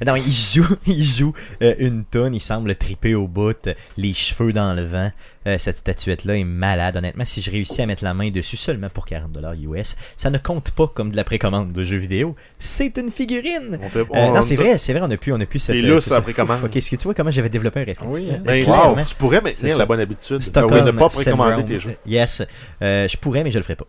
Non, 0.07 0.17
il 0.17 0.33
joue, 0.33 0.77
il 0.87 1.05
joue 1.05 1.33
euh, 1.63 1.75
une 1.79 2.05
tonne. 2.05 2.35
Il 2.35 2.41
semble 2.41 2.75
triper 2.77 3.15
au 3.15 3.27
bout, 3.27 3.69
les 3.97 4.13
cheveux 4.13 4.53
dans 4.53 4.75
le 4.75 4.85
vent. 4.85 5.11
Euh, 5.47 5.57
cette 5.59 5.77
statuette-là 5.77 6.37
est 6.39 6.45
malade. 6.45 6.97
Honnêtement, 6.97 7.25
si 7.27 7.43
je 7.43 7.51
réussis 7.51 7.83
à 7.83 7.87
mettre 7.87 8.03
la 8.03 8.15
main 8.15 8.31
dessus 8.31 8.57
seulement 8.57 8.89
pour 8.89 9.05
40$ 9.07 9.55
US, 9.61 9.97
ça 10.17 10.31
ne 10.31 10.39
compte 10.39 10.71
pas 10.71 10.87
comme 10.89 11.11
de 11.11 11.17
la 11.17 11.25
précommande 11.25 11.73
de 11.73 11.85
jeux 11.85 11.99
vidéo. 11.99 12.35
C'est 12.59 12.97
une 12.97 13.11
figurine. 13.11 13.79
On 13.83 13.89
fait, 13.91 13.99
Euh, 14.01 14.05
on- 14.11 14.33
non, 14.35 14.43
c'est 14.43 14.57
vrai, 14.57 14.79
c'est 14.79 14.93
vrai, 14.95 15.03
on 15.05 15.11
a 15.11 15.17
pu, 15.19 15.33
on 15.33 15.41
a 15.41 15.45
pu 15.47 15.59
cette. 15.59 15.77
C'est 15.77 15.85
euh, 15.87 16.01
c'est 16.01 16.11
la 16.11 16.23
précommande. 16.23 16.65
Ok, 16.65 16.77
est-ce 16.77 16.91
que 16.91 16.97
tu 16.97 17.05
vois 17.05 17.15
comment 17.15 17.31
j'avais 17.31 17.51
développé 17.51 17.81
un 17.81 17.85
réflexe? 17.85 18.11
Oui, 18.15 18.29
Euh, 18.33 18.39
Ben, 18.39 18.63
clairement. 18.63 19.05
tu 19.05 19.15
pourrais 19.17 19.37
C'est 19.39 19.43
maintenir 19.45 19.79
la 19.79 19.87
bonne 19.87 20.01
habitude 20.01 20.41
Stockholm, 20.41 20.87
de 20.87 20.91
ne 20.93 20.99
pas 20.99 21.09
précommander 21.09 21.65
tes 21.65 21.79
jeux. 21.79 21.97
Yes. 22.07 22.43
Je 22.81 23.17
pourrais, 23.19 23.45
mais 23.45 23.51
je 23.53 23.59
le 23.59 23.65
ferai 23.65 23.77
pas. 23.77 23.87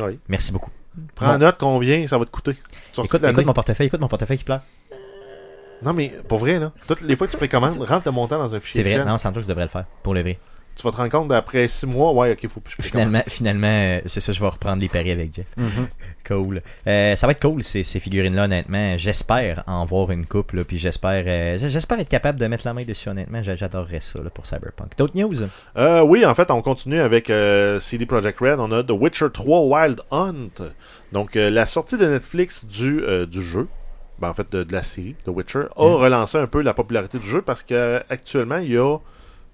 Oui. 0.00 0.18
Merci 0.28 0.52
beaucoup. 0.52 0.70
Prends 1.14 1.32
Bon. 1.34 1.38
note 1.38 1.56
combien 1.58 2.06
ça 2.06 2.16
va 2.18 2.24
te 2.24 2.30
coûter. 2.30 2.52
Écoute, 3.02 3.22
écoute 3.24 3.44
mon 3.46 3.52
portefeuille, 3.52 3.86
écoute 3.88 4.00
mon 4.00 4.08
portefeuille 4.08 4.38
qui 4.38 4.44
pleure. 4.44 4.60
Non, 5.82 5.92
mais 5.92 6.12
pour 6.28 6.38
vrai, 6.38 6.58
là, 6.58 6.70
toutes 6.86 7.00
les 7.02 7.16
fois 7.16 7.26
que 7.26 7.32
tu 7.32 7.38
précommandes, 7.38 7.76
rentre 7.82 8.06
le 8.06 8.12
montant 8.12 8.38
dans 8.38 8.54
un 8.54 8.60
fichier. 8.60 8.82
C'est 8.82 8.88
vrai, 8.88 8.98
Excel. 9.00 9.08
non, 9.08 9.18
sans 9.18 9.30
doute 9.30 9.38
que 9.38 9.42
je 9.42 9.48
devrais 9.48 9.64
le 9.64 9.70
faire, 9.70 9.84
pour 10.02 10.14
le 10.14 10.20
vrai. 10.22 10.38
Tu 10.74 10.82
vas 10.84 10.90
te 10.90 10.96
rendre 10.96 11.10
compte 11.10 11.28
d'après 11.28 11.68
6 11.68 11.86
mois, 11.86 12.12
ouais, 12.12 12.32
ok, 12.32 12.48
faut 12.48 12.60
plus. 12.60 12.74
Finalement, 12.80 13.20
finalement 13.28 13.66
euh, 13.68 14.00
c'est 14.06 14.20
ça, 14.20 14.32
je 14.32 14.40
vais 14.40 14.48
reprendre 14.48 14.80
les 14.80 14.88
paris 14.88 15.10
avec 15.10 15.34
Jeff. 15.34 15.46
Mhm. 15.56 15.88
Cool. 16.24 16.62
Euh, 16.86 17.16
ça 17.16 17.26
va 17.26 17.32
être 17.32 17.42
cool, 17.42 17.64
ces, 17.64 17.82
ces 17.82 17.98
figurines-là, 17.98 18.44
honnêtement. 18.44 18.96
J'espère 18.96 19.64
en 19.66 19.84
voir 19.84 20.12
une 20.12 20.24
couple, 20.24 20.58
là, 20.58 20.64
puis 20.64 20.78
j'espère 20.78 21.24
euh, 21.26 21.58
j'espère 21.60 21.98
être 21.98 22.08
capable 22.08 22.38
de 22.38 22.46
mettre 22.46 22.64
la 22.64 22.72
main 22.74 22.84
dessus, 22.84 23.08
honnêtement. 23.08 23.42
J'a- 23.42 23.56
J'adorerais 23.56 24.00
ça 24.00 24.22
là, 24.22 24.30
pour 24.30 24.46
Cyberpunk. 24.46 24.96
D'autres 24.96 25.16
news? 25.20 25.34
Euh, 25.76 26.00
oui, 26.02 26.24
en 26.24 26.32
fait, 26.36 26.52
on 26.52 26.62
continue 26.62 27.00
avec 27.00 27.28
euh, 27.28 27.80
CD 27.80 28.06
Projekt 28.06 28.38
Red. 28.38 28.60
On 28.60 28.70
a 28.70 28.84
The 28.84 28.92
Witcher 28.92 29.26
3 29.34 29.60
Wild 29.62 30.00
Hunt. 30.12 30.62
Donc, 31.10 31.34
euh, 31.34 31.50
la 31.50 31.66
sortie 31.66 31.98
de 31.98 32.06
Netflix 32.06 32.64
du, 32.64 33.00
euh, 33.02 33.26
du 33.26 33.42
jeu, 33.42 33.66
ben, 34.20 34.28
en 34.28 34.34
fait, 34.34 34.50
de, 34.52 34.62
de 34.62 34.72
la 34.72 34.84
série 34.84 35.16
The 35.24 35.28
Witcher, 35.30 35.64
a 35.76 35.84
Mm. 35.88 35.94
relancé 35.96 36.38
un 36.38 36.46
peu 36.46 36.62
la 36.62 36.72
popularité 36.72 37.18
du 37.18 37.26
jeu 37.26 37.42
parce 37.42 37.64
qu'actuellement, 37.64 38.58
il 38.58 38.70
y 38.70 38.76
a 38.78 38.96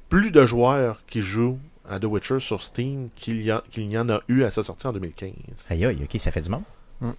plus 0.09 0.31
de 0.31 0.45
joueurs 0.47 1.03
qui 1.07 1.21
jouent 1.23 1.59
à 1.89 1.99
The 1.99 2.05
Witcher 2.05 2.41
sur 2.41 2.63
Steam 2.63 3.09
qu'il 3.17 3.43
y, 3.43 3.51
a- 3.51 3.63
qu'il 3.71 3.91
y 3.91 3.97
en 3.99 4.09
a 4.11 4.21
eu 4.29 4.43
à 4.45 4.51
sa 4.51 4.63
sortie 4.63 4.87
en 4.87 4.93
2015. 4.93 5.31
Aïe 5.71 5.85
aïe, 5.85 5.99
ok, 6.03 6.21
ça 6.21 6.31
fait 6.31 6.43
du 6.43 6.51
monde. 6.51 6.63
Mm. 7.01 7.11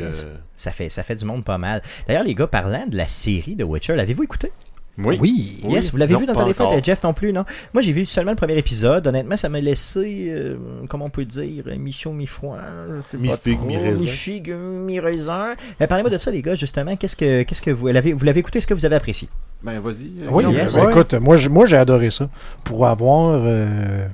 Euh, 0.00 0.36
Ça 0.56 0.72
fait, 0.72 0.90
ça 0.90 1.04
fait 1.04 1.14
du 1.14 1.24
monde 1.24 1.44
pas 1.44 1.58
mal. 1.58 1.80
D'ailleurs, 2.08 2.24
les 2.24 2.34
gars, 2.34 2.48
parlant 2.48 2.86
de 2.88 2.96
la 2.96 3.06
série 3.06 3.54
de 3.54 3.62
Witcher, 3.62 3.94
l'avez-vous 3.94 4.24
écouté? 4.24 4.50
Oui. 4.98 5.18
Oui. 5.20 5.60
Yes, 5.68 5.90
vous 5.92 5.96
l'avez 5.96 6.14
vu 6.16 6.26
dans 6.26 6.34
défaite, 6.44 6.60
encore. 6.60 6.74
euh, 6.76 6.80
Jeff 6.82 7.02
non 7.02 7.14
plus, 7.14 7.32
non? 7.32 7.44
Moi, 7.72 7.82
j'ai 7.82 7.92
vu 7.92 8.04
seulement 8.04 8.32
le 8.32 8.36
premier 8.36 8.58
épisode. 8.58 9.06
Honnêtement, 9.06 9.36
ça 9.36 9.48
m'a 9.48 9.60
laissé, 9.60 10.26
euh, 10.28 10.56
comment 10.88 11.06
on 11.06 11.10
peut 11.10 11.24
dire, 11.24 11.64
euh, 11.68 11.76
mi-chaud, 11.76 12.12
mi-froid. 12.12 12.58
Mi-figue, 13.18 13.60
mi-raisin. 13.64 14.00
Mi-figue, 14.00 14.54
mi-raisin. 14.54 15.54
Euh, 15.80 15.86
Parlez-moi 15.86 16.10
de 16.10 16.18
ça, 16.18 16.30
les 16.30 16.42
gars, 16.42 16.54
justement. 16.54 16.96
Qu'est-ce 16.96 17.16
que, 17.16 17.42
qu'est-ce 17.44 17.62
que 17.62 17.70
vous 17.70 17.86
l'avez, 17.88 18.12
vous 18.12 18.24
l'avez 18.24 18.40
écouté? 18.40 18.58
Est-ce 18.58 18.66
que 18.66 18.74
vous 18.74 18.84
avez 18.84 18.96
apprécié? 18.96 19.28
Ben, 19.62 19.78
vas-y. 19.80 20.22
euh, 20.22 20.28
Oui, 20.30 20.44
yes. 20.52 20.74
ben, 20.76 20.90
écoute, 20.90 21.14
moi, 21.14 21.36
j- 21.36 21.48
moi 21.48 21.66
j'ai 21.66 21.76
adoré 21.76 22.10
ça. 22.10 22.28
Pour 22.64 22.86
avoir 22.86 23.40
euh, 23.42 24.06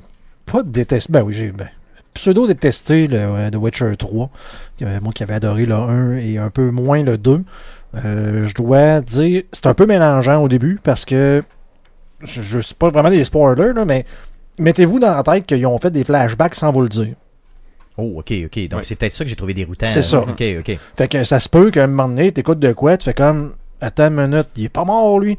pas 0.45 0.63
détesté, 0.63 1.13
ben 1.13 1.23
oui, 1.23 1.33
j'ai 1.33 1.51
ben, 1.53 1.69
pseudo 2.15 2.47
détesté 2.47 3.07
le 3.07 3.19
euh, 3.19 3.51
The 3.51 3.57
Witcher 3.57 3.93
3. 3.97 4.31
Euh, 4.83 4.99
moi 5.03 5.13
qui 5.13 5.23
avais 5.23 5.35
adoré 5.35 5.67
le 5.67 5.75
1 5.75 6.17
et 6.19 6.39
un 6.39 6.51
peu 6.51 6.71
moins 6.71 7.03
le 7.03 7.17
2. 7.19 7.43
Euh, 7.95 8.47
je 8.47 8.55
dois 8.55 9.01
dire, 9.01 9.43
c'est 9.53 9.67
un 9.67 9.75
peu 9.75 9.87
mélangeant 9.87 10.43
au 10.43 10.49
début 10.49 10.79
parce 10.83 11.05
que 11.05 11.43
je, 12.21 12.43
je 12.43 12.61
sais 12.61 12.75
pas 12.75 12.91
vraiment 12.91 13.11
des 13.11 13.25
spoilers, 13.25 13.73
là, 13.73 13.85
mais 13.85 14.05
mettez-vous 14.59 14.99
dans 14.99 15.15
la 15.15 15.23
tête 15.23 15.47
qu'ils 15.47 15.67
ont 15.67 15.79
fait 15.79 15.91
des 15.91 16.05
flashbacks 16.05 16.55
sans 16.55 16.73
vous 16.73 16.83
le 16.83 16.89
dire. 16.89 17.15
Oh, 17.99 18.15
ok, 18.19 18.33
ok. 18.47 18.69
Donc, 18.69 18.85
c'est 18.85 18.95
peut-être 18.97 19.15
ça 19.15 19.25
que 19.25 19.31
j'ai 19.31 19.37
trouvé 19.37 19.55
déroutant. 19.55 19.87
C'est 19.87 20.03
ça. 20.03 20.21
Ok, 20.21 20.43
ok. 20.61 20.79
Fait 20.97 21.09
que 21.09 21.25
ça 21.25 21.41
se 21.41 21.49
peut 21.49 21.71
qu'à 21.71 21.85
un 21.85 21.87
moment 21.87 22.09
donné, 22.09 22.31
t'écoutes 22.31 22.59
de 22.59 22.73
quoi, 22.73 22.97
tu 22.97 23.05
fais 23.05 23.15
comme 23.15 23.55
Attends 23.81 24.09
une 24.09 24.29
minute, 24.29 24.49
il 24.57 24.65
est 24.65 24.69
pas 24.71 24.85
mort 24.85 25.19
lui. 25.19 25.37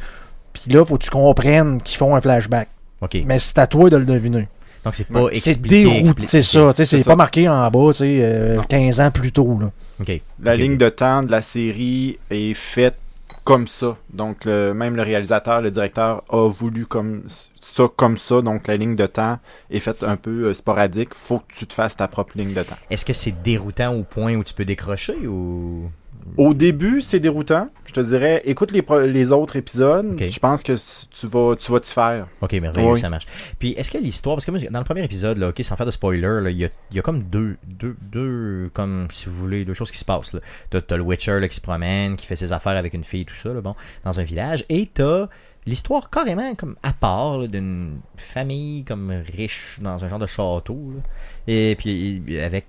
Puis 0.54 0.72
là, 0.72 0.86
faut 0.86 0.98
que 0.98 1.04
tu 1.04 1.10
comprennes 1.10 1.82
qu'ils 1.82 1.98
font 1.98 2.16
un 2.16 2.22
flashback. 2.22 2.70
Ok. 3.02 3.18
Mais 3.26 3.40
c'est 3.40 3.58
à 3.60 3.68
toi 3.68 3.90
de 3.90 3.98
le 3.98 4.06
deviner. 4.06 4.48
Donc, 4.86 4.96
c'est 4.96 5.08
pas 5.08 5.26
C'est 5.34 5.50
expliqué. 5.52 5.84
dérouté, 5.84 6.24
c'est 6.28 6.42
ça. 6.42 6.70
tu 6.74 6.78
sais, 6.78 6.86
C'est 6.86 6.98
pas 7.04 7.12
ça. 7.12 7.16
marqué 7.16 7.48
en 7.50 7.70
bas, 7.70 7.88
tu 7.88 7.94
sais, 7.94 8.20
euh, 8.22 8.56
Non. 8.58 8.64
15 8.64 9.00
ans 9.02 9.12
plus 9.12 9.32
tôt. 9.32 9.58
Là. 9.60 9.72
Ok. 10.00 10.22
La 10.42 10.56
ligne 10.56 10.78
de 10.78 10.90
temps 10.90 11.24
de 11.24 11.32
la 11.32 11.42
série 11.42 12.18
est 12.30 12.54
faite 12.54 12.96
comme 13.44 13.68
ça. 13.68 13.98
Donc, 14.14 14.46
le- 14.46 14.74
même 14.74 14.96
le 14.96 15.02
réalisateur, 15.04 15.62
le 15.62 15.72
directeur 15.72 16.24
a 16.30 16.48
voulu 16.50 16.86
comme 16.86 17.24
ça, 17.62 17.90
comme 17.96 18.18
ça. 18.18 18.42
Donc, 18.42 18.68
la 18.68 18.76
ligne 18.78 18.96
de 18.96 19.06
temps 19.08 19.40
est 19.72 19.80
faite 19.80 20.04
un 20.04 20.16
peu 20.18 20.48
euh, 20.50 20.54
sporadique. 20.54 21.14
Faut 21.14 21.40
que 21.40 21.54
tu 21.58 21.66
te 21.66 21.74
fasses 21.74 21.96
ta 21.96 22.08
propre 22.08 22.34
ligne 22.38 22.54
de 22.54 22.64
temps. 22.64 22.76
Est-ce 22.90 23.06
que 23.06 23.14
c'est 23.14 23.42
déroutant 23.44 23.94
au 23.94 24.04
point 24.04 24.36
où 24.36 24.44
tu 24.44 24.54
peux 24.54 24.66
décrocher 24.66 25.16
ou? 25.28 25.90
Au 26.36 26.54
début, 26.54 27.02
c'est 27.02 27.20
déroutant. 27.20 27.70
Je 27.86 27.94
te 27.94 28.00
dirais, 28.00 28.42
écoute 28.46 28.72
les, 28.72 29.32
autres 29.32 29.56
épisodes. 29.56 30.16
Je 30.20 30.40
pense 30.40 30.62
que 30.64 30.74
tu 30.74 31.28
vas, 31.28 31.56
tu 31.56 31.72
vas 31.72 31.80
te 31.80 31.88
faire. 31.88 32.28
Ok, 32.42 32.54
merveilleux, 32.54 32.92
Oui. 32.92 33.00
ça 33.00 33.10
marche. 33.10 33.26
Puis, 33.58 33.72
est-ce 33.72 33.90
que 33.90 33.98
l'histoire, 33.98 34.36
parce 34.36 34.46
que 34.46 34.52
moi, 34.52 34.60
dans 34.70 34.80
le 34.80 34.86
premier 34.86 35.04
épisode, 35.04 35.38
là, 35.38 35.50
ok, 35.50 35.64
sans 35.64 35.76
faire 35.76 35.86
de 35.86 35.92
spoiler, 35.92 36.52
il 36.52 36.58
y 36.58 36.66
a, 36.66 36.70
il 36.92 36.96
y 36.96 37.00
a 37.00 37.02
comme 37.02 37.24
deux, 37.24 37.58
deux, 37.66 37.96
deux, 38.02 38.70
comme 38.74 39.08
si 39.10 39.28
vous 39.28 39.36
voulez, 39.36 39.66
deux 39.66 39.74
choses 39.74 39.92
qui 39.92 39.98
se 39.98 40.06
passent. 40.06 40.36
T'as, 40.70 40.82
t'as 40.82 40.98
le 40.98 41.04
Witcher 41.04 41.40
là, 41.40 41.48
qui 41.48 41.56
se 41.56 41.62
promène, 41.62 42.16
qui 42.16 42.26
fait 42.26 42.36
ses 42.36 42.52
affaires 42.52 42.78
avec 42.78 42.94
une 42.94 43.04
fille, 43.04 43.26
tout 43.26 43.36
ça, 43.42 43.54
là, 43.54 43.62
bon, 43.62 43.76
dans 44.04 44.20
un 44.20 44.24
village, 44.24 44.66
et 44.70 44.88
t'as 44.94 45.28
l'histoire 45.66 46.10
carrément 46.10 46.56
comme 46.56 46.76
à 46.82 46.94
part 46.94 47.48
d'une 47.48 48.00
famille 48.16 48.86
comme 48.86 49.12
riche 49.36 49.80
dans 49.82 50.04
un 50.04 50.08
genre 50.08 50.20
de 50.20 50.28
château, 50.28 50.94
là. 50.96 51.02
et 51.48 51.76
puis 51.78 52.22
avec 52.40 52.66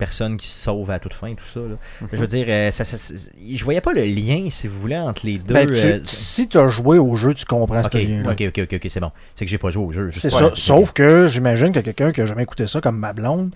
personne 0.00 0.36
qui 0.36 0.48
se 0.48 0.62
sauve 0.64 0.90
à 0.90 0.98
toute 0.98 1.14
fin, 1.14 1.32
tout 1.34 1.44
ça. 1.46 1.60
Là. 1.60 1.76
Je 2.12 2.16
veux 2.18 2.26
dire, 2.26 2.46
euh, 2.48 2.72
ça, 2.72 2.84
ça- 2.84 2.98
ça- 2.98 3.14
je 3.14 3.64
voyais 3.64 3.80
pas 3.80 3.92
le 3.92 4.02
lien, 4.02 4.48
si 4.50 4.66
vous 4.66 4.80
voulez, 4.80 4.96
entre 4.98 5.24
les 5.24 5.38
deux. 5.38 5.54
Ben, 5.54 5.66
tu- 5.68 5.74
euh, 5.74 6.00
si 6.04 6.48
tu 6.48 6.58
as 6.58 6.68
joué 6.68 6.98
au 6.98 7.14
jeu, 7.14 7.32
tu 7.34 7.44
comprends 7.44 7.78
Ok, 7.80 7.90
ce 7.92 7.98
lien-là. 7.98 8.32
ok, 8.32 8.42
ok, 8.48 8.58
ok, 8.64 8.72
ok, 8.82 8.86
c'est 8.90 8.98
bon. 9.00 9.12
C'est 9.36 9.44
que 9.44 9.50
j'ai 9.52 9.58
pas 9.58 9.70
joué 9.70 9.84
au 9.84 9.92
jeu. 9.92 10.10
C'est 10.12 10.30
ça. 10.30 10.50
Sauf 10.54 10.92
que 10.92 11.28
j'imagine 11.28 11.70
que 11.72 11.78
quelqu'un 11.80 12.10
qui 12.10 12.20
a 12.22 12.26
jamais 12.26 12.42
écouté 12.42 12.66
ça, 12.66 12.80
comme 12.80 12.98
ma 12.98 13.12
blonde, 13.12 13.50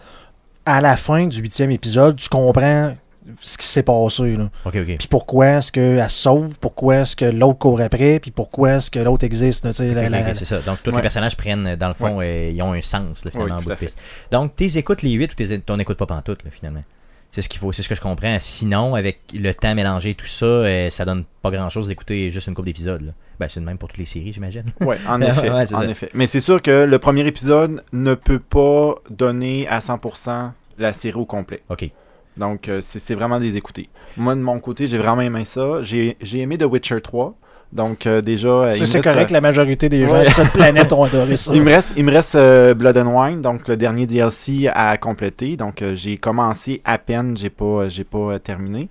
à 0.67 0.81
la 0.81 0.97
fin 0.97 1.27
du 1.27 1.41
huitième 1.41 1.71
épisode, 1.73 2.17
tu 2.17 2.29
comprends 2.29 2.95
ce 3.41 3.57
qui 3.59 3.67
s'est 3.67 3.83
passé. 3.83 4.37
Là. 4.37 4.51
Ok, 4.65 4.77
ok. 4.77 4.97
Puis 4.99 5.09
pourquoi 5.09 5.47
est-ce 5.47 5.73
qu'elle 5.73 6.03
se 6.11 6.17
sauve, 6.23 6.59
pourquoi 6.59 6.97
est-ce 6.97 7.17
que 7.17 7.25
l'autre 7.25 7.59
court 7.59 7.81
après, 7.81 8.21
puis 8.21 8.31
pourquoi 8.31 8.73
est-ce 8.75 8.91
que 8.91 8.99
l'autre 8.99 9.25
existe. 9.25 9.65
là, 9.65 9.71
tu 9.73 9.77
sais, 9.79 9.89
Ok, 9.91 9.95
la- 9.97 10.03
ok, 10.05 10.11
la- 10.11 10.21
ok, 10.31 10.37
c'est 10.37 10.45
ça. 10.45 10.59
Donc, 10.61 10.79
tous 10.83 10.91
les 10.95 11.01
personnages 11.01 11.37
prennent, 11.37 11.77
dans 11.77 11.89
le 11.89 11.95
fond, 11.95 12.21
euh, 12.21 12.51
ils 12.53 12.63
ont 12.63 12.73
un 12.73 12.83
sens, 12.83 13.25
là, 13.25 13.31
finalement, 13.31 13.57
Oui, 13.59 13.65
bout 13.65 13.71
de 13.71 13.75
piste. 13.77 14.01
Donc, 14.31 14.57
t'es 14.57 14.67
écoutes 14.77 15.03
les 15.03 15.13
8 15.13 15.33
ou 15.33 15.35
t'es- 15.35 15.59
t'en 15.59 15.79
écoutes 15.79 15.99
pas 15.99 16.07
pantoute, 16.07 16.45
là, 16.45 16.51
finalement? 16.51 16.83
C'est 17.31 17.43
ce 17.43 17.49
qu'il 17.49 17.59
faut, 17.59 17.73
c'est 17.73 17.83
ce 17.83 17.89
que 17.89 17.97
je 17.97 18.01
comprends. 18.01 18.37
Sinon, 18.39 18.95
avec 18.95 19.19
le 19.35 19.53
temps 19.55 19.75
mélangé 19.75 20.11
et 20.11 20.15
tout 20.15 20.27
ça, 20.29 20.45
euh, 20.47 20.89
ça 20.91 21.05
donne 21.05 21.25
pas 21.43 21.51
grand 21.51 21.69
chose 21.69 21.89
d'écouter 21.89 22.31
juste 22.31 22.47
une 22.47 22.55
couple 22.55 22.67
d'épisodes. 22.69 23.13
Ben, 23.41 23.49
c'est 23.51 23.59
le 23.59 23.67
même 23.67 23.77
pour 23.77 23.89
toutes 23.89 23.99
les 23.99 24.05
séries, 24.05 24.33
j'imagine. 24.33 24.63
Ouais, 24.83 24.97
en 25.09 25.21
effet. 25.21 25.51
Ouais, 25.51 25.75
en 25.75 25.83
effet. 25.89 26.11
Mais 26.15 26.29
c'est 26.29 26.41
sûr 26.41 26.63
que 26.63 26.85
le 26.85 26.99
premier 27.01 27.27
épisode 27.27 27.83
ne 27.93 28.15
peut 28.15 28.39
pas 28.39 28.95
donner 29.11 29.67
à 29.67 29.81
100% 29.81 30.53
la 30.79 30.93
série 30.93 31.17
au 31.19 31.25
complet. 31.25 31.63
Ok. 31.69 31.91
Donc, 32.37 32.69
euh, 32.69 32.81
c'est 32.83 33.15
vraiment 33.15 33.39
des 33.39 33.57
écouter. 33.57 33.89
Moi, 34.17 34.35
de 34.35 34.41
mon 34.41 34.59
côté, 34.59 34.87
j'ai 34.87 34.99
vraiment 34.99 35.23
aimé 35.23 35.45
ça. 35.45 35.83
J'ai 35.83 36.17
aimé 36.35 36.59
The 36.59 36.65
Witcher 36.65 37.01
3. 37.01 37.35
Donc, 37.73 38.07
euh, 38.07 38.21
déjà. 38.21 38.49
euh, 38.49 38.71
c'est 38.73 39.03
correct, 39.03 39.31
euh, 39.31 39.35
la 39.35 39.41
majorité 39.41 39.89
des 39.89 40.07
gens 40.07 40.13
Ouais. 40.13 40.25
sur 40.25 40.35
cette 40.35 40.53
planète 40.53 40.93
ont 40.93 41.03
adoré 41.03 41.37
ça. 41.37 41.51
il 41.55 41.63
me 41.63 41.71
reste, 41.75 41.93
il 41.97 42.05
me 42.05 42.13
reste 42.13 42.37
euh, 42.37 42.73
Blood 42.73 42.97
and 42.99 43.09
Wine, 43.21 43.41
donc 43.43 43.67
le 43.67 43.77
dernier 43.77 44.07
DLC 44.07 44.69
à 44.73 44.97
compléter. 44.97 45.57
Donc, 45.57 45.83
j'ai 45.95 46.17
commencé 46.17 46.83
à 46.85 46.99
peine, 46.99 47.37
j'ai 47.37 47.51
pas, 47.51 47.89
j'ai 47.89 48.05
pas 48.05 48.39
terminé. 48.39 48.89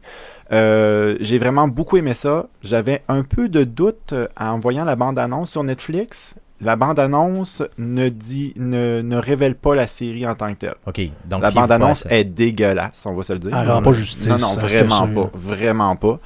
J'ai 0.52 1.40
vraiment 1.40 1.68
beaucoup 1.68 1.98
aimé 1.98 2.14
ça. 2.14 2.48
J'avais 2.62 3.04
un 3.08 3.24
peu 3.24 3.48
de 3.50 3.64
doute 3.64 4.14
en 4.40 4.60
voyant 4.60 4.86
la 4.86 4.96
bande-annonce 4.96 5.52
sur 5.52 5.64
Netflix. 5.64 6.36
La 6.62 6.76
bande-annonce 6.76 7.62
ne 7.78 8.10
dit, 8.10 8.54
ne, 8.56 9.02
ne 9.02 9.18
révèle 9.18 9.56
pas 9.56 9.76
la 9.76 9.88
série 9.88 10.26
en 10.26 10.36
tant 10.36 10.54
que 10.54 10.60
telle. 10.60 10.76
Ok. 10.86 11.02
Donc, 11.26 11.42
la 11.42 11.52
bande-annonce 11.52 12.06
est 12.10 12.24
dégueulasse, 12.24 13.06
on 13.06 13.14
va 13.14 13.24
se 13.24 13.34
le 13.34 13.40
dire. 13.40 13.58
Elle 13.58 13.70
rend 13.70 13.82
pas 13.82 13.92
justice. 13.92 14.28
Non, 14.28 14.38
non, 14.38 14.54
vraiment 14.56 15.08
pas. 15.08 15.32
Vraiment 15.34 15.96
pas. 15.96 16.20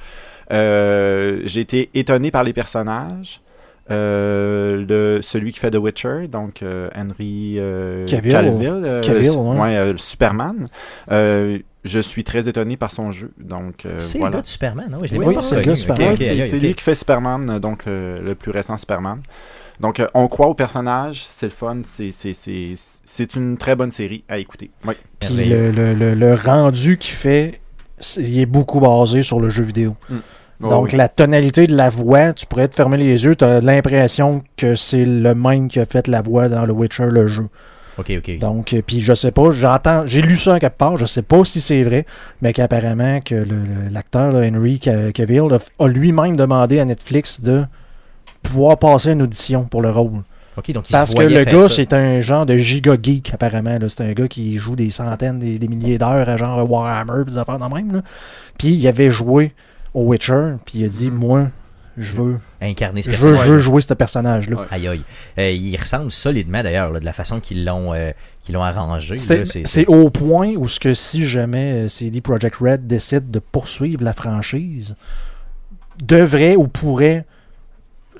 Euh, 0.52 1.40
j'ai 1.44 1.60
été 1.60 1.90
étonné 1.94 2.30
par 2.30 2.44
les 2.44 2.52
personnages. 2.52 3.40
Euh, 3.90 4.84
le, 4.86 5.22
celui 5.22 5.50
qui 5.50 5.58
fait 5.58 5.70
The 5.70 5.76
Witcher, 5.76 6.28
donc 6.30 6.62
euh, 6.62 6.90
Henry 6.94 7.54
euh, 7.58 8.06
Cavill. 8.06 8.36
euh, 8.36 9.00
Cavill, 9.00 9.30
ouais. 9.30 9.58
ouais, 9.60 9.76
euh, 9.76 9.94
Superman. 9.96 10.68
Je 11.88 11.98
suis 11.98 12.22
très 12.24 12.48
étonné 12.48 12.76
par 12.76 12.90
son 12.90 13.10
jeu. 13.12 13.30
Donc, 13.38 13.86
euh, 13.86 13.98
C'est 13.98 14.18
le 14.18 14.28
gars 14.30 14.42
de 14.42 14.46
Superman, 14.46 14.88
non? 14.90 14.98
Je 15.02 15.12
l'ai 15.14 15.18
Oui, 15.18 15.34
c'est 15.40 15.56
le 15.56 15.62
gars 15.62 15.70
de 15.72 15.76
Superman. 15.76 16.16
c'est 16.16 16.58
lui 16.58 16.74
qui 16.74 16.82
fait 16.84 16.94
Superman, 16.94 17.58
donc 17.58 17.84
euh, 17.86 18.20
le 18.22 18.34
plus 18.34 18.50
récent 18.50 18.76
Superman. 18.76 19.20
Donc, 19.80 20.00
euh, 20.00 20.06
on 20.14 20.26
croit 20.28 20.48
au 20.48 20.54
personnage, 20.54 21.26
c'est 21.30 21.46
le 21.46 21.52
fun, 21.52 21.78
c'est- 21.86 22.10
c'est 22.10 22.34
c'est- 22.34 22.74
c'est 23.04 23.34
une 23.36 23.56
très 23.56 23.76
bonne 23.76 23.92
série 23.92 24.24
à 24.28 24.38
écouter. 24.38 24.70
Ouais. 24.84 24.96
Puis 25.20 25.34
le, 25.48 25.70
le- 25.70 25.94
le- 25.94 26.14
le 26.14 26.34
rendu 26.34 26.98
qu'il 26.98 27.14
fait, 27.14 27.60
il 28.16 28.40
est 28.40 28.46
beaucoup 28.46 28.80
basé 28.80 29.22
sur 29.22 29.38
le 29.40 29.48
jeu 29.48 29.62
vidéo. 29.62 29.94
Oh, 30.60 30.68
Donc 30.68 30.88
oui. 30.90 30.96
la 30.98 31.08
tonalité 31.08 31.68
de 31.68 31.76
la 31.76 31.88
voix, 31.90 32.32
tu 32.32 32.44
pourrais 32.46 32.66
te 32.66 32.74
fermer 32.74 32.96
les 32.96 33.24
yeux, 33.24 33.36
tu 33.36 33.44
as 33.44 33.60
l'impression 33.60 34.42
que 34.56 34.74
c'est 34.74 35.04
le 35.04 35.32
même 35.32 35.68
qui 35.68 35.78
a 35.78 35.86
fait 35.86 36.08
la 36.08 36.20
voix 36.22 36.48
dans 36.48 36.66
le 36.66 36.72
Witcher, 36.72 37.06
le 37.06 37.28
jeu. 37.28 37.46
Ok, 37.98 38.12
ok. 38.18 38.38
Donc, 38.38 38.72
euh, 38.72 38.82
puis 38.86 39.00
je 39.00 39.12
sais 39.12 39.32
pas, 39.32 39.50
j'entends, 39.50 40.06
j'ai 40.06 40.22
lu 40.22 40.36
ça 40.36 40.60
quelque 40.60 40.76
part, 40.78 40.96
je 40.96 41.04
sais 41.06 41.22
pas 41.22 41.44
si 41.44 41.60
c'est 41.60 41.82
vrai, 41.82 42.06
mais 42.42 42.52
qu'apparemment 42.52 43.20
que 43.20 43.46
l'acteur 43.90 44.34
Henry 44.34 44.80
Ca- 44.82 45.12
Cavill 45.12 45.48
a, 45.52 45.84
a 45.84 45.88
lui-même 45.88 46.36
demandé 46.36 46.78
à 46.78 46.84
Netflix 46.84 47.40
de 47.40 47.64
pouvoir 48.42 48.78
passer 48.78 49.12
une 49.12 49.22
audition 49.22 49.64
pour 49.64 49.82
le 49.82 49.90
rôle. 49.90 50.22
Donc 50.74 50.90
il 50.90 50.92
Parce 50.92 51.12
que 51.14 51.18
le 51.34 51.44
gars, 51.52 51.68
c'est 51.68 51.92
un 51.92 52.20
genre 52.20 52.44
de 52.46 52.56
giga 52.56 52.96
geek, 53.00 53.32
apparemment. 53.34 53.78
C'est 53.88 54.02
un 54.02 54.12
gars 54.12 54.26
qui 54.28 54.56
joue 54.56 54.74
des 54.74 54.90
centaines, 54.90 55.38
des, 55.38 55.58
des 55.58 55.68
milliers 55.68 55.98
d'heures 55.98 56.28
à 56.28 56.36
genre 56.36 56.68
Warhammer, 56.68 57.24
des 57.26 57.38
affaires 57.38 57.58
de 57.58 57.74
même. 57.74 57.92
là. 57.92 58.02
Puis 58.58 58.70
il 58.70 58.88
avait 58.88 59.10
joué 59.10 59.52
au 59.94 60.02
Witcher, 60.04 60.54
puis 60.64 60.80
il 60.80 60.84
a 60.84 60.88
dit 60.88 61.10
Moi, 61.10 61.48
je 61.98 62.16
veux, 62.16 62.38
Incarner 62.60 63.02
ce 63.02 63.10
je 63.10 63.16
veux, 63.16 63.28
je 63.30 63.34
personnage. 63.34 63.48
veux 63.50 63.58
jouer 63.58 63.80
ce 63.82 63.94
personnage-là. 63.94 64.56
Ouais. 64.56 64.66
Aïe 64.70 64.88
aïe. 64.88 65.02
Euh, 65.38 65.50
il 65.50 65.76
ressemble 65.76 66.10
solidement 66.10 66.62
d'ailleurs 66.62 66.92
de 66.92 67.04
la 67.04 67.12
façon 67.12 67.40
qu'ils 67.40 67.64
l'ont 67.64 67.92
euh, 67.94 68.10
qu'ils 68.42 68.54
l'ont 68.54 68.62
arrangé. 68.62 69.18
C'est- 69.18 69.86
au 69.86 70.10
point 70.10 70.54
où 70.56 70.66
ce 70.68 70.80
que 70.80 70.94
si 70.94 71.24
jamais 71.26 71.84
euh, 71.84 71.88
CD 71.88 72.20
Projekt 72.20 72.56
Red 72.56 72.86
décide 72.86 73.30
de 73.30 73.38
poursuivre 73.38 74.02
la 74.04 74.12
franchise, 74.14 74.96
devrait 76.02 76.56
ou 76.56 76.68
pourrait 76.68 77.24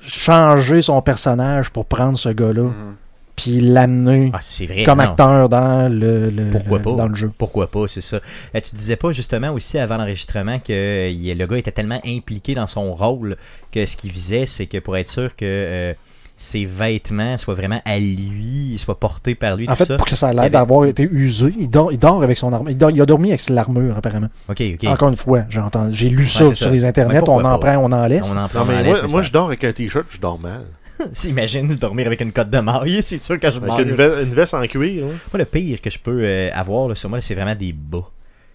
changer 0.01 0.81
son 0.81 1.01
personnage 1.01 1.69
pour 1.71 1.85
prendre 1.85 2.17
ce 2.17 2.29
gars-là, 2.29 2.63
Mhm. 2.63 2.95
Puis 3.39 3.61
l'amener 3.61 4.31
Ah, 4.33 4.39
comme 4.85 4.97
non. 4.99 5.03
acteur 5.05 5.49
dans 5.49 5.91
le, 5.91 6.29
le- 6.29 6.49
Pourquoi 6.49 6.77
le- 6.77 6.83
pas? 6.83 6.95
dans 6.95 7.07
le 7.07 7.15
jeu. 7.15 7.31
Pourquoi 7.37 7.67
pas, 7.71 7.87
c'est 7.87 8.01
ça. 8.01 8.17
Euh, 8.55 8.59
tu 8.61 8.75
disais 8.75 8.95
pas 8.95 9.11
justement 9.11 9.51
aussi 9.51 9.77
avant 9.77 9.97
l'enregistrement 9.97 10.59
que 10.59 10.71
euh, 10.73 11.09
il- 11.09 11.37
le 11.37 11.45
gars 11.47 11.57
était 11.57 11.71
tellement 11.71 11.99
impliqué 12.05 12.55
dans 12.55 12.67
son 12.67 12.93
rôle 12.93 13.37
que 13.71 13.85
ce 13.85 13.95
qu'il 13.95 14.11
visait, 14.11 14.45
c'est 14.45 14.65
que 14.65 14.77
pour 14.79 14.97
être 14.97 15.09
sûr 15.09 15.35
que 15.35 15.45
euh, 15.45 15.93
ses 16.41 16.63
vêtements 16.63 17.37
soient 17.37 17.53
vraiment 17.53 17.81
à 17.83 17.99
lui, 17.99 18.75
soient 18.77 18.97
portés 18.97 19.35
par 19.35 19.57
lui, 19.57 19.67
En 19.67 19.71
tout 19.73 19.79
fait, 19.79 19.85
ça. 19.85 19.97
pour 19.97 20.05
que 20.05 20.15
ça 20.15 20.31
ait 20.31 20.33
l'air 20.33 20.49
d'avoir 20.49 20.85
été 20.85 21.03
usé, 21.03 21.53
il 21.59 21.69
dort, 21.69 21.91
il 21.91 21.99
dort 21.99 22.23
avec 22.23 22.37
son 22.37 22.53
armure. 22.53 22.71
Il, 22.71 22.77
dort- 22.77 22.91
il 22.91 23.01
a 23.01 23.05
dormi 23.05 23.29
avec 23.29 23.49
l'armure, 23.49 23.97
apparemment. 23.97 24.29
Ok, 24.47 24.61
ok. 24.75 24.87
Encore 24.87 25.09
une 25.09 25.17
fois, 25.17 25.41
j'ai 25.49 25.59
entendu- 25.59 25.93
j'ai 25.97 26.07
lu 26.09 26.25
ça 26.25 26.45
sur 26.45 26.55
ça. 26.55 26.69
les 26.69 26.85
internets, 26.85 27.19
on 27.27 27.39
en 27.43 27.59
pas? 27.59 27.73
prend, 27.73 27.77
on 27.83 27.91
en 27.91 28.05
laisse. 28.07 28.23
On 28.33 28.37
en 28.37 28.47
prend 28.47 28.59
Non, 28.59 28.65
mais 28.67 28.73
en 28.73 28.77
moi, 28.77 28.83
laisse, 28.83 29.01
mais 29.03 29.09
moi, 29.09 29.21
c'est 29.21 29.27
je 29.27 29.33
dors 29.33 29.47
avec 29.47 29.63
un 29.65 29.73
t-shirt 29.73 30.05
puis 30.07 30.15
je 30.15 30.21
dors 30.21 30.39
mal. 30.39 30.61
pas- 31.23 31.27
Imagine 31.29 31.75
dormir 31.75 32.07
avec 32.07 32.21
une 32.21 32.31
cote 32.31 32.49
de 32.49 32.59
maille, 32.59 33.01
c'est 33.03 33.17
sûr 33.21 33.39
que 33.39 33.49
je 33.49 33.59
meurs. 33.59 33.79
une, 33.79 33.95
ve- 33.95 34.23
une 34.23 34.33
veste 34.33 34.53
en 34.53 34.65
cuir. 34.67 35.05
hein. 35.05 35.09
Moi, 35.33 35.39
le 35.39 35.45
pire 35.45 35.81
que 35.81 35.89
je 35.89 35.99
peux 35.99 36.21
euh, 36.23 36.49
avoir 36.53 36.87
là, 36.89 36.95
sur 36.95 37.09
moi, 37.09 37.21
c'est 37.21 37.33
vraiment 37.35 37.55
des 37.55 37.73
bas. 37.73 38.09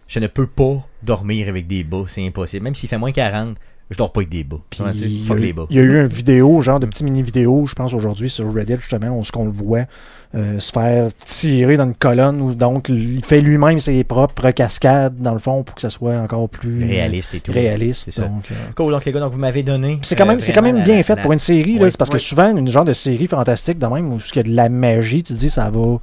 Je 0.06 0.18
ne 0.18 0.26
peux 0.26 0.46
pas 0.46 0.86
dormir 1.02 1.48
avec 1.48 1.66
des 1.66 1.82
bas, 1.84 2.04
c'est 2.06 2.24
impossible. 2.26 2.62
Même 2.64 2.74
s'il 2.74 2.88
fait 2.88 2.98
moins 2.98 3.12
40, 3.12 3.56
Je 3.94 3.98
dors 3.98 4.10
pas 4.12 4.20
avec 4.22 4.28
des 4.28 4.42
bas. 4.42 4.56
Il, 4.96 5.20
y 5.20 5.24
fuck 5.24 5.36
a, 5.36 5.40
les 5.40 5.52
bas. 5.52 5.66
il 5.70 5.76
y 5.76 5.78
a 5.78 5.82
eu 5.82 6.00
une 6.00 6.06
vidéo, 6.06 6.60
genre 6.62 6.80
de 6.80 6.86
petite 6.86 7.04
mini-vidéo, 7.04 7.64
je 7.68 7.74
pense 7.74 7.94
aujourd'hui 7.94 8.28
sur 8.28 8.52
Reddit, 8.52 8.74
justement, 8.80 9.16
où 9.16 9.22
ce 9.22 9.30
qu'on 9.30 9.44
le 9.44 9.52
voit 9.52 9.84
euh, 10.34 10.58
se 10.58 10.72
faire 10.72 11.10
tirer 11.24 11.76
dans 11.76 11.84
une 11.84 11.94
colonne, 11.94 12.40
où 12.40 12.54
donc 12.54 12.88
il 12.88 13.24
fait 13.24 13.40
lui-même 13.40 13.78
ses 13.78 14.02
propres 14.02 14.50
cascades, 14.50 15.16
dans 15.18 15.32
le 15.32 15.38
fond, 15.38 15.62
pour 15.62 15.76
que 15.76 15.80
ça 15.80 15.90
soit 15.90 16.16
encore 16.18 16.48
plus 16.48 16.84
Réaliste 16.84 17.34
et 17.36 17.40
tout. 17.40 17.52
réaliste. 17.52 18.02
C'est 18.06 18.10
ça. 18.10 18.22
donc, 18.22 18.42
euh, 18.50 18.54
Cool, 18.74 18.90
donc 18.92 19.04
les 19.04 19.12
gars, 19.12 19.20
donc 19.20 19.32
vous 19.32 19.38
m'avez 19.38 19.62
donné. 19.62 20.00
c'est 20.02 20.16
quand 20.16 20.26
même, 20.26 20.38
euh, 20.38 20.40
c'est 20.40 20.52
quand 20.52 20.62
même 20.62 20.82
bien 20.82 20.96
la- 20.96 21.02
fait 21.04 21.14
la- 21.14 21.22
pour 21.22 21.32
une 21.32 21.38
série, 21.38 21.78
là, 21.78 21.88
c'est 21.88 21.96
parce 21.96 22.10
que 22.10 22.18
souvent, 22.18 22.50
une 22.56 22.66
genre 22.66 22.84
de 22.84 22.94
série 22.94 23.28
fantastique, 23.28 23.78
de 23.78 23.86
même, 23.86 24.12
où 24.12 24.18
il 24.18 24.36
y 24.36 24.38
a 24.40 24.42
de 24.42 24.50
la 24.50 24.68
magie, 24.68 25.22
tu 25.22 25.34
te 25.34 25.38
dis, 25.38 25.50
ça 25.50 25.70
va 25.70 25.98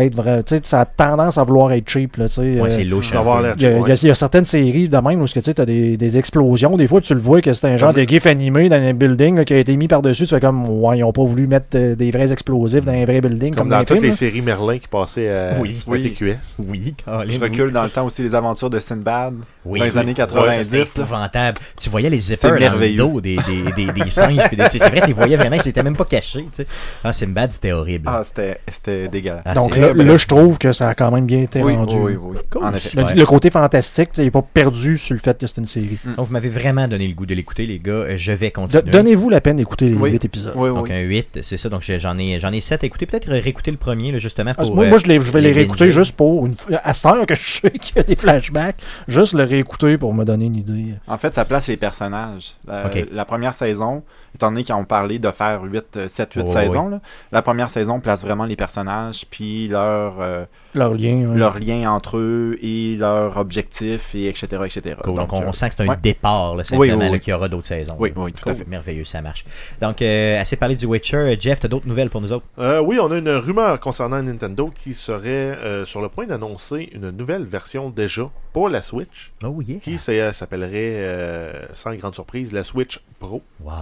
être 0.00 0.14
vrai, 0.14 0.42
tu 0.42 0.56
sais, 0.56 0.60
ça 0.64 0.80
a 0.80 0.84
tendance 0.84 1.38
à 1.38 1.44
vouloir 1.44 1.72
être 1.72 1.88
cheap, 1.88 2.16
là, 2.16 2.26
tu 2.28 2.34
sais. 2.34 2.40
Ouais, 2.40 2.60
euh, 2.62 2.68
c'est 2.68 2.84
louche. 2.84 3.10
Il 3.10 3.14
y, 3.14 3.16
a, 3.18 3.54
il 3.56 3.62
y 3.62 3.66
a- 3.66 3.78
Ouais. 3.80 3.94
il 3.94 4.08
y 4.08 4.10
a 4.10 4.14
certaines 4.14 4.44
séries 4.44 4.88
de 4.88 4.96
même 4.98 5.20
où 5.20 5.26
tu 5.28 5.38
as 5.38 5.64
des, 5.66 5.96
des 5.96 6.18
explosions. 6.18 6.76
Des 6.76 6.86
fois, 6.86 7.00
tu 7.00 7.14
le 7.14 7.20
vois 7.20 7.40
que 7.40 7.52
c'est 7.52 7.66
un 7.66 7.76
genre 7.76 7.92
de 7.92 8.02
gif 8.02 8.26
animé 8.26 8.68
dans 8.68 8.76
un 8.82 8.92
building 8.92 9.36
là, 9.36 9.44
qui 9.44 9.54
a 9.54 9.58
été 9.58 9.76
mis 9.76 9.88
par-dessus. 9.88 10.24
Tu 10.26 10.34
fais 10.34 10.40
comme, 10.40 10.68
ouais, 10.68 10.98
ils 10.98 11.00
n'ont 11.02 11.12
pas 11.12 11.24
voulu 11.24 11.46
mettre 11.46 11.66
euh, 11.74 11.94
des 11.94 12.10
vrais 12.10 12.32
explosifs 12.32 12.84
dans 12.84 12.92
un 12.92 13.04
vrai 13.04 13.20
building 13.20 13.54
comme, 13.54 13.68
Comme 13.68 13.78
dans 13.78 13.78
toutes 13.84 13.88
films. 13.98 14.02
les 14.04 14.08
là. 14.10 14.16
séries 14.16 14.40
Merlin 14.42 14.78
qui 14.78 14.88
passaient 14.88 15.28
à, 15.28 15.60
Oui. 15.60 15.76
à 15.86 15.90
Oui. 15.90 16.02
TQS. 16.02 16.36
Oui, 16.58 16.94
Je 16.98 17.04
Colin, 17.04 17.24
oui. 17.28 17.38
recule 17.38 17.72
dans 17.72 17.82
le 17.84 17.90
temps 17.90 18.06
aussi 18.06 18.22
les 18.22 18.34
aventures 18.34 18.70
de 18.70 18.78
Sinbad 18.78 19.34
Oui, 19.64 19.78
dans 19.78 19.84
les 19.84 19.90
oui. 19.92 19.98
années 19.98 20.10
Ouais, 20.12 20.16
ça, 20.16 20.26
90. 20.26 20.64
c'était 20.64 20.82
épouvantable. 21.00 21.58
Tu 21.80 21.88
voyais 21.90 22.10
les 22.10 22.20
zippers 22.20 22.50
dans 22.50 22.54
le 22.56 22.60
merveilleux. 22.60 22.96
dos 22.96 23.20
des, 23.20 23.36
des, 23.36 23.72
des, 23.86 23.92
des 23.92 24.10
singes. 24.10 24.48
puis 24.48 24.56
des- 24.56 24.68
C'est 24.68 24.78
vrai, 24.78 25.00
tu 25.02 25.06
les 25.08 25.12
voyais 25.12 25.36
vraiment, 25.36 25.56
ils 25.56 25.68
étaient 25.68 25.82
même 25.82 25.96
pas 25.96 26.04
cachés. 26.04 26.42
Tu 26.44 26.48
sais. 26.62 26.66
Ah, 27.04 27.12
Simbad, 27.12 27.52
c'était 27.52 27.72
horrible. 27.72 28.08
Ah, 28.08 28.22
c'était 28.24 28.58
c'était 28.70 29.08
dégueulasse. 29.08 29.42
Ah, 29.44 29.54
Donc 29.54 29.74
c'est- 29.74 29.80
là, 29.80 29.92
là, 29.92 30.16
je 30.16 30.26
trouve 30.26 30.58
que 30.58 30.72
ça 30.72 30.88
a 30.88 30.94
quand 30.94 31.10
même 31.10 31.26
bien 31.26 31.40
été 31.42 31.62
oui, 31.62 31.74
rendu. 31.74 31.94
oui, 31.96 32.12
oui, 32.20 32.32
oui. 32.32 32.36
Cool. 32.50 32.64
En 32.64 32.74
effet. 32.74 32.90
Le, 32.96 33.04
Ouais. 33.04 33.14
le 33.14 33.24
côté 33.26 33.50
fantastique, 33.50 34.10
il 34.18 34.24
n'est 34.24 34.30
pas 34.30 34.42
perdu 34.42 34.98
sur 34.98 35.14
le 35.14 35.20
fait 35.20 35.38
que 35.38 35.46
c'est 35.46 35.58
une 35.58 35.66
série. 35.66 35.98
Donc, 36.16 36.26
vous 36.26 36.32
m'avez 36.32 36.48
vraiment 36.48 36.88
donné 36.88 37.06
le 37.06 37.14
goût 37.14 37.26
de 37.26 37.34
l'écouter, 37.34 37.66
les 37.66 37.78
gars. 37.78 37.92
Euh, 37.92 38.16
Je 38.16 38.32
vais 38.32 38.50
continuer. 38.50 38.82
Donnez-vous 38.90 39.30
la 39.30 39.40
peine 39.40 39.56
d'écouter 39.56 39.86
les 39.86 39.94
Oui. 39.94 40.10
8 40.10 40.24
épisodes. 40.24 40.52
Oui, 40.56 40.68
Donc, 40.70 40.86
oui. 40.88 40.92
un 40.92 41.00
8, 41.00 41.38
c'est 41.42 41.56
ça. 41.56 41.68
Donc, 41.68 41.82
j'en 41.86 42.18
ai, 42.18 42.38
j'en 42.40 42.52
ai 42.52 42.60
7 42.60 42.82
à 42.82 42.86
écouter. 42.86 43.06
Peut-être 43.06 43.28
réécouter 43.30 43.70
le 43.70 43.76
premier, 43.76 44.12
là, 44.12 44.18
justement. 44.18 44.54
Pour, 44.54 44.74
moi, 44.74 44.84
euh, 44.86 44.88
moi, 44.88 44.98
je, 44.98 45.06
vais 45.06 45.40
les 45.40 45.52
réécouter 45.52 45.92
juste 45.92 46.16
pour. 46.16 46.48
À 46.82 46.94
cette 46.94 47.06
heure 47.06 47.26
que 47.26 47.34
je 47.34 47.60
sais 47.60 47.70
qu'il 47.70 47.96
y 47.96 48.00
a 48.00 48.02
des 48.02 48.16
flashbacks, 48.16 48.76
juste 49.08 49.34
le 49.34 49.44
réécouter 49.52 49.98
pour 49.98 50.14
me 50.14 50.24
donner 50.24 50.46
une 50.46 50.56
idée. 50.56 50.94
En 51.06 51.18
fait, 51.18 51.34
ça 51.34 51.44
place 51.44 51.68
les 51.68 51.76
personnages. 51.76 52.54
La, 52.66 53.24
première 53.24 53.54
saison, 53.54 54.02
étant 54.34 54.50
donné 54.50 54.64
qu'ils 54.64 54.74
ont 54.74 54.84
parlé 54.84 55.18
de 55.18 55.30
faire 55.30 55.62
8, 55.62 56.08
7, 56.08 56.34
8 56.34 56.42
Ouais, 56.42 56.52
saisons, 56.52 56.88
là, 56.88 57.00
la 57.32 57.42
première 57.42 57.70
saison 57.70 58.00
place 58.00 58.22
vraiment 58.24 58.44
les 58.44 58.56
personnages, 58.56 59.26
puis 59.30 59.68
leur, 59.68 60.14
euh, 60.20 60.44
Leur 60.74 60.94
lien. 60.94 61.26
ouais. 61.30 61.36
leur 61.38 61.58
lien 61.58 61.90
entre 61.90 62.16
eux 62.18 62.58
et 62.62 62.96
leurs 62.96 63.36
objectifs, 63.36 64.14
et 64.14 64.28
etc. 64.28 64.46
etc. 64.64 64.96
Cool. 65.02 65.14
Donc, 65.16 65.32
on, 65.32 65.42
euh, 65.42 65.52
sent 65.52 65.68
que 65.68 65.74
c'est 65.76 65.82
un 65.84 65.88
ouais. 65.88 65.96
départ, 66.02 66.56
là, 66.56 66.64
simplement, 66.64 66.96
oui, 67.04 67.08
oui. 67.12 67.20
qu'il 67.20 67.30
y 67.30 67.34
aura 67.34 67.48
d'autres 67.48 67.66
saisons. 67.66 67.96
Oui, 67.98 68.12
oui, 68.16 68.32
tout 68.32 68.48
à 68.48 68.54
fait. 68.54 68.66
Merveilleux, 68.66 69.04
ça 69.04 69.20
marche. 69.22 69.44
Donc, 69.80 70.00
euh, 70.02 70.40
assez 70.40 70.56
parlé 70.56 70.76
du 70.76 70.86
Witcher. 70.86 71.16
Euh, 71.16 71.36
Jeff, 71.38 71.60
t'as 71.60 71.68
d'autres 71.68 71.86
nouvelles 71.86 72.10
pour 72.10 72.20
nous 72.20 72.32
autres? 72.32 72.46
Euh, 72.58 72.80
oui, 72.80 72.98
on 73.00 73.10
a 73.10 73.18
une 73.18 73.28
rumeur 73.30 73.78
concernant 73.80 74.22
Nintendo 74.22 74.72
qui 74.82 74.94
serait 74.94 75.28
euh, 75.28 75.84
sur 75.84 76.00
le 76.00 76.08
point 76.08 76.26
d'annoncer 76.26 76.90
une 76.94 77.10
nouvelle 77.10 77.44
version 77.44 77.90
déjà 77.90 78.30
pour 78.52 78.68
la 78.68 78.82
Switch, 78.82 79.32
Oh, 79.44 79.60
yeah. 79.62 79.78
qui 79.78 79.98
s'appellerait, 79.98 80.70
euh, 80.98 81.52
sans 81.74 81.94
grande 81.94 82.14
surprise, 82.14 82.52
la 82.52 82.64
Switch 82.64 83.00
Pro, 83.18 83.42
Wow. 83.62 83.72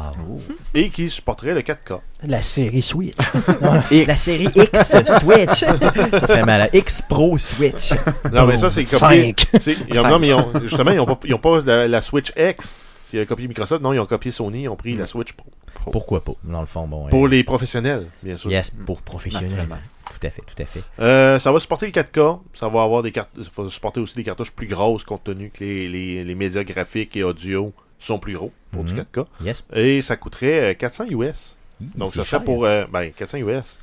et 0.75 0.91
qui 0.91 1.09
supporterait 1.11 1.55
le 1.55 1.61
4K. 1.63 2.01
La 2.25 2.43
série 2.43 2.83
Switch. 2.83 3.15
La 4.07 4.17
série 4.17 4.49
X 4.55 4.95
Switch. 5.21 5.61
ça 6.21 6.27
serait 6.27 6.45
malade. 6.45 6.71
X 6.73 7.03
Pro 7.03 7.39
Switch. 7.39 7.93
Non, 8.33 8.47
mais 8.47 8.57
ça, 8.59 8.71
c'est 8.71 8.85
copié. 8.85 9.35
5. 9.37 9.47
c'est- 9.61 9.77
ils 9.89 9.99
ont- 9.99 10.09
non, 10.09 10.19
mais 10.19 10.29
ils 10.29 10.35
ont- 10.35 10.53
justement, 10.63 10.91
ils 10.91 10.97
n'ont 10.97 11.07
pas, 11.07 11.19
ils 11.25 11.35
ont 11.35 11.39
pas 11.39 11.61
la, 11.65 11.89
la 11.89 12.01
Switch 12.03 12.33
X. 12.37 12.75
S'ils 13.09 13.19
avaient 13.19 13.27
copié 13.27 13.49
Microsoft, 13.49 13.83
non, 13.83 13.93
ils 13.93 13.99
ont 13.99 14.07
copié 14.07 14.31
Sony, 14.31 14.63
ils 14.63 14.69
ont 14.69 14.77
pris 14.77 14.95
la 14.95 15.07
Switch 15.07 15.33
Pro. 15.33 15.47
Pourquoi 15.91 16.23
pas, 16.23 16.33
dans 16.45 16.61
le 16.61 16.67
fond. 16.67 16.87
Bon, 16.87 17.09
Pour 17.09 17.25
euh, 17.25 17.29
les 17.29 17.43
professionnels, 17.43 18.07
bien 18.23 18.37
sûr. 18.37 18.51
Yes, 18.51 18.71
pour 18.71 19.01
professionnels. 19.03 19.49
Naturellement. 19.51 19.79
Tout 20.21 20.27
à 20.27 20.31
fait, 20.31 20.43
tout 20.43 20.63
à 20.63 20.67
fait. 20.67 20.83
Euh, 21.01 21.39
ça 21.39 21.51
va 21.51 21.59
supporter 21.61 21.87
le 21.87 21.93
4K. 21.93 22.41
Ça 22.55 22.69
va 22.69 22.83
avoir 22.83 23.03
des 23.03 23.11
cartes. 23.13 23.31
Ça 23.43 23.63
va 23.63 23.69
supporter 23.71 24.01
aussi 24.01 24.15
des 24.17 24.25
cartouches 24.25 24.51
plus 24.51 24.67
grosses 24.67 25.05
compte 25.05 25.25
tenu 25.25 25.51
que 25.51 25.65
les, 25.65 25.89
les, 25.89 26.23
les 26.25 26.35
médias 26.35 26.63
graphiques 26.65 27.17
et 27.17 27.23
audio 27.23 27.73
sont 28.01 28.19
plus 28.19 28.35
gros 28.35 28.51
pour 28.73 28.83
du 28.85 28.93
Mhm. 28.95 29.05
4K. 29.15 29.27
Yes. 29.45 29.65
Et 29.75 30.01
ça 30.03 30.17
coûterait 30.17 30.73
euh, 30.73 30.75
400 30.75 31.07
US. 31.11 31.57
Donc 31.97 32.13
ça 32.15 32.25
serait 32.25 32.45
pour 32.45 32.65
euh, 32.67 32.85
ben, 32.93 33.11
400 33.13 33.39
US. 33.39 33.79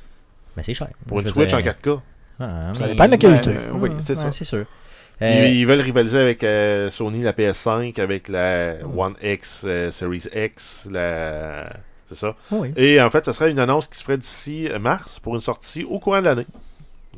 Mais 0.56 0.62
c'est 0.62 0.74
cher. 0.74 0.88
Pour 1.06 1.20
Je 1.20 1.26
une 1.26 1.32
Switch 1.32 1.48
dire, 1.48 1.58
en 1.58 1.60
4K. 1.62 2.00
ah, 2.40 2.72
Ça 2.74 2.88
dépend 2.88 3.06
de 3.06 3.10
la 3.12 3.16
qualité. 3.18 3.50
Euh, 3.50 3.70
oui, 3.74 3.90
c'est 4.00 4.16
Ouais, 4.16 4.24
ça. 4.24 4.32
C'est 4.32 4.44
sûr. 4.44 4.66
Ils, 5.20 5.24
Euh, 5.26 5.46
ils 5.48 5.66
veulent 5.66 5.80
rivaliser 5.80 6.18
avec 6.18 6.44
euh, 6.44 6.90
Sony, 6.90 7.22
la 7.22 7.32
PS5, 7.32 7.98
avec 8.00 8.28
la 8.28 8.74
Hmm. 8.84 8.98
One 8.98 9.14
X, 9.22 9.62
euh, 9.64 9.90
Series 9.90 10.24
X, 10.34 10.86
la... 10.90 11.72
C'est 12.08 12.16
ça. 12.18 12.36
oui. 12.52 12.72
Et 12.76 13.00
en 13.00 13.10
fait, 13.10 13.24
ça 13.24 13.32
serait 13.32 13.50
une 13.50 13.58
annonce 13.58 13.86
qui 13.88 13.98
se 13.98 14.04
ferait 14.04 14.16
d'ici 14.18 14.68
euh, 14.68 14.78
mars 14.78 15.18
pour 15.18 15.34
une 15.34 15.40
sortie 15.42 15.84
au 15.84 15.98
courant 15.98 16.20
de 16.20 16.24
l'année. 16.26 16.46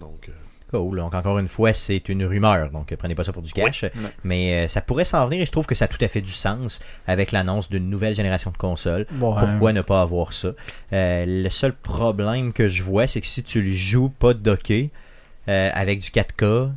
Donc, 0.00 0.28
euh, 0.28 0.32
Cool. 0.70 0.98
Donc, 0.98 1.14
encore 1.14 1.38
une 1.38 1.48
fois, 1.48 1.72
c'est 1.72 2.08
une 2.08 2.24
rumeur. 2.24 2.70
Donc, 2.70 2.94
prenez 2.96 3.14
pas 3.14 3.24
ça 3.24 3.32
pour 3.32 3.42
du 3.42 3.52
cash. 3.52 3.84
Mais 4.22 4.64
euh, 4.64 4.68
ça 4.68 4.80
pourrait 4.80 5.04
s'en 5.04 5.26
venir 5.26 5.42
et 5.42 5.46
je 5.46 5.52
trouve 5.52 5.66
que 5.66 5.74
ça 5.74 5.86
a 5.86 5.88
tout 5.88 6.02
à 6.02 6.08
fait 6.08 6.20
du 6.20 6.32
sens 6.32 6.80
avec 7.06 7.32
l'annonce 7.32 7.68
d'une 7.68 7.90
nouvelle 7.90 8.14
génération 8.14 8.50
de 8.50 8.56
consoles. 8.56 9.06
Ouais. 9.12 9.34
Pourquoi 9.38 9.72
ne 9.72 9.82
pas 9.82 10.02
avoir 10.02 10.32
ça? 10.32 10.50
Euh, 10.92 11.24
le 11.26 11.50
seul 11.50 11.72
problème 11.72 12.52
que 12.52 12.68
je 12.68 12.82
vois, 12.82 13.06
c'est 13.06 13.20
que 13.20 13.26
si 13.26 13.42
tu 13.42 13.62
le 13.62 13.72
joues 13.72 14.10
pas 14.10 14.34
docké 14.34 14.90
euh, 15.48 15.70
avec 15.74 16.00
du 16.00 16.10
4K, 16.10 16.70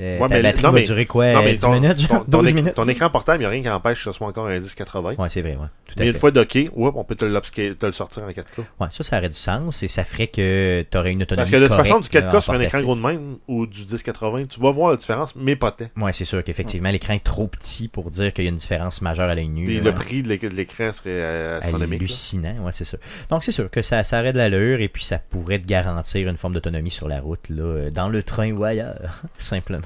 euh, 0.00 0.18
Ouais, 0.18 0.28
ta 0.28 0.34
mais- 0.34 0.42
batterie 0.42 0.62
non, 0.64 0.70
va 0.70 0.78
mais- 0.80 0.84
durer 0.86 1.06
quoi? 1.06 1.32
non, 1.32 1.42
mais 1.42 1.54
10 1.54 1.60
ton- 1.64 1.72
minutes? 1.72 2.08
ton, 2.08 2.18
ton 2.18 2.24
12 2.26 2.50
éc- 2.50 2.54
minutes? 2.54 2.74
ton 2.74 2.88
écran 2.88 3.10
portable, 3.10 3.38
il 3.38 3.40
n'y 3.40 3.46
a 3.46 3.48
rien 3.50 3.62
qui 3.62 3.68
empêche 3.70 3.98
que 3.98 4.04
ce 4.04 4.12
soit 4.12 4.26
encore 4.26 4.46
un 4.48 4.58
1080. 4.58 5.14
Ouais, 5.18 5.28
c'est 5.28 5.40
vrai, 5.42 5.50
ouais. 5.52 5.66
Tout 5.86 5.92
à 5.96 6.00
Mais 6.00 6.04
fait. 6.06 6.10
une 6.12 6.18
fois 6.18 6.30
docké, 6.30 6.70
on 6.74 7.04
peut 7.04 7.14
te, 7.14 7.24
te 7.24 7.86
le 7.86 7.92
sortir 7.92 8.24
en 8.24 8.28
4K. 8.32 8.58
Ouais, 8.80 8.88
ça, 8.90 9.04
ça 9.04 9.18
aurait 9.18 9.28
du 9.28 9.34
sens 9.34 9.82
et 9.82 9.88
ça 9.88 10.04
ferait 10.04 10.26
que 10.26 10.84
tu 10.90 10.98
aurais 10.98 11.12
une 11.12 11.22
autonomie 11.22 11.42
Parce 11.42 11.50
que 11.50 11.56
de 11.56 11.66
toute 11.68 11.76
façon, 11.76 12.00
du 12.00 12.08
correcte, 12.08 12.28
4K 12.32 12.36
euh, 12.36 12.40
sur 12.40 12.52
un 12.54 12.60
écran 12.60 12.80
gros 12.82 12.96
de 12.96 13.00
même 13.00 13.36
ou 13.48 13.66
du 13.66 13.82
1080, 13.82 14.46
tu 14.46 14.60
vas 14.60 14.70
voir 14.72 14.90
la 14.90 14.96
différence, 14.96 15.34
mais 15.36 15.54
pas 15.56 15.70
tant. 15.70 15.86
Ouais, 16.00 16.12
c'est 16.12 16.24
sûr 16.24 16.42
qu'effectivement, 16.42 16.90
l'écran 16.90 17.14
est 17.14 17.22
trop 17.24 17.46
petit 17.46 17.88
pour 17.88 18.10
dire 18.10 18.32
qu'il 18.32 18.44
y 18.44 18.48
a 18.48 18.50
une 18.50 18.56
différence 18.56 19.00
majeure 19.02 19.28
à 19.28 19.34
l'œil 19.34 19.48
nu. 19.48 19.64
Puis 19.66 19.76
là. 19.78 19.84
le 19.84 19.94
prix 19.94 20.22
de 20.22 20.28
l'éc- 20.28 20.42
de 20.48 20.54
l'écran 20.54 20.90
serait 20.92 21.02
euh, 21.10 21.58
astronomique. 21.58 22.00
là. 22.00 22.04
hallucinant, 22.04 22.64
ouais, 22.64 22.72
c'est 22.72 22.84
sûr. 22.84 22.98
Donc 23.30 23.44
c'est 23.44 23.52
sûr 23.52 23.70
que 23.70 23.82
ça, 23.82 24.02
ça 24.04 24.20
aurait 24.20 24.32
de 24.32 24.38
l'allure 24.38 24.80
et 24.80 24.88
puis 24.88 25.04
ça 25.04 25.18
pourrait 25.18 25.58
te 25.60 25.66
garantir 25.66 26.28
une 26.28 26.36
forme 26.36 26.54
d'autonomie 26.54 26.90
sur 26.90 27.08
la 27.08 27.20
route, 27.20 27.48
là, 27.50 27.62
euh, 27.62 27.90
dans 27.90 28.08
le 28.08 28.22
train 28.22 28.50
ou 28.52 28.64
ailleurs, 28.64 29.22
simplement. 29.38 29.83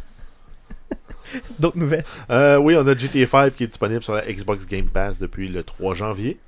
D'autres 1.59 1.79
nouvelles? 1.79 2.05
Euh, 2.31 2.57
oui, 2.57 2.77
on 2.77 2.87
a 2.87 2.97
GTA 2.97 3.27
5 3.27 3.55
qui 3.55 3.65
est 3.65 3.69
disponible 3.69 4.03
sur 4.03 4.15
la 4.15 4.31
Xbox 4.31 4.67
Game 4.67 4.89
Pass 4.89 5.19
depuis 5.19 5.49
le 5.49 5.63
3 5.63 5.95
janvier. 5.95 6.39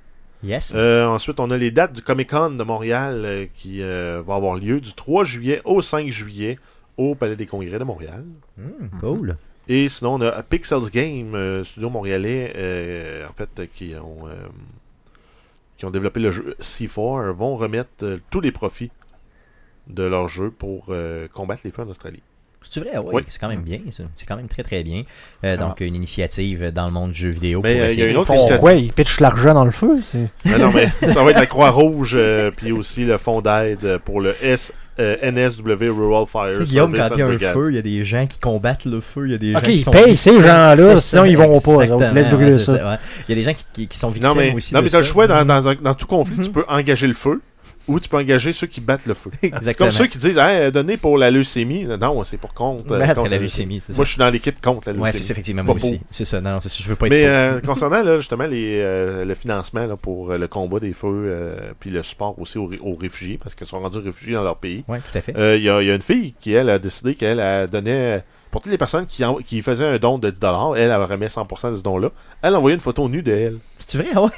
Yes. 0.43 0.73
Euh, 0.75 1.05
ensuite, 1.05 1.39
on 1.39 1.51
a 1.51 1.57
les 1.57 1.71
dates 1.71 1.93
du 1.93 2.01
Comic 2.01 2.29
Con 2.29 2.51
de 2.51 2.63
Montréal 2.63 3.21
euh, 3.25 3.45
qui 3.53 3.81
va 3.81 4.35
avoir 4.35 4.55
lieu 4.55 4.79
du 4.79 4.93
3 4.93 5.23
juillet 5.23 5.61
au 5.65 5.81
5 5.81 6.09
juillet 6.09 6.57
au 6.97 7.15
Palais 7.15 7.35
des 7.35 7.45
Congrès 7.45 7.79
de 7.79 7.83
Montréal. 7.83 8.23
Hmm, 8.57 8.99
cool. 8.99 9.37
Et 9.67 9.87
sinon, 9.87 10.15
on 10.15 10.21
a 10.21 10.43
Pixels 10.43 10.89
Game, 10.91 11.63
studio 11.63 11.89
montréalais, 11.89 13.23
en 13.29 13.33
fait, 13.33 13.69
qui 13.73 13.93
ont, 13.95 14.27
qui 15.77 15.85
ont 15.85 15.91
développé 15.91 16.19
le 16.19 16.31
jeu 16.31 16.55
C4, 16.59 17.29
vont 17.29 17.55
remettre 17.55 18.19
tous 18.29 18.41
les 18.41 18.51
profits 18.51 18.91
de 19.87 20.03
leur 20.03 20.27
jeu 20.27 20.51
pour 20.51 20.91
combattre 21.33 21.61
les 21.63 21.71
feux 21.71 21.83
en 21.83 21.89
Australie. 21.89 22.23
C'est 22.69 22.79
vrai, 22.79 22.91
oui, 22.97 23.09
Oui. 23.13 23.21
c'est 23.27 23.39
quand 23.39 23.49
même 23.49 23.61
bien, 23.63 23.79
ça. 23.91 24.03
C'est 24.15 24.25
quand 24.25 24.35
même 24.37 24.47
très 24.47 24.63
très 24.63 24.83
bien. 24.83 25.03
Euh, 25.43 25.55
Ah. 25.55 25.57
donc 25.57 25.81
une 25.81 25.95
initiative 25.95 26.71
dans 26.71 26.85
le 26.85 26.91
monde 26.91 27.11
du 27.11 27.19
jeu 27.19 27.29
vidéo. 27.29 27.59
Mais, 27.63 27.73
pour 27.75 27.81
euh, 27.83 27.87
il 27.87 27.99
y 27.99 28.01
a 28.01 28.05
essayer 28.05 28.05
une 28.07 28.13
de- 28.13 28.17
autre 28.19 28.27
Font 28.27 28.33
initiative. 28.35 28.59
quoi 28.61 28.73
Ils 28.73 28.93
pitchent 28.93 29.19
l'argent 29.19 29.53
dans 29.53 29.65
le 29.65 29.71
feu 29.71 29.93
c'est- 30.09 30.29
Non, 30.45 30.57
non, 30.67 30.71
mais 30.73 30.87
ça 31.13 31.23
va 31.23 31.31
être 31.31 31.39
la 31.39 31.45
Croix-Rouge, 31.47 32.13
euh, 32.15 32.51
puis 32.55 32.71
aussi 32.71 33.03
le 33.03 33.17
fonds 33.17 33.41
d'aide 33.41 33.97
pour 34.05 34.21
le 34.21 34.35
S, 34.43 34.71
euh, 34.99 35.17
NSW 35.21 35.89
Rural 35.89 36.25
Fire 36.27 36.51
Tu 36.51 36.57
sais, 36.59 36.63
Guillaume, 36.65 36.93
quand 36.93 37.09
il 37.13 37.17
y 37.19 37.21
a 37.21 37.25
un 37.25 37.29
Brigade. 37.29 37.53
feu, 37.53 37.69
il 37.71 37.75
y 37.75 37.79
a 37.79 37.81
des 37.81 38.05
gens 38.05 38.27
qui 38.27 38.37
combattent 38.39 38.85
le 38.85 39.01
feu, 39.01 39.25
il 39.25 39.31
y 39.31 39.35
a 39.35 39.37
des 39.37 39.53
Ok, 39.55 39.59
gens 39.61 39.65
qui 39.65 39.73
ils 39.73 39.79
sont 39.79 39.91
payent 39.91 40.17
ces 40.17 40.35
gens-là, 40.35 40.75
C'est 40.75 40.99
sinon 40.99 41.25
ils 41.25 41.37
vont 41.37 41.59
pas, 41.59 42.11
Laisse 42.13 42.29
brûler 42.29 42.53
ouais, 42.53 42.59
ça. 42.59 42.73
ouais. 42.73 42.97
Il 43.27 43.29
y 43.29 43.31
a 43.31 43.35
des 43.35 43.43
gens 43.43 43.53
qui, 43.53 43.65
qui- 43.73 43.87
qui 43.87 43.97
sont 43.97 44.09
victimes 44.09 44.29
Non, 44.29 44.35
mais, 44.35 44.53
aussi 44.53 44.73
non, 44.73 44.79
de 44.81 44.85
mais 44.85 44.89
t'as 44.91 44.99
le 44.99 45.03
ça. 45.03 45.11
choix 45.11 45.27
dans, 45.27 45.43
dans, 45.45 45.93
tout 45.95 46.07
conflit, 46.07 46.35
Mhm. 46.37 46.43
tu 46.45 46.51
peux 46.51 46.65
engager 46.69 47.07
le 47.07 47.13
feu 47.15 47.41
ou 47.87 47.99
tu 47.99 48.07
peux 48.09 48.17
engager 48.17 48.53
ceux 48.53 48.67
qui 48.67 48.79
battent 48.81 49.05
le 49.05 49.13
feu. 49.13 49.31
Exactement. 49.41 49.89
comme 49.89 49.97
ceux 49.97 50.07
qui 50.07 50.17
disent 50.17 50.37
hey, 50.37 50.71
donnez 50.71 50.97
pour 50.97 51.17
la 51.17 51.31
leucémie. 51.31 51.85
Non, 51.85 52.23
c'est 52.23 52.37
pour 52.37 52.53
contre. 52.53 52.91
euh, 52.93 52.99
la 52.99 53.37
leucémie, 53.37 53.81
Moi, 53.95 54.05
je 54.05 54.09
suis 54.11 54.19
dans 54.19 54.29
l'équipe 54.29 54.59
contre 54.61 54.87
la 54.89 54.93
leucémie. 54.93 55.03
Ouais, 55.03 55.13
c'est 55.13 55.31
effectivement, 55.31 55.63
moi 55.63 55.75
aussi. 55.75 55.99
C'est 56.09 56.25
ça, 56.25 56.41
non, 56.41 56.59
je 56.61 56.87
veux 56.89 56.95
pas 56.95 57.07
être 57.07 57.11
Mais 57.11 57.25
euh, 57.25 57.59
concernant 57.65 58.01
là, 58.03 58.17
justement 58.19 58.45
les, 58.45 58.79
euh, 58.79 59.25
le 59.25 59.35
financement 59.35 59.85
là, 59.85 59.95
pour 59.97 60.31
euh, 60.31 60.37
le 60.37 60.47
combat 60.47 60.79
des 60.79 60.93
feux, 60.93 61.07
euh, 61.27 61.71
puis 61.79 61.89
le 61.89 62.03
support 62.03 62.37
aussi 62.39 62.57
aux, 62.57 62.69
aux 62.81 62.95
réfugiés, 62.95 63.37
parce 63.41 63.55
qu'ils 63.55 63.67
sont 63.67 63.79
rendus 63.79 63.97
réfugiés 63.99 64.33
dans 64.33 64.43
leur 64.43 64.57
pays, 64.57 64.83
Ouais, 64.87 64.99
tout 64.99 65.17
à 65.17 65.21
fait. 65.21 65.35
euh, 65.37 65.55
il 65.57 65.61
y, 65.63 65.65
y 65.65 65.69
a 65.69 65.95
une 65.95 66.01
fille 66.01 66.33
qui, 66.39 66.53
elle, 66.53 66.69
a 66.69 66.79
décidé 66.79 67.15
qu'elle 67.15 67.39
a 67.39 67.67
donné, 67.67 68.19
pour 68.51 68.61
toutes 68.61 68.71
les 68.71 68.77
personnes 68.77 69.07
qui, 69.07 69.23
en- 69.25 69.37
qui 69.37 69.61
faisaient 69.61 69.85
un 69.87 69.97
don 69.97 70.17
de 70.19 70.29
10$, 70.29 70.75
elle, 70.77 70.91
elle 70.91 71.03
remet 71.03 71.27
100% 71.27 71.71
de 71.71 71.77
ce 71.77 71.81
don-là, 71.81 72.09
elle 72.41 72.53
a 72.53 72.57
envoyé 72.57 72.75
une 72.75 72.81
photo 72.81 73.07
nue 73.09 73.23
d'elle. 73.23 73.57
C'est 73.79 73.97
vrai, 73.97 74.09
ah 74.13 74.21
ouais? 74.23 74.29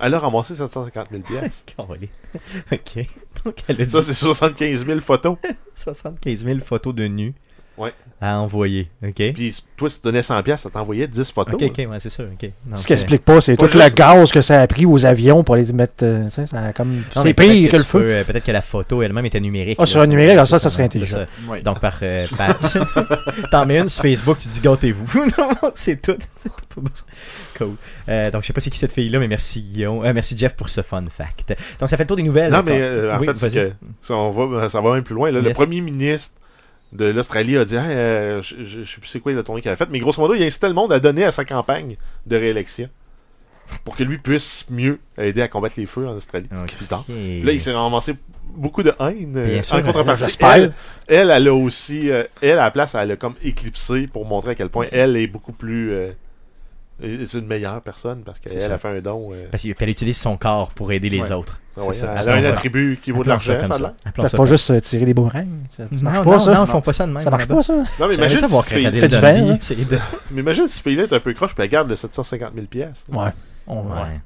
Elle 0.00 0.14
a 0.14 0.18
ramassé 0.18 0.54
750 0.54 1.08
000 1.10 1.22
pièces. 1.22 1.64
Calé. 1.76 2.10
ok. 2.72 3.04
Donc, 3.44 3.54
elle 3.68 3.80
a 3.82 3.84
dit 3.84 3.90
Ça, 3.92 4.02
c'est 4.02 4.14
75 4.14 4.84
000 4.86 5.00
photos. 5.00 5.36
75 5.74 6.44
000 6.44 6.58
photos 6.60 6.94
de 6.94 7.06
nus. 7.06 7.34
Ouais. 7.78 7.92
à 8.20 8.38
envoyer. 8.40 8.88
OK? 9.06 9.14
Puis 9.32 9.54
toi, 9.76 9.88
si 9.88 9.96
tu 9.96 10.02
donnais 10.04 10.20
100$, 10.20 10.56
ça 10.56 10.68
t'envoyait 10.70 11.06
10 11.06 11.30
photos. 11.30 11.54
OK, 11.54 11.62
OK, 11.62 11.78
ouais, 11.90 12.00
c'est 12.00 12.10
ça. 12.10 12.24
OK. 12.24 12.50
Donc, 12.66 12.78
Ce 12.78 12.86
qui 12.86 12.92
euh, 12.92 12.96
explique 12.96 13.24
pas, 13.24 13.40
c'est 13.40 13.56
tout 13.56 13.66
le 13.72 13.88
gaz 13.94 14.32
que 14.32 14.40
ça 14.40 14.60
a 14.60 14.66
pris 14.66 14.84
aux 14.86 15.06
avions 15.06 15.44
pour 15.44 15.54
les 15.56 15.72
mettre. 15.72 16.02
euh, 16.04 16.28
ça 16.28 16.42
a 16.52 16.72
comme... 16.72 17.02
C'est 17.16 17.32
pire 17.34 17.70
que 17.70 17.76
le 17.76 17.82
peux, 17.84 17.88
feu. 18.00 18.02
euh, 18.04 18.24
Peut-être 18.24 18.44
que 18.44 18.50
la 18.50 18.60
photo 18.62 19.00
elle-même 19.02 19.24
était 19.26 19.38
numérique. 19.40 19.76
Ah, 19.78 19.82
là, 19.82 19.86
sur 19.86 20.00
un 20.00 20.06
numérique, 20.08 20.32
alors 20.32 20.48
ça, 20.48 20.58
ça 20.58 20.68
serait 20.68 20.82
intelligent. 20.84 21.24
Oui. 21.48 21.62
Donc, 21.62 21.78
par. 21.80 21.96
euh, 22.02 22.26
par- 22.36 22.58
T'en 23.50 23.66
mets 23.66 23.78
une 23.78 23.88
sur 23.88 24.02
Facebook, 24.02 24.38
tu 24.38 24.48
dis 24.48 24.60
gâtez-vous. 24.60 25.06
Non, 25.38 25.70
c'est 25.76 26.00
tout. 26.02 26.16
C'est 26.38 26.50
pas 26.52 26.80
besoin. 26.80 27.06
Cool. 27.56 27.74
Euh, 28.08 28.30
donc, 28.30 28.42
je 28.42 28.46
sais 28.48 28.52
pas 28.52 28.60
c'est 28.60 28.70
qui 28.70 28.78
cette 28.78 28.92
fille-là, 28.92 29.18
mais 29.18 29.28
merci 29.28 29.62
Guillaume. 29.62 30.04
Euh, 30.04 30.12
merci 30.14 30.36
Jeff 30.38 30.54
pour 30.54 30.68
ce 30.70 30.82
fun 30.82 31.04
fact. 31.10 31.54
Donc, 31.80 31.90
ça 31.90 31.96
fait 31.96 32.04
le 32.04 32.06
tour 32.08 32.16
des 32.16 32.22
nouvelles. 32.22 32.52
Non, 32.52 32.62
mais 32.64 32.80
euh, 32.80 33.14
en 33.14 33.18
Oui, 33.20 33.26
fait, 33.26 33.50
que 33.50 33.72
ça, 34.02 34.14
on 34.14 34.30
va, 34.30 34.68
ça 34.68 34.80
va 34.80 34.94
même 34.94 35.02
plus 35.02 35.14
loin. 35.14 35.30
là. 35.30 35.40
Le 35.40 35.52
premier 35.52 35.80
ministre 35.80 36.30
de 36.92 37.06
l'Australie 37.06 37.56
a 37.56 37.64
dit 37.64 37.76
Hey, 37.76 37.82
euh, 37.96 38.42
je, 38.42 38.56
je, 38.64 38.82
je 38.84 38.90
sais 38.94 39.00
plus 39.00 39.08
c'est 39.08 39.20
quoi 39.20 39.32
la 39.32 39.42
tournée 39.42 39.60
qu'il 39.60 39.70
a 39.70 39.76
faite, 39.76 39.88
mais 39.90 39.98
grosso 39.98 40.20
modo, 40.20 40.34
il 40.34 40.42
incitait 40.42 40.68
le 40.68 40.74
monde 40.74 40.92
à 40.92 41.00
donner 41.00 41.24
à 41.24 41.30
sa 41.32 41.44
campagne 41.44 41.96
de 42.26 42.36
réélection 42.36 42.88
pour 43.84 43.96
que 43.96 44.02
lui 44.02 44.16
puisse 44.18 44.64
mieux 44.70 44.98
aider 45.18 45.42
à 45.42 45.48
combattre 45.48 45.74
les 45.76 45.84
feux 45.86 46.06
en 46.08 46.16
Australie. 46.16 46.48
Là, 47.44 47.52
il 47.52 47.60
s'est 47.60 47.72
ramassé 47.72 48.14
beaucoup 48.54 48.82
de 48.82 48.92
haine. 48.98 49.36
euh, 49.36 49.44
Bien 49.44 49.62
sûr, 49.62 49.74
en 49.76 49.80
contrepartie, 49.92 50.24
elle, 50.56 50.72
elle, 51.06 51.30
elle 51.30 51.48
a 51.48 51.54
aussi, 51.54 52.10
euh, 52.10 52.24
elle, 52.40 52.52
à 52.58 52.64
la 52.64 52.70
place, 52.70 52.94
elle 52.94 53.10
a 53.10 53.16
comme 53.16 53.34
éclipsé 53.42 54.06
pour 54.10 54.24
montrer 54.24 54.52
à 54.52 54.54
quel 54.54 54.70
point 54.70 54.86
elle 54.90 55.16
est 55.16 55.26
beaucoup 55.26 55.52
plus. 55.52 55.92
euh, 55.92 56.12
c'est 57.00 57.38
une 57.38 57.46
meilleure 57.46 57.80
personne 57.82 58.22
parce 58.24 58.38
qu'elle 58.40 58.72
a 58.72 58.78
fait 58.78 58.88
un 58.88 59.00
don. 59.00 59.30
euh, 59.32 59.46
Parce 59.50 59.62
qu'elle 59.62 59.88
utilise 59.88 60.16
son 60.16 60.36
corps 60.36 60.70
pour 60.70 60.90
aider 60.92 61.08
les 61.10 61.20
Ouais. 61.20 61.32
autres. 61.32 61.60
ah 61.76 61.84
ouais, 61.84 61.92
ça. 61.92 62.14
elle 62.18 62.28
a 62.28 62.34
un 62.34 62.44
attribut 62.44 62.98
qui 63.02 63.12
vaut 63.12 63.20
de 63.20 63.24
ça 63.24 63.30
l'argent, 63.30 63.56
comme 63.60 63.78
ça, 63.78 64.28
Ça 64.28 64.36
pas 64.36 64.44
juste 64.46 64.70
euh, 64.70 64.80
tirer 64.80 65.04
des 65.04 65.14
boomerangs. 65.14 65.46
Ça 65.76 65.84
Non, 65.92 66.10
non, 66.10 66.24
pas, 66.24 66.40
ça. 66.40 66.52
non, 66.54 66.64
ils 66.64 66.70
font 66.70 66.80
pas 66.80 66.92
ça 66.92 67.06
de 67.06 67.12
même. 67.12 67.22
Ça 67.22 67.30
marche 67.30 67.46
pas, 67.46 67.62
ça. 67.62 67.74
Non, 68.00 68.08
mais 68.08 68.14
imagine 68.16 68.38
si 68.38 68.44
Crocodile 68.46 68.92
Fait 69.00 69.08
du 69.08 69.14
hein. 69.16 69.58
de- 69.90 69.98
mais 70.32 70.40
imagine 70.40 70.66
si 70.68 70.78
ce 70.78 70.82
fille-là 70.82 71.04
est 71.04 71.12
un 71.12 71.20
peu 71.20 71.32
croche 71.34 71.54
puis 71.54 71.62
elle 71.64 71.70
garde 71.70 71.88
le 71.88 71.94
750 71.96 72.52
000 72.54 72.66
pièces. 72.66 73.04
Ouais, 73.12 73.30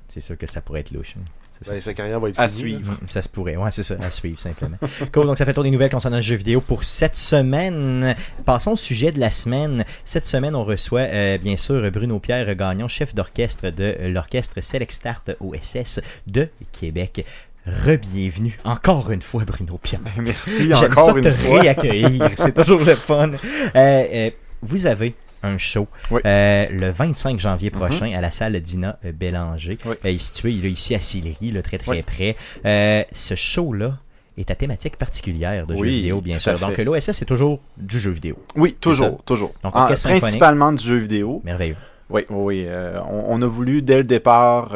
c'est 0.09 0.21
sûr 0.21 0.39
que 0.39 0.47
ça 0.47 0.61
pourrait 0.61 0.81
être 0.81 0.93
louche. 0.93 1.15
hein. 1.19 1.25
C'est 1.63 1.69
ça. 1.69 1.73
Ben, 1.73 1.81
sa 1.81 1.95
carrière 1.95 2.21
va 2.21 2.29
être 2.29 2.39
À 2.41 2.49
finie, 2.49 2.73
là. 2.73 2.79
suivre. 2.79 2.93
Mm, 2.93 3.09
Ça 3.09 3.23
se 3.23 3.29
pourrait, 3.29 3.57
ouais, 3.57 3.71
c'est 3.73 3.83
ça, 3.83 3.95
à 4.03 4.11
suivre 4.11 4.39
simplement. 4.39 4.77
cool, 5.13 5.27
donc 5.27 5.39
ça 5.39 5.45
fait 5.45 5.51
le 5.53 5.55
tour 5.55 5.65
des 5.65 5.71
nouvelles 5.71 5.91
concernant 5.91 6.17
le 6.17 6.23
jeu 6.23 6.35
vidéo 6.37 6.61
pour 6.61 6.85
cette 6.85 7.17
semaine. 7.17 8.15
Passons 8.45 8.73
au 8.73 8.77
sujet 8.77 9.13
de 9.13 9.21
la 9.21 9.31
semaine. 9.31 9.85
Cette 10.05 10.27
semaine, 10.27 10.55
on 10.55 10.65
reçoit 10.65 11.01
euh, 11.03 11.39
bien 11.39 11.57
sûr 11.57 11.91
Bruno 11.91 12.19
Pierre 12.19 12.55
Gagnon, 12.55 12.89
chef 12.89 13.15
d'orchestre 13.15 13.71
de 13.71 13.95
l'orchestre 14.09 14.61
Select 14.61 14.93
Start 14.93 15.31
OSS 15.41 16.01
de 16.27 16.49
Québec. 16.73 17.25
Re-bienvenue 17.65 18.59
encore 18.65 19.13
une 19.13 19.23
fois, 19.23 19.45
Bruno 19.45 19.79
Pierre. 19.81 20.01
Merci 20.19 20.69
J'aime 20.75 20.91
encore 20.93 21.05
ça 21.11 21.17
une 21.17 21.21
te 21.23 21.31
fois. 21.31 21.61
réaccueillir, 21.61 22.29
c'est 22.37 22.53
toujours 22.55 22.81
le 22.81 22.97
fun. 22.97 23.31
Euh, 23.31 23.37
euh, 23.77 24.31
vous 24.63 24.87
avez 24.87 25.15
un 25.43 25.59
show 25.59 25.87
Oui. 26.11 26.21
euh, 26.25 26.67
le 26.71 26.91
25 26.91 27.39
janvier 27.41 27.71
Mhm. 27.71 27.79
prochain 27.81 28.13
à 28.17 28.21
la 28.21 28.31
salle 28.31 28.59
Dina 28.61 28.99
euh, 29.05 29.13
Bélanger, 29.13 29.79
Oui. 29.85 29.95
euh, 30.05 30.19
situé 30.19 30.53
là, 30.53 30.69
ici 30.69 30.95
à 30.95 31.01
Sillery, 31.01 31.51
là, 31.51 31.63
très 31.63 31.79
très 31.79 31.91
Oui. 31.93 32.03
près. 32.03 32.37
Euh, 32.65 33.03
ce 33.13 33.35
show-là 33.35 33.99
est 34.39 34.51
à 34.51 34.55
thématique 34.55 34.97
particulière 34.97 35.67
de 35.67 35.77
jeux 35.77 35.85
vidéo, 35.85 36.21
bien 36.21 36.39
sûr. 36.39 36.59
Donc 36.59 36.79
l'OSS, 36.79 37.13
c'est 37.13 37.25
toujours 37.25 37.61
du 37.77 38.01
jeu 38.01 38.11
vidéo. 38.11 38.37
Oui, 38.57 38.77
toujours, 38.81 39.23
toujours. 39.25 39.53
Donc, 39.63 39.75
symphonique. 39.97 40.21
principalement 40.21 40.73
du 40.73 40.85
jeu 40.85 40.97
vidéo. 40.97 41.41
Merveilleux. 41.45 41.77
Oui, 42.11 42.23
oui, 42.31 42.67
oui. 42.67 42.67
on, 43.09 43.25
on 43.29 43.43
a 43.43 43.47
voulu, 43.47 43.83
dès 43.83 43.97
le 43.99 44.05
départ, 44.05 44.75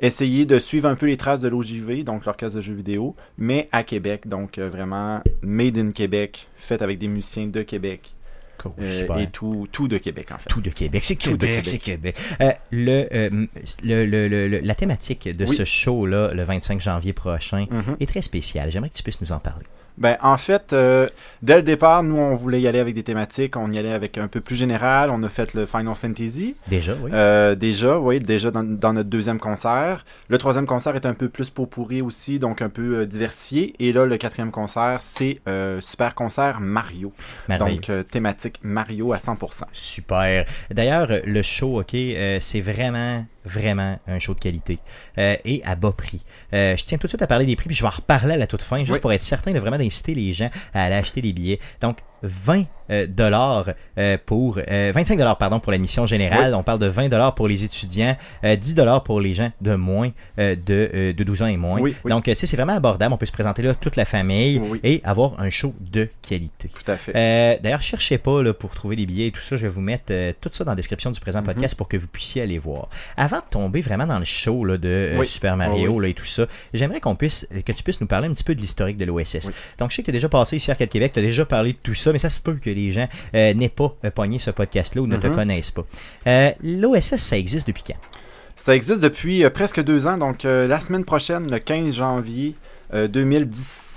essayer 0.00 0.44
de 0.44 0.58
suivre 0.58 0.88
un 0.88 0.94
peu 0.94 1.06
les 1.06 1.16
traces 1.16 1.40
de 1.40 1.48
l'OJV, 1.48 2.04
donc 2.04 2.24
l'orchestre 2.24 2.56
de 2.56 2.60
jeux 2.60 2.74
vidéo, 2.74 3.16
mais 3.36 3.68
à 3.72 3.82
Québec. 3.82 4.26
Donc, 4.28 4.58
vraiment, 4.58 5.20
made 5.42 5.78
in 5.78 5.90
Québec, 5.90 6.48
fait 6.56 6.80
avec 6.82 6.98
des 6.98 7.08
musiciens 7.08 7.46
de 7.46 7.62
Québec. 7.62 8.14
Cool, 8.58 8.72
euh, 8.80 9.16
et 9.18 9.26
tout, 9.28 9.68
tout 9.72 9.88
de 9.88 9.98
Québec, 9.98 10.32
en 10.32 10.38
fait. 10.38 10.48
Tout 10.50 10.60
de 10.60 10.70
Québec, 10.70 11.04
c'est 11.04 11.16
Québec, 11.16 11.60
c'est 11.64 11.78
Québec. 11.78 12.16
Euh, 12.40 12.50
le, 12.72 13.06
euh, 13.14 13.46
le, 13.84 14.04
le- 14.04 14.28
le- 14.48 14.58
la 14.60 14.74
thématique 14.74 15.28
de 15.28 15.44
Oui. 15.44 15.56
ce 15.56 15.64
show-là, 15.64 16.34
le 16.34 16.42
25 16.42 16.80
janvier 16.80 17.12
prochain, 17.12 17.66
Mhm. 17.70 17.96
est 18.00 18.06
très 18.06 18.22
spéciale. 18.22 18.70
J'aimerais 18.70 18.90
que 18.90 18.94
tu 18.96 19.02
puisses 19.02 19.20
nous 19.20 19.32
en 19.32 19.38
parler. 19.38 19.64
Ben, 19.98 20.16
en 20.22 20.36
fait, 20.36 20.72
euh, 20.72 21.08
dès 21.42 21.56
le 21.56 21.62
départ, 21.62 22.02
nous, 22.02 22.16
on 22.16 22.34
voulait 22.34 22.60
y 22.60 22.68
aller 22.68 22.78
avec 22.78 22.94
des 22.94 23.02
thématiques. 23.02 23.56
On 23.56 23.70
y 23.70 23.78
allait 23.78 23.92
avec 23.92 24.16
un 24.16 24.28
peu 24.28 24.40
plus 24.40 24.54
général. 24.54 25.10
On 25.10 25.22
a 25.22 25.28
fait 25.28 25.54
le 25.54 25.66
Final 25.66 25.94
Fantasy. 25.94 26.54
Déjà, 26.68 26.94
oui. 27.02 27.10
Euh, 27.12 27.54
déjà, 27.54 27.98
oui, 27.98 28.20
déjà 28.20 28.50
dans, 28.50 28.62
dans 28.62 28.92
notre 28.92 29.08
deuxième 29.08 29.40
concert. 29.40 30.04
Le 30.28 30.38
troisième 30.38 30.66
concert 30.66 30.94
est 30.94 31.06
un 31.06 31.14
peu 31.14 31.28
plus 31.28 31.50
pot 31.50 31.66
pourri 31.66 32.00
aussi, 32.00 32.38
donc 32.38 32.62
un 32.62 32.68
peu 32.68 32.98
euh, 32.98 33.06
diversifié. 33.06 33.74
Et 33.80 33.92
là, 33.92 34.06
le 34.06 34.16
quatrième 34.16 34.50
concert, 34.50 35.00
c'est 35.00 35.40
Super 35.80 36.14
Concert 36.14 36.60
Mario. 36.60 37.12
Donc, 37.48 37.90
thématique 38.10 38.60
Mario 38.62 39.12
à 39.12 39.16
100%. 39.16 39.62
Super. 39.72 40.44
D'ailleurs, 40.70 41.08
le 41.24 41.42
show, 41.42 41.80
ok, 41.80 41.96
c'est 42.40 42.60
vraiment, 42.60 43.24
vraiment 43.48 43.98
un 44.06 44.18
show 44.18 44.34
de 44.34 44.40
qualité 44.40 44.78
euh, 45.18 45.36
et 45.44 45.62
à 45.64 45.74
bas 45.74 45.92
prix. 45.92 46.24
Euh, 46.52 46.76
je 46.76 46.84
tiens 46.84 46.98
tout 46.98 47.06
de 47.06 47.10
suite 47.10 47.22
à 47.22 47.26
parler 47.26 47.46
des 47.46 47.56
prix, 47.56 47.66
puis 47.66 47.76
je 47.76 47.82
vais 47.82 47.88
en 47.88 47.90
reparler 47.90 48.34
à 48.34 48.36
la 48.36 48.46
toute 48.46 48.62
fin, 48.62 48.78
juste 48.78 48.92
Oui. 48.92 49.00
pour 49.00 49.12
être 49.12 49.22
certain 49.22 49.52
de 49.52 49.58
vraiment 49.58 49.78
d'inciter 49.78 50.14
les 50.14 50.32
gens 50.32 50.50
à 50.74 50.84
aller 50.84 50.94
acheter 50.94 51.20
des 51.20 51.32
billets. 51.32 51.60
Donc, 51.80 51.98
20 52.22 52.60
euh, 52.60 52.62
dollars 53.06 53.70
euh, 53.98 54.16
pour 54.24 54.58
euh, 54.70 54.92
25 54.94 55.18
dollars 55.18 55.38
pardon 55.38 55.60
pour 55.60 55.72
l'admission 55.72 56.06
générale. 56.06 56.54
On 56.54 56.62
parle 56.62 56.78
de 56.78 56.86
20 56.86 57.08
dollars 57.08 57.34
pour 57.34 57.48
les 57.48 57.64
étudiants, 57.64 58.16
euh, 58.44 58.56
10 58.56 58.74
dollars 58.74 59.02
pour 59.02 59.20
les 59.20 59.34
gens 59.34 59.50
de 59.60 59.74
moins 59.74 60.10
euh, 60.38 60.54
de, 60.54 60.90
euh, 60.94 61.12
de 61.12 61.24
12 61.24 61.42
ans 61.42 61.46
et 61.46 61.56
moins. 61.56 61.80
Oui, 61.80 61.94
oui. 62.04 62.10
Donc, 62.10 62.28
euh, 62.28 62.32
c'est 62.34 62.50
vraiment 62.56 62.74
abordable. 62.74 63.12
On 63.12 63.16
peut 63.18 63.26
se 63.26 63.32
présenter 63.32 63.62
là 63.62 63.74
toute 63.74 63.96
la 63.96 64.04
famille 64.04 64.60
et 64.84 65.00
avoir 65.04 65.38
un 65.40 65.50
show 65.50 65.74
de 65.80 66.08
qualité. 66.26 66.68
Tout 66.68 66.90
à 66.90 66.96
fait. 66.96 67.12
Euh, 67.14 67.56
D'ailleurs, 67.62 67.82
cherchez 67.82 68.18
pas 68.18 68.42
là, 68.42 68.52
pour 68.54 68.74
trouver 68.74 68.96
des 68.96 69.06
billets 69.06 69.26
et 69.28 69.30
tout 69.30 69.40
ça. 69.40 69.56
Je 69.56 69.62
vais 69.62 69.68
vous 69.68 69.80
mettre 69.80 70.06
euh, 70.10 70.32
tout 70.40 70.50
ça 70.52 70.64
dans 70.64 70.72
la 70.72 70.76
description 70.76 71.10
du 71.10 71.18
Mhm. 71.18 71.22
présent 71.22 71.42
podcast 71.42 71.74
pour 71.74 71.88
que 71.88 71.96
vous 71.96 72.06
puissiez 72.06 72.42
aller 72.42 72.58
voir. 72.58 72.88
Avant 73.16 73.38
de 73.38 73.44
tomber 73.50 73.80
vraiment 73.80 74.06
dans 74.06 74.18
le 74.18 74.24
show 74.24 74.64
là, 74.64 74.76
de 74.78 74.88
euh. 74.88 75.24
Super 75.24 75.56
Mario 75.56 75.92
Oui, 75.94 76.02
là, 76.02 76.08
et 76.08 76.14
tout 76.14 76.24
ça, 76.24 76.46
j'aimerais 76.72 77.00
qu'on 77.00 77.14
puisse 77.16 77.46
que 77.66 77.72
tu 77.72 77.82
puisses 77.82 78.00
nous 78.00 78.06
parler 78.06 78.28
un 78.28 78.32
petit 78.32 78.44
peu 78.44 78.54
de 78.54 78.60
l'historique 78.60 78.96
de 78.96 79.04
l'OSS. 79.04 79.50
Donc, 79.78 79.90
je 79.90 79.96
sais 79.96 80.02
que 80.02 80.06
tu 80.06 80.10
as 80.10 80.14
déjà 80.14 80.28
passé 80.28 80.56
ici 80.56 80.70
à 80.70 80.74
Québec, 80.74 81.12
tu 81.12 81.18
as 81.18 81.22
déjà 81.22 81.44
parlé 81.44 81.72
de 81.72 81.78
tout 81.82 81.94
ça, 81.94 82.12
mais 82.12 82.18
ça 82.18 82.30
se 82.30 82.40
peut 82.40 82.54
que 82.54 82.70
les 82.78 82.92
gens 82.92 83.08
euh, 83.34 83.54
n'aient 83.54 83.68
pas 83.68 83.94
euh, 84.04 84.10
pogné 84.10 84.38
ce 84.38 84.50
podcast-là 84.50 85.02
ou 85.02 85.06
ne 85.06 85.16
te 85.16 85.26
Mhm. 85.26 85.34
connaissent 85.34 85.70
pas. 85.70 85.84
Euh, 86.26 86.50
L'OSS, 86.62 87.16
ça 87.16 87.36
existe 87.36 87.66
depuis 87.66 87.82
quand? 87.86 87.98
Ça 88.56 88.74
existe 88.74 89.00
depuis 89.00 89.44
euh, 89.44 89.50
presque 89.50 89.82
deux 89.82 90.06
ans, 90.06 90.18
donc 90.18 90.42
la 90.44 90.80
semaine 90.80 91.04
prochaine, 91.04 91.50
le 91.50 91.58
15 91.58 91.94
janvier 91.94 92.54
euh, 92.94 93.08
2010. 93.08 93.87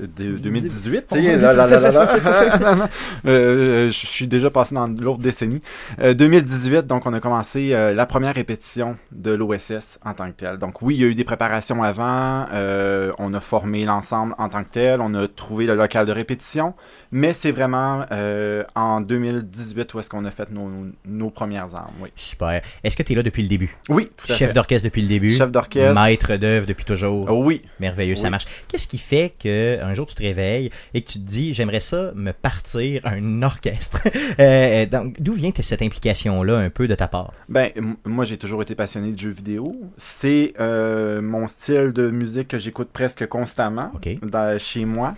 De- 0.00 0.36
2018. 0.38 1.06
Oh, 1.10 1.16
Là, 1.16 1.36
là, 1.36 1.66
là, 1.66 1.80
là, 1.80 1.90
là. 1.90 2.88
Euh, 3.26 3.86
je 3.90 4.06
suis 4.06 4.26
déjà 4.26 4.50
passé 4.50 4.74
dans 4.74 4.86
l'autre 4.86 5.20
décennie. 5.20 5.62
Euh, 6.00 6.14
2018, 6.14 6.86
donc 6.86 7.06
on 7.06 7.12
a 7.12 7.20
commencé 7.20 7.72
euh, 7.72 7.92
la 7.94 8.06
première 8.06 8.34
répétition 8.34 8.96
de 9.12 9.32
l'OSS 9.32 9.98
en 10.04 10.14
tant 10.14 10.26
que 10.26 10.32
tel. 10.36 10.58
Donc 10.58 10.82
oui, 10.82 10.94
il 10.96 11.00
y 11.00 11.04
a 11.04 11.08
eu 11.08 11.14
des 11.14 11.24
préparations 11.24 11.82
avant, 11.82 12.46
euh, 12.52 13.12
on 13.18 13.32
a 13.34 13.40
formé 13.40 13.84
l'ensemble 13.84 14.34
en 14.38 14.48
tant 14.48 14.62
que 14.64 14.70
tel, 14.70 15.00
on 15.00 15.14
a 15.14 15.26
trouvé 15.28 15.66
le 15.66 15.74
local 15.74 16.06
de 16.06 16.12
répétition, 16.12 16.74
mais 17.10 17.32
c'est 17.32 17.52
vraiment 17.52 18.04
euh, 18.12 18.64
en 18.74 19.00
2018 19.00 19.92
où 19.94 20.00
est-ce 20.00 20.10
qu'on 20.10 20.24
a 20.24 20.30
fait 20.30 20.50
nos, 20.50 20.70
nos 21.04 21.30
premières 21.30 21.74
armes. 21.74 21.94
Oui, 22.00 22.10
Super. 22.16 22.60
Est-ce 22.84 22.96
que 22.96 23.02
tu 23.02 23.12
es 23.12 23.16
là 23.16 23.22
depuis 23.22 23.42
le 23.42 23.48
début? 23.48 23.76
Oui 23.88 24.10
tout 24.16 24.32
à 24.32 24.36
Chef 24.36 24.52
d'orchestre 24.52 24.84
depuis 24.84 25.02
le 25.02 25.08
début 25.08 25.32
Chef 25.32 25.50
d'orchestre. 25.50 26.00
Maître 26.00 26.36
d'œuvre 26.36 26.66
depuis 26.66 26.84
toujours 26.84 27.30
oui, 27.30 27.62
Merveilleux, 27.80 28.16
ça 28.16 28.30
marche. 28.30 28.44
Qu'est-ce 28.68 28.86
qui 28.86 28.98
fait 28.98 29.32
que 29.42 29.75
un 29.80 29.94
jour 29.94 30.06
tu 30.06 30.14
te 30.14 30.22
réveilles 30.22 30.70
et 30.94 31.02
que 31.02 31.10
tu 31.12 31.18
te 31.20 31.26
dis 31.26 31.54
j'aimerais 31.54 31.80
ça 31.80 32.12
me 32.14 32.32
partir 32.32 33.00
un 33.04 33.42
orchestre 33.42 34.00
Euh, 34.40 34.86
Donc 34.86 35.20
d'où 35.20 35.32
vient 35.32 35.50
cette 35.62 35.82
implication 35.82 36.42
là 36.42 36.58
un 36.58 36.70
peu 36.70 36.86
de 36.88 36.94
ta 36.94 37.08
part? 37.08 37.32
Ben, 37.48 37.70
moi, 38.04 38.24
j'ai 38.24 38.36
toujours 38.36 38.62
été 38.62 38.74
passionné 38.74 39.12
de 39.12 39.18
jeux 39.18 39.30
vidéo. 39.30 39.74
C'est 39.96 40.52
euh, 40.60 41.20
mon 41.22 41.46
style 41.48 41.92
de 41.92 42.10
musique 42.10 42.48
que 42.48 42.58
j'écoute 42.58 42.88
presque 42.92 43.26
constamment 43.26 43.90
dans- 44.22 44.58
chez 44.58 44.84
moi. 44.84 45.14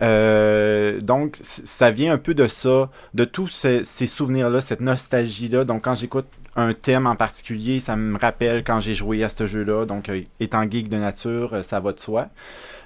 Euh, 0.00 1.00
donc, 1.00 1.36
ça 1.42 1.90
vient 1.90 2.12
un 2.14 2.18
peu 2.18 2.34
de 2.34 2.48
ça, 2.48 2.90
de 3.14 3.24
tous 3.24 3.48
ces, 3.48 3.84
ces 3.84 4.06
souvenirs-là, 4.06 4.60
cette 4.60 4.80
nostalgie-là. 4.80 5.64
Donc, 5.64 5.82
quand 5.84 5.94
j'écoute 5.94 6.26
un 6.56 6.74
thème 6.74 7.06
en 7.06 7.16
particulier, 7.16 7.80
ça 7.80 7.96
me 7.96 8.18
rappelle 8.18 8.64
quand 8.64 8.80
j'ai 8.80 8.94
joué 8.94 9.24
à 9.24 9.28
ce 9.28 9.46
jeu-là. 9.46 9.86
Donc, 9.86 10.08
euh, 10.08 10.22
étant 10.40 10.68
geek 10.70 10.88
de 10.88 10.96
nature, 10.96 11.54
euh, 11.54 11.62
ça 11.62 11.80
va 11.80 11.92
de 11.92 12.00
soi. 12.00 12.28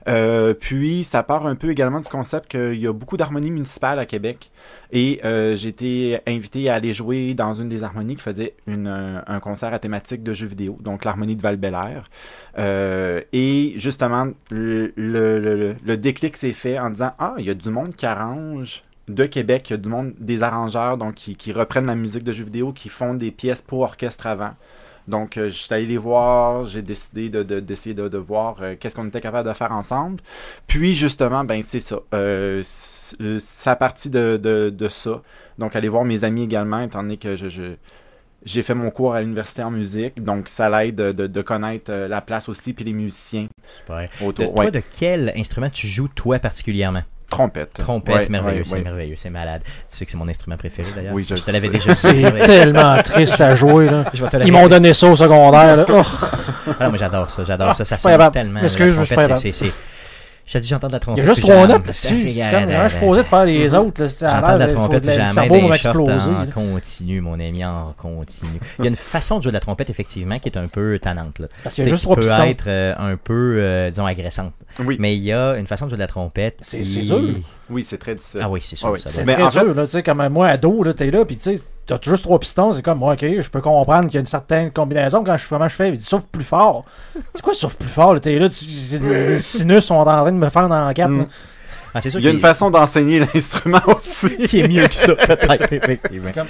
Euh, 0.08 0.54
puis, 0.54 1.04
ça 1.04 1.22
part 1.22 1.46
un 1.46 1.56
peu 1.56 1.70
également 1.70 2.00
du 2.00 2.08
concept 2.08 2.48
qu'il 2.48 2.78
y 2.78 2.86
a 2.86 2.92
beaucoup 2.92 3.16
d'harmonies 3.16 3.50
municipales 3.50 3.98
à 3.98 4.06
Québec. 4.06 4.50
Et 4.92 5.20
euh, 5.24 5.56
j'ai 5.56 5.68
été 5.68 6.20
invité 6.26 6.70
à 6.70 6.74
aller 6.74 6.92
jouer 6.92 7.34
dans 7.34 7.54
une 7.54 7.68
des 7.68 7.82
harmonies 7.82 8.14
qui 8.14 8.22
faisait 8.22 8.54
un, 8.68 9.40
concert 9.40 9.74
à 9.74 9.78
thématique 9.78 10.22
de 10.22 10.32
jeux 10.32 10.46
vidéo, 10.46 10.78
donc 10.80 11.04
l'harmonie 11.04 11.36
de 11.36 11.42
val 11.42 11.58
euh, 12.58 13.20
Et 13.32 13.74
justement, 13.76 14.28
le, 14.50 14.92
le, 14.96 15.38
le, 15.40 15.76
le 15.84 15.96
déclic 15.96 16.36
s'est 16.36 16.52
fait 16.52 16.78
en 16.78 16.90
disant 16.90 17.10
Ah, 17.18 17.34
il 17.38 17.44
y 17.44 17.50
a 17.50 17.54
du 17.54 17.70
monde 17.70 17.94
qui 17.94 18.06
arrange 18.06 18.84
de 19.08 19.24
Québec, 19.26 19.70
il 19.70 19.72
y 19.72 19.74
a 19.74 19.76
du 19.78 19.88
monde, 19.88 20.14
des 20.18 20.42
arrangeurs 20.42 20.96
donc 20.98 21.14
qui, 21.14 21.36
qui 21.36 21.52
reprennent 21.52 21.86
la 21.86 21.94
musique 21.94 22.24
de 22.24 22.32
jeux 22.32 22.44
vidéo, 22.44 22.72
qui 22.72 22.88
font 22.88 23.14
des 23.14 23.30
pièces 23.30 23.62
pour 23.62 23.80
orchestre 23.80 24.26
avant. 24.26 24.52
Donc, 25.08 25.36
euh, 25.36 25.48
j'étais 25.48 25.76
allé 25.76 25.86
les 25.86 25.98
voir, 25.98 26.66
j'ai 26.66 26.82
décidé 26.82 27.28
de, 27.28 27.44
de- 27.44 27.60
d'essayer 27.60 27.94
de, 27.94 28.08
de 28.08 28.18
voir 28.18 28.56
euh, 28.60 28.74
qu'est-ce 28.78 28.96
qu'on 28.96 29.06
était 29.06 29.20
capable 29.20 29.48
de 29.48 29.54
faire 29.54 29.70
ensemble. 29.70 30.16
Puis, 30.66 30.94
justement, 30.94 31.44
ben, 31.44 31.62
c'est 31.62 31.78
ça. 31.78 32.00
Euh, 32.12 32.60
c'est 32.64 33.70
à 33.70 33.76
partir 33.76 34.10
de, 34.10 34.36
de, 34.36 34.70
de 34.70 34.88
ça. 34.88 35.22
Donc, 35.58 35.76
aller 35.76 35.88
voir 35.88 36.04
mes 36.04 36.24
amis 36.24 36.42
également, 36.42 36.80
étant 36.80 37.02
donné 37.04 37.18
que 37.18 37.36
je, 37.36 37.48
je- 37.48 37.76
j'ai 38.44 38.62
fait 38.64 38.74
mon 38.74 38.90
cours 38.90 39.14
à 39.14 39.20
l'université 39.22 39.62
en 39.62 39.70
musique. 39.70 40.20
Donc, 40.22 40.48
ça 40.48 40.68
l'aide 40.68 40.96
de, 40.96 41.42
connaître 41.42 41.90
euh, 41.92 42.08
la 42.08 42.20
place 42.20 42.48
aussi, 42.48 42.72
puis 42.72 42.84
les 42.84 42.92
musiciens 42.92 43.44
Super. 43.76 44.08
De, 44.20 44.24
autour. 44.26 44.54
toi, 44.54 44.64
Ouais. 44.64 44.70
de 44.72 44.82
quel 44.98 45.32
instrument 45.36 45.70
tu 45.70 45.86
joues, 45.86 46.08
toi, 46.08 46.40
particulièrement? 46.40 47.02
Trompette. 47.30 47.72
Trompette, 47.74 48.14
Ouais, 48.14 48.28
merveilleux, 48.28 48.58
ouais, 48.58 48.64
c'est 48.64 48.74
ouais. 48.76 48.82
merveilleux, 48.82 49.16
c'est 49.16 49.30
malade. 49.30 49.62
Tu 49.64 49.72
sais 49.88 50.04
que 50.04 50.10
c'est 50.12 50.16
mon 50.16 50.28
instrument 50.28 50.56
préféré 50.56 50.88
d'ailleurs. 50.94 51.12
Oui, 51.12 51.26
je 51.28 51.34
te 51.34 51.46
le 51.48 51.52
l'avais 51.54 51.68
déjà 51.68 51.90
dit. 51.92 51.96
C'est 51.96 52.32
tellement 52.44 52.96
triste 53.02 53.40
à 53.40 53.56
jouer. 53.56 53.88
Là. 53.88 54.04
Je 54.14 54.22
vais 54.24 54.30
te 54.30 54.36
Ils 54.44 54.52
m'ont 54.52 54.68
donné 54.68 54.94
ça 54.94 55.08
au 55.08 55.16
secondaire. 55.16 55.76
Là. 55.76 55.86
Oh. 55.88 56.02
Moi 56.80 56.96
j'adore 56.96 57.28
ça, 57.30 57.42
j'adore 57.44 57.74
ça, 57.74 57.84
ça 57.84 57.98
sonne 57.98 58.30
tellement. 58.32 58.60
Excuse, 58.60 58.94
je 58.98 59.04
c'est- 59.52 59.72
J'ai 60.46 60.60
dit 60.60 60.68
j'entends 60.68 60.86
de 60.86 60.92
la 60.92 60.98
Il 60.98 61.00
trompette. 61.00 61.24
y 61.24 61.26
a 61.28 61.34
juste 61.34 61.40
trois 61.42 61.66
notes 61.66 61.86
là-dessus. 61.86 62.18
je 62.18 62.28
suis 62.28 62.90
supposé 62.90 63.22
de 63.22 63.26
faire 63.26 63.44
les 63.44 63.74
autres. 63.74 64.02
Là. 64.02 64.08
Ça 64.08 64.28
a 64.30 64.40
J'entends 64.40 64.54
de 64.54 64.58
la 64.60 64.66
trompette, 64.68 65.04
j'ai 65.04 65.16
la 65.16 65.32
main 65.32 65.68
m'exploser. 65.68 66.12
en 66.12 66.46
continu, 66.46 67.20
mon 67.20 67.34
ami, 67.34 67.64
en 67.64 67.94
continu. 67.98 68.60
Il 68.78 68.84
y 68.84 68.86
a 68.86 68.90
une 68.90 68.96
façon 68.96 69.38
de 69.38 69.42
jouer 69.42 69.50
de 69.50 69.56
la 69.56 69.60
trompette, 69.60 69.90
effectivement, 69.90 70.38
qui 70.38 70.48
est 70.48 70.56
un 70.56 70.68
peu 70.68 70.98
tannante. 71.00 71.40
Là. 71.40 71.48
Parce 71.64 71.74
qu'il 71.74 71.82
y 71.84 71.86
a 71.88 71.90
juste 71.90 72.02
qui 72.04 72.10
trois 72.12 72.16
peut 72.16 72.48
être 72.48 72.64
euh, 72.68 72.94
un 72.96 73.16
peu, 73.16 73.56
euh, 73.58 73.90
disons, 73.90 74.06
agressante. 74.06 74.52
Oui, 74.78 74.96
Mais 75.00 75.16
il 75.16 75.24
y 75.24 75.32
a 75.32 75.56
une 75.56 75.66
façon 75.66 75.86
de 75.86 75.90
jouer 75.90 75.96
de 75.98 76.02
la 76.02 76.06
trompette. 76.06 76.60
C'est- 76.62 76.82
dur. 76.82 77.20
oui, 77.68 77.84
c'est 77.88 77.98
très 77.98 78.14
difficile. 78.14 78.40
Ah 78.42 78.48
oui, 78.48 78.60
c'est 78.62 78.76
sûr. 78.76 78.94
Ah 78.94 78.98
C'est 79.04 79.24
très 79.24 79.48
dur, 79.64 79.74
là, 79.74 79.84
tu 79.84 79.90
sais, 79.90 80.02
comme 80.04 80.28
moi, 80.28 80.46
ado, 80.46 80.82
là, 80.84 80.94
t'es 80.94 81.10
là, 81.10 81.24
puis 81.24 81.36
tu 81.38 81.56
sais, 81.56 81.62
t'as 81.86 81.98
juste 82.02 82.24
trois 82.24 82.38
pistons, 82.38 82.72
c'est 82.72 82.82
comme, 82.82 83.02
ok, 83.02 83.20
je 83.20 83.48
peux 83.50 83.60
comprendre 83.60 84.06
qu'il 84.06 84.14
y 84.14 84.16
a 84.16 84.20
une 84.20 84.26
certaine 84.26 84.70
combinaison, 84.72 85.22
quand 85.24 85.36
je, 85.36 85.48
comment 85.48 85.68
je 85.68 85.74
fais, 85.74 85.88
il 85.90 85.96
dit, 85.96 86.02
souffle 86.04 86.26
plus 86.32 86.44
fort. 86.44 86.84
C'est 87.34 87.42
quoi, 87.42 87.54
souffle 87.54 87.76
plus 87.76 87.88
fort, 87.88 88.14
là, 88.14 88.20
t'es 88.20 88.38
là, 88.38 88.48
tu- 88.48 88.64
les 88.98 89.38
sinus 89.40 89.84
sont 89.84 89.94
en 89.94 90.04
train 90.04 90.32
de 90.32 90.36
me 90.36 90.48
faire 90.48 90.68
dans 90.68 90.84
la 90.86 90.92
quatre, 90.94 91.10
Mm. 91.10 91.26
Ah, 91.96 92.00
c'est 92.02 92.10
sûr 92.10 92.20
Il 92.20 92.24
y 92.26 92.28
a 92.28 92.32
une 92.32 92.40
façon 92.40 92.70
d'enseigner 92.70 93.20
l'instrument 93.34 93.80
aussi. 93.86 94.36
qui 94.36 94.60
est 94.60 94.68
mieux 94.68 94.86
que 94.86 94.94
ça, 94.94 95.14
peut-être, 95.14 95.72
effectivement. 95.72 96.26
C'est 96.28 96.34
comme, 96.34 96.46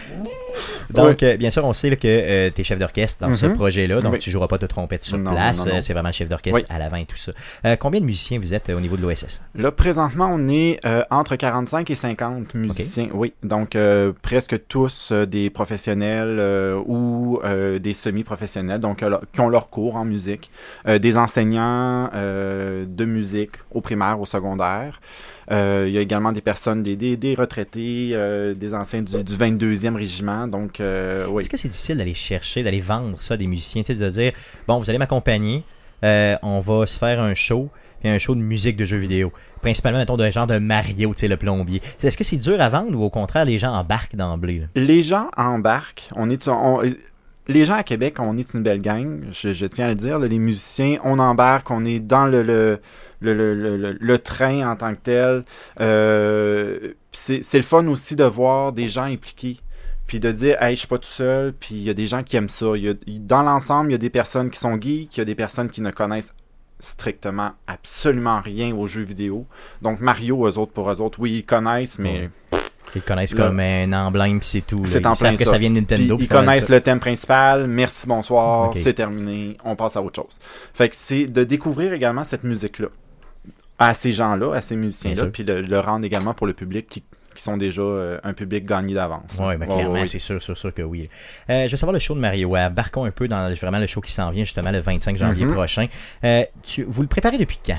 Donc, 0.90 1.22
euh, 1.22 1.36
bien 1.36 1.50
sûr, 1.50 1.64
on 1.64 1.72
sait 1.72 1.90
là, 1.90 1.96
que 1.96 2.48
tu 2.50 2.60
es 2.60 2.64
chef 2.64 2.78
d'orchestre 2.78 3.26
dans 3.26 3.34
ce 3.34 3.46
Mhm. 3.46 3.54
projet-là, 3.54 4.00
donc 4.00 4.14
Oui. 4.14 4.18
tu 4.18 4.30
joueras 4.30 4.48
pas 4.48 4.58
de 4.58 4.66
trompette 4.66 5.02
sur 5.02 5.18
Non, 5.18 5.30
place, 5.32 5.64
euh, 5.66 5.80
c'est 5.82 5.92
vraiment 5.92 6.10
chef 6.12 6.28
d'orchestre 6.28 6.58
Oui. 6.60 6.64
à 6.68 6.78
l'avant 6.78 6.96
et 6.96 7.04
tout 7.04 7.16
ça. 7.16 7.32
Euh, 7.64 7.76
combien 7.76 8.00
de 8.00 8.06
musiciens 8.06 8.38
vous 8.40 8.54
êtes 8.54 8.70
euh, 8.70 8.76
au 8.76 8.80
niveau 8.80 8.96
de 8.96 9.02
l'OSS 9.02 9.42
Là, 9.54 9.70
présentement, 9.72 10.30
on 10.32 10.48
est 10.48 10.80
euh, 10.86 11.02
entre 11.10 11.36
45 11.36 11.90
et 11.90 11.94
50 11.94 12.54
musiciens. 12.54 13.08
Oui, 13.12 13.32
donc 13.42 13.76
euh, 13.76 14.12
presque 14.22 14.66
tous 14.68 15.10
euh, 15.12 15.26
des 15.26 15.50
professionnels 15.50 16.36
euh, 16.40 16.80
ou 16.86 17.40
euh, 17.44 17.78
des 17.78 17.92
semi-professionnels, 17.92 18.80
donc 18.80 19.02
euh, 19.02 19.18
qui 19.32 19.40
ont 19.40 19.48
leur 19.48 19.68
cours 19.68 19.96
en 19.96 20.04
musique, 20.04 20.50
Euh, 20.88 20.98
des 20.98 21.16
enseignants 21.16 22.10
euh, 22.14 22.84
de 22.88 23.04
musique 23.04 23.52
au 23.72 23.80
primaire, 23.80 24.20
au 24.20 24.26
secondaire. 24.26 25.00
Euh, 25.50 25.84
il 25.86 25.94
y 25.94 25.98
a 25.98 26.00
également 26.00 26.32
des 26.32 26.40
personnes, 26.40 26.82
des, 26.82 26.96
des, 26.96 27.16
des 27.16 27.34
retraités, 27.34 28.10
euh, 28.12 28.54
des 28.54 28.74
anciens 28.74 29.02
du, 29.02 29.22
du 29.22 29.34
22e 29.36 29.94
régiment. 29.94 30.48
Donc, 30.48 30.80
euh, 30.80 31.26
oui. 31.28 31.42
Est-ce 31.42 31.50
que 31.50 31.56
c'est 31.56 31.68
difficile 31.68 31.98
d'aller 31.98 32.14
chercher, 32.14 32.62
d'aller 32.62 32.80
vendre 32.80 33.20
ça 33.22 33.36
des 33.36 33.46
musiciens, 33.46 33.82
tu 33.82 33.88
sais, 33.92 33.94
de 33.94 34.08
dire, 34.08 34.32
bon, 34.66 34.78
vous 34.78 34.88
allez 34.90 34.98
m'accompagner, 34.98 35.62
on 36.02 36.60
va 36.60 36.86
se 36.86 36.98
faire 36.98 37.22
un 37.22 37.34
show, 37.34 37.68
et 38.04 38.10
un 38.10 38.18
show 38.18 38.34
de 38.34 38.40
musique 38.40 38.76
de 38.76 38.84
jeux 38.86 38.98
vidéo. 38.98 39.32
Principalement, 39.62 39.98
mettons, 39.98 40.16
d'un 40.16 40.30
genre 40.30 40.46
de 40.46 40.58
Mario, 40.58 41.14
tu 41.14 41.20
sais, 41.20 41.28
le 41.28 41.36
plombier. 41.36 41.80
Est-ce 42.02 42.16
que 42.16 42.24
c'est 42.24 42.36
dur 42.36 42.60
à 42.60 42.68
vendre 42.68 42.96
ou 42.98 43.02
au 43.02 43.10
contraire, 43.10 43.44
les 43.44 43.58
gens 43.58 43.72
embarquent 43.72 44.14
d'emblée? 44.16 44.62
Les 44.74 45.02
gens 45.02 45.28
embarquent. 45.36 46.08
On 46.14 46.28
est, 46.30 46.46
on- 46.48 46.82
les 47.48 47.64
gens 47.64 47.74
à 47.74 47.82
Québec, 47.84 48.16
on 48.18 48.36
est 48.36 48.52
une 48.54 48.62
belle 48.62 48.80
gang. 48.82 49.20
Je, 49.32 49.52
je 49.52 49.66
tiens 49.66 49.86
à 49.86 49.88
le 49.88 49.94
dire. 49.94 50.18
là, 50.18 50.26
les 50.28 50.38
musiciens, 50.38 50.98
on 51.04 51.18
embarque. 51.18 51.70
On 51.70 51.84
est 51.84 51.98
dans 52.00 52.26
le, 52.26 52.42
le, 52.42 52.80
le, 53.20 53.34
le, 53.34 53.76
le- 53.76 53.96
le- 53.98 54.18
train 54.18 54.70
en 54.70 54.76
tant 54.76 54.94
que 54.94 55.00
tel. 55.02 55.44
Euh, 55.80 56.92
c'est 57.12 57.40
le 57.54 57.62
fun 57.62 57.86
aussi 57.88 58.16
de 58.16 58.24
voir 58.24 58.72
des 58.72 58.88
gens 58.88 59.04
impliqués. 59.04 59.58
Puis 60.06 60.20
de 60.20 60.30
dire, 60.30 60.62
hey, 60.62 60.74
je 60.76 60.80
suis 60.80 60.88
pas 60.88 60.98
tout 60.98 61.08
seul. 61.08 61.52
Puis 61.52 61.74
il 61.74 61.82
y 61.82 61.90
a 61.90 61.94
des 61.94 62.06
gens 62.06 62.22
qui 62.22 62.36
aiment 62.36 62.48
ça. 62.48 62.76
Y 62.76 62.90
a- 62.90 62.94
dans 63.06 63.42
l'ensemble, 63.42 63.90
il 63.90 63.92
y 63.92 63.96
a 63.96 63.98
des 63.98 64.10
personnes 64.10 64.50
qui 64.50 64.58
sont 64.58 64.80
geeks. 64.80 65.16
Il 65.16 65.18
y 65.18 65.20
a 65.20 65.24
des 65.24 65.34
personnes 65.34 65.68
qui 65.70 65.80
ne 65.80 65.90
connaissent 65.90 66.32
strictement 66.78 67.52
absolument 67.66 68.40
rien 68.40 68.74
aux 68.76 68.86
jeux 68.86 69.02
vidéo. 69.02 69.46
Donc 69.82 70.00
Mario, 70.00 70.46
eux 70.46 70.58
autres, 70.58 70.72
pour 70.72 70.90
eux 70.90 71.00
autres, 71.00 71.18
oui, 71.20 71.36
ils 71.38 71.44
connaissent, 71.44 71.98
mais 71.98 72.30
Ouais. 72.52 72.60
Ils 72.94 73.02
connaissent 73.02 73.34
Là. 73.34 73.48
comme 73.48 73.58
un 73.60 73.92
emblème 73.92 74.38
puis 74.38 74.48
c'est 74.48 74.60
tout. 74.66 74.82
C'est 74.86 75.04
en 75.06 75.16
plein 75.16 75.36
que 75.36 75.44
ça. 75.44 75.50
ça 75.52 75.58
vient 75.58 75.70
de 75.70 75.74
Nintendo. 75.74 76.16
ils 76.20 76.28
connaissent 76.28 76.68
le 76.68 76.80
thème 76.80 77.00
principal. 77.00 77.66
Merci, 77.66 78.06
bonsoir, 78.06 78.72
c'est 78.74 78.94
terminé. 78.94 79.56
On 79.64 79.74
passe 79.74 79.96
à 79.96 80.02
autre 80.02 80.22
chose. 80.22 80.38
Fait 80.72 80.88
que 80.88 80.94
c'est 80.96 81.26
de 81.26 81.42
découvrir 81.44 81.92
également 81.92 82.22
cette 82.24 82.44
musique-là 82.44 82.88
à 83.78 83.94
ces 83.94 84.12
gens-là, 84.12 84.54
à 84.54 84.60
ces 84.60 84.76
musiciens-là, 84.76 85.26
puis 85.26 85.44
de 85.44 85.52
le 85.52 85.80
rendre 85.80 86.04
également 86.06 86.34
pour 86.34 86.46
le 86.46 86.52
public 86.54 86.88
qui, 86.88 87.04
qui 87.34 87.42
sont 87.42 87.56
déjà 87.58 87.82
euh, 87.82 88.18
un 88.24 88.32
public 88.32 88.64
gagné 88.64 88.94
d'avance. 88.94 89.36
Oui, 89.38 89.54
mais 89.58 89.66
clairement, 89.66 89.92
ouais. 89.92 90.06
c'est 90.06 90.18
sûr, 90.18 90.40
sûr, 90.42 90.56
sûr 90.56 90.72
que 90.72 90.80
oui. 90.82 91.10
Euh, 91.50 91.66
je 91.66 91.70
veux 91.72 91.76
savoir 91.76 91.92
le 91.92 91.98
show 91.98 92.14
de 92.14 92.20
Mario. 92.20 92.56
Embarquons 92.56 93.04
un 93.04 93.10
peu 93.10 93.28
dans 93.28 93.52
vraiment 93.54 93.78
le 93.78 93.86
show 93.86 94.00
qui 94.00 94.12
s'en 94.12 94.30
vient 94.30 94.44
justement 94.44 94.70
le 94.70 94.80
25 94.80 95.16
janvier 95.18 95.44
Mhm. 95.44 95.52
prochain. 95.52 95.86
Euh, 96.24 96.44
tu, 96.62 96.84
vous 96.84 97.02
le 97.02 97.08
préparez 97.08 97.36
depuis 97.36 97.58
quand? 97.64 97.78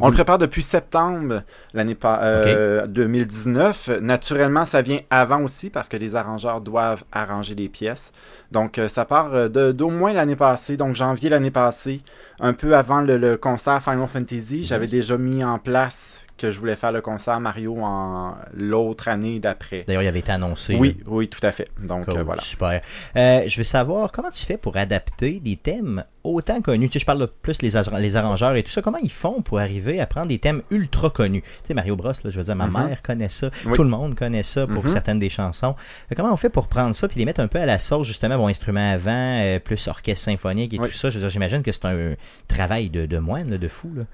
On 0.00 0.08
le 0.08 0.14
prépare 0.14 0.38
depuis 0.38 0.62
septembre 0.62 1.42
l'année 1.74 1.94
pa- 1.94 2.20
euh, 2.22 2.86
2019. 2.86 3.90
Naturellement, 4.00 4.64
ça 4.64 4.82
vient 4.82 5.00
avant 5.10 5.42
aussi 5.42 5.70
parce 5.70 5.88
que 5.88 5.96
les 5.96 6.16
arrangeurs 6.16 6.60
doivent 6.60 7.04
arranger 7.12 7.54
les 7.54 7.68
pièces. 7.68 8.12
Donc, 8.50 8.78
euh, 8.78 8.88
ça 8.88 9.04
part 9.04 9.34
euh, 9.34 9.48
de- 9.48 9.72
d'au 9.72 9.90
moins 9.90 10.12
l'année 10.12 10.36
passée, 10.36 10.76
donc 10.76 10.96
janvier 10.96 11.28
l'année 11.30 11.50
passée, 11.50 12.00
un 12.40 12.52
peu 12.52 12.74
avant 12.76 13.00
le, 13.00 13.16
le 13.16 13.36
concert 13.36 13.82
Final 13.82 14.06
Fantasy. 14.08 14.64
J'avais 14.64 14.86
déjà 14.86 15.16
mis 15.16 15.44
en 15.44 15.58
place 15.58 16.20
que 16.38 16.50
je 16.50 16.58
voulais 16.58 16.76
faire 16.76 16.90
le 16.92 17.00
concert 17.00 17.38
Mario 17.40 17.76
en 17.82 18.34
l'autre 18.54 19.08
année 19.08 19.38
d'après. 19.38 19.84
D'ailleurs, 19.86 20.02
il 20.02 20.08
avait 20.08 20.18
été 20.18 20.32
annoncé. 20.32 20.74
Oui, 20.76 20.96
oui, 21.06 21.28
tout 21.28 21.44
à 21.46 21.52
fait. 21.52 21.68
Donc, 21.80 22.06
Cool, 22.06 22.18
euh, 22.18 22.22
voilà. 22.24 22.42
Super. 22.42 22.80
Euh, 23.16 23.42
je 23.46 23.56
veux 23.58 23.64
savoir 23.64 24.10
comment 24.10 24.30
tu 24.30 24.44
fais 24.44 24.56
pour 24.56 24.76
adapter 24.76 25.38
des 25.40 25.56
thèmes 25.56 26.04
autant 26.24 26.60
connus? 26.60 26.88
Tu 26.88 26.94
sais, 26.94 26.98
je 27.00 27.06
parle 27.06 27.20
de 27.20 27.26
plus 27.26 27.62
les, 27.62 27.70
les 28.00 28.16
arrangeurs 28.16 28.54
et 28.56 28.62
tout 28.62 28.70
ça. 28.72 28.82
Comment 28.82 28.98
ils 28.98 29.10
font 29.12 29.40
pour 29.42 29.60
arriver 29.60 30.00
à 30.00 30.06
prendre 30.06 30.28
des 30.28 30.38
thèmes 30.38 30.62
ultra 30.70 31.10
connus? 31.10 31.42
Tu 31.42 31.48
sais, 31.68 31.74
Mario 31.74 31.94
Bros, 31.96 32.08
là, 32.10 32.14
je 32.30 32.36
veux 32.38 32.44
dire, 32.44 32.56
ma 32.56 32.66
Mhm. 32.66 32.72
mère 32.88 33.02
connaît 33.02 33.28
ça. 33.28 33.50
Oui. 33.66 33.72
Tout 33.74 33.82
le 33.84 33.90
monde 33.90 34.14
connaît 34.16 34.42
ça 34.42 34.66
pour 34.66 34.82
Mhm. 34.84 34.88
certaines 34.90 35.18
des 35.20 35.30
chansons. 35.30 35.76
Euh, 36.10 36.14
comment 36.16 36.32
on 36.32 36.36
fait 36.36 36.50
pour 36.50 36.66
prendre 36.66 36.94
ça 36.94 37.06
puis 37.08 37.18
les 37.18 37.24
mettre 37.24 37.40
un 37.40 37.46
peu 37.48 37.58
à 37.60 37.66
la 37.66 37.78
sauce, 37.78 38.06
justement, 38.06 38.36
bon, 38.36 38.48
instrument 38.48 38.92
avant, 38.92 39.58
plus 39.64 39.86
orchestre 39.86 40.24
symphonique 40.24 40.74
et 40.74 40.80
Oui. 40.80 40.88
tout 40.88 40.94
ça? 40.96 41.10
Je 41.10 41.14
veux 41.16 41.20
dire, 41.20 41.30
j'imagine 41.30 41.62
que 41.62 41.70
c'est 41.72 41.84
un 41.84 42.14
travail 42.48 42.88
de, 42.90 43.06
de 43.06 43.18
moine, 43.18 43.50
là, 43.50 43.58
de 43.58 43.68
fou, 43.68 43.92
là. 43.94 44.04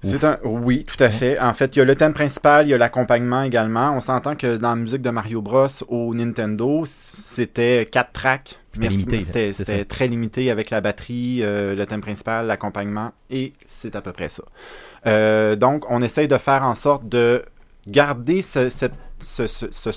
C'est 0.00 0.22
un 0.22 0.38
oui, 0.44 0.84
tout 0.84 1.02
à 1.02 1.10
fait. 1.10 1.38
En 1.40 1.52
fait, 1.54 1.74
il 1.74 1.80
y 1.80 1.82
a 1.82 1.84
le 1.84 1.96
thème 1.96 2.14
principal, 2.14 2.66
il 2.66 2.70
y 2.70 2.74
a 2.74 2.78
l'accompagnement 2.78 3.42
également. 3.42 3.96
On 3.96 4.00
s'entend 4.00 4.36
que 4.36 4.56
dans 4.56 4.70
la 4.70 4.76
musique 4.76 5.02
de 5.02 5.10
Mario 5.10 5.42
Bros 5.42 5.66
au 5.88 6.14
Nintendo, 6.14 6.84
c'était 6.86 7.86
quatre 7.90 8.12
tracks. 8.12 8.58
C'était 8.74 8.86
limité, 8.90 9.52
C'était 9.52 9.84
très 9.84 10.06
limité 10.06 10.50
avec 10.52 10.70
la 10.70 10.80
batterie, 10.80 11.40
euh, 11.42 11.74
le 11.74 11.84
thème 11.86 12.00
principal, 12.00 12.46
l'accompagnement, 12.46 13.10
et 13.28 13.54
c'est 13.66 13.96
à 13.96 14.00
peu 14.00 14.12
près 14.12 14.28
ça. 14.28 14.44
Euh, 15.06 15.56
donc, 15.56 15.84
on 15.90 16.00
essaye 16.00 16.28
de 16.28 16.38
faire 16.38 16.62
en 16.62 16.76
sorte 16.76 17.08
de 17.08 17.42
garder 17.88 18.40
ce, 18.42 18.68
cette- 18.68 18.92
ce, 19.18 19.48
ce- 19.48 19.70
ce- 19.72 19.90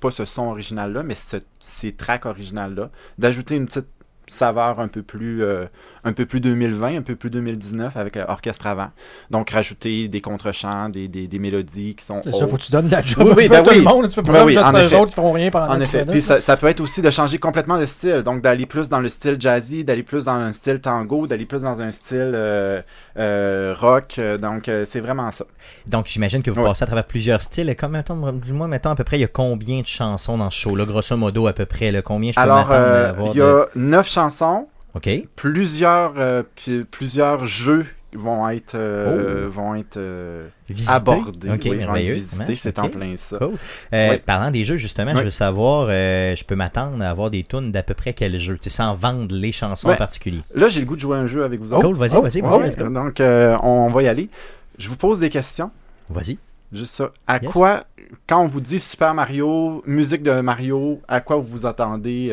pas 0.00 0.10
ce 0.10 0.24
son 0.24 0.42
original-là, 0.48 1.04
mais 1.04 1.14
ce- 1.14 1.36
ces 1.60 1.92
tracks 1.92 2.26
originales-là, 2.26 2.90
d'ajouter 3.18 3.54
une 3.54 3.66
petite 3.66 3.86
saveur 4.26 4.80
un 4.80 4.88
peu 4.88 5.02
plus 5.02 5.44
euh, 5.44 5.66
un 6.06 6.12
peu 6.14 6.24
plus 6.24 6.40
2020, 6.40 6.96
un 6.96 7.02
peu 7.02 7.16
plus 7.16 7.28
2019 7.28 7.96
avec 7.96 8.16
euh, 8.16 8.24
orchestre 8.28 8.66
avant. 8.66 8.88
Donc 9.30 9.50
rajouter 9.50 10.08
des 10.08 10.20
contre-chants, 10.22 10.88
des, 10.88 11.08
des, 11.08 11.26
des 11.26 11.38
mélodies 11.38 11.94
qui 11.96 12.04
sont 12.04 12.20
C'est 12.24 12.32
ça, 12.32 12.46
faut 12.46 12.56
que 12.56 12.62
tu 12.62 12.72
donnes 12.72 12.88
la 12.88 13.02
job 13.02 13.26
Oui, 13.26 13.34
oui, 13.36 13.44
à 13.46 13.48
ben 13.48 13.62
tout 13.62 13.70
oui. 13.70 13.76
le 13.78 13.82
monde. 13.82 14.08
Tu 14.08 14.22
peux 14.22 14.32
Ben 14.32 14.38
pas 14.38 14.44
oui, 14.44 14.54
juste 14.54 14.64
en 14.64 14.74
effet. 14.76 14.96
autres 14.96 15.10
qui 15.10 15.14
font 15.16 15.32
rien 15.32 15.50
pendant 15.50 15.74
En 15.74 15.76
10 15.78 15.82
effet. 15.82 16.06
Puis 16.06 16.22
ça, 16.22 16.40
ça 16.40 16.56
peut 16.56 16.68
être 16.68 16.80
aussi 16.80 17.02
de 17.02 17.10
changer 17.10 17.38
complètement 17.38 17.76
le 17.76 17.84
style. 17.86 18.22
Donc 18.24 18.40
d'aller 18.40 18.64
plus 18.66 18.88
dans 18.88 19.00
le 19.00 19.08
style 19.08 19.36
jazzy, 19.38 19.84
d'aller 19.84 20.02
plus 20.04 20.24
dans 20.24 20.32
un 20.32 20.52
style 20.52 20.80
tango, 20.80 21.26
d'aller 21.26 21.44
plus 21.44 21.62
dans 21.62 21.82
un 21.82 21.90
style 21.90 22.32
euh, 22.34 22.80
euh, 23.18 23.74
rock. 23.78 24.18
Donc 24.40 24.68
euh, 24.68 24.84
c'est 24.88 25.00
vraiment 25.00 25.30
ça. 25.30 25.44
Donc, 25.86 26.06
j'imagine 26.06 26.42
que 26.42 26.50
vous 26.50 26.60
Ouais. 26.60 26.66
passez 26.68 26.84
à 26.84 26.86
travers 26.86 27.04
plusieurs 27.04 27.42
styles. 27.42 27.68
Et 27.68 27.74
comme, 27.74 27.92
mettons, 27.92 28.32
dis-moi, 28.32 28.68
mettons, 28.68 28.90
à 28.90 28.94
peu 28.94 29.04
près, 29.04 29.18
il 29.18 29.22
y 29.22 29.24
a 29.24 29.28
combien 29.28 29.80
de 29.80 29.86
chansons 29.86 30.38
dans 30.38 30.50
ce 30.50 30.60
show-là, 30.60 30.84
grosso 30.84 31.16
modo, 31.16 31.46
à 31.48 31.52
peu 31.52 31.66
près, 31.66 31.90
là, 31.92 32.02
combien 32.02 32.30
je 32.30 32.36
peux 32.36 32.40
Alors 32.40 32.58
m'attendre 32.68 32.74
à 32.74 32.78
euh, 32.84 33.10
avoir 33.10 33.34
il 33.34 33.38
y 33.38 33.42
a 33.42 33.66
neuf 33.74 34.08
chansons, 34.08 34.68
OK. 34.96 35.08
plusieurs 35.36 36.14
euh, 36.16 36.42
plusieurs 36.90 37.46
jeux 37.46 37.86
vont 38.14 38.48
être 38.48 38.74
euh, 38.76 39.46
Oh. 39.46 39.50
vont 39.50 39.74
être 39.74 39.98
euh, 39.98 40.48
abordés. 40.88 41.50
Oui, 41.50 41.76
merveilleux. 41.76 42.16
c'est 42.56 42.78
en 42.78 42.88
plein 42.88 43.14
ça. 43.16 43.36
Cool. 43.38 43.54
Euh, 43.92 44.10
Oui. 44.12 44.18
Parlant 44.24 44.50
des 44.50 44.64
jeux, 44.64 44.78
justement, 44.78 45.10
Oui. 45.12 45.18
je 45.18 45.24
veux 45.24 45.30
savoir, 45.30 45.88
je 45.88 46.44
peux 46.44 46.54
m'attendre 46.54 47.02
à 47.04 47.10
avoir 47.10 47.30
des 47.30 47.42
tunes 47.44 47.72
d'à 47.72 47.82
peu 47.82 47.92
près 47.94 48.14
quel 48.14 48.40
jeu, 48.40 48.54
tu 48.56 48.70
sais, 48.70 48.76
sans 48.76 48.94
vendre 48.94 49.34
les 49.36 49.52
chansons 49.52 49.90
en 49.90 49.96
particulier. 49.96 50.40
Là, 50.54 50.68
j'ai 50.70 50.80
le 50.80 50.86
goût 50.86 50.96
de 50.96 51.00
jouer 51.02 51.16
à 51.18 51.20
un 51.20 51.26
jeu 51.26 51.44
avec 51.44 51.60
vous 51.60 51.72
autres. 51.74 51.86
cool, 51.86 51.96
vas-y, 51.96 52.16
oh, 52.16 52.22
vas-y, 52.22 52.40
oh, 52.42 52.48
vas-y, 52.58 52.70
Ouais, 52.70 52.76
go. 52.76 52.88
donc 52.88 53.20
on 53.62 53.88
va 53.90 54.02
y 54.02 54.08
aller. 54.08 54.30
Je 54.78 54.88
vous 54.88 54.96
pose 54.96 55.20
des 55.20 55.28
questions. 55.30 55.70
Vas-y. 56.08 56.38
Juste 56.72 56.94
ça. 56.94 57.10
À 57.26 57.38
Yes. 57.42 57.50
quoi, 57.52 57.84
quand 58.26 58.42
on 58.42 58.46
vous 58.46 58.60
dit 58.62 58.78
Super 58.78 59.12
Mario, 59.14 59.82
musique 59.86 60.22
de 60.22 60.40
Mario, 60.40 61.00
à 61.06 61.20
quoi 61.20 61.36
vous 61.36 61.46
vous 61.46 61.66
attendez 61.66 62.30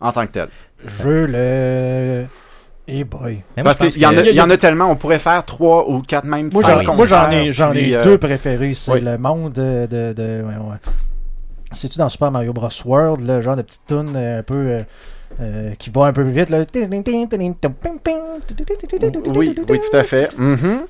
en 0.00 0.12
tant 0.12 0.26
que 0.26 0.32
tel. 0.32 0.48
Je 0.84 1.02
veux 1.02 1.26
le. 1.26 2.24
Eh 2.88 3.04
boy. 3.04 3.42
Moi, 3.56 3.62
Parce 3.64 3.78
qu'il 3.78 4.02
y, 4.02 4.06
en 4.06 4.10
que- 4.10 4.16
a- 4.18 4.28
il 4.30 4.34
y 4.34 4.40
en 4.40 4.50
a 4.50 4.56
tellement, 4.56 4.86
on 4.90 4.96
pourrait 4.96 5.18
faire 5.20 5.44
trois 5.44 5.88
ou 5.88 6.00
quatre 6.02 6.24
même 6.24 6.50
Moi, 6.52 6.62
j'en 6.66 6.78
oui, 6.78 6.86
moi, 6.86 7.06
j'en 7.06 7.30
ai, 7.30 7.52
j'en 7.52 7.72
ai 7.72 7.94
euh, 7.94 8.02
deux 8.02 8.18
préférés. 8.18 8.74
C'est 8.74 8.90
oui. 8.92 9.00
le 9.00 9.16
monde 9.18 9.52
de. 9.52 9.86
de, 9.86 10.12
de- 10.12 10.42
ouais, 10.42 10.54
ouais. 10.56 10.76
C'est-tu 11.72 11.98
dans 11.98 12.08
Super 12.08 12.32
Mario 12.32 12.52
Bros. 12.52 12.68
World, 12.84 13.24
le 13.24 13.40
genre 13.42 13.54
de 13.54 13.62
petite 13.62 13.86
tune 13.86 14.12
euh, 14.16 14.40
un 14.40 14.42
peu. 14.42 14.56
euh, 14.56 14.80
euh, 15.40 15.74
qui 15.78 15.90
va 15.90 16.06
un 16.06 16.12
peu 16.12 16.24
plus 16.24 16.32
vite. 16.32 16.50
Là? 16.50 16.64
Oui, 19.36 19.54
oui, 19.68 19.80
tout 19.80 19.96
à 19.96 20.02
fait. 20.02 20.30
Mhm. 20.36 20.80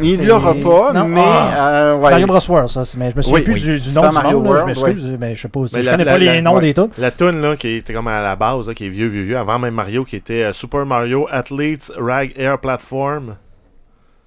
Il 0.00 0.26
l'aura 0.26 0.54
pas, 0.54 0.92
Non, 0.92 1.08
mais 1.08 1.22
ah. 1.24 1.72
euh, 1.92 1.94
ouais. 1.96 2.10
Mario 2.10 2.26
Bros. 2.26 2.40
World, 2.48 2.68
ça. 2.68 2.82
Mais 2.96 3.10
je 3.12 3.16
me 3.16 3.22
souviens 3.22 3.38
Oui, 3.38 3.44
plus 3.44 3.68
oui. 3.70 3.80
du, 3.80 3.92
nom 3.92 4.08
du 4.08 4.14
Mario 4.14 4.40
monde, 4.40 4.54
là, 4.54 4.60
je 4.60 4.64
m'excuse, 4.66 5.16
mais 5.18 5.34
je 5.34 5.42
sais 5.42 5.48
pas. 5.48 5.60
Mais 5.60 5.68
je 5.68 5.78
la- 5.86 5.92
connais 5.92 6.04
la- 6.04 6.12
pas 6.12 6.18
les 6.18 6.42
noms 6.42 6.54
ouais. 6.56 6.60
des 6.60 6.74
tunes. 6.74 6.88
La 6.98 7.10
tune 7.10 7.40
là, 7.40 7.56
qui 7.56 7.68
était 7.76 7.92
comme 7.92 8.08
à 8.08 8.20
la 8.20 8.36
base, 8.36 8.66
là, 8.68 8.74
qui 8.74 8.86
est 8.86 8.90
vieux, 8.90 9.08
vieux, 9.08 9.22
vieux, 9.24 9.38
avant 9.38 9.58
même 9.58 9.74
Mario, 9.74 10.04
qui 10.04 10.16
était 10.16 10.44
euh, 10.44 10.52
Super 10.52 10.86
Mario 10.86 11.26
Athletes 11.30 11.92
Rag 11.98 12.32
Air 12.36 12.58
Platform. 12.58 13.36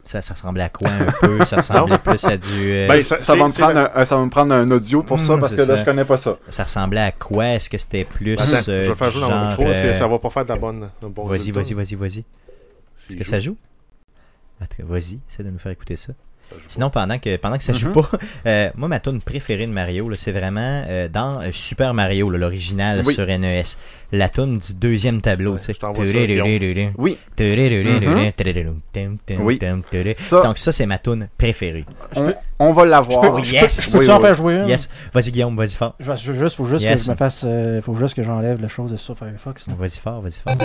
Ça, 0.04 0.22
ça 0.24 0.34
ressemblait 0.34 0.64
à 0.64 0.70
quoi 0.70 0.90
un 0.90 1.12
peu? 1.28 1.46
Ça 1.46 1.56
ressemblait 1.58 2.00
plus 2.00 2.26
à 2.26 2.36
du. 2.36 2.48
euh, 2.72 2.88
Ben, 2.88 3.04
Ça, 3.04 3.20
ça 3.22 3.36
va 3.36 3.48
me 3.48 3.54
prendre 3.54 3.88
un, 3.96 4.04
ça 4.06 4.16
va 4.18 4.26
me 4.26 4.30
prendre 4.32 4.54
un 4.56 4.70
audio 4.72 5.04
pour 5.04 5.20
ça 5.20 5.36
Mm, 5.36 5.40
parce 5.40 5.52
que 5.54 5.60
là 5.62 5.66
ça. 5.68 5.76
je 5.76 5.86
connais 5.86 6.06
pas 6.06 6.18
ça. 6.18 6.34
ça 6.50 6.64
ressemblait 6.64 7.02
à 7.02 7.12
quoi? 7.12 7.46
Est-ce 7.50 7.70
que 7.70 7.78
c'était 7.78 8.04
plus. 8.04 8.34
Attends, 8.34 8.68
euh, 8.68 8.84
je 8.86 8.90
vais 8.90 8.96
faire 8.96 9.12
jouer 9.12 9.22
dans 9.22 9.30
mon 9.30 9.52
genre, 9.56 9.60
micro, 9.60 9.94
ça 9.94 10.08
va 10.08 10.18
pas 10.18 10.30
faire 10.32 10.44
de 10.44 10.50
la 10.50 10.56
bonne. 10.56 10.90
Vas-y, 11.02 11.52
vas-y, 11.52 11.74
vas-y, 11.76 11.94
vas-y. 11.96 12.24
Est-ce 13.10 13.16
que 13.18 13.24
ça 13.26 13.40
joue? 13.40 13.56
Vas-y, 14.84 15.20
essaie 15.30 15.44
de 15.44 15.50
nous 15.50 15.60
faire 15.60 15.72
écouter 15.72 15.96
ça. 15.98 16.14
Joue 16.54 16.58
Sinon, 16.68 16.90
pendant 16.90 17.18
que, 17.18 17.38
pendant 17.38 17.56
que 17.56 17.64
ça 17.64 17.72
joue 17.72 17.88
Mhm. 17.88 17.94
pas, 17.94 18.10
euh, 18.46 18.70
moi, 18.76 18.90
ma 18.90 19.00
tune 19.00 19.22
préférée 19.22 19.68
de 19.68 19.72
Mario, 19.72 20.12
c'est 20.18 20.34
vraiment 20.34 20.84
euh, 20.86 21.08
dans 21.08 21.40
euh, 21.40 21.48
Super 21.54 21.94
Mario, 21.94 22.30
l'original 22.30 23.04
Oui. 23.06 23.14
sur 23.14 23.26
NES. 23.26 23.64
La 24.12 24.28
tune 24.28 24.58
du 24.60 24.74
deuxième 24.74 25.22
tableau. 25.22 25.54
Ouais, 25.54 25.60
tu 25.62 25.68
sais. 25.68 25.74
Oui, 26.98 26.98
Oui. 26.98 27.18
Oui. 29.40 29.58
ça, 30.20 30.42
Donc, 30.42 30.58
ça, 30.58 30.74
c'est 30.74 30.86
ma 30.86 31.00
tune 31.00 31.30
préférée. 31.38 31.86
on, 32.18 32.34
on 32.60 32.74
va 32.74 32.86
l'avoir. 32.86 33.24
Je 33.24 33.30
peux- 33.30 33.44
je 33.46 33.54
yes. 33.54 33.86
peux- 33.86 34.00
Peux-tu 34.00 34.10
Oui, 34.10 34.14
en 34.14 34.18
oui. 34.18 34.26
faire 34.26 34.36
jouer 34.36 34.54
une 34.56 34.68
Yes. 34.68 34.90
Vas-y, 35.14 35.32
Guillaume, 35.32 35.56
vas-y 35.56 35.70
fort. 35.76 35.96
Je, 36.02 36.12
je- 36.18 36.34
juste, 36.34 36.58
faut 36.58 36.66
juste 36.66 36.84
Yes. 36.84 37.00
que 37.02 37.06
je 37.08 37.12
me 37.12 37.16
fasse. 37.16 37.44
euh, 37.46 37.82
faut 37.82 37.96
juste 37.96 38.14
que 38.14 38.24
j'enlève 38.24 38.62
la 38.62 38.68
chose 38.68 38.92
de 38.92 38.98
sur 38.98 39.18
Firefox. 39.18 39.68
Vas-y 39.70 40.00
fort, 40.00 40.20
vas-y 40.22 40.42
fort. 40.42 40.58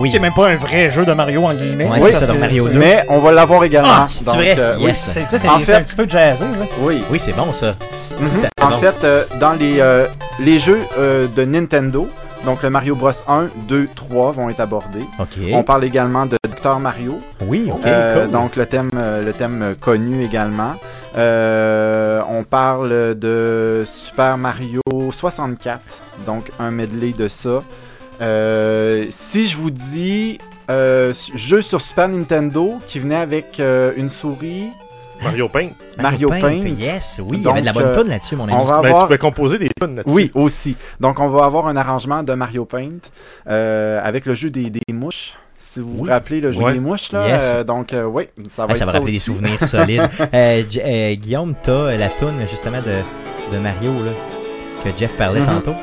Oui. 0.00 0.10
C'est 0.10 0.18
même 0.18 0.32
pas 0.32 0.48
un 0.48 0.56
vrai 0.56 0.90
jeu 0.90 1.04
de 1.04 1.12
Mario 1.12 1.44
en 1.44 1.52
guillemets. 1.54 1.84
Ouais, 1.84 1.98
Oui, 2.00 2.10
c'est 2.12 2.24
ça, 2.26 2.32
Mario 2.34 2.66
c'est- 2.66 2.72
2. 2.74 2.78
Mais 2.78 3.04
on 3.08 3.18
va 3.18 3.32
l'avoir 3.32 3.64
également. 3.64 3.88
Ah, 3.92 4.06
c'est 4.08 4.24
vrai? 4.26 4.56
euh, 4.58 4.76
yes. 4.80 5.10
C'est 5.12 5.48
En 5.48 5.58
fait- 5.60 5.74
un 5.74 5.82
petit 5.82 5.94
peu 5.94 6.08
jazzé. 6.08 6.44
ça. 6.44 6.60
Oui. 6.80 7.02
Oui, 7.10 7.18
c'est 7.20 7.36
bon, 7.36 7.52
ça. 7.52 7.74
Mhm. 8.18 8.28
En 8.62 8.70
fait. 8.78 8.94
euh, 9.04 9.24
dans 9.38 9.52
les, 9.52 9.80
euh, 9.80 10.06
les 10.40 10.58
jeux 10.58 10.80
euh, 10.98 11.26
de 11.34 11.44
Nintendo, 11.44 12.08
donc 12.44 12.62
le 12.62 12.70
Mario 12.70 12.94
Bros 12.94 13.10
1, 13.28 13.48
2, 13.68 13.88
3 13.94 14.32
vont 14.32 14.48
être 14.48 14.60
abordés. 14.60 15.04
OK. 15.18 15.38
On 15.52 15.62
parle 15.62 15.84
également 15.84 16.24
de 16.26 16.36
Dr 16.48 16.78
Mario, 16.78 17.20
Oui, 17.42 17.70
OK, 17.72 17.80
euh, 17.86 18.22
cool. 18.24 18.30
donc 18.32 18.56
le 18.56 18.66
thème, 18.66 18.90
euh, 18.96 19.22
le 19.24 19.32
thème 19.32 19.74
connu 19.80 20.24
également. 20.24 20.74
Euh, 21.18 22.20
on 22.30 22.44
parle 22.44 23.14
de 23.18 23.84
Super 23.86 24.38
Mario 24.38 24.80
64, 25.10 25.80
donc 26.26 26.50
un 26.58 26.70
medley 26.70 27.12
de 27.12 27.28
ça. 27.28 27.60
Euh, 28.20 29.06
si 29.10 29.46
je 29.46 29.56
vous 29.56 29.70
dis 29.70 30.38
euh, 30.70 31.12
jeu 31.34 31.62
sur 31.62 31.80
Super 31.80 32.08
Nintendo 32.08 32.78
qui 32.86 32.98
venait 32.98 33.16
avec 33.16 33.58
euh, 33.60 33.92
une 33.96 34.10
souris, 34.10 34.68
Mario 35.22 35.48
Paint. 35.48 35.70
Mario 35.98 36.28
Paint. 36.30 36.60
Yes, 36.60 37.20
oui, 37.22 37.38
il 37.38 37.44
y 37.44 37.48
avait 37.48 37.60
de 37.60 37.66
la 37.66 37.72
bonne 37.72 37.94
tune 37.94 38.08
là-dessus, 38.08 38.36
mon 38.36 38.44
ami. 38.44 38.54
on 38.54 38.62
va 38.62 38.76
Ben, 38.76 38.82
tu 38.82 38.86
avoir 38.88 39.08
peux 39.08 39.18
composer 39.18 39.58
des 39.58 39.68
tunes 39.80 39.96
là-dessus. 39.96 40.14
Oui, 40.14 40.30
aussi. 40.34 40.76
Donc, 40.98 41.18
on 41.20 41.28
va 41.28 41.44
avoir 41.44 41.66
un 41.66 41.76
arrangement 41.76 42.22
de 42.22 42.32
Mario 42.34 42.64
Paint 42.64 42.88
euh, 43.48 44.00
avec 44.02 44.24
le 44.26 44.34
jeu 44.34 44.48
des, 44.50 44.70
des 44.70 44.80
mouches. 44.92 45.34
Si 45.58 45.78
vous 45.80 45.98
vous 45.98 46.04
rappelez 46.04 46.40
le 46.40 46.52
jeu 46.52 46.60
Ouais. 46.60 46.72
des 46.72 46.80
mouches, 46.80 47.12
là. 47.12 47.28
Yes. 47.28 47.50
euh, 47.54 47.64
donc, 47.64 47.92
euh, 47.92 48.04
oui, 48.04 48.28
ça 48.56 48.64
va 48.66 48.72
Ah, 48.72 48.76
ça 48.76 48.86
va 48.86 48.92
rappeler 48.92 49.12
des 49.12 49.18
souvenirs 49.18 49.60
solides. 49.62 50.08
Euh, 50.34 50.62
euh, 50.84 51.14
Guillaume, 51.16 51.54
t'as 51.62 51.96
la 51.96 52.08
toune 52.08 52.36
justement 52.50 52.80
de, 52.80 53.54
de 53.54 53.58
Mario 53.60 53.92
là, 54.04 54.12
que 54.82 54.88
Jeff 54.98 55.14
parlait 55.16 55.40
Mhm. 55.40 55.46
tantôt. 55.46 55.74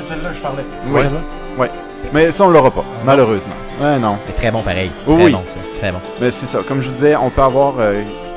C'est 0.00 0.04
celle-là 0.14 0.28
que 0.30 0.36
je 0.36 0.40
parlais. 0.40 0.62
C'est 0.84 0.92
Oui. 0.92 1.00
celle-là? 1.02 1.68
Mais 2.12 2.30
ça, 2.30 2.44
on 2.44 2.50
l'aura 2.50 2.70
pas, 2.70 2.84
malheureusement. 3.04 3.54
Ouais, 3.80 3.98
non. 3.98 4.16
Mais 4.28 4.32
très 4.32 4.52
bon 4.52 4.62
pareil. 4.62 4.92
Oui, 5.08 5.16
Très 5.16 5.24
oui. 5.24 5.32
bon, 5.32 5.42
ça. 5.48 5.56
Très 5.80 5.90
bon. 5.90 5.98
Mais 6.20 6.30
c'est 6.30 6.46
ça. 6.46 6.60
Comme 6.66 6.80
je 6.82 6.88
vous 6.88 6.94
disais, 6.94 7.16
on 7.16 7.30
peut 7.30 7.42
avoir 7.42 7.74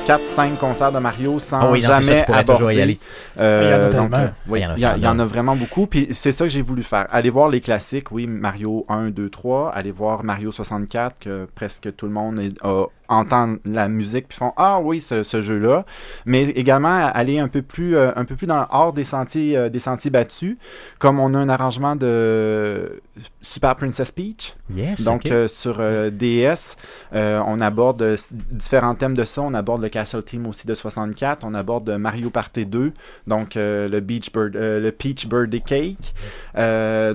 4-5 0.05 0.57
concerts 0.57 0.91
de 0.91 0.99
Mario 0.99 1.39
sans 1.39 1.61
Ah 1.61 1.71
oui, 1.71 1.81
non, 1.81 1.89
c'est 1.89 1.93
ça, 1.93 2.01
jamais 2.01 2.23
pourrais 2.25 2.39
aborder. 2.39 2.75
y 2.75 2.81
aller. 2.81 2.99
Euh, 3.39 3.61
Il 3.63 3.69
y 3.69 3.73
en 3.73 3.85
a 4.01 4.03
donc, 4.09 4.13
euh, 4.13 4.27
oui, 4.47 4.59
Il 4.59 4.61
y 4.63 4.65
en 4.65 4.71
a 4.71 4.97
il 4.97 5.03
y, 5.03 5.07
en 5.07 5.25
vraiment 5.25 5.55
beaucoup. 5.55 5.85
Puis 5.87 6.07
c'est 6.11 6.31
ça 6.31 6.45
que 6.45 6.49
j'ai 6.49 6.61
voulu 6.61 6.83
faire. 6.83 7.07
Aller 7.11 7.29
voir 7.29 7.49
les 7.49 7.61
classiques, 7.61 8.11
oui, 8.11 8.27
Mario 8.27 8.85
1, 8.89 9.09
2, 9.11 9.29
3. 9.29 9.71
Aller 9.73 9.91
voir 9.91 10.23
Mario 10.23 10.51
64, 10.51 11.19
que 11.19 11.47
presque 11.55 11.95
tout 11.95 12.07
le 12.07 12.11
monde 12.13 12.39
est- 12.39 12.57
a- 12.63 12.85
entend 13.07 13.55
la 13.65 13.89
musique 13.89 14.29
puis 14.29 14.37
font 14.37 14.53
Ah 14.55 14.79
oui, 14.81 15.01
ce, 15.01 15.23
ce 15.23 15.41
jeu-là. 15.41 15.85
Mais 16.25 16.43
également 16.43 17.07
aller 17.13 17.39
un 17.39 17.49
peu 17.49 17.61
plus, 17.61 17.95
euh, 17.97 18.11
un 18.15 18.23
peu 18.25 18.35
plus 18.37 18.47
dans, 18.47 18.65
hors 18.69 18.93
des 18.93 19.03
sentiers, 19.03 19.57
euh, 19.57 19.69
des 19.69 19.79
sentiers 19.79 20.09
battus, 20.11 20.57
comme 20.97 21.19
on 21.19 21.33
a 21.33 21.37
un 21.37 21.49
arrangement 21.49 21.95
de 21.97 23.01
Super 23.41 23.75
Princess 23.75 24.11
Peach. 24.13 24.53
Yes. 24.73 25.03
Donc 25.03 25.25
euh, 25.25 25.49
sur 25.49 25.77
euh, 25.79 26.09
DS, 26.09 26.77
euh, 27.13 27.41
on 27.45 27.59
aborde 27.59 28.15
différents 28.49 28.95
thèmes 28.95 29.15
de 29.17 29.25
ça. 29.25 29.41
On 29.41 29.53
aborde 29.53 29.81
le 29.81 29.89
Castle 29.91 30.23
Team 30.23 30.47
aussi 30.47 30.65
de 30.65 30.73
64. 30.73 31.43
On 31.45 31.53
aborde 31.53 31.89
euh, 31.89 31.97
Mario 31.97 32.29
Party 32.29 32.65
2, 32.65 32.91
donc 33.27 33.55
euh, 33.55 33.87
le 33.87 33.99
Beach 33.99 34.31
Bird, 34.31 34.55
euh, 34.55 34.79
le 34.79 34.91
Peach 34.91 35.27
Birthday 35.27 35.61
Cake. 35.61 36.13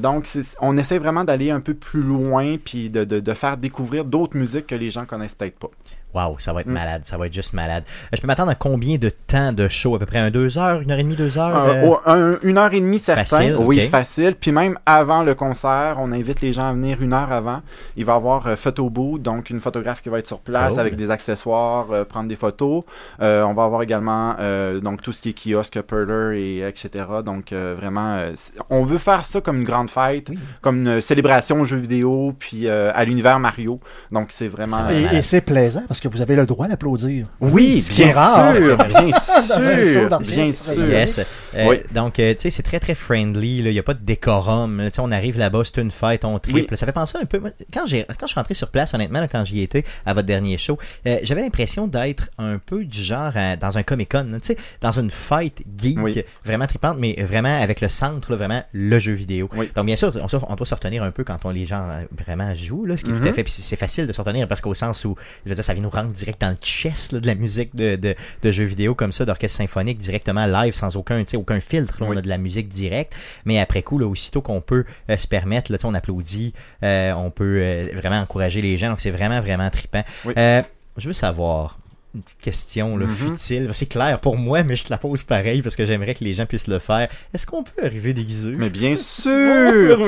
Donc 0.01 0.29
on 0.61 0.77
essaie 0.77 0.99
vraiment 0.99 1.25
d'aller 1.25 1.51
un 1.51 1.61
peu 1.61 1.75
plus 1.75 2.03
loin 2.03 2.57
puis 2.63 2.91
de 2.91 3.35
faire 3.35 3.57
découvrir 3.57 4.05
d'autres 4.05 4.37
musiques 4.37 4.69
que 4.69 4.75
les 4.75 4.91
gens 4.91 5.07
connaissent 5.07 5.35
peut-être 5.35 5.59
pas. 5.59 5.71
Wow, 6.17 6.37
ça 6.39 6.53
va 6.55 6.63
être 6.63 6.67
Mm. 6.67 6.73
malade. 6.73 7.03
Ça 7.05 7.17
va 7.19 7.27
être 7.27 7.35
juste 7.35 7.53
malade. 7.53 7.85
Euh, 7.87 8.17
Je 8.17 8.21
peux 8.23 8.27
m'attendre 8.27 8.51
à 8.51 8.55
combien 8.55 8.97
de 8.97 9.11
temps 9.11 9.53
de 9.53 9.69
show? 9.69 9.95
À 9.95 9.99
peu 9.99 10.07
près 10.07 10.19
un 10.19 10.31
deux 10.31 10.57
heures, 10.57 10.81
une 10.81 10.91
heure 10.91 10.99
et 10.99 11.03
demie, 11.03 11.15
deux 11.17 11.37
heures 11.37 11.55
Euh, 11.57 11.93
euh, 12.07 12.37
un- 12.37 12.39
une 12.43 12.57
heure 12.59 12.73
et 12.73 12.81
demie 12.81 12.99
certain, 12.99 13.25
Facile, 13.25 13.57
oui 13.59 13.81
facile. 13.89 14.35
Puis 14.41 14.51
même 14.53 14.79
avant 14.87 15.23
le 15.23 15.35
concert, 15.35 15.97
on 15.99 16.13
invite 16.13 16.41
les 16.41 16.53
gens 16.55 16.69
à 16.69 16.73
venir 16.73 17.03
une 17.03 17.13
heure 17.13 17.31
avant. 17.31 17.61
Il 17.97 18.05
va 18.07 18.15
y 18.15 18.17
avoir 18.17 18.47
euh, 18.47 18.57
photo 18.57 18.89
booth, 18.89 19.21
donc 19.23 19.51
une 19.51 19.61
photographe 19.61 20.01
qui 20.03 20.09
va 20.09 20.19
être 20.19 20.27
sur 20.27 20.41
place 20.41 20.71
Cool. 20.73 20.81
avec 20.81 20.97
des 20.97 21.11
accessoires, 21.11 21.87
euh, 21.93 22.05
prendre 22.05 22.29
des 22.29 22.37
photos. 22.37 22.85
Euh, 23.21 23.43
on 23.43 23.53
va 23.53 23.65
avoir 23.65 23.83
également 23.83 24.35
euh, 24.41 24.81
donc 24.81 25.03
tout 25.03 25.13
ce 25.13 25.21
qui 25.21 25.31
est 25.31 25.35
kiosque, 25.53 25.81
Perler 25.83 26.39
et 26.41 26.67
etc. 26.67 27.05
Donc 27.25 27.53
euh, 27.53 27.75
vraiment, 27.79 28.17
euh, 28.17 28.33
on 28.71 28.85
veut 28.85 28.99
faire 28.99 29.25
ça 29.25 29.41
comme 29.41 29.59
une 29.59 29.65
grande 29.65 29.91
fête, 29.91 30.31
Oui. 30.31 30.39
comme 30.63 30.87
une 30.87 31.01
célébration 31.01 31.61
aux 31.61 31.65
jeux 31.67 31.77
vidéo, 31.77 32.35
puis 32.39 32.67
euh, 32.69 32.91
à 32.95 33.05
l'univers 33.05 33.39
Mario. 33.39 33.81
Donc 34.11 34.29
c'est 34.31 34.49
vraiment. 34.49 34.89
Et, 34.91 35.17
et 35.17 35.23
c'est 35.23 35.41
plaisant 35.41 35.83
parce 35.89 36.01
que 36.01 36.06
vous 36.09 36.21
avez 36.23 36.37
le 36.37 36.47
droit 36.47 36.69
d'applaudir. 36.69 37.27
Oui, 37.41 37.81
ce 37.83 37.91
qui 37.91 38.03
est 38.03 38.07
bien 38.07 38.15
rare. 38.15 38.55
sûr, 38.55 38.77
bien 38.77 39.13
sûr, 39.13 40.19
bien 40.19 40.53
sûr. 40.53 40.89
Yes. 40.89 41.21
Euh, 41.55 41.67
Oui. 41.69 41.77
Donc, 41.95 42.19
euh, 42.19 42.35
tu 42.35 42.41
sais, 42.43 42.51
c'est 42.51 42.63
très, 42.63 42.81
très 42.81 42.95
friendly. 42.95 43.59
Il 43.59 43.65
n'y 43.71 43.79
a 43.79 43.83
pas 43.83 43.95
de 43.95 44.05
décorum. 44.05 44.79
là. 44.79 44.91
Tu 44.91 44.97
sais, 44.97 45.01
on 45.01 45.11
arrive 45.13 45.39
là-bas, 45.39 45.63
c'est 45.65 45.81
une 45.81 45.91
fête, 45.91 46.25
on 46.25 46.39
triple. 46.39 46.67
Oui. 46.73 46.77
Ça 46.77 46.87
fait 46.87 46.93
penser 46.93 47.19
un 47.21 47.25
peu... 47.25 47.41
Quand, 47.73 47.87
j'ai, 47.87 48.05
quand 48.05 48.27
je 48.27 48.33
suis 48.33 48.39
rentré 48.41 48.55
sur 48.55 48.71
place, 48.71 48.93
honnêtement, 48.95 49.21
là, 49.21 49.29
quand 49.29 49.45
j'y 49.45 49.63
étais, 49.63 49.85
à 50.05 50.13
votre 50.15 50.27
dernier 50.27 50.59
show, 50.59 50.79
euh, 51.07 51.17
j'avais 51.23 51.43
l'impression 51.43 51.87
d'être 51.87 52.29
un 52.39 52.59
peu 52.59 52.85
du 52.85 53.01
genre 53.03 53.33
à- 53.35 53.57
dans 53.57 53.79
un 53.79 53.83
Comic-Con. 53.83 54.27
Tu 54.43 54.49
sais, 54.49 54.57
dans 54.81 54.93
une 54.93 55.11
fête 55.11 55.63
geek 55.79 55.99
Oui. 56.01 56.23
vraiment 56.45 56.67
tripante, 56.67 56.97
mais 56.99 57.15
vraiment 57.23 57.61
avec 57.61 57.81
le 57.81 57.89
centre, 57.89 58.31
là, 58.31 58.37
vraiment 58.37 58.63
le 58.73 58.99
jeu 58.99 59.13
vidéo. 59.13 59.49
Oui. 59.57 59.71
Donc, 59.75 59.87
bien 59.87 59.97
sûr, 59.97 60.13
on, 60.15 60.55
doit 60.55 60.67
se 60.67 60.75
retenir 60.75 61.03
un 61.03 61.11
peu 61.11 61.25
quand 61.25 61.39
on, 61.45 61.51
les 61.51 61.67
gens 61.67 61.87
vraiment 62.17 62.55
jouent, 62.55 62.85
là, 62.85 62.97
ce 62.97 63.05
qui 63.05 63.11
est 63.11 63.15
tout 63.15 63.27
à 63.29 63.33
fait... 63.33 63.45
c'est 63.49 63.77
facile 63.77 64.07
de 64.07 64.13
se 64.13 64.21
retenir 64.21 64.47
parce 64.49 64.61
qu'au 64.61 64.75
sens 64.75 65.05
où, 65.05 65.15
je 65.45 65.51
veux 65.51 65.55
dire, 65.55 65.65
ça 65.65 65.73
vient 65.75 65.83
nous 65.87 65.91
rendre 65.91 66.11
direct 66.11 66.41
dans 66.41 66.51
le 66.51 66.57
chest 66.57 67.13
là, 67.13 67.21
de 67.21 67.27
la 67.27 67.35
musique 67.35 67.75
de, 67.77 67.97
de, 67.97 68.15
de 68.43 68.53
jeux 68.53 68.65
vidéo 68.65 68.95
comme 68.95 69.13
ça, 69.13 69.25
d'orchestre 69.25 69.59
symphonique, 69.59 69.99
directement 69.99 70.47
live, 70.47 70.75
sans 70.75 70.97
aucun, 70.97 71.23
aucun 71.35 71.61
filtre. 71.61 71.99
là, 72.01 72.07
On 72.11 72.17
a 72.17 72.21
de 72.21 72.29
la 72.29 72.39
musique 72.39 72.69
directe. 72.69 73.15
Mais 73.45 73.59
après 73.61 73.83
coup, 73.83 73.99
là, 73.99 74.07
aussitôt 74.07 74.41
qu'on 74.41 74.61
peut 74.61 74.85
euh, 75.11 75.17
se 75.17 75.27
permettre, 75.29 75.71
là, 75.73 75.79
on 75.85 75.95
applaudit, 75.95 76.53
euh, 76.83 77.13
on 77.13 77.31
peut 77.31 77.59
euh, 77.61 77.89
vraiment 77.95 78.19
encourager 78.21 78.61
les 78.63 78.77
gens. 78.79 78.91
Donc, 78.91 79.01
c'est 79.01 79.11
vraiment, 79.11 79.41
vraiment 79.41 79.71
trippant. 79.71 80.03
Oui. 80.25 80.33
Je 80.37 81.07
veux 81.09 81.13
savoir... 81.15 81.79
Une 82.15 82.23
petite 82.23 82.41
question 82.41 82.97
là, 82.97 83.05
Mhm. 83.05 83.13
futile. 83.15 83.71
C'est 83.75 83.85
clair 83.85 84.19
pour 84.21 84.39
moi, 84.39 84.63
mais 84.63 84.75
je 84.75 84.85
te 84.85 84.91
la 84.91 84.97
pose 84.97 85.23
pareil 85.23 85.61
parce 85.61 85.77
que 85.77 85.85
j'aimerais 85.85 86.15
que 86.15 86.25
les 86.25 86.33
gens 86.33 86.47
puissent 86.47 86.67
le 86.67 86.79
faire. 86.79 87.09
Est-ce 87.35 87.45
qu'on 87.47 87.63
peut 87.63 87.85
arriver 87.85 88.15
déguisé? 88.15 88.53
Mais 88.57 88.71
bien 88.71 88.95
sûr. 88.97 89.99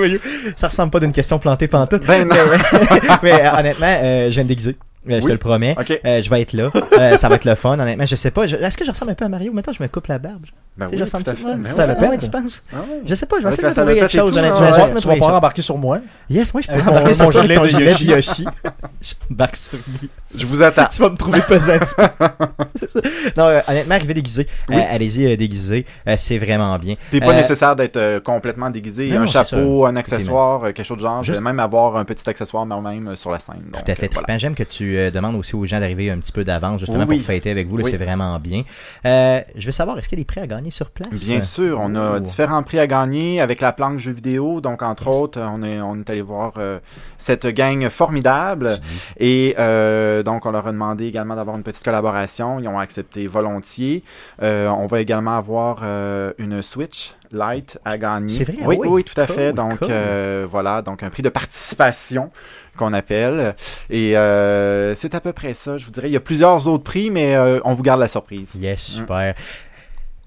Ça 0.56 0.68
ressemble 0.68 0.90
pas 0.90 1.00
d'une 1.00 1.12
question 1.12 1.38
plantée 1.38 1.68
pantoute. 1.68 2.06
Ben 2.06 2.26
non. 2.26 2.34
mais 3.22 3.32
euh, 3.44 3.52
honnêtement, 3.58 3.98
euh, 4.02 4.28
je 4.28 4.30
viens 4.30 4.44
me 4.44 4.48
déguiser. 4.48 4.76
Euh, 5.16 5.20
je 5.20 5.26
te 5.26 5.32
le 5.32 5.38
promets. 5.38 5.74
Euh, 6.04 6.22
je 6.22 6.30
vais 6.30 6.40
être 6.42 6.52
là. 6.52 6.70
Euh, 6.98 7.16
ça 7.16 7.28
va 7.28 7.36
être 7.36 7.44
le 7.44 7.54
fun, 7.54 7.78
honnêtement. 7.78 8.06
Je 8.06 8.16
sais 8.16 8.30
pas. 8.30 8.46
je- 8.46 8.56
Est-ce 8.56 8.76
que 8.76 8.84
je 8.84 8.90
ressemble 8.90 9.10
un 9.12 9.14
peu 9.14 9.24
à 9.24 9.28
Mario? 9.28 9.52
Maintenant, 9.52 9.72
je 9.72 9.82
me 9.82 9.88
coupe 9.88 10.06
la 10.08 10.18
barbe. 10.18 10.44
Ben 10.78 10.86
sais, 10.86 10.94
oui, 10.94 11.08
ça. 11.08 11.18
fait. 11.18 11.34
Ben 11.42 11.64
Ça 11.64 11.82
oui. 11.82 11.88
le 11.88 11.94
pète. 11.96 12.10
Ouais, 12.10 12.18
tu 12.18 12.30
penses? 12.30 12.62
Ah 12.72 12.76
ouais. 12.76 13.02
Je 13.04 13.14
sais 13.16 13.26
pas, 13.26 13.36
je 13.40 13.42
vais 13.42 13.48
essayer 13.52 13.68
de 13.68 13.74
trouver 13.74 13.94
quelque 13.96 14.12
chose. 14.12 14.38
honnêtement. 14.38 14.56
tu, 14.58 14.80
vas, 14.80 14.90
me 14.94 15.00
pouvoir 15.00 15.34
embarquer 15.34 15.62
sur 15.62 15.76
moi? 15.76 15.98
Yes, 16.30 16.54
moi 16.54 16.62
je 16.62 16.68
peux 16.68 16.80
embarquer 16.80 17.08
mon- 17.08 17.14
sur 17.14 17.24
mon 17.24 17.30
toi 17.32 17.42
gilet 17.42 17.58
de 17.58 17.66
gilet 17.66 17.84
de 17.94 18.04
Yoshi. 18.04 18.44
Yoshi. 18.44 18.44
J'embarque 19.28 19.56
sur 19.56 19.78
Guy. 19.88 20.08
Je 20.36 20.46
vous 20.46 20.62
attends. 20.62 20.84
Tu 20.92 21.02
vas 21.02 21.10
me 21.10 21.16
trouver 21.16 21.40
pesant. 21.40 21.72
Non, 23.36 23.44
euh, 23.44 23.60
honnêtement, 23.68 23.94
arriver 23.94 24.14
déguisé. 24.14 24.46
Euh, 24.70 24.80
Allez-y 24.90 25.26
euh, 25.26 25.36
déguisé. 25.36 25.84
C'est 26.16 26.38
vraiment 26.38 26.78
bien. 26.78 26.94
Puis 27.10 27.20
pas 27.20 27.34
nécessaire 27.34 27.74
d'être 27.74 28.20
complètement 28.20 28.70
déguisé. 28.70 29.14
un 29.16 29.26
chapeau, 29.26 29.86
un 29.86 29.96
accessoire, 29.96 30.62
quelque 30.62 30.84
chose 30.84 30.98
de 30.98 31.02
genre. 31.02 31.24
Je 31.24 31.32
vais 31.32 31.40
même 31.40 31.60
avoir 31.60 31.96
un 31.96 32.04
petit 32.04 32.28
accessoire 32.28 32.64
moi-même 32.66 33.16
sur 33.16 33.32
la 33.32 33.40
scène. 33.40 33.72
Tout 33.72 33.90
à 33.90 33.94
fait. 33.94 34.10
J'aime 34.38 34.54
que 34.54 34.62
tu 34.62 35.10
demandes 35.10 35.34
aussi 35.34 35.56
aux 35.56 35.66
gens 35.66 35.80
d'arriver 35.80 36.10
un 36.10 36.18
petit 36.18 36.32
peu 36.32 36.44
d'avance, 36.44 36.78
justement, 36.80 37.06
pour 37.06 37.20
fêter 37.20 37.50
avec 37.50 37.66
vous. 37.66 37.84
C'est 37.84 37.96
vraiment 37.96 38.38
bien. 38.38 38.62
Je 39.04 39.66
veux 39.66 39.72
savoir, 39.72 39.98
est-ce 39.98 40.08
qu'il 40.08 40.18
y 40.18 40.20
a 40.20 40.22
des 40.22 40.26
prix 40.26 40.40
à 40.40 40.46
gagner? 40.46 40.67
Sur 40.70 40.90
place? 40.90 41.08
Bien 41.10 41.40
sûr, 41.40 41.78
on 41.80 41.94
a 41.94 42.16
Oh. 42.16 42.20
différents 42.20 42.62
prix 42.62 42.78
à 42.78 42.86
gagner 42.86 43.40
avec 43.40 43.60
la 43.60 43.72
planque 43.72 43.98
jeux 43.98 44.12
vidéo. 44.12 44.60
Donc, 44.60 44.82
entre 44.82 45.06
Yes. 45.06 45.16
autres, 45.16 45.40
on 45.40 45.62
est, 45.62 45.80
on 45.80 45.96
est 46.00 46.10
allé 46.10 46.22
voir 46.22 46.54
euh, 46.58 46.78
cette 47.18 47.46
gang 47.46 47.88
formidable. 47.88 48.78
Et 49.18 49.54
euh, 49.58 50.22
donc, 50.22 50.46
on 50.46 50.50
leur 50.52 50.66
a 50.66 50.72
demandé 50.72 51.06
également 51.06 51.36
d'avoir 51.36 51.56
une 51.56 51.62
petite 51.62 51.84
collaboration. 51.84 52.58
Ils 52.60 52.68
ont 52.68 52.78
accepté 52.78 53.26
volontiers. 53.26 54.02
Euh, 54.42 54.68
on 54.68 54.86
va 54.86 55.00
également 55.00 55.36
avoir 55.36 55.80
euh, 55.82 56.32
une 56.38 56.62
Switch 56.62 57.14
Lite 57.30 57.78
à 57.84 57.98
gagner. 57.98 58.30
C'est 58.30 58.44
vrai? 58.44 58.56
Oui, 58.64 58.76
Ah 58.78 58.80
oui? 58.84 58.88
oui, 58.90 59.04
tout 59.04 59.20
à 59.20 59.26
Cool, 59.26 59.34
fait. 59.36 59.52
Donc, 59.52 59.80
cool. 59.80 59.88
euh, 59.90 60.46
voilà, 60.50 60.80
donc 60.80 61.02
un 61.02 61.10
prix 61.10 61.22
de 61.22 61.28
participation 61.28 62.30
qu'on 62.78 62.94
appelle. 62.94 63.54
Et 63.90 64.16
euh, 64.16 64.94
c'est 64.94 65.14
à 65.14 65.20
peu 65.20 65.34
près 65.34 65.52
ça, 65.52 65.76
je 65.76 65.84
vous 65.84 65.90
dirais. 65.90 66.08
Il 66.08 66.12
y 66.12 66.16
a 66.16 66.20
plusieurs 66.20 66.66
autres 66.68 66.84
prix, 66.84 67.10
mais 67.10 67.36
euh, 67.36 67.60
on 67.64 67.74
vous 67.74 67.82
garde 67.82 68.00
la 68.00 68.08
surprise. 68.08 68.52
Yes, 68.56 68.80
super. 68.80 69.34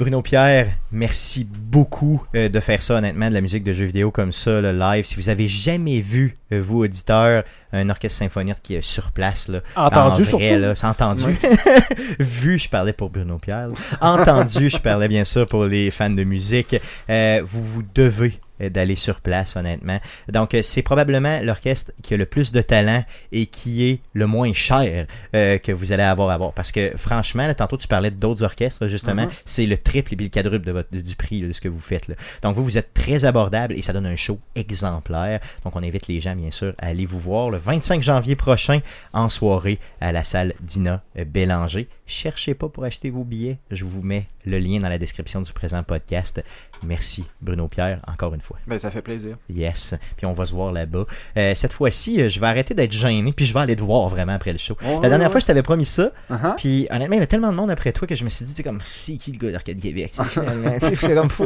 Bruno 0.02 0.24
Pierre, 0.24 0.80
merci 0.92 1.46
beaucoup 1.48 2.24
euh, 2.34 2.50
de 2.50 2.60
faire 2.60 2.82
ça, 2.82 2.96
honnêtement, 2.96 3.30
de 3.30 3.36
la 3.36 3.42
musique 3.42 3.64
de 3.64 3.72
jeux 3.72 3.86
vidéo 3.86 4.10
comme 4.10 4.32
ça, 4.32 4.60
le 4.60 4.72
live. 4.72 5.06
Si 5.06 5.14
vous 5.14 5.30
avez 5.30 5.48
jamais 5.48 6.02
vu, 6.02 6.40
euh, 6.52 6.60
vous, 6.60 6.80
auditeurs, 6.80 7.44
un 7.74 7.90
orchestre 7.90 8.20
symphonique 8.20 8.58
qui 8.64 8.76
est 8.76 8.82
sur 8.82 9.12
place, 9.12 9.48
là, 9.48 9.62
Entendu 9.76 10.24
en 10.24 10.38
vrai, 10.38 10.58
là, 10.58 10.74
entendu. 10.84 11.38
Vu, 12.20 12.60
je 12.60 12.70
parlais 12.70 12.94
pour 12.94 13.10
Bruno 13.10 13.38
Pierre. 13.38 13.70
Entendu, 14.00 14.70
je 14.70 14.78
parlais 14.78 15.08
bien 15.08 15.26
sûr 15.26 15.46
pour 15.46 15.66
les 15.66 15.92
fans 15.92 16.10
de 16.10 16.24
musique. 16.24 16.76
Euh, 17.10 17.42
vous 17.46 17.64
vous 17.64 17.84
devez 17.96 18.40
d'aller 18.70 18.96
sur 18.96 19.22
place, 19.22 19.56
honnêtement. 19.56 20.00
Donc, 20.30 20.54
euh, 20.54 20.62
c'est 20.62 20.82
probablement 20.82 21.40
l'orchestre 21.42 21.92
qui 22.04 22.14
a 22.14 22.18
le 22.18 22.26
plus 22.26 22.52
de 22.52 22.62
talent 22.62 23.04
et 23.32 23.46
qui 23.46 23.88
est 23.88 24.02
le 24.14 24.28
moins 24.28 24.54
cher 24.54 25.08
euh, 25.36 25.58
que 25.58 25.72
vous 25.72 25.92
allez 25.92 26.04
avoir 26.04 26.30
à 26.30 26.38
voir. 26.38 26.54
Parce 26.54 26.72
que, 26.72 26.92
franchement, 26.96 27.48
là, 27.48 27.56
tantôt, 27.56 27.78
tu 27.78 27.88
parlais 27.88 28.12
d'autres 28.12 28.44
orchestres, 28.44 28.88
justement. 28.88 29.24
Mhm. 29.24 29.32
C'est 29.46 29.66
le 29.66 29.78
triple 29.78 30.14
et 30.14 30.18
le 30.18 30.30
quadruple 30.30 30.66
de 30.66 30.72
votre, 30.72 30.90
du 30.92 31.16
prix 31.16 31.42
là, 31.42 31.48
de 31.48 31.54
ce 31.54 31.62
que 31.62 31.70
vous 31.70 31.80
faites. 31.80 32.08
Là. 32.08 32.16
Donc, 32.44 32.56
vous, 32.56 32.64
vous 32.64 32.78
êtes 32.78 32.94
très 32.94 33.26
abordable 33.26 33.74
et 33.74 33.82
ça 33.82 33.94
donne 33.94 34.06
un 34.06 34.16
show 34.16 34.40
exemplaire. 34.56 35.40
Donc, 35.64 35.76
on 35.76 35.84
invite 35.84 36.08
les 36.08 36.22
gens, 36.22 36.36
bien 36.36 36.52
sûr, 36.52 36.74
à 36.78 36.88
aller 36.88 37.06
vous 37.06 37.20
voir 37.20 37.50
le 37.50 37.58
25 37.62 38.02
janvier 38.02 38.36
prochain 38.36 38.80
en 39.14 39.30
soirée 39.30 39.80
à 40.00 40.12
la 40.12 40.24
salle 40.24 40.54
Dina 40.62 41.04
Bélanger. 41.28 41.88
Cherchez 42.08 42.56
pas 42.56 42.70
pour 42.70 42.84
acheter 42.84 43.12
vos 43.12 43.24
billets. 43.24 43.60
Je 43.70 43.86
vous 43.86 44.02
mets 44.02 44.28
le 44.46 44.58
lien 44.58 44.80
dans 44.80 44.90
la 44.90 44.98
description 44.98 45.42
du 45.42 45.54
présent 45.54 45.84
podcast. 45.84 46.44
Merci, 46.84 47.24
Bruno 47.42 47.68
Pierre, 47.68 48.00
encore 48.08 48.34
une 48.34 48.42
fois. 48.42 48.58
Ben, 48.66 48.80
ça 48.80 48.90
fait 48.90 49.02
plaisir. 49.04 49.38
Yes. 49.50 49.94
Puis 50.18 50.26
on 50.26 50.34
va 50.34 50.46
se 50.48 50.52
voir 50.54 50.72
là-bas. 50.72 51.06
Euh, 51.38 51.54
cette 51.56 51.74
fois-ci, 51.74 52.22
euh, 52.22 52.30
je 52.30 52.40
vais 52.40 52.48
arrêter 52.48 52.74
d'être 52.74 52.92
gêné, 52.92 53.32
puis 53.34 53.46
je 53.46 53.54
vais 53.54 53.60
aller 53.60 53.76
te 53.76 53.84
voir 53.84 54.10
vraiment 54.10 54.34
après 54.34 54.52
le 54.52 54.58
show. 54.58 54.76
Oh, 54.84 55.00
La 55.02 55.10
dernière 55.10 55.28
ouais. 55.28 55.32
fois, 55.32 55.40
je 55.40 55.46
t'avais 55.46 55.62
promis 55.64 55.86
ça, 55.86 56.12
Uh-huh. 56.32 56.56
puis 56.56 56.88
honnêtement, 56.90 57.14
il 57.14 57.18
y 57.18 57.18
avait 57.18 57.28
tellement 57.28 57.52
de 57.52 57.56
monde 57.56 57.70
après 57.70 57.92
toi 57.92 58.08
que 58.08 58.16
je 58.16 58.24
me 58.24 58.30
suis 58.30 58.46
dit, 58.46 58.52
tu 58.54 58.58
sais, 58.58 58.64
comme, 58.64 58.80
c'est 58.84 59.14
qui 59.18 59.32
le 59.32 59.38
gars 59.38 59.52
d'Arcade 59.52 59.80
Québec? 59.80 60.12
C'est 60.12 61.14
comme, 61.16 61.30
fou. 61.30 61.46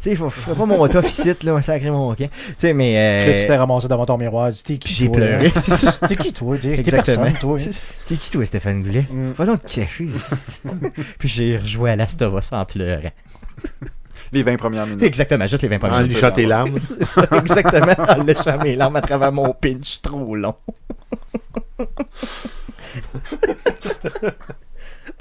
Tu 0.00 0.10
sais, 0.10 0.14
faut, 0.14 0.30
faut 0.30 0.54
pas 0.54 0.66
mon 0.66 0.86
top 0.88 1.04
ici, 1.04 1.32
là, 1.42 1.60
sacré 1.62 1.90
mon. 1.90 2.14
Tu 2.14 2.28
sais, 2.56 2.72
mais. 2.72 3.24
Puis 3.24 3.32
là, 3.34 3.40
tu 3.40 3.46
t'es 3.46 3.52
Euh, 3.52 3.58
ramassé 3.58 3.88
devant 3.88 4.06
ton 4.06 4.16
miroir. 4.18 4.50
tu 4.52 4.78
qui 4.78 4.94
J'ai 4.94 5.08
pleuré, 5.08 5.50
c'est 5.56 5.72
ça. 5.72 5.92
T'es 6.06 6.16
qui 6.16 6.32
toi? 6.32 6.56
T'es 6.58 6.76
personne, 6.82 7.32
toi. 7.40 7.58
C'est 7.58 7.72
ça. 7.72 7.82
T'es 8.06 8.16
qui 8.16 8.30
toi, 8.30 8.44
Stéphane 8.46 8.82
Goulet? 8.82 9.04
Mm. 9.10 9.32
Va 9.32 9.46
donc 9.46 9.64
te 9.64 9.74
cacher. 9.74 10.08
puis 11.18 11.28
j'ai 11.28 11.58
rejoué 11.58 11.90
à 11.90 11.96
Last 11.96 12.22
of 12.22 12.34
Us 12.38 12.52
en 12.52 12.64
pleurant. 12.64 13.10
Les 14.32 14.42
20 14.42 14.56
premières 14.56 14.86
minutes. 14.86 15.02
Exactement, 15.02 15.46
juste 15.46 15.62
les 15.62 15.68
20 15.68 15.76
En 15.76 15.78
premières 15.80 16.00
minutes. 16.02 16.14
lichant 16.14 16.30
tes 16.30 16.46
larmes. 16.46 16.78
C'est 16.90 17.04
ça, 17.04 17.26
exactement, 17.36 17.94
en 18.08 18.22
léchant 18.22 18.58
mes 18.62 18.76
larmes 18.76 18.96
à 18.96 19.00
travers 19.00 19.32
mon 19.32 19.52
pinch 19.54 20.00
trop 20.02 20.34
long. 20.34 20.54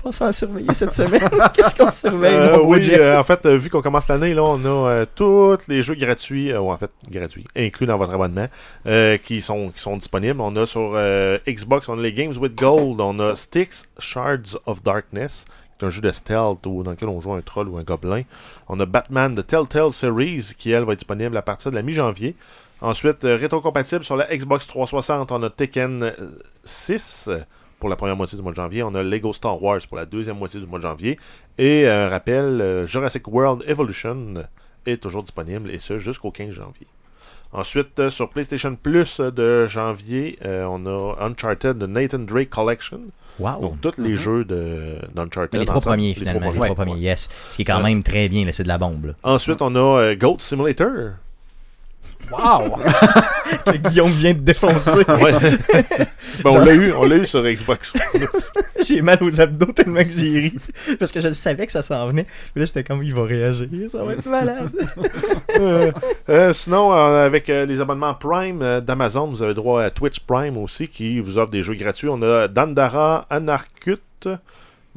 Passons 0.04 0.26
à 0.26 0.32
surveiller 0.32 0.74
cette 0.74 0.94
semaine. 0.94 1.20
Qu'est-ce 1.54 1.76
qu'on 1.76 1.92
surveille, 1.92 2.34
Euh, 2.34 2.60
oui, 2.64 2.90
euh, 2.94 3.20
en 3.20 3.24
fait, 3.24 3.46
euh, 3.46 3.58
vu 3.58 3.70
qu'on 3.70 3.82
commence 3.82 4.08
l'année, 4.08 4.34
là, 4.34 4.44
on 4.44 4.64
a 4.64 4.90
euh, 4.90 5.06
tous 5.14 5.58
les 5.68 5.84
jeux 5.84 5.96
gratuits, 5.96 6.52
euh, 6.54 6.62
ou 6.62 6.72
en 6.72 6.78
fait 6.78 6.90
gratuits, 7.10 7.46
inclus 7.56 7.86
dans 7.86 7.98
votre 7.98 8.14
abonnement, 8.14 8.48
euh, 8.88 9.18
qui 9.18 9.42
sont 9.42 9.72
qui 9.72 9.82
sont 9.82 9.98
disponibles. 9.98 10.40
On 10.40 10.56
a 10.56 10.66
sur 10.66 10.94
euh, 10.96 11.38
Xbox, 11.48 11.90
on 11.90 12.00
a 12.00 12.02
les 12.02 12.14
Games 12.14 12.34
with 12.40 12.56
Gold, 12.56 13.02
on 13.02 13.20
a 13.20 13.36
Styx 13.36 13.84
Shards 13.98 14.58
of 14.66 14.82
Darkness, 14.84 15.44
qui 15.80 15.86
est 15.86 15.88
un 15.88 15.90
jeu 15.90 16.02
de 16.02 16.12
stealth 16.12 16.60
dans 16.64 16.92
lequel 16.92 17.10
on 17.10 17.20
joue 17.22 17.34
un 17.34 17.42
troll 17.42 17.70
ou 17.70 17.78
un 17.78 17.84
gobelin. 17.84 18.24
On 18.68 18.80
a 18.80 18.86
Batman 18.86 19.34
de 19.34 19.42
Telltale 19.42 19.94
Series, 19.94 20.54
qui 20.58 20.72
elle 20.72 20.84
va 20.84 20.94
être 20.94 21.00
disponible 21.00 21.36
à 21.38 21.42
partir 21.42 21.72
de 21.72 21.76
la 21.76 21.82
mi-janvier. 21.82 22.36
Ensuite, 22.82 23.26
euh, 23.26 23.36
rétrocompatible 23.36 24.04
sur 24.04 24.16
la 24.16 24.26
Xbox 24.26 24.68
360, 24.68 25.32
on 25.32 25.44
a 25.44 25.50
Tekken 25.50 26.04
euh, 26.04 26.14
6 26.64 27.26
euh, 27.28 27.40
pour 27.80 27.90
la 27.90 27.96
première 27.96 28.16
moitié 28.16 28.38
du 28.38 28.44
mois 28.44 28.52
de 28.52 28.58
janvier. 28.58 28.84
On 28.84 28.94
a 28.96 29.04
Lego 29.04 29.34
Star 29.34 29.62
Wars 29.62 29.80
pour 29.88 29.98
la 29.98 30.06
deuxième 30.06 30.38
moitié 30.38 30.60
du 30.60 30.66
mois 30.66 30.80
de 30.80 30.84
janvier. 30.84 31.20
Et 31.58 31.88
euh, 31.88 32.10
rappel, 32.10 32.62
euh, 32.62 32.86
Jurassic 32.86 33.28
World 33.28 33.64
Evolution 33.68 34.46
est 34.86 34.98
toujours 35.02 35.24
disponible, 35.24 35.72
et 35.72 35.80
ce 35.80 35.98
jusqu'au 35.98 36.32
15 36.32 36.52
janvier. 36.52 36.88
Ensuite, 37.52 38.00
euh, 38.00 38.10
sur 38.10 38.30
PlayStation 38.30 38.76
Plus 38.76 39.20
euh, 39.20 39.32
de 39.32 39.66
janvier, 39.66 40.38
euh, 40.46 40.66
on 40.70 40.86
a 40.86 41.16
Uncharted 41.26 41.78
de 41.78 41.88
Nathan 41.88 42.20
Drake 42.20 42.50
Collection. 42.50 43.02
Wow. 43.40 43.62
Donc, 43.62 43.82
tous 43.82 44.02
les 44.02 44.16
jeux 44.16 44.44
de- 44.44 44.98
d'Uncharted. 45.16 45.60
Les 45.60 45.66
trois 45.66 45.78
ensemble. 45.78 45.96
premiers, 45.96 46.10
Les 46.10 46.14
finalement. 46.16 46.50
Les 46.52 46.56
trois 46.56 46.76
premiers, 46.76 46.92
ouais. 46.94 47.00
yes. 47.00 47.30
Ce 47.52 47.56
qui 47.56 47.62
est 47.62 47.66
quand 47.66 47.78
Ouais. 47.78 47.90
même 47.90 48.04
très 48.04 48.28
bien, 48.30 48.46
c'est 48.52 48.64
de 48.64 48.68
la 48.68 48.78
bombe. 48.78 49.06
Là. 49.06 49.14
Ensuite, 49.24 49.62
on 49.62 49.74
a 49.76 49.80
euh, 50.02 50.16
Goat 50.16 50.38
Simulator. 50.40 51.12
Wow! 52.32 52.80
Que 53.66 53.78
Guillaume 53.78 54.12
vient 54.12 54.34
de 54.34 54.40
défoncer. 54.40 54.92
Ouais. 55.10 55.34
Ben, 56.44 56.52
on 56.52 56.60
l'a 56.60 56.74
eu, 56.74 56.94
on 56.94 57.04
l'a 57.04 57.18
eu 57.18 57.26
sur 57.26 57.44
Xbox. 57.44 57.94
j'ai 58.88 59.02
mal 59.02 59.18
aux 59.22 59.42
abdos 59.42 59.74
tellement 59.74 60.04
que 60.04 60.12
j'ai 60.12 60.40
ri. 60.40 60.54
Parce 61.00 61.12
que 61.12 61.20
je 61.20 61.34
savais 61.34 61.66
que 61.66 61.72
ça 61.72 61.82
s'en 61.82 62.08
venait. 62.08 62.26
Mais 62.56 62.62
là, 62.62 62.66
j'étais 62.66 62.84
comme, 62.84 63.04
il 63.04 63.14
va 63.14 63.24
réagir. 63.24 63.68
Ça 63.92 64.04
va 64.04 64.14
être 64.14 64.26
malade. 64.26 64.72
Euh, 65.60 65.92
euh, 66.30 66.54
sinon, 66.54 66.94
euh, 66.94 67.26
avec 67.26 67.50
euh, 67.50 67.66
les 67.66 67.82
abonnements 67.82 68.14
Prime 68.14 68.62
euh, 68.62 68.80
d'Amazon, 68.82 69.28
vous 69.28 69.44
avez 69.44 69.54
droit 69.54 69.84
à 69.84 69.90
Twitch 69.90 70.20
Prime 70.22 70.58
aussi, 70.58 70.88
qui 70.88 71.20
vous 71.20 71.38
offre 71.38 71.52
des 71.52 71.64
jeux 71.64 71.74
gratuits. 71.76 72.08
On 72.10 72.22
a 72.22 72.48
Dandara, 72.48 73.26
Anarchut, 73.30 73.98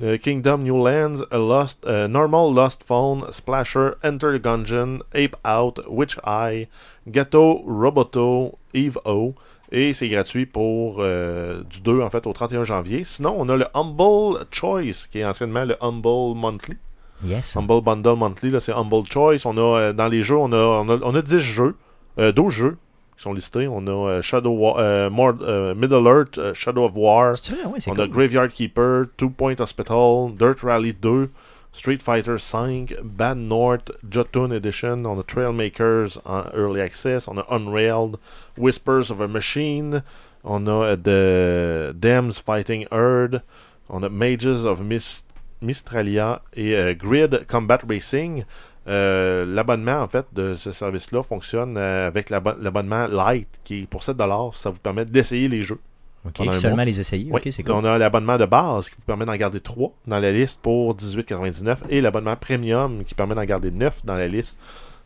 euh, 0.03 0.17
Kingdom 0.17 0.59
New 0.59 0.77
Lands, 0.87 1.23
A 1.31 1.39
Lost, 1.39 1.85
euh, 1.87 2.09
Normal 2.09 2.55
Lost 2.55 2.85
Phone, 2.87 3.25
Splasher, 3.31 3.91
Enter 4.05 4.39
Gungeon, 4.39 5.01
Ape 5.15 5.37
Out, 5.47 5.81
Witch 5.89 6.19
Eye, 6.25 6.69
Gato, 7.07 7.63
Roboto, 7.67 8.59
Eve 8.75 8.99
O. 9.05 9.35
Et 9.75 9.95
c'est 9.95 10.09
gratuit 10.09 10.45
pour 10.45 10.97
euh, 10.99 11.63
du 11.65 11.81
2 11.81 12.03
en 12.03 12.11
fait 12.11 12.27
au 12.27 12.33
31 12.33 12.65
janvier. 12.65 13.05
Sinon, 13.05 13.35
on 13.39 13.49
a 13.49 13.57
le 13.57 13.67
Humble 13.75 14.45
Choice, 14.51 15.09
qui 15.11 15.21
est 15.21 15.25
anciennement 15.25 15.65
le 15.65 15.77
Humble 15.81 16.37
Monthly. 16.37 16.77
Yes. 17.25 17.57
Humble 17.57 17.83
Bundle 17.83 18.17
Monthly, 18.17 18.51
là, 18.51 18.61
c'est 18.61 18.73
Humble 18.73 19.07
Choice. 19.09 19.47
On 19.47 19.57
a, 19.57 19.79
euh, 19.79 19.93
dans 19.93 20.09
les 20.09 20.23
jeux, 20.23 20.37
on 20.37 20.53
a, 20.53 20.57
on 20.57 20.89
a, 20.89 20.99
on 21.03 21.15
a 21.15 21.23
10 21.23 21.39
jeux, 21.41 21.77
euh, 22.19 22.33
12 22.33 22.53
jeux 22.53 22.77
qui 23.23 23.29
sont 23.29 23.33
listés. 23.35 23.69
On 23.69 23.87
a 23.87 23.91
euh, 24.19 24.23
Shadow 24.23 24.51
War, 24.51 24.77
euh, 24.79 25.09
Mord- 25.11 25.39
euh, 25.43 25.75
Middle 25.75 26.07
Earth, 26.09 26.39
euh, 26.39 26.55
Shadow 26.55 26.85
of 26.85 26.95
War. 26.97 27.35
Vrai, 27.35 27.59
On 27.65 27.95
cool. 27.95 28.01
a 28.01 28.09
Graveyard 28.09 28.51
Keeper, 28.53 29.07
Two 29.17 29.31
Point 29.31 29.61
Hospital, 29.61 30.31
Dirt 30.37 30.63
Rally 30.63 30.93
2, 30.93 31.29
Street 31.73 32.03
Fighter 32.03 32.39
5, 32.39 32.95
Bad 33.03 33.37
North, 33.39 33.91
Jotun 34.09 34.51
Edition. 34.53 35.07
On 35.07 35.19
a 35.19 35.23
Trailmakers 35.23 36.19
en 36.27 36.45
Early 36.53 36.81
Access. 36.81 37.29
On 37.29 37.39
a 37.39 37.45
Unrailed, 37.49 38.19
Whispers 38.59 39.11
of 39.11 39.21
a 39.21 39.29
Machine. 39.29 40.03
On 40.45 40.67
a 40.67 40.97
The 40.97 41.95
Dams 41.99 42.41
Fighting 42.41 42.87
Herd. 42.91 43.43
On 43.89 44.03
a 44.03 44.09
Mages 44.09 44.65
of 44.65 44.81
Mys- 44.81 45.23
Mistralia 45.63 46.41
et 46.57 46.99
Grid 46.99 47.47
Combat 47.47 47.81
Racing. 47.87 48.45
Euh, 48.89 49.45
l'abonnement 49.47 50.01
en 50.01 50.09
fait 50.09 50.27
de 50.33 50.55
ce 50.57 50.73
service-là 50.73 51.23
fonctionne 51.23 51.77
euh, 51.77 52.09
avec 52.09 52.31
l'abo- 52.31 52.55
l'abonnement 52.61 53.07
Light 53.07 53.49
qui 53.63 53.83
est 53.83 53.87
pour 53.87 54.03
7$. 54.03 54.55
Ça 54.57 54.71
vous 54.71 54.81
permet 54.81 55.05
d'essayer 55.05 55.49
les 55.49 55.63
jeux. 55.63 55.79
Ok, 56.25 56.35
pendant 56.37 56.53
un 56.53 56.55
seulement 56.59 56.77
mois. 56.77 56.85
les 56.85 57.01
essayer. 57.01 57.25
Oui. 57.31 57.41
Ok, 57.45 57.53
c'est 57.53 57.63
cool. 57.63 57.75
On 57.75 57.85
a 57.85 57.99
l'abonnement 57.99 58.37
de 58.39 58.45
base 58.45 58.89
qui 58.91 58.97
vous 58.97 59.05
permet 59.05 59.25
d'en 59.25 59.35
garder 59.37 59.61
3 59.61 59.93
dans 60.07 60.19
la 60.21 60.31
liste 60.33 60.61
pour 60.61 60.97
18,99 60.97 61.79
et 61.91 62.01
l'abonnement 62.01 62.37
premium 62.37 63.05
qui 63.05 63.15
permet 63.15 63.35
d'en 63.35 63.45
garder 63.45 63.71
9 63.71 64.05
dans 64.05 64.15
la 64.15 64.29
liste 64.29 64.57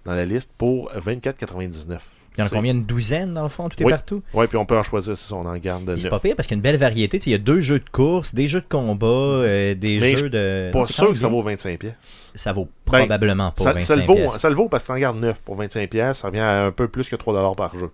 dans 0.04 0.12
la 0.12 0.24
liste 0.24 0.50
pour 0.56 0.90
24,99. 0.92 1.98
Il 2.36 2.40
y 2.40 2.42
en 2.42 2.46
a 2.46 2.50
combien? 2.50 2.72
Une 2.72 2.84
douzaine 2.84 3.32
dans 3.34 3.42
le 3.42 3.48
fond, 3.48 3.68
tout 3.68 3.76
Oui. 3.82 3.90
partout? 3.90 4.22
Ouais, 4.34 4.46
puis 4.46 4.58
on 4.58 4.66
peut 4.66 4.76
en 4.76 4.82
choisir 4.82 5.16
si 5.16 5.32
on 5.32 5.40
en 5.46 5.56
garde 5.56 5.96
C'est 5.98 6.10
pas 6.10 6.20
pire 6.20 6.34
parce 6.36 6.46
qu'il 6.46 6.54
y 6.54 6.56
a 6.56 6.58
une 6.58 6.62
belle 6.62 6.76
variété. 6.76 7.18
Il 7.24 7.32
y 7.32 7.34
a 7.34 7.38
deux 7.38 7.60
jeux 7.60 7.78
de 7.78 7.88
course, 7.90 8.34
des 8.34 8.48
jeux 8.48 8.60
de 8.60 8.66
combat, 8.68 9.06
euh, 9.06 9.74
des 9.74 9.98
Mais 10.00 10.16
jeux 10.16 10.28
de. 10.30 10.70
Pas 10.72 10.80
Non, 10.80 10.84
sûr 10.86 11.08
que 11.08 11.14
ça 11.18 11.28
vaut 11.28 11.42
25 11.42 11.78
pièces. 11.78 11.94
Ça 12.34 12.52
vaut 12.52 12.68
Ben, 12.90 12.98
probablement 13.06 13.50
pas 13.52 13.64
Ça, 13.64 13.72
25 13.72 13.86
ça 13.86 13.96
le 13.96 14.02
vaut, 14.02 14.14
pièces. 14.14 14.38
ça 14.38 14.48
le 14.50 14.54
vaut 14.54 14.68
parce 14.68 14.82
que 14.82 14.88
tu 14.88 14.92
en 14.92 14.98
gardes 14.98 15.18
9 15.18 15.40
pour 15.40 15.56
25 15.56 15.88
pièces, 15.88 16.18
ça 16.18 16.28
revient 16.28 16.40
à 16.40 16.64
un 16.66 16.70
peu 16.70 16.88
plus 16.88 17.08
que 17.08 17.16
3 17.16 17.32
dollars 17.32 17.56
par 17.56 17.74
jeu. 17.78 17.90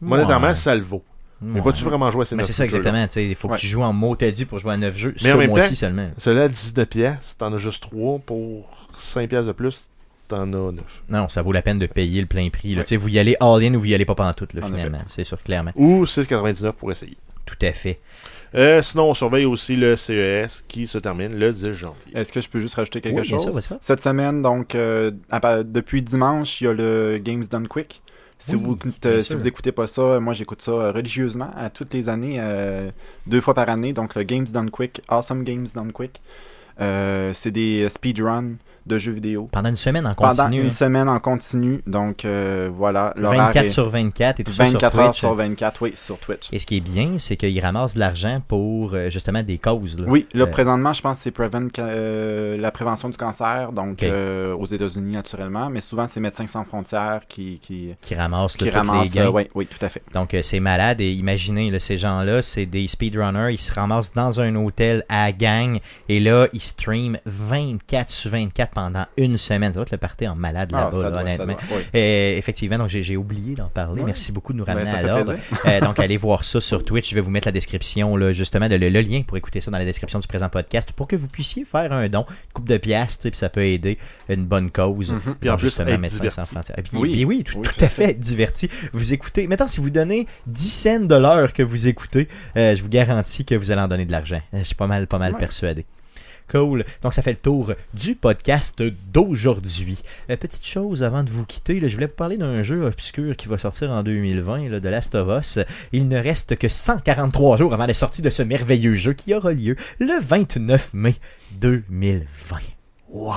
Monétairement, 0.00 0.48
Ouais. 0.48 0.54
ça 0.54 0.74
le 0.74 0.82
vaut. 0.82 1.04
Mais 1.42 1.58
Ouais. 1.60 1.64
vas-tu 1.66 1.84
vraiment 1.84 2.10
jouer 2.10 2.22
à 2.22 2.24
ces 2.26 2.34
Mais 2.34 2.42
9 2.42 2.46
c'est 2.48 2.52
ça 2.52 2.64
exactement. 2.64 3.06
Il 3.16 3.34
faut 3.34 3.48
Ouais. 3.48 3.56
que 3.56 3.60
tu 3.60 3.66
joues 3.66 3.82
en 3.82 3.92
mot 3.92 4.14
dit 4.16 4.44
pour 4.44 4.58
jouer 4.58 4.72
à 4.72 4.76
9 4.76 4.96
jeux. 4.96 5.14
Mais 5.22 5.30
en 5.30 5.34
ce 5.34 5.38
même 5.38 5.54
temps- 5.54 5.74
seulement. 5.74 6.10
Celui-là, 6.18 6.48
19 6.48 6.86
pièces, 6.88 7.34
t'en 7.38 7.52
as 7.54 7.58
juste 7.58 7.82
3 7.82 8.18
pour 8.18 8.68
5 8.98 9.28
pièces 9.28 9.46
de 9.46 9.52
plus, 9.52 9.86
t'en 10.30 10.42
as 10.52 10.72
9. 10.72 10.74
Non, 11.10 11.28
ça 11.28 11.42
vaut 11.42 11.52
la 11.52 11.62
peine 11.62 11.78
de 11.78 11.86
payer 11.86 12.20
le 12.20 12.26
plein 12.26 12.48
prix. 12.50 12.70
là. 12.74 12.78
Ouais. 12.78 12.84
Tu 12.84 12.88
sais, 12.90 12.96
Vous 12.96 13.08
y 13.08 13.18
allez 13.18 13.36
all-in 13.40 13.74
ou 13.74 13.80
vous 13.80 13.86
y 13.86 13.94
allez 13.94 14.04
pas 14.04 14.14
pendant 14.14 14.32
tout, 14.32 14.48
là, 14.54 14.62
En 14.64 14.66
finalement. 14.66 14.98
C'est 15.08 15.24
sûr, 15.24 15.42
clairement. 15.42 15.72
Ou 15.76 16.04
6,99 16.04 16.72
pour 16.72 16.90
essayer. 16.90 17.16
Tout 17.46 17.56
à 17.62 17.72
fait. 17.72 18.00
Euh, 18.54 18.82
sinon, 18.82 19.10
on 19.10 19.14
surveille 19.14 19.44
aussi 19.44 19.76
le 19.76 19.94
CES 19.94 20.62
qui 20.66 20.86
se 20.86 20.98
termine 20.98 21.36
le 21.38 21.52
10 21.52 21.72
janvier. 21.72 21.94
Est-ce 22.14 22.32
que 22.32 22.40
je 22.40 22.48
peux 22.48 22.58
juste 22.60 22.74
rajouter 22.74 23.00
quelque 23.00 23.20
Oui, 23.20 23.28
bien 23.28 23.38
chose? 23.38 23.60
sûr. 23.60 23.76
Cette 23.80 24.02
semaine, 24.02 24.42
donc, 24.42 24.74
euh, 24.74 25.12
à 25.30 25.62
depuis 25.62 26.02
dimanche, 26.02 26.60
il 26.60 26.64
y 26.64 26.66
a 26.68 26.72
le 26.72 27.18
Games 27.22 27.44
Done 27.48 27.68
Quick. 27.68 28.02
Si, 28.42 28.56
Oui, 28.56 28.62
vous, 28.62 28.78
euh, 29.04 29.20
si 29.20 29.34
vous 29.34 29.46
écoutez 29.46 29.70
pas 29.70 29.86
ça, 29.86 30.18
moi 30.18 30.32
j'écoute 30.32 30.62
ça 30.62 30.70
euh, 30.72 30.92
religieusement 30.92 31.50
à 31.54 31.68
toutes 31.68 31.92
les 31.92 32.08
années, 32.08 32.36
euh, 32.38 32.90
deux 33.26 33.40
fois 33.42 33.52
par 33.52 33.68
année. 33.68 33.92
Donc 33.92 34.14
le 34.14 34.22
Games 34.22 34.46
Done 34.50 34.70
Quick, 34.70 35.02
Awesome 35.08 35.44
Games 35.44 35.66
Done 35.74 35.92
Quick. 35.92 36.22
Euh, 36.80 37.32
c'est 37.34 37.50
des 37.50 37.86
speedruns 37.90 38.54
de 38.86 38.98
jeux 38.98 39.12
vidéo. 39.12 39.48
Pendant 39.52 39.68
une 39.70 39.76
semaine 39.76 40.06
en 40.06 40.14
Pendant 40.14 40.44
continu. 40.44 40.60
une 40.62 40.66
hein. 40.68 40.70
semaine 40.70 41.08
en 41.08 41.18
continu. 41.20 41.82
Donc 41.86 42.24
euh, 42.24 42.68
voilà, 42.72 43.12
l'horaire 43.16 43.46
24 43.46 43.64
est 43.64 43.68
sur 43.68 43.88
24 43.88 44.40
et 44.40 44.44
tout 44.44 44.52
ça 44.52 44.64
24 44.64 44.90
sur 44.92 44.98
heures 45.00 45.06
Twitch. 45.10 45.18
sur 45.18 45.34
24, 45.34 45.82
oui, 45.82 45.92
sur 45.96 46.18
Twitch. 46.18 46.48
Et 46.52 46.58
ce 46.58 46.66
qui 46.66 46.76
est 46.78 46.80
bien, 46.80 47.16
c'est 47.18 47.36
qu'ils 47.36 47.60
ramassent 47.60 47.94
de 47.94 48.00
l'argent 48.00 48.42
pour 48.46 48.94
euh, 48.94 49.10
justement 49.10 49.42
des 49.42 49.58
causes. 49.58 49.98
là. 49.98 50.04
Oui, 50.08 50.26
là, 50.34 50.44
Euh, 50.44 50.46
présentement, 50.46 50.92
je 50.92 51.00
pense 51.02 51.18
que 51.18 51.22
c'est 51.24 52.56
la 52.60 52.70
prévention 52.70 53.08
du 53.08 53.16
cancer, 53.16 53.72
donc 53.72 54.02
aux 54.02 54.66
États-Unis 54.66 55.12
naturellement, 55.12 55.70
mais 55.70 55.80
souvent 55.80 56.06
c'est 56.08 56.20
Médecins 56.20 56.46
sans 56.46 56.64
frontières 56.64 57.22
qui, 57.28 57.58
qui, 57.62 57.94
Qui 58.00 58.14
ramassent 58.14 58.52
qui 58.56 58.58
tous 58.58 58.64
les 59.02 59.08
gains. 59.08 59.30
oui, 59.30 59.48
oui, 59.54 59.66
tout 59.66 59.84
à 59.84 59.88
fait. 59.88 60.02
Donc 60.14 60.36
c'est 60.42 60.60
malade 60.60 61.00
et 61.00 61.12
imaginez 61.12 61.70
là, 61.70 61.78
ces 61.78 61.98
gens-là, 61.98 62.42
c'est 62.42 62.66
des 62.66 62.88
speedrunners, 62.88 63.52
ils 63.52 63.58
se 63.58 63.72
ramassent 63.72 64.12
dans 64.12 64.40
un 64.40 64.54
hôtel 64.56 65.04
à 65.08 65.32
gang 65.32 65.78
et 66.08 66.20
là 66.20 66.46
ils 66.52 66.60
streament 66.60 67.18
24 67.26 68.10
sur 68.10 68.30
24 68.30 68.69
pendant 68.70 69.04
une 69.16 69.36
semaine. 69.36 69.72
Ça 69.72 69.78
va 69.78 69.82
être 69.82 69.90
le 69.90 69.98
party 69.98 70.26
en 70.28 70.34
malade 70.36 70.70
Ah, 70.72 70.84
là-bas, 70.84 71.02
là, 71.10 71.16
ça 71.16 71.20
honnêtement. 71.22 71.46
doit, 71.46 71.56
oui. 71.72 71.82
Euh, 71.94 72.36
effectivement, 72.36 72.78
donc 72.78 72.88
j'ai 72.88 73.16
oublié 73.16 73.54
d'en 73.54 73.68
parler. 73.68 74.02
Merci 74.02 74.32
beaucoup 74.32 74.52
de 74.52 74.58
nous 74.58 74.64
Ben, 74.64 74.74
ramener 74.74 74.90
à 74.90 74.98
fait 74.98 75.06
l'ordre. 75.06 75.34
Euh, 75.66 75.80
donc 75.80 75.98
allez 75.98 76.16
voir 76.16 76.44
ça 76.44 76.60
sur 76.60 76.84
Twitch. 76.84 77.10
Je 77.10 77.14
vais 77.14 77.20
vous 77.20 77.30
mettre 77.30 77.48
la 77.48 77.52
description, 77.52 78.16
là, 78.16 78.32
justement, 78.32 78.68
le, 78.68 78.76
le 78.76 79.00
lien 79.00 79.22
pour 79.26 79.36
écouter 79.36 79.60
ça 79.60 79.70
dans 79.70 79.78
la 79.78 79.84
description 79.84 80.18
du 80.18 80.26
présent 80.28 80.48
podcast 80.48 80.92
pour 80.92 81.06
que 81.08 81.16
vous 81.16 81.28
puissiez 81.28 81.64
faire 81.64 81.92
un 81.92 82.08
don, 82.08 82.24
une 82.28 82.52
coupe 82.52 82.68
de 82.68 82.76
piastres, 82.78 83.28
puis 83.30 83.38
ça 83.38 83.48
peut 83.48 83.62
aider 83.64 83.98
une 84.28 84.44
bonne 84.44 84.70
cause. 84.70 85.12
Mhm. 85.12 85.34
Puis 85.40 85.50
en 85.50 85.56
plus, 85.56 85.66
justement, 85.68 85.90
être 85.90 86.00
Médecins 86.00 86.30
sans 86.30 86.44
frontières. 86.46 86.78
Et 86.78 86.82
puis, 86.82 86.96
Oui. 86.96 87.12
puis 87.12 87.24
oui, 87.24 87.44
tout, 87.44 87.58
Oui, 87.58 87.64
tout 87.64 87.72
tout 87.74 87.80
à 87.84 87.86
à 87.86 87.88
fait 87.88 88.14
diverti. 88.18 88.68
Vous 88.92 89.12
écoutez. 89.12 89.46
Maintenant, 89.46 89.66
si 89.66 89.80
vous 89.80 89.90
donnez 89.90 90.26
10 90.46 90.68
cents 90.70 91.00
de 91.00 91.14
l'heure 91.14 91.52
que 91.52 91.62
vous 91.62 91.86
écoutez, 91.86 92.28
euh, 92.56 92.74
je 92.76 92.82
vous 92.82 92.88
garantis 92.88 93.44
que 93.44 93.54
vous 93.54 93.70
allez 93.70 93.80
en 93.82 93.88
donner 93.88 94.04
de 94.06 94.12
l'argent. 94.12 94.40
Euh, 94.54 94.58
Je 94.60 94.64
suis 94.64 94.74
pas 94.74 94.86
mal, 94.86 95.06
pas 95.06 95.18
mal 95.18 95.32
Ouais. 95.32 95.38
persuadé. 95.38 95.84
Cool. 96.50 96.84
Donc, 97.02 97.14
ça 97.14 97.22
fait 97.22 97.32
le 97.32 97.38
tour 97.38 97.72
du 97.94 98.14
podcast 98.14 98.82
d'aujourd'hui. 99.12 99.98
Euh, 100.28 100.36
petite 100.36 100.66
chose 100.66 101.02
avant 101.02 101.22
de 101.22 101.30
vous 101.30 101.44
quitter, 101.44 101.78
là, 101.78 101.88
je 101.88 101.94
voulais 101.94 102.06
vous 102.06 102.12
parler 102.12 102.36
d'un 102.36 102.62
jeu 102.62 102.84
obscur 102.84 103.36
qui 103.36 103.46
va 103.46 103.58
sortir 103.58 103.90
en 103.90 104.02
2020, 104.02 104.68
là, 104.68 104.80
de 104.80 104.88
Last 104.88 105.14
of 105.14 105.28
Us. 105.40 105.58
Il 105.92 106.08
ne 106.08 106.18
reste 106.18 106.56
que 106.56 106.68
143 106.68 107.58
jours 107.58 107.72
avant 107.72 107.86
la 107.86 107.94
sortie 107.94 108.22
de 108.22 108.30
ce 108.30 108.42
merveilleux 108.42 108.96
jeu 108.96 109.12
qui 109.12 109.34
aura 109.34 109.52
lieu 109.52 109.76
le 109.98 110.20
29 110.20 110.94
mai 110.94 111.14
2020. 111.52 112.56
Wow! 113.10 113.32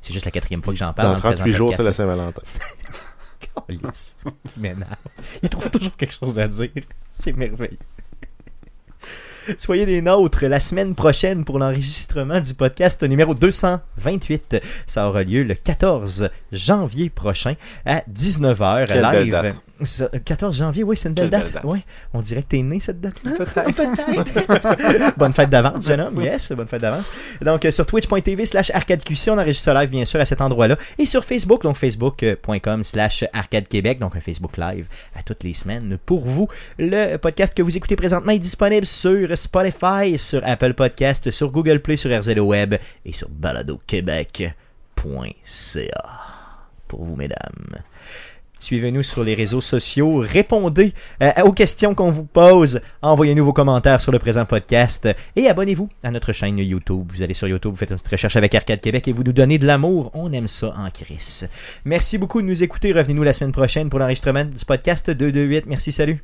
C'est 0.00 0.12
juste 0.12 0.24
la 0.24 0.30
quatrième 0.30 0.62
fois 0.62 0.72
que 0.72 0.78
j'en 0.78 0.92
parle. 0.92 1.08
Dans 1.08 1.14
le 1.14 1.20
présent 1.20 1.42
38 1.42 1.56
jours, 1.56 1.74
c'est 1.76 1.82
la. 1.82 1.92
Saint-Valentin. 1.92 2.42
Il 3.68 3.80
m'énerve. 4.58 4.94
Il 5.42 5.48
trouve 5.48 5.70
toujours 5.70 5.96
quelque 5.96 6.14
chose 6.14 6.38
à 6.38 6.48
dire. 6.48 6.70
C'est 7.10 7.32
merveilleux. 7.32 7.78
Soyez 9.58 9.86
des 9.86 10.02
nôtres 10.02 10.44
la 10.46 10.60
semaine 10.60 10.94
prochaine 10.94 11.44
pour 11.44 11.58
l'enregistrement 11.58 12.40
du 12.40 12.54
podcast 12.54 13.02
numéro 13.02 13.34
228. 13.34 14.60
Ça 14.86 15.08
aura 15.08 15.22
lieu 15.22 15.42
le 15.42 15.54
14 15.54 16.30
janvier 16.52 17.08
prochain 17.08 17.54
à 17.86 18.02
19h 18.12 18.86
Quelle 18.86 19.02
live. 19.02 19.54
Date. 19.78 19.86
Ça- 19.86 20.08
14 20.24 20.56
janvier, 20.56 20.82
oui, 20.84 20.96
c'est 20.96 21.08
une 21.08 21.14
belle 21.14 21.30
date. 21.30 21.52
On 22.12 22.20
dirait 22.20 22.42
que 22.42 22.48
t'es 22.48 22.62
né 22.62 22.80
cette 22.80 23.00
date-là. 23.00 23.32
Peut-être. 23.38 23.74
Peut-être. 23.74 25.16
bonne 25.18 25.32
fête 25.32 25.50
d'avance, 25.50 25.84
jeune 25.86 26.00
homme. 26.00 26.20
Yes, 26.28 26.52
bonne 26.52 26.66
fête 26.66 26.82
d'avance. 26.82 27.10
Donc, 27.40 27.64
euh, 27.64 27.70
sur 27.70 27.86
twitch.tv 27.86 28.44
slash 28.44 28.70
arcadeqc, 28.70 29.28
on 29.28 29.38
enregistre 29.38 29.72
live, 29.72 29.88
bien 29.90 30.04
sûr, 30.04 30.20
à 30.20 30.24
cet 30.24 30.40
endroit-là. 30.40 30.76
Et 30.98 31.06
sur 31.06 31.24
Facebook, 31.24 31.62
donc 31.62 31.76
facebook.com 31.76 32.84
slash 32.84 33.24
arcadequebec, 33.32 33.98
donc 33.98 34.16
un 34.16 34.20
Facebook 34.20 34.56
live 34.56 34.86
à 35.14 35.22
toutes 35.22 35.44
les 35.44 35.54
semaines 35.54 35.98
pour 36.04 36.26
vous. 36.26 36.48
Le 36.78 37.16
podcast 37.16 37.54
que 37.54 37.62
vous 37.62 37.76
écoutez 37.76 37.96
présentement 37.96 38.32
est 38.32 38.38
disponible 38.38 38.86
sur 38.86 39.36
Spotify, 39.38 40.18
sur 40.18 40.40
Apple 40.44 40.74
Podcast, 40.74 41.30
sur 41.30 41.50
Google 41.50 41.80
Play, 41.80 41.96
sur 41.96 42.10
RZO 42.10 42.40
Web 42.40 42.74
et 43.04 43.12
sur 43.12 43.28
baladoquebec.ca. 43.28 44.54
Pour 46.88 47.04
vous, 47.04 47.16
mesdames. 47.16 47.82
Suivez-nous 48.60 49.02
sur 49.02 49.24
les 49.24 49.34
réseaux 49.34 49.60
sociaux. 49.60 50.18
Répondez 50.18 50.92
euh, 51.22 51.30
aux 51.44 51.52
questions 51.52 51.94
qu'on 51.94 52.10
vous 52.10 52.24
pose. 52.24 52.80
Envoyez-nous 53.02 53.44
vos 53.44 53.52
commentaires 53.52 54.00
sur 54.00 54.12
le 54.12 54.18
présent 54.18 54.44
podcast. 54.44 55.08
Et 55.36 55.48
abonnez-vous 55.48 55.88
à 56.02 56.10
notre 56.10 56.32
chaîne 56.32 56.58
YouTube. 56.58 57.10
Vous 57.12 57.22
allez 57.22 57.34
sur 57.34 57.48
YouTube, 57.48 57.72
vous 57.72 57.76
faites 57.76 57.90
une 57.90 57.96
petite 57.96 58.08
recherche 58.08 58.36
avec 58.36 58.54
Arcade 58.54 58.80
Québec 58.80 59.08
et 59.08 59.12
vous 59.12 59.24
nous 59.24 59.32
donnez 59.32 59.58
de 59.58 59.66
l'amour. 59.66 60.10
On 60.14 60.32
aime 60.32 60.48
ça 60.48 60.74
en 60.76 60.90
crise. 60.90 61.48
Merci 61.84 62.18
beaucoup 62.18 62.42
de 62.42 62.46
nous 62.46 62.62
écouter. 62.62 62.92
Revenez-nous 62.92 63.22
la 63.22 63.32
semaine 63.32 63.52
prochaine 63.52 63.88
pour 63.88 63.98
l'enregistrement 63.98 64.44
du 64.44 64.64
podcast 64.64 65.10
228. 65.10 65.66
Merci, 65.66 65.92
salut. 65.92 66.22